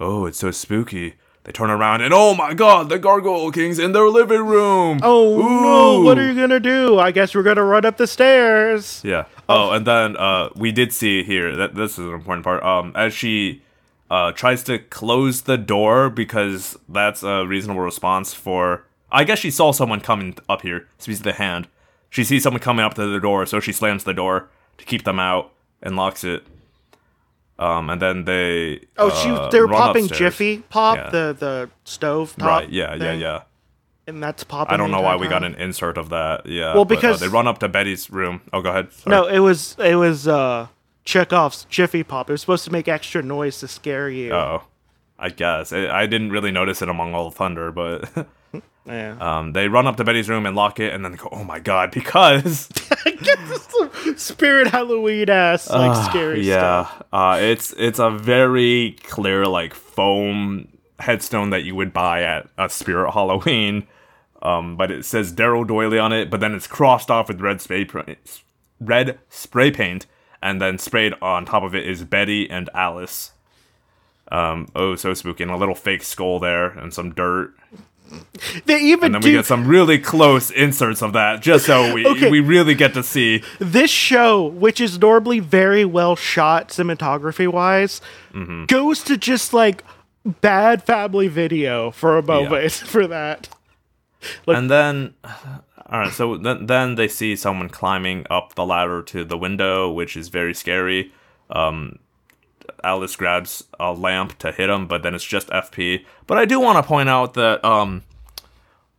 Oh, 0.00 0.24
it's 0.24 0.38
so 0.38 0.50
spooky. 0.50 1.16
They 1.48 1.52
turn 1.52 1.70
around 1.70 2.02
and 2.02 2.12
oh 2.12 2.34
my 2.34 2.52
god, 2.52 2.90
the 2.90 2.98
Gargoyle 2.98 3.50
King's 3.50 3.78
in 3.78 3.92
their 3.92 4.10
living 4.10 4.44
room. 4.44 5.00
Oh 5.02 5.38
no! 5.38 6.02
What 6.02 6.18
are 6.18 6.30
you 6.30 6.38
gonna 6.38 6.60
do? 6.60 6.98
I 6.98 7.10
guess 7.10 7.34
we're 7.34 7.42
gonna 7.42 7.64
run 7.64 7.86
up 7.86 7.96
the 7.96 8.06
stairs. 8.06 9.00
Yeah. 9.02 9.24
Oh, 9.48 9.70
and 9.70 9.86
then 9.86 10.14
uh, 10.18 10.50
we 10.54 10.72
did 10.72 10.92
see 10.92 11.24
here 11.24 11.56
that 11.56 11.74
this 11.74 11.92
is 11.92 12.00
an 12.00 12.12
important 12.12 12.44
part. 12.44 12.62
Um, 12.62 12.92
as 12.94 13.14
she 13.14 13.62
uh, 14.10 14.32
tries 14.32 14.62
to 14.64 14.78
close 14.78 15.40
the 15.40 15.56
door 15.56 16.10
because 16.10 16.76
that's 16.86 17.22
a 17.22 17.46
reasonable 17.46 17.80
response 17.80 18.34
for. 18.34 18.84
I 19.10 19.24
guess 19.24 19.38
she 19.38 19.50
saw 19.50 19.72
someone 19.72 20.02
coming 20.02 20.36
up 20.50 20.60
here. 20.60 20.86
To 20.98 21.14
the 21.14 21.32
hand. 21.32 21.66
She 22.10 22.24
sees 22.24 22.42
someone 22.42 22.60
coming 22.60 22.84
up 22.84 22.92
to 22.94 23.06
the 23.06 23.20
door, 23.20 23.46
so 23.46 23.58
she 23.58 23.72
slams 23.72 24.04
the 24.04 24.12
door 24.12 24.50
to 24.76 24.84
keep 24.84 25.04
them 25.04 25.18
out 25.18 25.54
and 25.80 25.96
locks 25.96 26.24
it. 26.24 26.44
Um, 27.58 27.90
and 27.90 28.00
then 28.00 28.24
they. 28.24 28.80
Oh, 28.96 29.10
she 29.10 29.30
uh, 29.30 29.48
they 29.50 29.60
were 29.60 29.68
popping 29.68 30.04
upstairs. 30.04 30.18
Jiffy 30.34 30.58
Pop, 30.58 30.96
Yeah. 30.96 31.10
the 31.10 31.36
the 31.38 31.70
stove 31.84 32.36
top. 32.36 32.48
Right. 32.48 32.68
Yeah. 32.70 32.94
Yeah. 32.94 32.98
thing, 32.98 33.20
Yeah. 33.20 33.42
And 34.06 34.22
that's 34.22 34.42
popping. 34.44 34.72
I 34.74 34.76
don't 34.78 34.90
know 34.90 35.00
why 35.02 35.16
we 35.16 35.28
got 35.28 35.44
an 35.44 35.54
insert 35.56 35.98
of 35.98 36.08
that. 36.10 36.46
Yeah. 36.46 36.74
Well, 36.74 36.84
but, 36.84 36.98
uh, 36.98 37.00
because- 37.00 37.20
they 37.20 37.28
run 37.28 37.46
up 37.46 37.58
to 37.58 37.68
Betty's 37.68 38.10
room. 38.10 38.40
Oh, 38.52 38.62
go 38.62 38.70
ahead. 38.70 38.92
Sorry. 38.92 39.10
No, 39.14 39.26
it 39.26 39.40
was 39.40 39.76
it 39.78 39.96
was 39.96 40.26
uh 40.28 40.68
Chekhov's 41.04 41.64
Jiffy 41.64 42.02
Pop. 42.04 42.30
It 42.30 42.32
was 42.32 42.40
supposed 42.40 42.64
to 42.64 42.72
make 42.72 42.86
extra 42.88 43.22
noise 43.22 43.58
to 43.60 43.68
scare 43.68 44.08
you. 44.08 44.32
Oh, 44.32 44.62
I 45.18 45.30
guess 45.30 45.72
I, 45.72 45.88
I 45.88 46.06
didn't 46.06 46.30
really 46.30 46.52
notice 46.52 46.80
it 46.80 46.88
among 46.88 47.12
all 47.14 47.28
the 47.28 47.36
thunder, 47.36 47.72
but 47.72 48.08
yeah. 48.86 49.16
um, 49.20 49.52
they 49.52 49.68
run 49.68 49.86
up 49.86 49.96
to 49.96 50.04
Betty's 50.04 50.28
room 50.28 50.46
and 50.46 50.56
lock 50.56 50.80
it, 50.80 50.92
and 50.92 51.04
then 51.04 51.12
they 51.12 51.18
go, 51.18 51.28
"Oh 51.32 51.44
my 51.44 51.58
god!" 51.60 51.90
Because 51.98 52.68
Spirit 54.16 54.68
Halloween 54.68 55.30
ass 55.30 55.68
like 55.70 56.10
scary 56.10 56.42
yeah, 56.46 56.86
stuff. 56.86 57.02
uh, 57.12 57.38
it's 57.40 57.74
it's 57.76 57.98
a 57.98 58.10
very 58.10 58.96
clear 59.04 59.46
like 59.46 59.74
foam 59.74 60.68
headstone 60.98 61.50
that 61.50 61.64
you 61.64 61.74
would 61.74 61.92
buy 61.92 62.22
at 62.22 62.48
a 62.56 62.68
Spirit 62.68 63.12
Halloween. 63.12 63.86
Um, 64.40 64.76
but 64.76 64.90
it 64.90 65.04
says 65.04 65.32
Daryl 65.32 65.66
Doiley 65.66 65.98
on 65.98 66.12
it, 66.12 66.30
but 66.30 66.40
then 66.40 66.54
it's 66.54 66.66
crossed 66.66 67.10
off 67.10 67.28
with 67.28 67.40
red 67.40 67.60
spray 67.60 67.84
paint, 67.84 68.42
red 68.80 69.18
spray 69.28 69.70
paint, 69.70 70.06
and 70.40 70.60
then 70.60 70.78
sprayed 70.78 71.14
on 71.20 71.44
top 71.44 71.64
of 71.64 71.74
it 71.74 71.86
is 71.86 72.04
Betty 72.04 72.48
and 72.48 72.70
Alice. 72.72 73.32
Um, 74.30 74.68
oh, 74.74 74.94
so 74.94 75.14
spooky, 75.14 75.42
and 75.42 75.50
a 75.50 75.56
little 75.56 75.74
fake 75.74 76.02
skull 76.02 76.38
there, 76.38 76.68
and 76.68 76.92
some 76.92 77.14
dirt. 77.14 77.54
They 78.66 78.80
even 78.80 79.06
And 79.06 79.14
then 79.14 79.20
do 79.22 79.28
we 79.28 79.34
get 79.34 79.46
some 79.46 79.66
really 79.66 79.98
close 79.98 80.50
inserts 80.50 81.02
of 81.02 81.12
that, 81.12 81.42
just 81.42 81.66
so 81.66 81.92
we 81.92 82.06
Okay. 82.12 82.30
we 82.30 82.40
really 82.40 82.74
get 82.74 82.94
to 82.94 83.02
see. 83.02 83.42
this 83.58 83.90
show, 83.90 84.46
which 84.46 84.80
is 84.80 84.98
normally 84.98 85.40
very 85.40 85.84
well 85.84 86.16
shot 86.16 86.68
cinematography 86.68 87.46
wise, 87.48 88.00
Mm-hmm. 88.32 88.64
goes 88.66 89.02
to 89.04 89.16
just 89.16 89.52
like 89.52 89.82
bad 90.24 90.82
family 90.82 91.28
video 91.28 91.90
for 91.90 92.18
a 92.18 92.22
moment 92.22 92.72
for 92.92 93.06
that. 93.06 93.48
And 94.46 94.70
then, 94.70 95.14
all 95.24 96.00
right, 96.00 96.12
so 96.12 96.36
then 96.36 96.66
then 96.66 96.94
they 96.96 97.08
see 97.08 97.36
someone 97.36 97.68
climbing 97.68 98.26
up 98.30 98.54
the 98.54 98.64
ladder 98.66 99.02
to 99.04 99.24
the 99.24 99.38
window, 99.38 99.90
which 99.90 100.16
is 100.16 100.28
very 100.28 100.54
scary. 100.54 101.12
Um, 101.50 101.98
Alice 102.84 103.16
grabs 103.16 103.64
a 103.80 103.92
lamp 103.92 104.38
to 104.38 104.52
hit 104.52 104.70
him, 104.70 104.86
but 104.86 105.02
then 105.02 105.14
it's 105.14 105.24
just 105.24 105.48
FP. 105.48 106.04
But 106.26 106.38
I 106.38 106.44
do 106.44 106.60
want 106.60 106.76
to 106.76 106.82
point 106.82 107.08
out 107.08 107.34
that 107.34 107.64
um, 107.64 108.02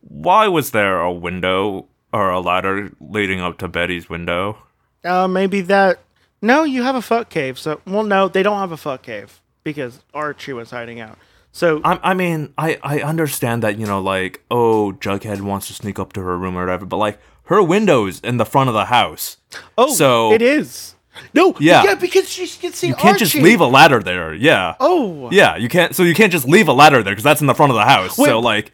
why 0.00 0.48
was 0.48 0.70
there 0.70 1.00
a 1.00 1.12
window 1.12 1.86
or 2.12 2.30
a 2.30 2.40
ladder 2.40 2.92
leading 3.00 3.40
up 3.40 3.58
to 3.58 3.68
Betty's 3.68 4.08
window? 4.08 4.58
Uh, 5.04 5.28
maybe 5.28 5.60
that. 5.62 6.00
No, 6.42 6.64
you 6.64 6.82
have 6.82 6.94
a 6.96 7.02
fuck 7.02 7.28
cave. 7.28 7.58
So, 7.58 7.80
well, 7.86 8.02
no, 8.02 8.28
they 8.28 8.42
don't 8.42 8.58
have 8.58 8.72
a 8.72 8.76
fuck 8.76 9.02
cave 9.02 9.40
because 9.62 10.00
Archie 10.14 10.54
was 10.54 10.70
hiding 10.70 10.98
out. 11.00 11.18
So, 11.52 11.80
I, 11.84 11.98
I 12.02 12.14
mean, 12.14 12.54
I, 12.56 12.78
I 12.82 13.00
understand 13.00 13.62
that, 13.62 13.78
you 13.78 13.84
know, 13.86 14.00
like, 14.00 14.42
oh, 14.50 14.92
Jughead 14.92 15.40
wants 15.42 15.66
to 15.66 15.74
sneak 15.74 15.98
up 15.98 16.12
to 16.14 16.20
her 16.22 16.38
room 16.38 16.56
or 16.56 16.60
whatever, 16.64 16.86
but, 16.86 16.96
like, 16.96 17.18
her 17.44 17.62
window's 17.62 18.20
in 18.20 18.36
the 18.36 18.44
front 18.46 18.68
of 18.68 18.74
the 18.74 18.86
house. 18.86 19.36
oh, 19.76 19.92
so- 19.92 20.32
it 20.32 20.40
is. 20.42 20.94
No, 21.34 21.54
Yeah. 21.58 21.82
yeah, 21.84 21.94
because 21.94 22.28
she 22.28 22.46
can 22.46 22.72
see 22.72 22.88
You 22.88 22.94
can't 22.94 23.18
just 23.18 23.34
leave 23.34 23.60
a 23.60 23.66
ladder 23.66 24.00
there. 24.02 24.34
Yeah. 24.34 24.74
Oh, 24.80 25.28
Yeah, 25.30 25.56
you 25.56 25.68
can't. 25.68 25.94
So 25.94 26.02
you 26.02 26.14
can't 26.14 26.32
just 26.32 26.46
leave 26.46 26.68
a 26.68 26.72
ladder 26.72 27.02
there 27.02 27.12
because 27.12 27.24
that's 27.24 27.40
in 27.40 27.46
the 27.46 27.54
front 27.54 27.70
of 27.70 27.76
the 27.76 27.84
house. 27.84 28.16
Wait. 28.18 28.26
So, 28.26 28.40
like, 28.40 28.72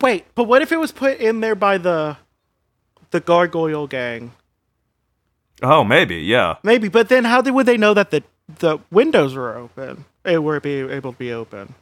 wait, 0.00 0.26
but 0.34 0.44
what 0.44 0.62
if 0.62 0.72
it 0.72 0.78
was 0.78 0.92
put 0.92 1.18
in 1.18 1.40
there 1.40 1.54
by 1.54 1.78
the 1.78 2.16
the 3.10 3.20
gargoyle 3.20 3.86
gang? 3.86 4.32
oh, 5.62 5.82
maybe, 5.82 6.16
yeah. 6.16 6.56
Maybe, 6.62 6.88
but 6.88 7.08
then 7.08 7.24
how 7.24 7.42
would 7.42 7.66
they 7.66 7.76
know 7.76 7.94
that 7.94 8.10
the 8.10 8.22
the 8.58 8.78
windows 8.90 9.34
were 9.34 9.56
open? 9.56 10.04
It 10.24 10.42
were 10.42 10.60
be 10.60 10.80
able 10.80 11.12
to 11.12 11.18
be 11.18 11.32
open. 11.32 11.74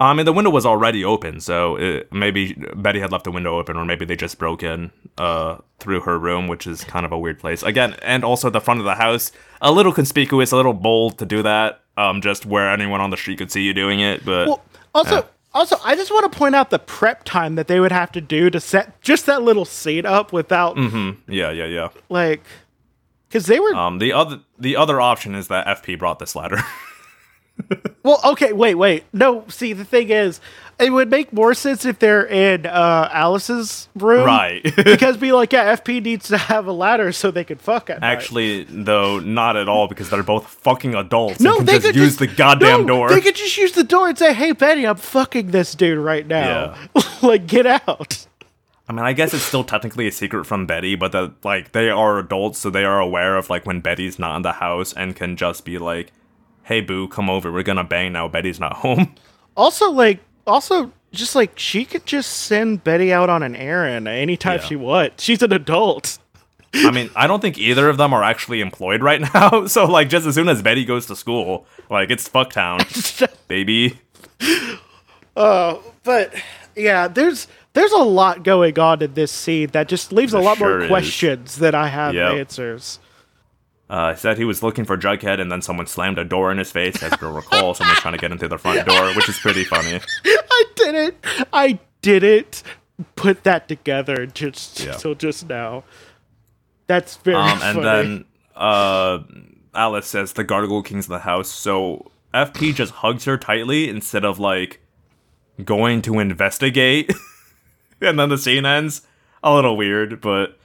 I 0.00 0.14
mean, 0.14 0.24
the 0.24 0.32
window 0.32 0.50
was 0.50 0.64
already 0.64 1.04
open, 1.04 1.40
so 1.40 1.76
it, 1.76 2.10
maybe 2.10 2.54
Betty 2.74 3.00
had 3.00 3.12
left 3.12 3.24
the 3.24 3.30
window 3.30 3.58
open, 3.58 3.76
or 3.76 3.84
maybe 3.84 4.06
they 4.06 4.16
just 4.16 4.38
broke 4.38 4.62
in 4.62 4.90
uh, 5.18 5.58
through 5.78 6.00
her 6.00 6.18
room, 6.18 6.48
which 6.48 6.66
is 6.66 6.82
kind 6.84 7.04
of 7.04 7.12
a 7.12 7.18
weird 7.18 7.38
place. 7.38 7.62
Again, 7.62 7.94
and 8.00 8.24
also 8.24 8.48
the 8.48 8.62
front 8.62 8.80
of 8.80 8.86
the 8.86 8.94
house, 8.94 9.30
a 9.60 9.70
little 9.70 9.92
conspicuous, 9.92 10.52
a 10.52 10.56
little 10.56 10.72
bold 10.72 11.18
to 11.18 11.26
do 11.26 11.42
that, 11.42 11.82
um, 11.98 12.22
just 12.22 12.46
where 12.46 12.70
anyone 12.70 13.02
on 13.02 13.10
the 13.10 13.16
street 13.18 13.36
could 13.36 13.52
see 13.52 13.60
you 13.62 13.74
doing 13.74 14.00
it. 14.00 14.24
But 14.24 14.48
Well, 14.48 14.64
also, 14.94 15.26
Also, 15.52 15.76
I 15.84 15.96
just 15.96 16.10
want 16.10 16.32
to 16.32 16.38
point 16.38 16.54
out 16.54 16.70
the 16.70 16.78
prep 16.78 17.24
time 17.24 17.56
that 17.56 17.66
they 17.66 17.78
would 17.80 17.92
have 17.92 18.10
to 18.12 18.20
do 18.22 18.48
to 18.50 18.60
set 18.60 19.02
just 19.02 19.26
that 19.26 19.42
little 19.42 19.64
scene 19.66 20.06
up 20.06 20.32
without 20.32 20.78
Yeah, 20.78 21.50
yeah, 21.50 21.66
yeah. 21.66 21.88
like 22.08 22.42
because 23.28 23.46
they 23.46 23.60
were 23.60 23.74
Um, 23.74 23.98
the 23.98 24.12
other 24.12 24.40
the 24.58 24.76
other 24.76 25.00
option 25.00 25.34
is 25.34 25.48
that 25.48 25.66
FP 25.66 25.98
brought 25.98 26.20
this 26.20 26.34
ladder. 26.34 26.62
well. 28.02 28.20
Okay, 28.24 28.52
wait, 28.52 28.74
wait. 28.74 29.04
No, 29.12 29.44
see, 29.48 29.72
the 29.72 29.84
thing 29.84 30.10
is, 30.10 30.40
it 30.80 30.90
would 30.90 31.10
make 31.10 31.32
more 31.32 31.52
sense 31.54 31.84
if 31.84 31.98
they're 31.98 32.26
in 32.26 32.66
uh, 32.66 33.08
Alice's 33.12 33.88
room, 33.94 34.24
right. 34.24 34.62
because 34.76 35.16
be 35.16 35.32
like, 35.32 35.52
yeah, 35.52 35.76
FP 35.76 36.02
needs 36.02 36.28
to 36.28 36.38
have 36.38 36.66
a 36.66 36.72
ladder 36.72 37.12
so 37.12 37.30
they 37.30 37.44
could 37.44 37.60
fuck 37.60 37.90
at 37.90 38.00
night. 38.00 38.12
Actually, 38.12 38.64
though, 38.64 39.18
not 39.18 39.56
at 39.56 39.68
all 39.68 39.88
because 39.88 40.08
they're 40.08 40.22
both 40.22 40.46
fucking 40.46 40.94
adults. 40.94 41.40
No, 41.40 41.60
they 41.60 41.74
just 41.74 41.86
could 41.86 41.96
use 41.96 42.16
just, 42.16 42.18
the 42.20 42.26
goddamn 42.26 42.86
no, 42.86 42.86
door. 42.86 43.08
They 43.10 43.20
could 43.20 43.36
just 43.36 43.56
use 43.56 43.72
the 43.72 43.84
door 43.84 44.08
and 44.08 44.18
say, 44.18 44.32
"Hey, 44.32 44.52
Betty, 44.52 44.86
I'm 44.86 44.96
fucking 44.96 45.50
this 45.50 45.74
dude 45.74 45.98
right 45.98 46.26
now. 46.26 46.76
like, 47.22 47.46
get 47.46 47.66
out." 47.66 48.26
I 48.88 48.92
mean, 48.92 49.04
I 49.04 49.12
guess 49.12 49.32
it's 49.32 49.44
still 49.44 49.62
technically 49.62 50.08
a 50.08 50.12
secret 50.12 50.46
from 50.46 50.66
Betty, 50.66 50.96
but 50.96 51.12
that 51.12 51.44
like 51.44 51.72
they 51.72 51.90
are 51.90 52.18
adults, 52.18 52.58
so 52.58 52.70
they 52.70 52.84
are 52.84 52.98
aware 52.98 53.36
of 53.36 53.48
like 53.48 53.64
when 53.64 53.80
Betty's 53.80 54.18
not 54.18 54.34
in 54.34 54.42
the 54.42 54.54
house 54.54 54.92
and 54.92 55.14
can 55.14 55.36
just 55.36 55.64
be 55.64 55.78
like, 55.78 56.10
"Hey, 56.70 56.80
boo, 56.80 57.08
come 57.08 57.28
over. 57.28 57.50
We're 57.52 57.62
gonna 57.64 57.84
bang 57.84 58.12
now. 58.12 58.28
Betty's 58.28 58.58
not 58.60 58.74
home." 58.78 59.14
Also, 59.56 59.90
like, 59.90 60.20
also, 60.46 60.92
just 61.12 61.34
like 61.34 61.58
she 61.58 61.84
could 61.84 62.06
just 62.06 62.30
send 62.30 62.84
Betty 62.84 63.12
out 63.12 63.28
on 63.28 63.42
an 63.42 63.54
errand 63.56 64.06
anytime 64.08 64.58
Yeah. 64.60 64.64
she 64.64 64.76
wants. 64.76 65.22
She's 65.24 65.42
an 65.42 65.52
adult. 65.52 66.18
I 66.72 66.92
mean, 66.92 67.10
I 67.16 67.26
don't 67.26 67.40
think 67.40 67.58
either 67.58 67.88
of 67.88 67.96
them 67.96 68.12
are 68.14 68.22
actually 68.22 68.60
employed 68.60 69.02
right 69.02 69.20
now. 69.34 69.66
So 69.66 69.86
like, 69.86 70.08
just 70.08 70.24
as 70.26 70.36
soon 70.36 70.48
as 70.48 70.62
Betty 70.62 70.84
goes 70.84 71.06
to 71.06 71.16
school, 71.16 71.66
like 71.90 72.10
it's 72.10 72.28
fucktown, 72.28 72.78
baby. 73.48 73.98
Uh, 75.36 75.76
but 76.04 76.32
yeah, 76.76 77.08
there's 77.08 77.46
there's 77.72 77.92
a 77.92 77.98
lot 77.98 78.42
going 78.42 78.78
on 78.78 79.02
in 79.02 79.14
this 79.14 79.32
scene 79.32 79.68
that 79.72 79.88
just 79.88 80.12
leaves 80.12 80.32
a 80.32 80.38
lot 80.38 80.58
sure 80.58 80.68
more 80.68 80.80
is. 80.82 80.88
questions 80.88 81.56
than 81.56 81.74
I 81.74 81.88
have 81.88 82.14
Yep. 82.14 82.32
answers. 82.34 82.98
Uh, 83.90 84.14
said 84.14 84.38
he 84.38 84.44
was 84.44 84.62
looking 84.62 84.84
for 84.84 84.96
Jughead, 84.96 85.40
and 85.40 85.50
then 85.50 85.60
someone 85.62 85.86
slammed 85.88 86.16
a 86.16 86.24
door 86.24 86.52
in 86.52 86.58
his 86.58 86.70
face. 86.70 87.02
As 87.02 87.12
you'll 87.20 87.32
recall, 87.32 87.74
someone 87.74 87.90
was 87.96 87.98
trying 88.00 88.14
to 88.14 88.20
get 88.20 88.30
into 88.30 88.46
the 88.46 88.56
front 88.56 88.86
door, 88.86 89.12
which 89.14 89.28
is 89.28 89.36
pretty 89.40 89.64
funny. 89.64 89.98
I 90.24 90.64
didn't. 90.76 91.16
I 91.52 91.80
didn't 92.00 92.62
put 93.16 93.42
that 93.42 93.66
together 93.66 94.26
just 94.26 94.78
Yeah. 94.80 94.92
till 94.92 95.16
just 95.16 95.48
now. 95.48 95.82
That's 96.86 97.16
very 97.16 97.36
Um, 97.36 97.58
funny. 97.58 97.78
and 97.78 97.84
then 97.84 98.24
uh, 98.54 99.18
Alice 99.74 100.06
says 100.06 100.34
the 100.34 100.44
Gargoyle 100.44 100.82
King's 100.84 101.06
in 101.08 101.12
the 101.12 101.18
house, 101.20 101.48
so 101.48 102.12
FP 102.32 102.72
just 102.74 102.92
hugs 102.92 103.24
her 103.24 103.36
tightly 103.36 103.88
instead 103.88 104.24
of 104.24 104.38
like 104.38 104.80
going 105.64 106.00
to 106.02 106.20
investigate. 106.20 107.12
and 108.00 108.18
then 108.20 108.28
the 108.28 108.38
scene 108.38 108.64
ends. 108.66 109.02
A 109.42 109.52
little 109.52 109.76
weird, 109.76 110.20
but 110.20 110.56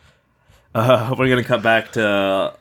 uh, 0.76 1.16
we're 1.18 1.30
gonna 1.30 1.44
cut 1.44 1.64
back 1.64 1.94
to 1.94 2.54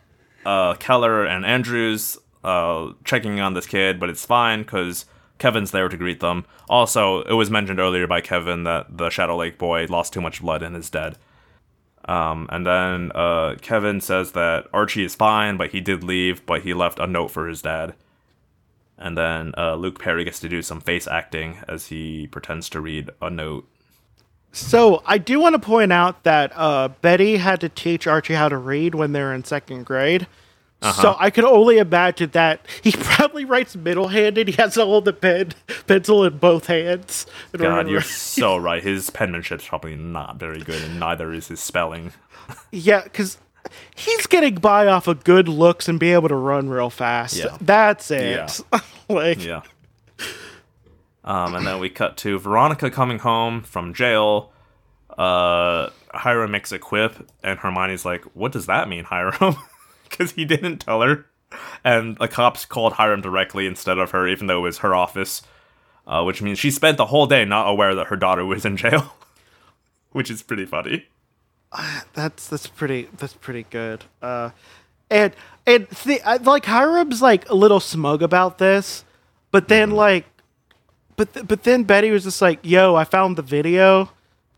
uh, 0.45 0.75
Keller 0.75 1.25
and 1.25 1.45
Andrews 1.45 2.19
uh, 2.43 2.93
checking 3.05 3.41
on 3.41 3.55
this 3.55 3.67
kid, 3.67 3.99
but 3.99 4.11
it's 4.11 4.27
fine 4.27 4.63
because 4.63 5.07
Kevin's 5.39 5.71
there 5.71 5.89
to 5.89 5.97
greet 5.97 6.21
them. 6.21 6.45
Also, 6.69 7.23
it 7.23 7.33
was 7.33 7.51
mentioned 7.51 7.81
earlier 7.81 8.07
by 8.07 8.21
Kevin 8.21 8.65
that 8.65 8.97
the 8.97 9.11
Shadow 9.11 9.37
Lake 9.37 9.59
boy 9.59 9.87
lost 9.89 10.13
too 10.13 10.21
much 10.21 10.41
blood 10.41 10.63
and 10.63 10.77
is 10.77 10.91
dead. 10.91 11.17
Um, 12.07 12.49
and 12.51 12.67
then 12.67 13.13
uh, 13.15 13.57
Kevin 13.61 14.01
says 14.01 14.33
that 14.33 14.67
Archie 14.73 15.05
is 15.05 15.15
fine, 15.15 15.57
but 15.57 15.71
he 15.71 15.81
did 15.81 16.05
leave, 16.05 16.45
but 16.45 16.63
he 16.63 16.75
left 16.75 16.99
a 16.99 17.07
note 17.07 17.29
for 17.29 17.49
his 17.49 17.63
dad. 17.63 17.95
And 18.99 19.17
then 19.19 19.55
uh, 19.57 19.75
Luke 19.75 19.99
Perry 19.99 20.25
gets 20.25 20.39
to 20.41 20.49
do 20.49 20.63
some 20.63 20.81
face 20.81 21.07
acting 21.07 21.59
as 21.67 21.87
he 21.87 22.27
pretends 22.27 22.69
to 22.71 22.81
read 22.81 23.11
a 23.21 23.31
note. 23.31 23.69
So 24.55 25.03
I 25.05 25.19
do 25.19 25.41
want 25.41 25.55
to 25.55 25.59
point 25.59 25.93
out 25.93 26.23
that 26.23 26.53
uh, 26.55 26.89
Betty 27.03 27.39
had 27.39 27.61
to 27.63 27.69
teach 27.69 28.07
Archie 28.07 28.35
how 28.35 28.49
to 28.49 28.57
read 28.57 28.95
when 28.95 29.13
they 29.13 29.21
were 29.21 29.35
in 29.35 29.45
second 29.45 29.85
grade. 29.85 30.29
Uh-huh. 30.81 31.03
So 31.03 31.17
I 31.19 31.31
could 31.31 31.45
only 31.45 31.79
imagine 31.79 32.31
that 32.31 32.61
he 32.83 32.93
probably 32.99 33.45
writes 33.45 33.75
middle-handed. 33.75 34.49
He 34.49 34.55
has 34.55 34.75
to 34.75 34.85
hold 34.85 35.07
the 35.07 35.13
pen 35.15 35.53
pencil 35.87 36.25
in 36.25 36.37
both 36.39 36.67
hands. 36.67 37.27
in 37.53 37.61
God, 37.61 37.89
you're 37.89 38.03
so 38.03 38.57
right. 38.57 38.83
His 38.83 39.11
penmanship's 39.11 39.67
probably 39.67 39.97
not 39.97 40.37
very 40.37 40.61
good, 40.61 40.83
and 40.83 41.01
neither 41.01 41.33
is 41.33 41.49
his 41.49 41.61
spelling. 41.61 42.13
yeah, 42.71 43.03
because 43.03 43.39
he's 43.97 44.27
getting 44.27 44.57
by 44.57 44.87
off 44.87 45.09
of 45.09 45.25
good 45.25 45.49
looks 45.49 45.89
and 45.89 45.99
be 45.99 46.13
able 46.13 46.29
to 46.29 46.37
run 46.37 46.69
real 46.69 46.91
fast. 46.91 47.37
Yeah. 47.37 47.57
That's 47.61 48.11
it. 48.11 48.61
like, 49.09 49.43
Yeah. 49.43 49.63
Um, 51.25 51.55
and 51.55 51.67
then 51.67 51.81
we 51.81 51.89
cut 51.89 52.17
to 52.19 52.39
Veronica 52.39 52.91
coming 52.91 53.19
home 53.19 53.63
from 53.63 53.95
jail. 53.95 54.53
Uh, 55.17 55.89
Hiram 56.13 56.51
makes 56.51 56.71
a 56.73 56.79
quip, 56.79 57.31
and 57.43 57.59
Hermione's 57.59 58.05
like, 58.05 58.25
"What 58.35 58.53
does 58.53 58.67
that 58.67 58.89
mean, 58.89 59.05
Hiram?" 59.05 59.57
Because 60.09 60.33
he 60.33 60.45
didn't 60.45 60.79
tell 60.79 61.01
her. 61.03 61.27
And 61.83 62.17
the 62.19 62.29
cops 62.29 62.65
called 62.67 62.93
Hiram 62.93 63.21
directly 63.21 63.67
instead 63.67 63.99
of 63.99 64.13
her, 64.13 64.29
even 64.29 64.47
though 64.47 64.59
it 64.59 64.63
was 64.63 64.79
her 64.79 64.95
office. 64.95 65.43
Uh, 66.07 66.23
which 66.23 66.41
means 66.43 66.59
she 66.59 66.71
spent 66.71 66.99
the 66.99 67.07
whole 67.07 67.27
day 67.27 67.45
not 67.45 67.67
aware 67.69 67.95
that 67.95 68.09
her 68.09 68.17
daughter 68.17 68.45
was 68.45 68.65
in 68.67 68.77
jail, 68.77 69.15
which 70.13 70.31
is 70.31 70.43
pretty 70.43 70.67
funny. 70.67 71.07
that's 72.13 72.47
that's 72.49 72.67
pretty 72.67 73.09
that's 73.17 73.33
pretty 73.33 73.65
good. 73.71 74.05
Uh, 74.23 74.51
and 75.11 75.35
and 75.67 75.89
the, 76.05 76.21
I- 76.23 76.37
like 76.37 76.67
Hiram's 76.67 77.23
like 77.23 77.49
a 77.49 77.55
little 77.55 77.81
smug 77.81 78.23
about 78.23 78.59
this, 78.59 79.05
but 79.51 79.67
then 79.69 79.91
like, 79.93 80.27
but 81.17 81.33
th- 81.35 81.47
but 81.49 81.63
then 81.65 81.85
Betty 81.85 82.11
was 82.11 82.25
just 82.25 82.41
like, 82.43 82.59
"Yo, 82.63 82.95
I 82.95 83.05
found 83.05 83.37
the 83.37 83.43
video 83.43 84.11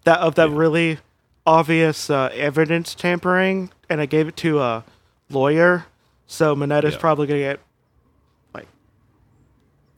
that 0.04 0.18
of 0.20 0.34
that 0.36 0.50
really 0.50 0.98
obvious 1.46 2.10
uh, 2.10 2.30
evidence 2.34 2.94
tampering, 2.94 3.70
and 3.88 4.00
I 4.00 4.06
gave 4.06 4.28
it 4.28 4.36
to 4.38 4.60
a 4.60 4.84
lawyer, 5.30 5.86
so 6.26 6.54
Minetta's 6.56 6.94
Yeah. 6.94 7.00
probably 7.00 7.26
gonna 7.26 7.38
get 7.40 7.60
like, 8.54 8.66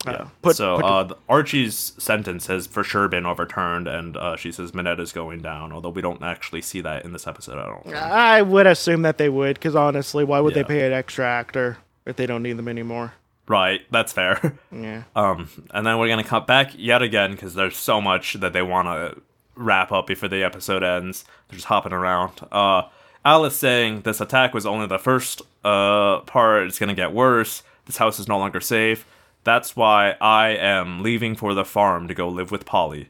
Yeah. 0.06 0.28
put, 0.42 0.56
so 0.56 0.76
put 0.76 0.84
uh, 0.84 1.02
the- 1.04 1.16
Archie's 1.28 1.92
sentence 1.98 2.46
has 2.46 2.66
for 2.66 2.84
sure 2.84 3.08
been 3.08 3.26
overturned, 3.26 3.88
and 3.88 4.16
uh, 4.16 4.36
she 4.36 4.52
says 4.52 4.72
Minetta's 4.72 5.12
going 5.12 5.40
down. 5.40 5.72
Although 5.72 5.88
we 5.90 6.02
don't 6.02 6.22
actually 6.22 6.62
see 6.62 6.80
that 6.82 7.04
in 7.04 7.12
this 7.12 7.26
episode. 7.26 7.58
I 7.58 7.66
don't. 7.66 7.82
Think. 7.84 7.96
I 7.96 8.42
would 8.42 8.66
assume 8.66 9.02
that 9.02 9.18
they 9.18 9.28
would, 9.28 9.54
because 9.54 9.74
honestly, 9.76 10.24
why 10.24 10.40
would 10.40 10.54
Yeah. 10.56 10.62
they 10.62 10.68
pay 10.68 10.86
an 10.86 10.92
extra 10.92 11.26
actor 11.26 11.78
if 12.06 12.16
they 12.16 12.26
don't 12.26 12.42
need 12.42 12.56
them 12.56 12.66
ananymore? 12.68 13.12
Right, 13.48 13.80
that's 13.90 14.12
fair. 14.12 14.58
Yeah. 14.72 15.04
Um, 15.16 15.48
and 15.70 15.86
then 15.86 15.98
we're 15.98 16.08
gonna 16.08 16.22
cut 16.24 16.46
back 16.46 16.72
yet 16.76 17.02
again 17.02 17.32
because 17.32 17.54
there's 17.54 17.76
so 17.76 18.00
much 18.00 18.34
that 18.34 18.52
they 18.52 18.62
want 18.62 18.86
to 18.88 19.22
wrap 19.56 19.90
up 19.90 20.06
before 20.06 20.28
the 20.28 20.44
episode 20.44 20.82
ends. 20.82 21.24
They're 21.48 21.56
just 21.56 21.66
hopping 21.66 21.92
around. 21.92 22.32
Uh, 22.52 22.82
Alice 23.24 23.56
saying 23.56 24.02
this 24.02 24.20
attack 24.20 24.54
was 24.54 24.66
only 24.66 24.86
the 24.86 24.98
first 24.98 25.42
uh 25.64 26.20
part. 26.20 26.66
It's 26.66 26.78
gonna 26.78 26.94
get 26.94 27.12
worse. 27.12 27.62
This 27.86 27.96
house 27.96 28.18
is 28.20 28.28
no 28.28 28.38
longer 28.38 28.60
safe. 28.60 29.06
That's 29.44 29.74
why 29.74 30.16
I 30.20 30.50
am 30.50 31.02
leaving 31.02 31.34
for 31.34 31.54
the 31.54 31.64
farm 31.64 32.06
to 32.08 32.14
go 32.14 32.28
live 32.28 32.50
with 32.50 32.66
Polly. 32.66 33.08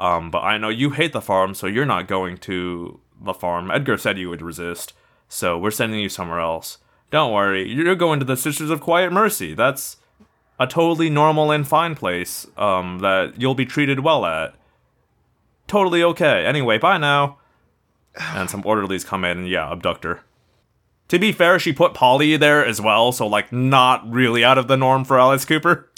Um, 0.00 0.30
but 0.30 0.42
I 0.42 0.56
know 0.56 0.68
you 0.70 0.90
hate 0.90 1.12
the 1.12 1.20
farm, 1.20 1.54
so 1.54 1.66
you're 1.66 1.84
not 1.84 2.08
going 2.08 2.38
to 2.38 3.00
the 3.20 3.34
farm. 3.34 3.70
Edgar 3.70 3.98
said 3.98 4.16
you 4.18 4.30
would 4.30 4.40
resist, 4.42 4.94
so 5.28 5.58
we're 5.58 5.70
sending 5.72 6.00
you 6.00 6.08
somewhere 6.08 6.38
else. 6.40 6.78
Don't 7.10 7.32
worry, 7.32 7.68
you're 7.68 7.94
going 7.94 8.18
to 8.18 8.24
the 8.24 8.36
Sisters 8.36 8.70
of 8.70 8.80
Quiet 8.80 9.12
Mercy. 9.12 9.54
That's 9.54 9.96
a 10.60 10.66
totally 10.66 11.08
normal 11.08 11.50
and 11.50 11.66
fine 11.66 11.94
place 11.94 12.46
um, 12.56 12.98
that 12.98 13.40
you'll 13.40 13.54
be 13.54 13.64
treated 13.64 14.00
well 14.00 14.26
at. 14.26 14.54
Totally 15.66 16.02
okay. 16.02 16.44
Anyway, 16.44 16.78
bye 16.78 16.98
now. 16.98 17.38
And 18.18 18.50
some 18.50 18.62
orderlies 18.66 19.04
come 19.04 19.24
in 19.24 19.38
and, 19.38 19.48
yeah, 19.48 19.70
abduct 19.70 20.04
her. 20.04 20.22
To 21.08 21.18
be 21.18 21.32
fair, 21.32 21.58
she 21.58 21.72
put 21.72 21.94
Polly 21.94 22.36
there 22.36 22.64
as 22.64 22.80
well, 22.80 23.12
so, 23.12 23.26
like, 23.26 23.52
not 23.52 24.10
really 24.10 24.44
out 24.44 24.58
of 24.58 24.68
the 24.68 24.76
norm 24.76 25.04
for 25.04 25.18
Alice 25.18 25.44
Cooper. 25.44 25.88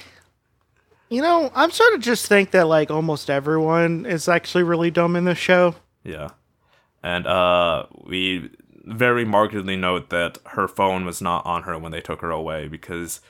You 1.11 1.23
know, 1.23 1.51
I'm 1.57 1.73
sort 1.73 1.93
of 1.95 2.01
just 2.01 2.29
think 2.29 2.53
that 2.53 2.69
like 2.69 2.89
almost 2.89 3.29
everyone 3.29 4.07
is 4.07 4.29
actually 4.29 4.63
really 4.63 4.93
dumb 4.93 5.17
in 5.17 5.25
this 5.25 5.39
show. 5.39 5.75
Yeah. 6.05 6.29
And 7.03 7.27
uh, 7.27 7.87
we 8.05 8.51
very 8.85 9.25
markedly 9.25 9.77
note 9.77 10.11
that 10.11 10.39
her 10.47 10.67
phone 10.69 11.05
was 11.05 11.21
not 11.21 11.45
on 11.45 11.65
her 11.65 11.79
when 11.79 11.93
they 11.93 12.01
took 12.01 12.21
her 12.21 12.31
away 12.31 12.69
because, 12.69 13.21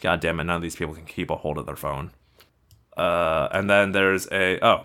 god 0.00 0.20
damn 0.20 0.40
it, 0.40 0.44
none 0.44 0.56
of 0.56 0.62
these 0.62 0.76
people 0.76 0.94
can 0.94 1.04
keep 1.04 1.30
a 1.30 1.36
hold 1.36 1.58
of 1.58 1.66
their 1.66 1.76
phone. 1.76 2.12
Uh, 2.96 3.48
and 3.52 3.68
then 3.68 3.92
there's 3.92 4.28
a 4.30 4.58
oh, 4.64 4.84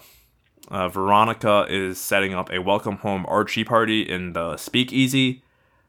uh, 0.70 0.90
Veronica 0.90 1.66
is 1.70 2.00
setting 2.00 2.34
up 2.34 2.52
a 2.52 2.60
welcome 2.60 2.98
home 2.98 3.26
Archie 3.28 3.64
party 3.64 4.02
in 4.02 4.34
the 4.34 4.58
Speakeasy, 4.58 5.44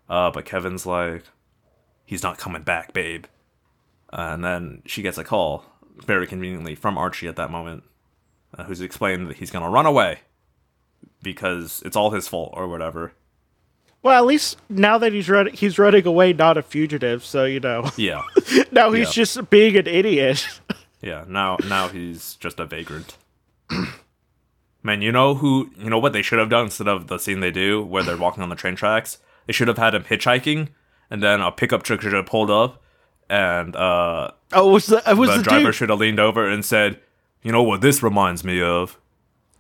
uh, 0.08 0.30
but 0.30 0.44
Kevin's 0.44 0.86
like, 0.86 1.24
he's 2.04 2.22
not 2.22 2.38
coming 2.38 2.62
back, 2.62 2.92
babe. 2.92 3.24
and 4.12 4.44
then 4.44 4.82
she 4.86 5.02
gets 5.02 5.18
a 5.18 5.24
call, 5.24 5.64
very 6.04 6.26
conveniently, 6.26 6.74
from 6.74 6.98
Archie 6.98 7.28
at 7.28 7.36
that 7.36 7.50
moment, 7.50 7.84
uh, 8.56 8.64
who's 8.64 8.80
explained 8.80 9.28
that 9.28 9.36
he's 9.36 9.50
gonna 9.50 9.70
run 9.70 9.86
away 9.86 10.20
because 11.22 11.82
it's 11.84 11.96
all 11.96 12.10
his 12.10 12.28
fault 12.28 12.50
or 12.54 12.68
whatever. 12.68 13.12
Well, 14.02 14.16
at 14.18 14.26
least 14.26 14.58
now 14.70 14.96
that 14.98 15.12
he's 15.12 15.28
running, 15.28 15.52
he's 15.54 15.78
running 15.78 16.06
away, 16.06 16.32
not 16.32 16.56
a 16.56 16.62
fugitive. 16.62 17.24
So 17.24 17.44
you 17.44 17.60
know, 17.60 17.90
Yeah. 17.96 18.22
now 18.72 18.90
he's 18.92 19.08
Yeah. 19.08 19.24
just 19.24 19.50
being 19.50 19.76
an 19.76 19.86
idiot. 19.86 20.46
Yeah, 21.02 21.24
now 21.26 21.56
now 21.66 21.88
he's 21.88 22.34
just 22.34 22.60
a 22.60 22.66
vagrant. 22.66 23.16
Man, 24.82 25.02
you 25.02 25.12
know 25.12 25.34
who? 25.34 25.70
You 25.78 25.90
know 25.90 25.98
what 25.98 26.12
they 26.12 26.22
should 26.22 26.38
have 26.38 26.48
done 26.50 26.64
instead 26.66 26.88
of 26.88 27.06
the 27.06 27.18
scene 27.18 27.40
they 27.40 27.50
do 27.50 27.82
where 27.82 28.02
they're 28.02 28.16
walking 28.18 28.42
on 28.42 28.48
the 28.48 28.54
train 28.54 28.76
tracks. 28.76 29.18
They 29.46 29.52
should 29.52 29.68
have 29.68 29.78
had 29.78 29.94
him 29.94 30.04
hitchhiking, 30.04 30.68
and 31.10 31.22
then 31.22 31.40
a 31.40 31.50
pickup 31.52 31.82
truck 31.82 32.00
should 32.02 32.12
have 32.12 32.26
pulled 32.26 32.50
up, 32.50 32.82
and 33.28 33.74
uh, 33.76 34.30
Oh, 34.52 34.68
was 34.70 34.86
the, 34.86 35.02
was 35.16 35.30
the, 35.30 35.36
the, 35.38 35.42
driver 35.42 35.64
dude? 35.66 35.74
should 35.74 35.90
have 35.90 35.98
leaned 35.98 36.20
over 36.20 36.46
and 36.46 36.64
said, 36.64 37.00
"You 37.42 37.52
know 37.52 37.62
what 37.62 37.80
this 37.82 38.02
reminds 38.02 38.42
me 38.44 38.60
of? 38.62 38.98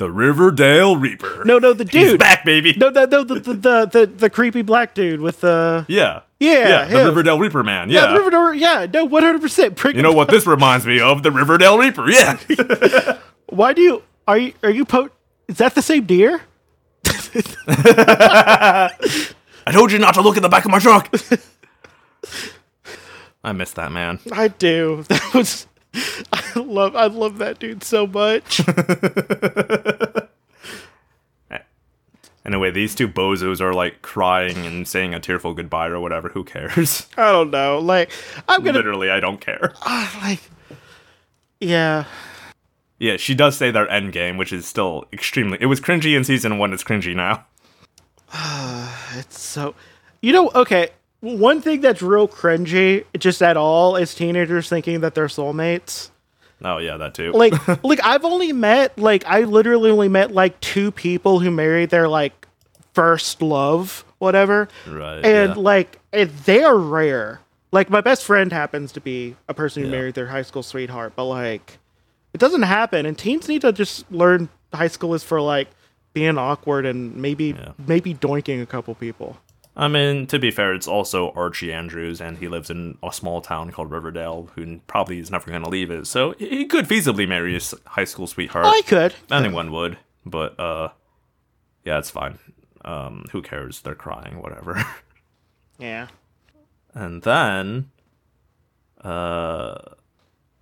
The 0.00 0.10
Riverdale 0.10 0.96
Reaper." 0.96 1.44
No, 1.44 1.58
no, 1.58 1.72
the 1.74 1.84
he's 1.92 2.10
dude. 2.12 2.18
back, 2.20 2.44
baby. 2.44 2.74
No, 2.76 2.88
no, 2.88 3.04
no, 3.04 3.22
the 3.22 3.34
the, 3.38 3.52
the 3.54 3.86
the 3.86 4.06
the 4.06 4.30
creepy 4.30 4.62
black 4.62 4.94
dude 4.94 5.20
with 5.20 5.40
the 5.42 5.84
Yeah, 5.88 6.22
Yeah, 6.40 6.68
yeah, 6.68 6.84
the. 6.88 7.04
Riverdale 7.04 7.38
Reaper 7.38 7.62
man. 7.62 7.90
yeah, 7.90 8.00
Yeah, 8.00 8.06
the 8.14 8.18
Riverdale, 8.18 8.54
yeah, 8.54 8.86
no, 8.92 9.04
one 9.04 9.22
hundred 9.22 9.42
percent. 9.42 9.78
you 9.94 10.00
know 10.02 10.12
what 10.12 10.28
this 10.28 10.46
reminds 10.46 10.86
me 10.86 11.00
of? 11.00 11.22
The 11.22 11.30
Riverdale 11.30 11.78
Reaper. 11.78 12.10
Yeah. 12.10 12.38
Why 13.50 13.72
do 13.74 13.82
you 13.82 14.02
are 14.26 14.38
you 14.38 14.54
are 14.62 14.70
you 14.70 14.84
po? 14.84 15.10
Is 15.48 15.58
that 15.58 15.74
the 15.74 15.82
same 15.82 16.04
deer? 16.06 16.40
I 19.66 19.72
told 19.72 19.92
you 19.92 19.98
not 19.98 20.14
to 20.14 20.22
look 20.22 20.36
at 20.36 20.42
the 20.42 20.48
back 20.48 20.64
of 20.64 20.70
my 20.70 20.78
truck. 20.78 21.12
I 23.44 23.52
miss 23.52 23.72
that 23.72 23.92
man. 23.92 24.18
I 24.32 24.48
do. 24.48 25.04
That 25.08 25.34
was. 25.34 25.66
I 26.32 26.52
love 26.56 26.94
I 26.96 27.06
love 27.06 27.38
that 27.38 27.58
dude 27.58 27.82
so 27.84 28.06
much. 28.06 28.60
Anyway, 32.50 32.70
these 32.70 32.94
two 32.94 33.06
bozos 33.06 33.60
are 33.60 33.74
like 33.74 34.00
crying 34.02 34.66
and 34.66 34.88
saying 34.88 35.12
a 35.14 35.20
tearful 35.20 35.52
goodbye 35.52 35.88
or 35.88 36.00
whatever. 36.00 36.30
Who 36.30 36.42
cares? 36.42 37.06
I 37.16 37.32
don't 37.32 37.50
know. 37.50 37.78
Like 37.78 38.10
I'm 38.48 38.62
gonna 38.62 38.78
Literally, 38.78 39.10
I 39.10 39.20
don't 39.20 39.40
care. 39.40 39.72
Ah, 39.82 40.20
like. 40.22 40.40
Yeah. 41.60 42.06
Yeah, 42.98 43.18
she 43.18 43.34
does 43.34 43.56
say 43.56 43.70
their 43.70 43.88
end 43.88 44.12
game, 44.12 44.36
which 44.36 44.52
is 44.52 44.66
still 44.66 45.06
extremely. 45.12 45.58
It 45.60 45.66
was 45.66 45.80
cringy 45.80 46.16
in 46.16 46.24
season 46.24 46.58
one. 46.58 46.72
It's 46.72 46.84
cringy 46.84 47.14
now. 47.14 47.46
It's 49.16 49.40
so. 49.40 49.74
You 50.22 50.32
know. 50.32 50.50
Okay. 50.54 50.90
One 51.20 51.60
thing 51.60 51.80
that's 51.82 52.00
real 52.00 52.26
cringy, 52.28 53.04
just 53.18 53.42
at 53.42 53.56
all, 53.56 53.96
is 53.96 54.14
teenagers 54.14 54.68
thinking 54.68 55.00
that 55.00 55.14
they're 55.14 55.26
soulmates. 55.26 56.10
Oh 56.62 56.78
yeah, 56.78 56.96
that 56.98 57.14
too. 57.14 57.32
like 57.32 57.52
like 57.84 58.00
I've 58.04 58.24
only 58.24 58.52
met 58.52 58.98
like 58.98 59.24
I 59.26 59.40
literally 59.40 59.90
only 59.90 60.08
met 60.08 60.32
like 60.32 60.58
two 60.60 60.90
people 60.90 61.40
who 61.40 61.50
married 61.50 61.90
their 61.90 62.08
like 62.08 62.46
first 62.94 63.40
love, 63.42 64.04
whatever. 64.18 64.68
Right, 64.86 65.24
And 65.24 65.56
yeah. 65.56 65.62
like 65.62 65.98
and 66.12 66.30
they 66.44 66.62
are 66.62 66.76
rare. 66.78 67.40
Like 67.72 67.88
my 67.88 68.00
best 68.00 68.24
friend 68.24 68.52
happens 68.52 68.92
to 68.92 69.00
be 69.00 69.36
a 69.48 69.54
person 69.54 69.82
who 69.82 69.88
Yeah. 69.88 69.96
married 69.96 70.14
their 70.14 70.26
high 70.26 70.42
school 70.42 70.62
sweetheart, 70.62 71.12
but 71.16 71.24
like 71.26 71.78
it 72.34 72.38
doesn't 72.38 72.62
happen 72.62 73.06
and 73.06 73.16
teens 73.16 73.48
need 73.48 73.62
to 73.62 73.72
just 73.72 74.10
learn 74.12 74.48
high 74.72 74.88
school 74.88 75.14
is 75.14 75.22
for 75.24 75.40
like 75.40 75.68
being 76.12 76.36
awkward 76.38 76.84
and 76.86 77.16
maybe 77.16 77.54
Yeah. 77.58 77.72
maybe 77.86 78.12
doinking 78.14 78.60
a 78.62 78.66
couple 78.66 78.94
people. 78.94 79.38
I 79.80 79.88
mean, 79.88 80.26
to 80.26 80.38
be 80.38 80.50
fair, 80.50 80.74
it's 80.74 80.86
also 80.86 81.30
Archie 81.32 81.72
Andrews, 81.72 82.20
and 82.20 82.36
he 82.36 82.48
lives 82.48 82.68
in 82.68 82.98
a 83.02 83.10
small 83.12 83.40
town 83.40 83.70
called 83.72 83.90
Riverdale, 83.90 84.50
who 84.54 84.80
probably 84.86 85.18
is 85.18 85.30
never 85.30 85.50
going 85.50 85.62
to 85.62 85.70
leave 85.70 85.90
it. 85.90 86.06
So 86.06 86.34
he 86.38 86.66
could 86.66 86.84
feasibly 86.86 87.26
marry 87.26 87.54
his 87.54 87.74
high 87.86 88.04
school 88.04 88.26
sweetheart. 88.26 88.66
I 88.66 88.82
could. 88.86 89.14
Anyone 89.30 89.72
would, 89.72 89.96
but 90.26 90.60
uh, 90.60 90.90
yeah, 91.84 91.98
it's 91.98 92.10
fine. 92.10 92.38
Um, 92.84 93.24
who 93.32 93.40
cares? 93.40 93.80
They're 93.80 93.94
crying, 93.94 94.40
whatever. 94.40 94.84
Yeah. 95.78 96.08
and 96.92 97.22
then, 97.22 97.90
uh, 99.02 99.76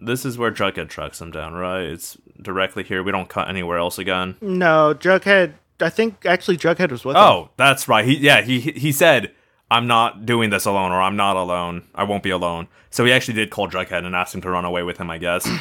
this 0.01 0.25
is 0.25 0.39
where 0.39 0.53
Jughead 0.53 0.89
tracks 0.89 1.21
him 1.21 1.33
down, 1.33 1.55
right? 1.55 1.83
It's 1.83 2.17
directly 2.41 2.85
here. 2.85 3.03
We 3.03 3.11
don't 3.11 3.29
cut 3.29 3.49
anywhere 3.49 3.79
else 3.79 3.99
again. 3.99 4.37
No, 4.41 4.95
Jughead 4.95 5.55
I 5.81 5.91
think 5.91 6.27
actually 6.27 6.57
Jughead 6.59 6.91
was 6.91 7.05
with 7.05 7.17
him. 7.17 7.23
Oh, 7.23 7.51
that's 7.57 7.89
right. 7.89 8.05
He 8.05 8.17
yeah, 8.17 8.41
he 8.43 8.61
he 8.61 8.93
said, 8.93 9.33
"I'm 9.71 9.87
not 9.87 10.27
doing 10.27 10.51
this 10.51 10.65
alone," 10.67 10.93
or 10.93 11.01
"I'm 11.01 11.17
not 11.17 11.37
alone. 11.37 11.85
I 11.95 12.05
won't 12.05 12.23
be 12.23 12.31
alone." 12.31 12.69
So 12.91 13.05
he 13.05 13.13
actually 13.13 13.35
did 13.35 13.51
call 13.51 13.69
Jughead 13.69 14.05
and 14.05 14.15
asked 14.17 14.35
him 14.35 14.41
to 14.43 14.51
run 14.51 14.65
away 14.65 14.83
with 14.83 14.99
him. 14.99 15.11
I 15.11 15.19
guess. 15.19 15.49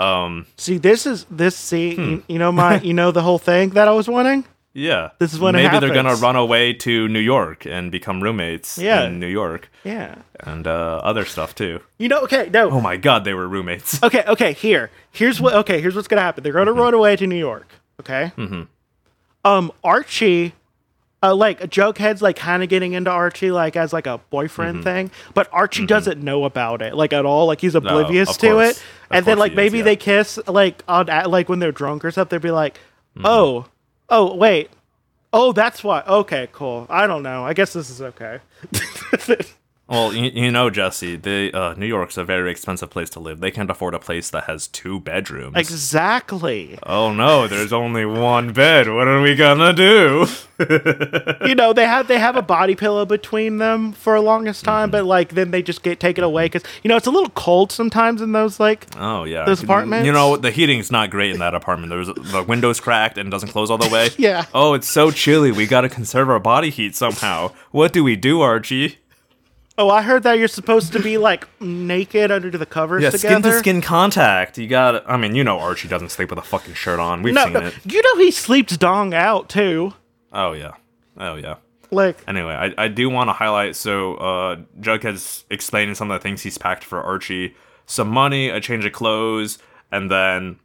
Um. 0.00 0.46
See, 0.56 0.78
this 0.78 1.06
is 1.06 1.24
this. 1.30 1.54
See, 1.56 1.94
Hmm. 1.94 2.02
you, 2.02 2.22
you 2.26 2.38
know 2.40 2.50
my, 2.50 2.80
you 2.80 2.92
know 2.92 3.12
the 3.12 3.22
whole 3.22 3.38
thing 3.38 3.70
that 3.70 3.86
I 3.86 3.92
was 3.92 4.08
wanting. 4.08 4.44
Yeah. 4.72 5.10
This 5.20 5.32
is 5.32 5.38
when 5.38 5.54
maybe 5.54 5.78
they're 5.78 5.94
gonna 5.94 6.16
run 6.16 6.34
away 6.34 6.72
to 6.72 7.06
New 7.06 7.20
York 7.20 7.64
and 7.64 7.92
become 7.92 8.20
roommates 8.20 8.76
Yeah. 8.76 9.04
in 9.04 9.20
New 9.20 9.28
York 9.28 9.70
Yeah. 9.84 10.16
and 10.40 10.66
uh, 10.66 11.00
other 11.04 11.24
stuff 11.24 11.54
too. 11.54 11.78
You 11.98 12.08
know, 12.08 12.22
okay, 12.22 12.50
no. 12.52 12.72
Oh 12.72 12.80
my 12.80 12.96
God, 12.96 13.22
they 13.22 13.34
were 13.34 13.46
roommates. 13.46 14.02
Okay, 14.02 14.24
okay. 14.26 14.52
Here, 14.52 14.90
here's 15.12 15.40
what. 15.40 15.54
Okay, 15.54 15.80
here's 15.80 15.94
what's 15.94 16.08
gonna 16.08 16.22
happen. 16.22 16.42
They're 16.42 16.52
gonna 16.52 16.72
run 16.72 16.92
away 16.92 17.14
to 17.14 17.24
New 17.28 17.38
York. 17.38 17.68
Okay. 18.00 18.32
Mm-hmm. 18.36 18.62
Um, 19.44 19.72
Archie, 19.82 20.54
uh, 21.22 21.34
like 21.34 21.60
Jughead's 21.60 22.22
like 22.22 22.36
kind 22.36 22.62
of 22.62 22.68
getting 22.68 22.92
into 22.94 23.10
Archie 23.10 23.50
like 23.50 23.76
as 23.76 23.92
like 23.92 24.06
a 24.06 24.18
boyfriend 24.30 24.84
thing, 24.84 25.10
but 25.34 25.48
Archie 25.52 25.86
doesn't 25.86 26.22
know 26.22 26.44
about 26.44 26.80
it 26.82 26.94
like 26.94 27.12
at 27.12 27.24
all. 27.26 27.46
Like 27.46 27.60
he's 27.60 27.74
oblivious 27.74 28.30
of 28.30 28.38
to 28.38 28.48
course. 28.48 28.70
it. 28.70 28.76
Of 28.76 28.82
And 29.10 29.26
then 29.26 29.38
like 29.38 29.52
he 29.52 29.54
is, 29.54 29.56
maybe 29.56 29.78
yeah. 29.78 29.84
they 29.84 29.96
kiss 29.96 30.38
like 30.46 30.82
on 30.88 31.08
at- 31.10 31.30
like 31.30 31.48
when 31.48 31.58
they're 31.58 31.72
drunk 31.72 32.04
or 32.04 32.10
something. 32.10 32.38
They'd 32.38 32.46
be 32.46 32.50
like, 32.50 32.78
oh, 33.22 33.66
oh 34.08 34.34
wait. 34.34 34.70
Oh, 35.32 35.52
that's 35.52 35.82
why. 35.82 36.02
Okay, 36.06 36.48
cool. 36.52 36.86
I 36.88 37.06
don't 37.08 37.22
know. 37.24 37.44
I 37.44 37.54
guess 37.54 37.72
this 37.72 37.90
is 37.90 38.00
okay. 38.00 38.38
Well, 39.86 40.14
you, 40.14 40.30
you 40.30 40.50
know, 40.50 40.70
Jesse, 40.70 41.16
the 41.16 41.52
uh, 41.52 41.74
New 41.76 41.84
York's 41.86 42.16
a 42.16 42.24
very 42.24 42.50
expensive 42.50 42.88
place 42.88 43.10
to 43.10 43.20
live. 43.20 43.40
They 43.40 43.50
can't 43.50 43.70
afford 43.70 43.92
a 43.94 43.98
place 43.98 44.30
that 44.30 44.44
has 44.44 44.66
two 44.66 44.98
bedrooms. 45.00 45.56
exactly. 45.56 46.78
oh 46.84 47.12
no, 47.12 47.46
there's 47.48 47.72
only 47.72 48.06
one 48.06 48.52
bed. 48.52 48.88
What 48.88 49.06
are 49.08 49.20
we 49.20 49.34
gonna 49.34 49.72
do? 49.74 50.26
you 51.44 51.54
know 51.54 51.72
they 51.72 51.84
have 51.84 52.06
they 52.08 52.18
have 52.18 52.36
a 52.36 52.42
body 52.42 52.74
pillow 52.76 53.04
between 53.04 53.58
them 53.58 53.92
for 53.92 54.14
a 54.14 54.20
longest 54.20 54.54
Mm-hmm. 54.64 54.70
time 54.70 54.90
but 54.90 55.04
like 55.04 55.30
then 55.30 55.50
they 55.50 55.62
just 55.62 55.82
get 55.82 55.98
taken 55.98 56.22
away 56.22 56.44
because 56.46 56.62
you 56.84 56.88
know 56.88 56.96
it's 56.96 57.08
a 57.08 57.10
little 57.10 57.30
cold 57.30 57.72
sometimes 57.72 58.22
in 58.22 58.30
those 58.32 58.60
like 58.60 58.86
Oh 58.96 59.24
yeah, 59.24 59.44
Those 59.46 59.62
apartments? 59.64 60.06
You 60.06 60.12
know, 60.12 60.36
the 60.36 60.50
heating's 60.52 60.90
not 60.92 61.10
great 61.10 61.32
in 61.32 61.40
that 61.40 61.54
apartment. 61.54 61.90
There's 61.90 62.06
the 62.06 62.44
windows 62.46 62.78
cracked 62.80 63.18
and 63.18 63.30
doesn't 63.30 63.48
close 63.50 63.70
all 63.70 63.78
the 63.78 63.88
way. 63.88 64.10
Yeah. 64.18 64.44
Oh, 64.54 64.74
it's 64.74 64.88
so 64.88 65.10
chilly. 65.10 65.50
We 65.52 65.66
gotta 65.66 65.88
conserve 65.88 66.30
our 66.30 66.38
body 66.38 66.70
heat 66.70 66.94
somehow. 66.94 67.50
What 67.72 67.92
do 67.92 68.02
we 68.04 68.14
do, 68.16 68.40
Archie? 68.40 68.98
Oh 69.78 69.90
i 69.90 70.02
heard 70.02 70.22
that 70.22 70.38
you're 70.38 70.48
supposed 70.48 70.92
to 70.92 71.00
be 71.00 71.18
like 71.18 71.48
naked 71.60 72.30
under 72.30 72.50
the 72.50 72.66
covers 72.66 73.02
Yeah, 73.02 73.10
together 73.10 73.34
skin 73.40 73.42
to 73.52 73.58
skin 73.58 73.80
contact. 73.82 74.58
You 74.58 74.66
got. 74.68 75.08
I 75.10 75.16
mean, 75.16 75.34
you 75.34 75.42
know, 75.44 75.58
Archie 75.58 75.88
doesn't 75.88 76.10
sleep 76.10 76.30
with 76.30 76.38
a 76.38 76.42
fucking 76.42 76.74
shirt 76.74 77.00
on. 77.00 77.22
We've 77.22 77.34
no, 77.34 77.44
seen 77.44 77.52
no 77.54 77.60
it. 77.66 77.74
you 77.84 78.00
know 78.02 78.22
he 78.22 78.30
sleeps 78.30 78.76
dong 78.76 79.14
out 79.14 79.48
too 79.48 79.94
Oh 80.32 80.52
yeah. 80.52 80.72
Oh 81.18 81.34
yeah. 81.36 81.56
like 81.90 82.22
Anyway, 82.26 82.52
I, 82.52 82.84
I 82.84 82.88
do 82.88 83.08
want 83.10 83.28
to 83.28 83.32
highlight 83.32 83.76
so 83.76 84.14
uh, 84.16 84.56
Jughead's 84.80 85.44
explaining 85.50 85.94
some 85.94 86.10
of 86.10 86.20
the 86.20 86.22
things 86.22 86.42
he's 86.42 86.58
packed 86.58 86.84
for 86.84 87.00
Archie. 87.02 87.54
Some 87.86 88.08
money, 88.08 88.48
a 88.48 88.60
change 88.60 88.84
of 88.84 88.92
clothes, 88.92 89.58
and 89.92 90.10
then 90.10 90.58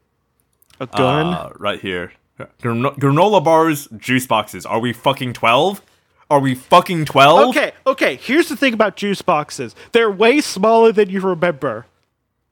a 0.79 0.87
gun 0.87 1.33
uh, 1.33 1.51
right 1.57 1.79
here. 1.79 2.13
Grano- 2.61 2.95
granola 2.97 3.43
bars, 3.43 3.87
juice 3.97 4.25
boxes. 4.25 4.65
Are 4.65 4.79
we 4.79 4.93
fucking 4.93 5.33
12? 5.33 5.81
Are 6.29 6.39
we 6.39 6.55
fucking 6.55 7.05
12? 7.05 7.49
okay 7.49 7.71
okay 7.87 8.15
here's 8.17 8.49
the 8.49 8.55
thing 8.55 8.73
about 8.73 8.95
juice 8.95 9.21
boxes 9.21 9.75
they're 9.91 10.11
way 10.11 10.41
smaller 10.41 10.91
than 10.91 11.09
you 11.09 11.21
remember 11.21 11.85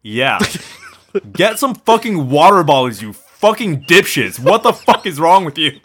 Yeah. 0.03 0.39
Get 1.33 1.57
some 1.57 1.73
fucking 1.73 2.29
water 2.29 2.63
bottles, 2.63 3.01
you 3.01 3.13
fucking 3.13 3.83
dipshits. 3.85 4.39
What 4.39 4.61
the 4.63 4.73
fuck 4.73 5.05
is 5.05 5.19
wrong 5.19 5.45
with 5.45 5.57
you? 5.57 5.79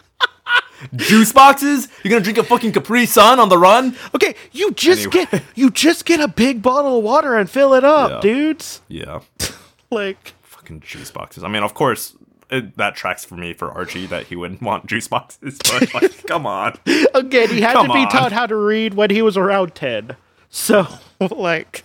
Juice 0.97 1.33
boxes? 1.33 1.89
You're 2.03 2.11
gonna 2.11 2.25
drink 2.25 2.39
a 2.39 2.43
fucking 2.45 2.73
Capri 2.73 3.07
Sun 3.07 3.39
on 3.39 3.49
the 3.49 3.57
run? 3.59 3.97
okay 4.15 4.35
you 4.51 4.73
just 4.73 5.07
Anyway. 5.07 5.27
get 5.31 5.43
you 5.55 5.71
just 5.71 6.05
get 6.05 6.19
a 6.21 6.29
big 6.29 6.61
bottle 6.61 6.99
of 6.99 7.05
water 7.05 7.37
and 7.37 7.49
fill 7.49 7.73
it 7.75 7.85
up 7.85 8.11
Yeah. 8.11 8.21
dudes 8.21 8.83
Yeah. 8.89 9.21
like 9.91 10.35
fucking 10.43 10.81
juice 10.81 11.11
boxes. 11.11 11.45
I 11.45 11.49
mean, 11.49 11.63
of 11.63 11.73
course, 11.75 12.17
it, 12.53 12.77
that 12.77 12.95
tracks 12.95 13.25
for 13.25 13.35
me 13.37 13.53
for 13.55 13.71
Archie 13.73 14.07
that 14.07 14.27
he 14.29 14.37
wouldn't 14.37 14.63
want 14.63 14.87
juice 14.87 15.09
boxes, 15.09 15.59
but 15.71 15.93
like, 15.95 16.27
come 16.27 16.47
on. 16.47 16.79
Again, 17.15 17.49
he 17.49 17.61
had 17.63 17.73
Come 17.73 17.89
to 17.89 17.93
be 17.93 18.01
on. 18.01 18.09
taught 18.09 18.31
how 18.33 18.47
to 18.47 18.55
read 18.57 18.95
when 18.95 19.11
he 19.11 19.23
was 19.23 19.37
around 19.37 19.75
10. 19.75 20.17
So, 20.51 20.87
like, 21.31 21.85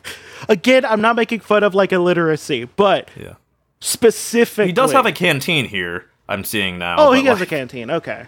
again, 0.50 0.84
I'm 0.86 1.02
not 1.02 1.16
making 1.16 1.40
fun 1.40 1.64
of 1.64 1.74
like 1.74 1.92
illiteracy, 1.94 2.66
but 2.66 3.10
Yeah. 3.16 3.36
specifically. 3.80 4.68
He 4.68 4.74
does 4.74 4.92
have 4.92 5.06
a 5.06 5.12
canteen 5.12 5.66
here. 5.66 6.06
I'm 6.30 6.44
seeing 6.44 6.78
now. 6.78 6.98
Oh, 7.00 7.12
he 7.14 7.24
has 7.26 7.40
a 7.42 7.46
canteen. 7.46 7.90
Okay. 7.90 8.26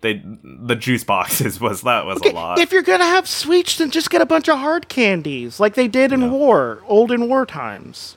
They 0.00 0.20
the 0.44 0.74
juice 0.76 1.04
boxes 1.04 1.60
was 1.60 1.82
that 1.82 2.06
was 2.06 2.18
Okay, 2.18 2.30
a 2.30 2.34
lot. 2.34 2.58
If 2.58 2.72
you're 2.72 2.82
gonna 2.82 3.04
have 3.04 3.28
sweets, 3.28 3.78
then 3.78 3.90
just 3.90 4.10
get 4.10 4.20
a 4.20 4.26
bunch 4.26 4.48
of 4.48 4.58
hard 4.58 4.88
candies, 4.88 5.58
like 5.60 5.74
they 5.74 5.86
did 5.88 6.12
in 6.12 6.30
war, 6.32 6.82
old 6.86 7.10
in 7.12 7.28
war 7.28 7.46
times. 7.46 8.16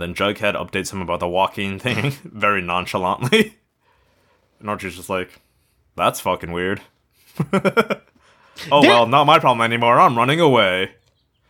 Then 0.00 0.14
Jughead 0.14 0.54
updates 0.54 0.92
him 0.92 1.02
about 1.02 1.20
the 1.20 1.28
walking 1.28 1.78
thing 1.78 2.10
very 2.24 2.62
nonchalantly, 2.62 3.58
and 4.60 4.70
Archie's 4.70 4.96
just 4.96 5.10
like, 5.10 5.40
"That's 5.96 6.20
fucking 6.20 6.52
weird." 6.52 6.80
oh 7.52 8.00
well, 8.70 9.06
not 9.06 9.24
my 9.24 9.38
problem 9.38 9.64
anymore. 9.64 10.00
I'm 10.00 10.16
running 10.16 10.40
away. 10.40 10.92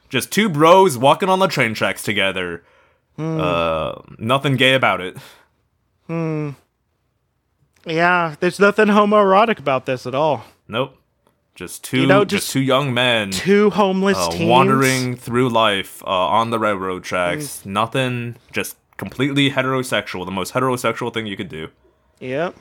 Just 0.09 0.31
two 0.31 0.48
bros 0.48 0.98
walking 0.98 1.28
on 1.28 1.39
the 1.39 1.47
train 1.47 1.74
tracks 1.74 2.02
together. 2.02 2.64
Uh, 3.19 4.01
nothing 4.19 4.56
gay 4.56 4.74
about 4.74 5.01
it. 5.01 5.16
Hmm. 6.06 6.51
Yeah, 7.86 8.36
there's 8.40 8.60
nothing 8.60 8.86
homoerotic 8.89 9.59
about 9.59 9.86
this 9.86 10.06
at 10.06 10.14
all. 10.14 10.44
Nope. 10.69 10.97
Just 11.55 11.85
two, 11.85 12.07
know, 12.07 12.24
just, 12.24 12.45
just 12.45 12.53
two 12.53 12.61
young 12.61 12.95
men 12.95 13.31
Two 13.31 13.69
homeless 13.69 14.16
uh, 14.16 14.31
teens 14.31 14.49
wandering 14.49 15.16
through 15.16 15.51
life 15.51 16.03
uh, 16.05 16.09
on 16.09 16.49
the 16.49 16.59
railroad 16.59 17.05
tracks. 17.05 17.66
Nothing, 17.66 18.37
just 18.53 18.77
completely 18.97 19.51
heterosexual. 19.51 20.24
The 20.24 20.31
most 20.31 20.55
heterosexual 20.55 21.12
thing 21.12 21.27
you 21.27 21.37
could 21.37 21.51
do. 21.51 21.69
Yep. 22.20 22.57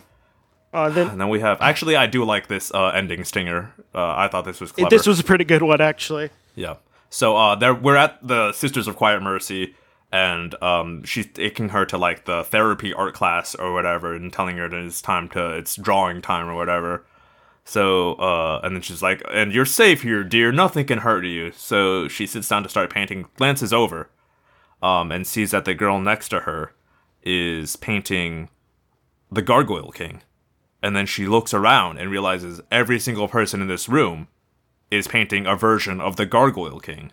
Uh, 0.73 0.89
then 0.89 1.09
And 1.09 1.22
then 1.22 1.30
we 1.30 1.39
have. 1.39 1.61
Actually, 1.61 1.95
I 1.95 2.07
do 2.07 2.23
like 2.23 2.47
this 2.47 2.73
uh, 2.73 2.88
ending 2.88 3.23
stinger. 3.23 3.73
Uh, 3.93 4.15
I 4.15 4.27
thought 4.27 4.45
this 4.45 4.59
was 4.59 4.72
clever. 4.72 4.89
this 4.89 5.05
was 5.05 5.19
a 5.19 5.23
pretty 5.23 5.43
good 5.43 5.61
one, 5.61 5.81
actually. 5.81 6.30
Yeah. 6.55 6.76
So 7.09 7.35
uh, 7.35 7.55
there 7.55 7.73
we're 7.73 7.97
at 7.97 8.26
the 8.26 8.53
Sisters 8.53 8.88
of 8.88 8.95
Quiet 8.95 9.22
Mercy, 9.22 9.76
and 10.11 10.55
um, 10.63 11.03
she's 11.03 11.27
taking 11.27 11.69
her 11.69 11.85
to 11.85 11.97
like 11.97 12.26
the 12.26 12.43
therapy 12.43 12.93
art 12.93 13.13
class 13.13 13.53
or 13.55 13.73
whatever, 13.73 14.13
and 14.15 14.31
telling 14.31 14.57
her 14.57 14.69
that 14.69 14.77
it's 14.77 15.01
time 15.01 15.27
to 15.30 15.57
it's 15.57 15.76
drawing 15.76 16.22
time 16.22 16.47
or 16.47 16.55
whatever. 16.55 17.05
So 17.63 18.13
uh, 18.13 18.59
and 18.63 18.75
then 18.75 18.81
she's 18.81 19.01
like, 19.01 19.21
"And 19.31 19.53
you're 19.53 19.65
safe 19.65 20.01
here, 20.01 20.23
dear. 20.23 20.51
Nothing 20.51 20.85
can 20.85 20.99
hurt 20.99 21.25
you." 21.25 21.51
So 21.51 22.07
she 22.07 22.25
sits 22.25 22.47
down 22.47 22.63
to 22.63 22.69
start 22.69 22.89
painting, 22.89 23.27
glances 23.35 23.71
over, 23.71 24.09
um, 24.81 25.11
and 25.11 25.25
sees 25.25 25.51
that 25.51 25.65
the 25.65 25.73
girl 25.73 25.99
next 25.99 26.29
to 26.29 26.41
her 26.41 26.73
is 27.23 27.75
painting 27.75 28.49
the 29.31 29.41
Gargoyle 29.41 29.91
King. 29.91 30.21
And 30.83 30.95
then 30.95 31.05
she 31.05 31.27
looks 31.27 31.53
around 31.53 31.99
and 31.99 32.09
realizes 32.09 32.59
every 32.71 32.99
single 32.99 33.27
person 33.27 33.61
in 33.61 33.67
this 33.67 33.88
room 33.88 34.27
is 34.89 35.07
painting 35.07 35.45
a 35.45 35.55
version 35.55 36.01
of 36.01 36.15
the 36.15 36.25
Gargoyle 36.25 36.79
King. 36.79 37.11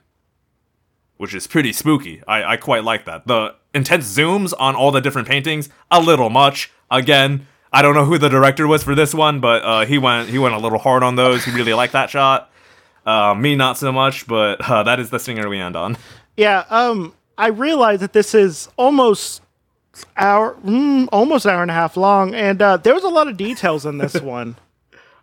Which 1.18 1.34
is 1.34 1.46
pretty 1.46 1.72
spooky. 1.72 2.22
I, 2.26 2.52
I 2.52 2.56
quite 2.56 2.84
like 2.84 3.04
that. 3.04 3.26
The 3.26 3.54
intense 3.74 4.16
zooms 4.16 4.54
on 4.58 4.74
all 4.74 4.90
the 4.90 5.00
different 5.00 5.28
paintings, 5.28 5.68
a 5.90 6.00
little 6.00 6.30
much. 6.30 6.70
Again, 6.90 7.46
I 7.72 7.82
don't 7.82 7.94
know 7.94 8.04
who 8.04 8.18
the 8.18 8.28
director 8.28 8.66
was 8.66 8.82
for 8.82 8.94
this 8.94 9.14
one, 9.14 9.40
but 9.40 9.62
uh, 9.62 9.86
he 9.86 9.98
went 9.98 10.28
he 10.30 10.38
went 10.38 10.54
a 10.54 10.58
little 10.58 10.78
hard 10.78 11.02
on 11.02 11.16
those. 11.16 11.44
He 11.44 11.52
really 11.52 11.74
liked 11.74 11.92
that 11.92 12.10
shot. 12.10 12.50
Uh, 13.04 13.34
me 13.34 13.54
not 13.54 13.78
so 13.78 13.90
much, 13.92 14.26
but 14.26 14.60
uh, 14.68 14.82
that 14.82 15.00
is 15.00 15.10
the 15.10 15.18
stinger 15.18 15.48
we 15.48 15.58
end 15.58 15.76
on. 15.76 15.96
Yeah, 16.36 16.64
um, 16.70 17.14
I 17.36 17.48
realize 17.48 18.00
that 18.00 18.12
this 18.12 18.34
is 18.34 18.68
almost 18.76 19.42
hour, 20.16 20.56
mm, 20.64 21.08
almost 21.12 21.46
hour 21.46 21.62
and 21.62 21.70
a 21.70 21.74
half 21.74 21.96
long, 21.96 22.34
and 22.34 22.60
uh, 22.60 22.76
there 22.76 22.94
was 22.94 23.04
a 23.04 23.08
lot 23.08 23.28
of 23.28 23.36
details 23.36 23.86
in 23.86 23.98
this 23.98 24.14
one. 24.20 24.56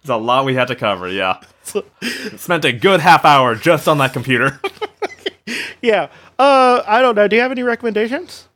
It's 0.02 0.10
a 0.10 0.16
lot 0.18 0.46
we 0.46 0.56
had 0.56 0.68
to 0.68 0.76
cover, 0.76 1.08
yeah. 1.10 1.40
Spent 2.38 2.66
a 2.66 2.72
good 2.72 3.00
half 3.00 3.26
hour 3.26 3.56
just 3.56 3.88
on 3.88 3.98
that 4.00 4.14
computer. 4.14 4.60
Yeah, 5.82 6.10
uh, 6.40 6.82
I 6.88 7.02
don't 7.02 7.14
know. 7.16 7.28
Do 7.28 7.36
you 7.36 7.42
have 7.44 7.52
any 7.52 7.62
recommendations? 7.62 8.48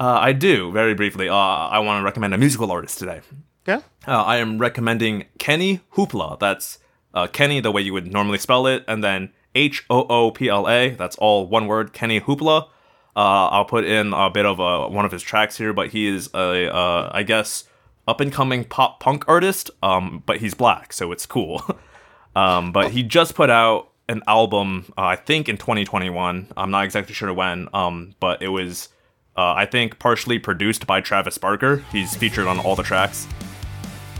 Uh, 0.00 0.18
I 0.20 0.32
do, 0.32 0.72
very 0.72 0.94
briefly. 0.94 1.28
Uh, 1.28 1.34
I 1.34 1.78
want 1.78 2.00
to 2.00 2.04
recommend 2.04 2.34
a 2.34 2.38
musical 2.38 2.70
artist 2.70 2.98
today. 2.98 3.20
Yeah. 3.66 3.80
Uh, 4.06 4.22
I 4.22 4.36
am 4.36 4.58
recommending 4.58 5.26
Kenny 5.38 5.80
Hoopla. 5.94 6.38
That's 6.38 6.78
uh, 7.14 7.26
Kenny 7.28 7.60
the 7.60 7.70
way 7.70 7.82
you 7.82 7.92
would 7.92 8.12
normally 8.12 8.38
spell 8.38 8.66
it, 8.66 8.84
and 8.88 9.02
then 9.02 9.32
H 9.54 9.84
O 9.88 10.04
O 10.08 10.30
P 10.30 10.48
L 10.48 10.68
A. 10.68 10.90
That's 10.90 11.16
all 11.16 11.46
one 11.46 11.66
word. 11.66 11.92
Kenny 11.92 12.20
Hoopla. 12.20 12.68
Uh, 13.16 13.48
I'll 13.48 13.64
put 13.64 13.84
in 13.84 14.12
a 14.12 14.28
bit 14.28 14.44
of 14.44 14.60
uh, 14.60 14.88
one 14.88 15.04
of 15.04 15.12
his 15.12 15.22
tracks 15.22 15.56
here, 15.56 15.72
but 15.72 15.90
he 15.90 16.08
is 16.08 16.28
a, 16.34 16.74
uh, 16.74 17.10
I 17.12 17.22
guess, 17.22 17.64
up 18.08 18.20
and 18.20 18.32
coming 18.32 18.64
pop 18.64 18.98
punk 18.98 19.24
artist. 19.28 19.70
Um, 19.82 20.22
but 20.26 20.38
he's 20.38 20.54
black, 20.54 20.92
so 20.92 21.12
it's 21.12 21.24
cool. 21.24 21.62
um, 22.36 22.72
but 22.72 22.90
he 22.90 23.04
just 23.04 23.36
put 23.36 23.50
out 23.50 23.92
an 24.08 24.22
album, 24.26 24.92
uh, 24.98 25.02
I 25.02 25.16
think 25.16 25.48
in 25.48 25.56
2021. 25.56 26.48
I'm 26.56 26.70
not 26.72 26.84
exactly 26.84 27.14
sure 27.14 27.32
when. 27.32 27.68
Um, 27.72 28.14
but 28.18 28.42
it 28.42 28.48
was, 28.48 28.88
uh, 29.36 29.54
I 29.54 29.66
think, 29.66 29.98
partially 29.98 30.38
produced 30.38 30.86
by 30.86 31.00
Travis 31.00 31.38
Barker. 31.38 31.84
He's 31.90 32.16
featured 32.16 32.46
on 32.46 32.58
all 32.58 32.76
the 32.76 32.82
tracks. 32.82 33.26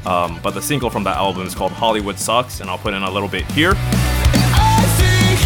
Um, 0.07 0.39
but 0.43 0.51
the 0.53 0.63
single 0.63 0.91
from 0.91 1.05
that 1.05 1.17
album 1.17 1.47
is 1.47 1.55
called 1.55 1.73
Hollywood 1.73 2.19
Sucks, 2.19 2.61
and 2.61 2.69
I'll 2.69 2.79
put 2.79 2.95
in 2.95 3.03
a 3.03 3.11
little 3.11 3.29
bit 3.29 3.45
here. 3.53 3.73
I 3.77 4.85
think 4.99 5.41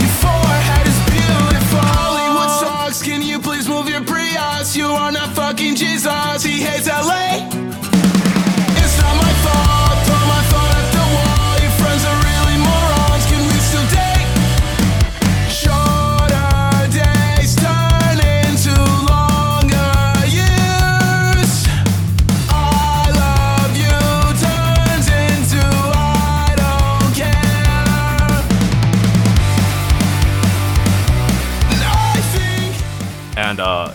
your 0.00 0.10
forehead 0.20 0.82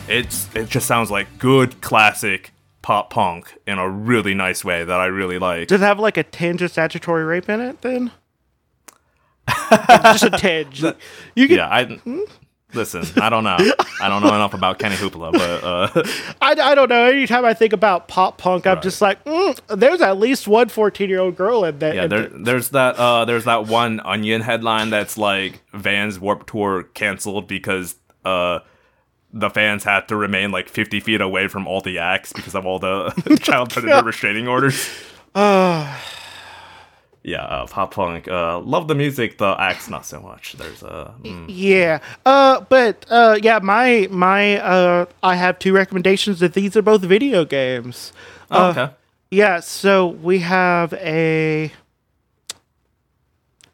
it's 0.08 0.54
it 0.56 0.70
just 0.70 0.88
sounds 0.88 1.12
like 1.12 1.40
good 1.40 1.82
classic 1.82 2.52
pop 2.82 3.10
punk 3.10 3.58
in 3.68 3.78
a 3.78 3.90
really 3.90 4.34
nice 4.34 4.64
way 4.64 4.84
that 4.84 5.00
I 5.00 5.06
really 5.08 5.40
like. 5.40 5.68
Does 5.68 5.82
it 5.82 5.86
have 5.86 6.00
like 6.00 6.18
a 6.18 6.24
tinge 6.24 6.62
of 6.62 6.72
statutory 6.72 7.24
rape 7.26 7.50
in 7.50 7.60
it? 7.60 7.82
Then, 7.82 8.12
just 9.70 10.24
a 10.24 10.30
tinge. 10.32 10.82
You 11.36 11.48
can. 11.48 11.58
Yeah, 11.58 11.68
I 11.70 12.00
listen. 12.74 13.04
I 13.22 13.30
don't 13.30 13.44
know. 13.44 13.58
I 14.02 14.10
don't 14.10 14.22
know 14.22 14.30
enough 14.34 14.54
about 14.54 14.80
Kenny 14.80 14.96
Hoopla, 14.96 15.32
but 15.34 15.64
uh, 15.64 16.04
I, 16.42 16.52
I 16.72 16.76
don't 16.76 16.90
know. 16.90 17.06
Anytime 17.06 17.46
I 17.46 17.54
think 17.54 17.74
about 17.74 18.08
pop 18.08 18.38
punk, 18.38 18.68
I'm 18.68 18.82
just 18.82 19.02
like, 19.02 19.24
mm, 19.26 19.60
there's 19.68 20.02
at 20.02 20.18
least 20.18 20.48
one 20.48 20.70
14 20.70 21.10
year 21.10 21.20
old 21.20 21.36
girl 21.36 21.64
in 21.66 21.80
that. 21.80 21.96
yeah, 21.96 22.04
in 22.04 22.10
there, 22.10 22.28
the- 22.30 22.38
there's 22.44 22.70
that 22.70 22.96
uh, 22.98 23.26
there's 23.26 23.46
that 23.46 23.68
one 23.68 24.00
Onion 24.02 24.42
headline 24.42 24.90
that's 24.90 25.18
like 25.18 25.62
Vans 25.74 26.20
Warp 26.20 26.46
Tour 26.50 26.84
canceled 26.84 27.48
because 27.48 27.96
uh, 28.26 28.60
the 29.40 29.50
fans 29.50 29.84
had 29.84 30.08
to 30.08 30.16
remain 30.16 30.52
like 30.52 30.68
50 30.70 31.00
feet 31.00 31.22
away 31.22 31.48
from 31.48 31.68
all 31.68 31.82
the 31.82 32.00
acts 32.00 32.34
because 32.34 32.56
of 32.56 32.66
all 32.66 32.80
the 32.80 33.12
child 33.42 33.70
predator 33.70 34.04
restraining 34.04 34.48
orders. 34.48 34.90
yeah, 35.36 35.94
uh, 37.34 37.68
pop 37.68 37.94
punk. 37.94 38.28
Uh, 38.28 38.60
love 38.60 38.88
the 38.88 38.96
music. 38.96 39.38
The 39.38 39.56
acts 39.60 39.90
not 39.90 40.06
so 40.06 40.20
much. 40.20 40.54
There's 40.54 40.82
a. 40.82 41.14
mm. 41.22 41.46
Yeah. 41.48 42.00
Uh 42.26 42.62
but 42.62 43.06
uh 43.10 43.38
yeah, 43.42 43.60
my 43.62 44.08
my 44.10 44.58
uh 44.60 45.06
I 45.22 45.36
have 45.36 45.60
two 45.60 45.74
recommendations 45.74 46.40
that 46.40 46.54
these 46.54 46.76
are 46.76 46.82
both 46.82 47.02
video 47.02 47.46
games. 47.46 48.14
Oh, 48.50 48.70
okay. 48.70 48.90
Yeah, 49.30 49.60
so 49.60 50.08
we 50.08 50.40
have 50.40 50.94
a 50.94 51.72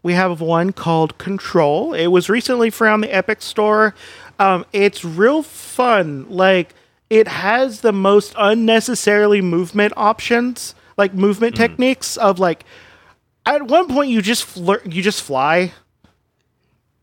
we 0.03 0.13
have 0.13 0.41
one 0.41 0.73
called 0.73 1.17
Control. 1.17 1.93
It 1.93 2.07
was 2.07 2.29
recently 2.29 2.69
free 2.69 2.89
on 2.89 2.99
the 3.01 3.13
Epic 3.15 3.41
Store. 3.41 3.95
Um, 4.43 4.65
it's 4.73 5.05
real 5.05 5.41
fun. 5.43 6.25
Like 6.29 6.73
it 7.09 7.27
has 7.27 7.81
the 7.81 7.93
most 7.93 8.33
unnecessarily 8.37 9.41
movement 9.41 9.93
options, 9.95 10.75
like 10.97 11.13
movement 11.13 11.55
techniques 11.55 12.17
of 12.17 12.39
like 12.39 12.65
at 13.45 13.63
one 13.63 13.87
point 13.87 14.09
you 14.09 14.21
just 14.21 14.43
flirt, 14.43 14.85
you 14.91 15.01
just 15.01 15.21
fly. 15.21 15.71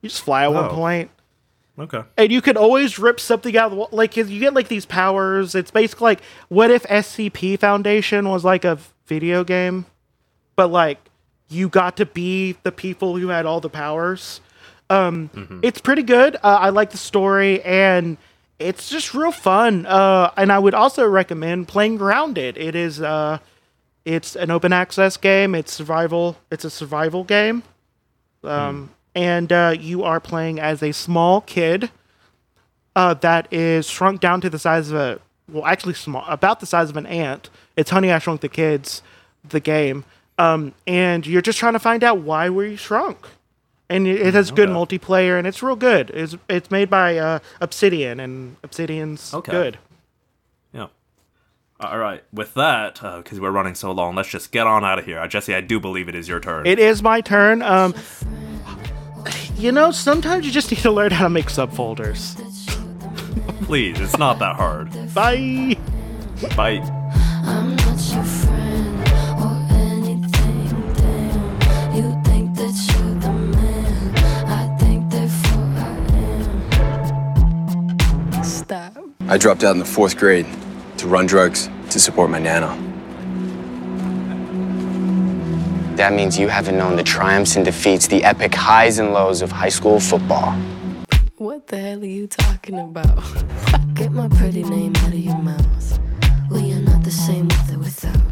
You 0.03 0.09
just 0.09 0.23
fly 0.23 0.45
at 0.45 0.53
one 0.53 0.65
Oh. 0.67 0.69
point 0.75 1.11
Okay. 1.79 2.03
and 2.19 2.31
you 2.31 2.43
can 2.43 2.57
always 2.59 2.99
rip 2.99 3.19
something 3.21 3.57
out 3.57 3.67
of 3.67 3.71
the 3.73 3.77
wall. 3.77 3.89
Like 3.93 4.17
you 4.17 4.25
get 4.41 4.53
like 4.55 4.69
these 4.69 4.85
powers. 4.87 5.55
It's 5.55 5.71
basically 5.71 6.05
like 6.05 6.21
what 6.49 6.71
if 6.71 6.83
SCP 6.85 7.59
Foundation 7.59 8.29
was 8.29 8.45
like 8.45 8.65
a 8.67 8.79
video 9.07 9.45
game, 9.45 9.87
but 10.57 10.69
like 10.71 10.99
you 11.49 11.69
got 11.71 11.97
to 11.97 12.07
be 12.07 12.57
the 12.65 12.73
people 12.73 13.17
who 13.17 13.29
had 13.29 13.47
all 13.47 13.61
the 13.61 13.71
powers. 13.71 14.41
Um, 14.91 15.61
it's 15.63 15.81
pretty 15.81 16.03
good. 16.03 16.37
Uh, 16.37 16.59
I 16.61 16.71
like 16.71 16.91
the 16.91 16.97
story 16.99 17.63
and 17.63 18.17
it's 18.59 18.91
just 18.91 19.15
real 19.15 19.33
fun. 19.33 19.87
Uh, 19.87 20.33
and 20.37 20.53
I 20.53 20.59
would 20.59 20.75
also 20.75 21.07
recommend 21.07 21.69
playing 21.69 21.97
Grounded. 21.97 22.59
It 22.59 22.75
is 22.75 23.01
uh, 23.01 23.39
it's 24.05 24.37
an 24.37 24.51
open 24.51 24.73
access 24.73 25.17
game. 25.17 25.55
It's 25.55 25.73
survival. 25.73 26.37
It's 26.51 26.65
a 26.65 26.71
survival 26.71 27.25
game. 27.25 27.63
Um, 28.43 28.91
and 29.15 29.53
uh, 29.53 29.75
you 29.79 30.03
are 30.03 30.21
playing 30.21 30.61
as 30.61 30.83
a 30.83 30.93
small 30.93 31.41
kid 31.41 31.91
uh, 32.97 33.15
that 33.15 33.53
is 33.53 33.89
shrunk 33.89 34.21
down 34.21 34.41
to 34.41 34.51
the 34.51 34.59
size 34.59 34.91
of 34.91 34.97
a 34.97 35.21
well, 35.51 35.67
actually 35.67 35.95
small, 35.95 36.25
about 36.29 36.61
the 36.61 36.67
size 36.67 36.91
of 36.91 36.97
an 36.97 37.07
ant. 37.07 37.51
It's 37.77 37.91
Honey 37.91 38.13
I 38.13 38.19
Shrunk 38.19 38.41
the 38.41 38.49
Kids, 38.49 39.03
the 39.49 39.61
game, 39.61 40.05
um, 40.39 40.75
and 40.87 41.27
you're 41.27 41.43
just 41.43 41.59
trying 41.59 41.73
to 41.73 41.81
find 41.81 42.05
out 42.05 42.19
why 42.19 42.49
were 42.49 42.65
you 42.65 42.77
shrunk. 42.77 43.27
And 43.91 44.07
it, 44.07 44.21
it 44.21 44.35
has 44.35 44.51
good 44.53 44.71
okay. 44.71 44.97
multiplayer, 44.99 45.37
and 45.37 45.47
it's 45.47 45.63
real 45.63 45.77
good. 45.77 46.11
It's 46.15 46.37
it's 46.49 46.71
made 46.71 46.89
by 46.89 47.19
uh, 47.19 47.41
Obsidian, 47.61 48.21
and 48.21 48.57
Obsidian's 48.63 49.35
Okay. 49.35 49.51
good. 49.53 49.79
Yeah. 50.73 50.87
All 51.81 51.99
right. 51.99 52.23
With 52.33 52.55
that, 52.55 53.01
because 53.03 53.41
we're 53.41 53.51
running 53.51 53.75
so 53.75 53.91
long, 53.91 54.15
let's 54.15 54.29
just 54.29 54.53
get 54.53 54.67
on 54.67 54.85
out 54.85 54.99
of 55.01 55.05
here. 55.07 55.19
Uh, 55.19 55.27
Jesse, 55.27 55.55
I 55.55 55.61
do 55.61 55.81
believe 55.81 56.09
it 56.09 56.15
is 56.15 56.29
your 56.29 56.39
turn. 56.41 56.67
It 56.67 56.79
is 56.79 57.03
my 57.03 57.21
turn. 57.21 57.63
Um, 57.63 57.95
you 59.57 59.73
know, 59.73 59.91
sometimes 59.91 60.47
you 60.47 60.53
just 60.53 60.71
need 60.71 60.81
to 60.81 60.91
learn 60.91 61.11
how 61.11 61.25
to 61.25 61.31
make 61.31 61.47
subfolders. 61.47 62.37
Please, 63.65 64.01
it's 64.01 64.19
not 64.19 64.39
that 64.39 64.57
hard. 64.57 64.91
Bye. 65.13 65.77
Bye. 66.57 66.81
I 79.31 79.39
dropped 79.39 79.63
out 79.63 79.71
in 79.71 79.79
the 79.79 79.85
fourth 79.85 80.17
grade 80.17 80.45
to 80.97 81.07
run 81.07 81.25
drugs 81.25 81.71
to 81.91 82.01
support 82.01 82.31
my 82.31 82.41
nana. 82.41 82.67
That 85.95 86.13
means 86.15 86.37
you 86.37 86.49
haven't 86.49 86.77
known 86.77 86.97
the 86.97 87.05
triumphs 87.05 87.55
and 87.55 87.65
defeats, 87.65 88.09
the 88.09 88.25
epic 88.25 88.53
highs 88.53 88.99
and 88.99 89.13
lows 89.13 89.41
of 89.41 89.53
high 89.53 89.69
school 89.69 90.01
football. 90.01 90.51
What 91.37 91.69
the 91.69 91.79
hell 91.79 92.03
are 92.03 92.07
you 92.07 92.27
talking 92.27 92.81
about? 92.81 93.23
Get 93.95 94.11
my 94.11 94.27
pretty 94.31 94.65
name 94.65 94.97
out 94.97 95.13
of 95.13 95.21
your 95.21 95.39
mouth. 95.39 96.01
We 96.51 96.73
are 96.73 96.83
not 96.83 97.05
the 97.05 97.13
same 97.13 97.47
with 97.47 97.73
or 97.73 97.79
without. 97.79 98.30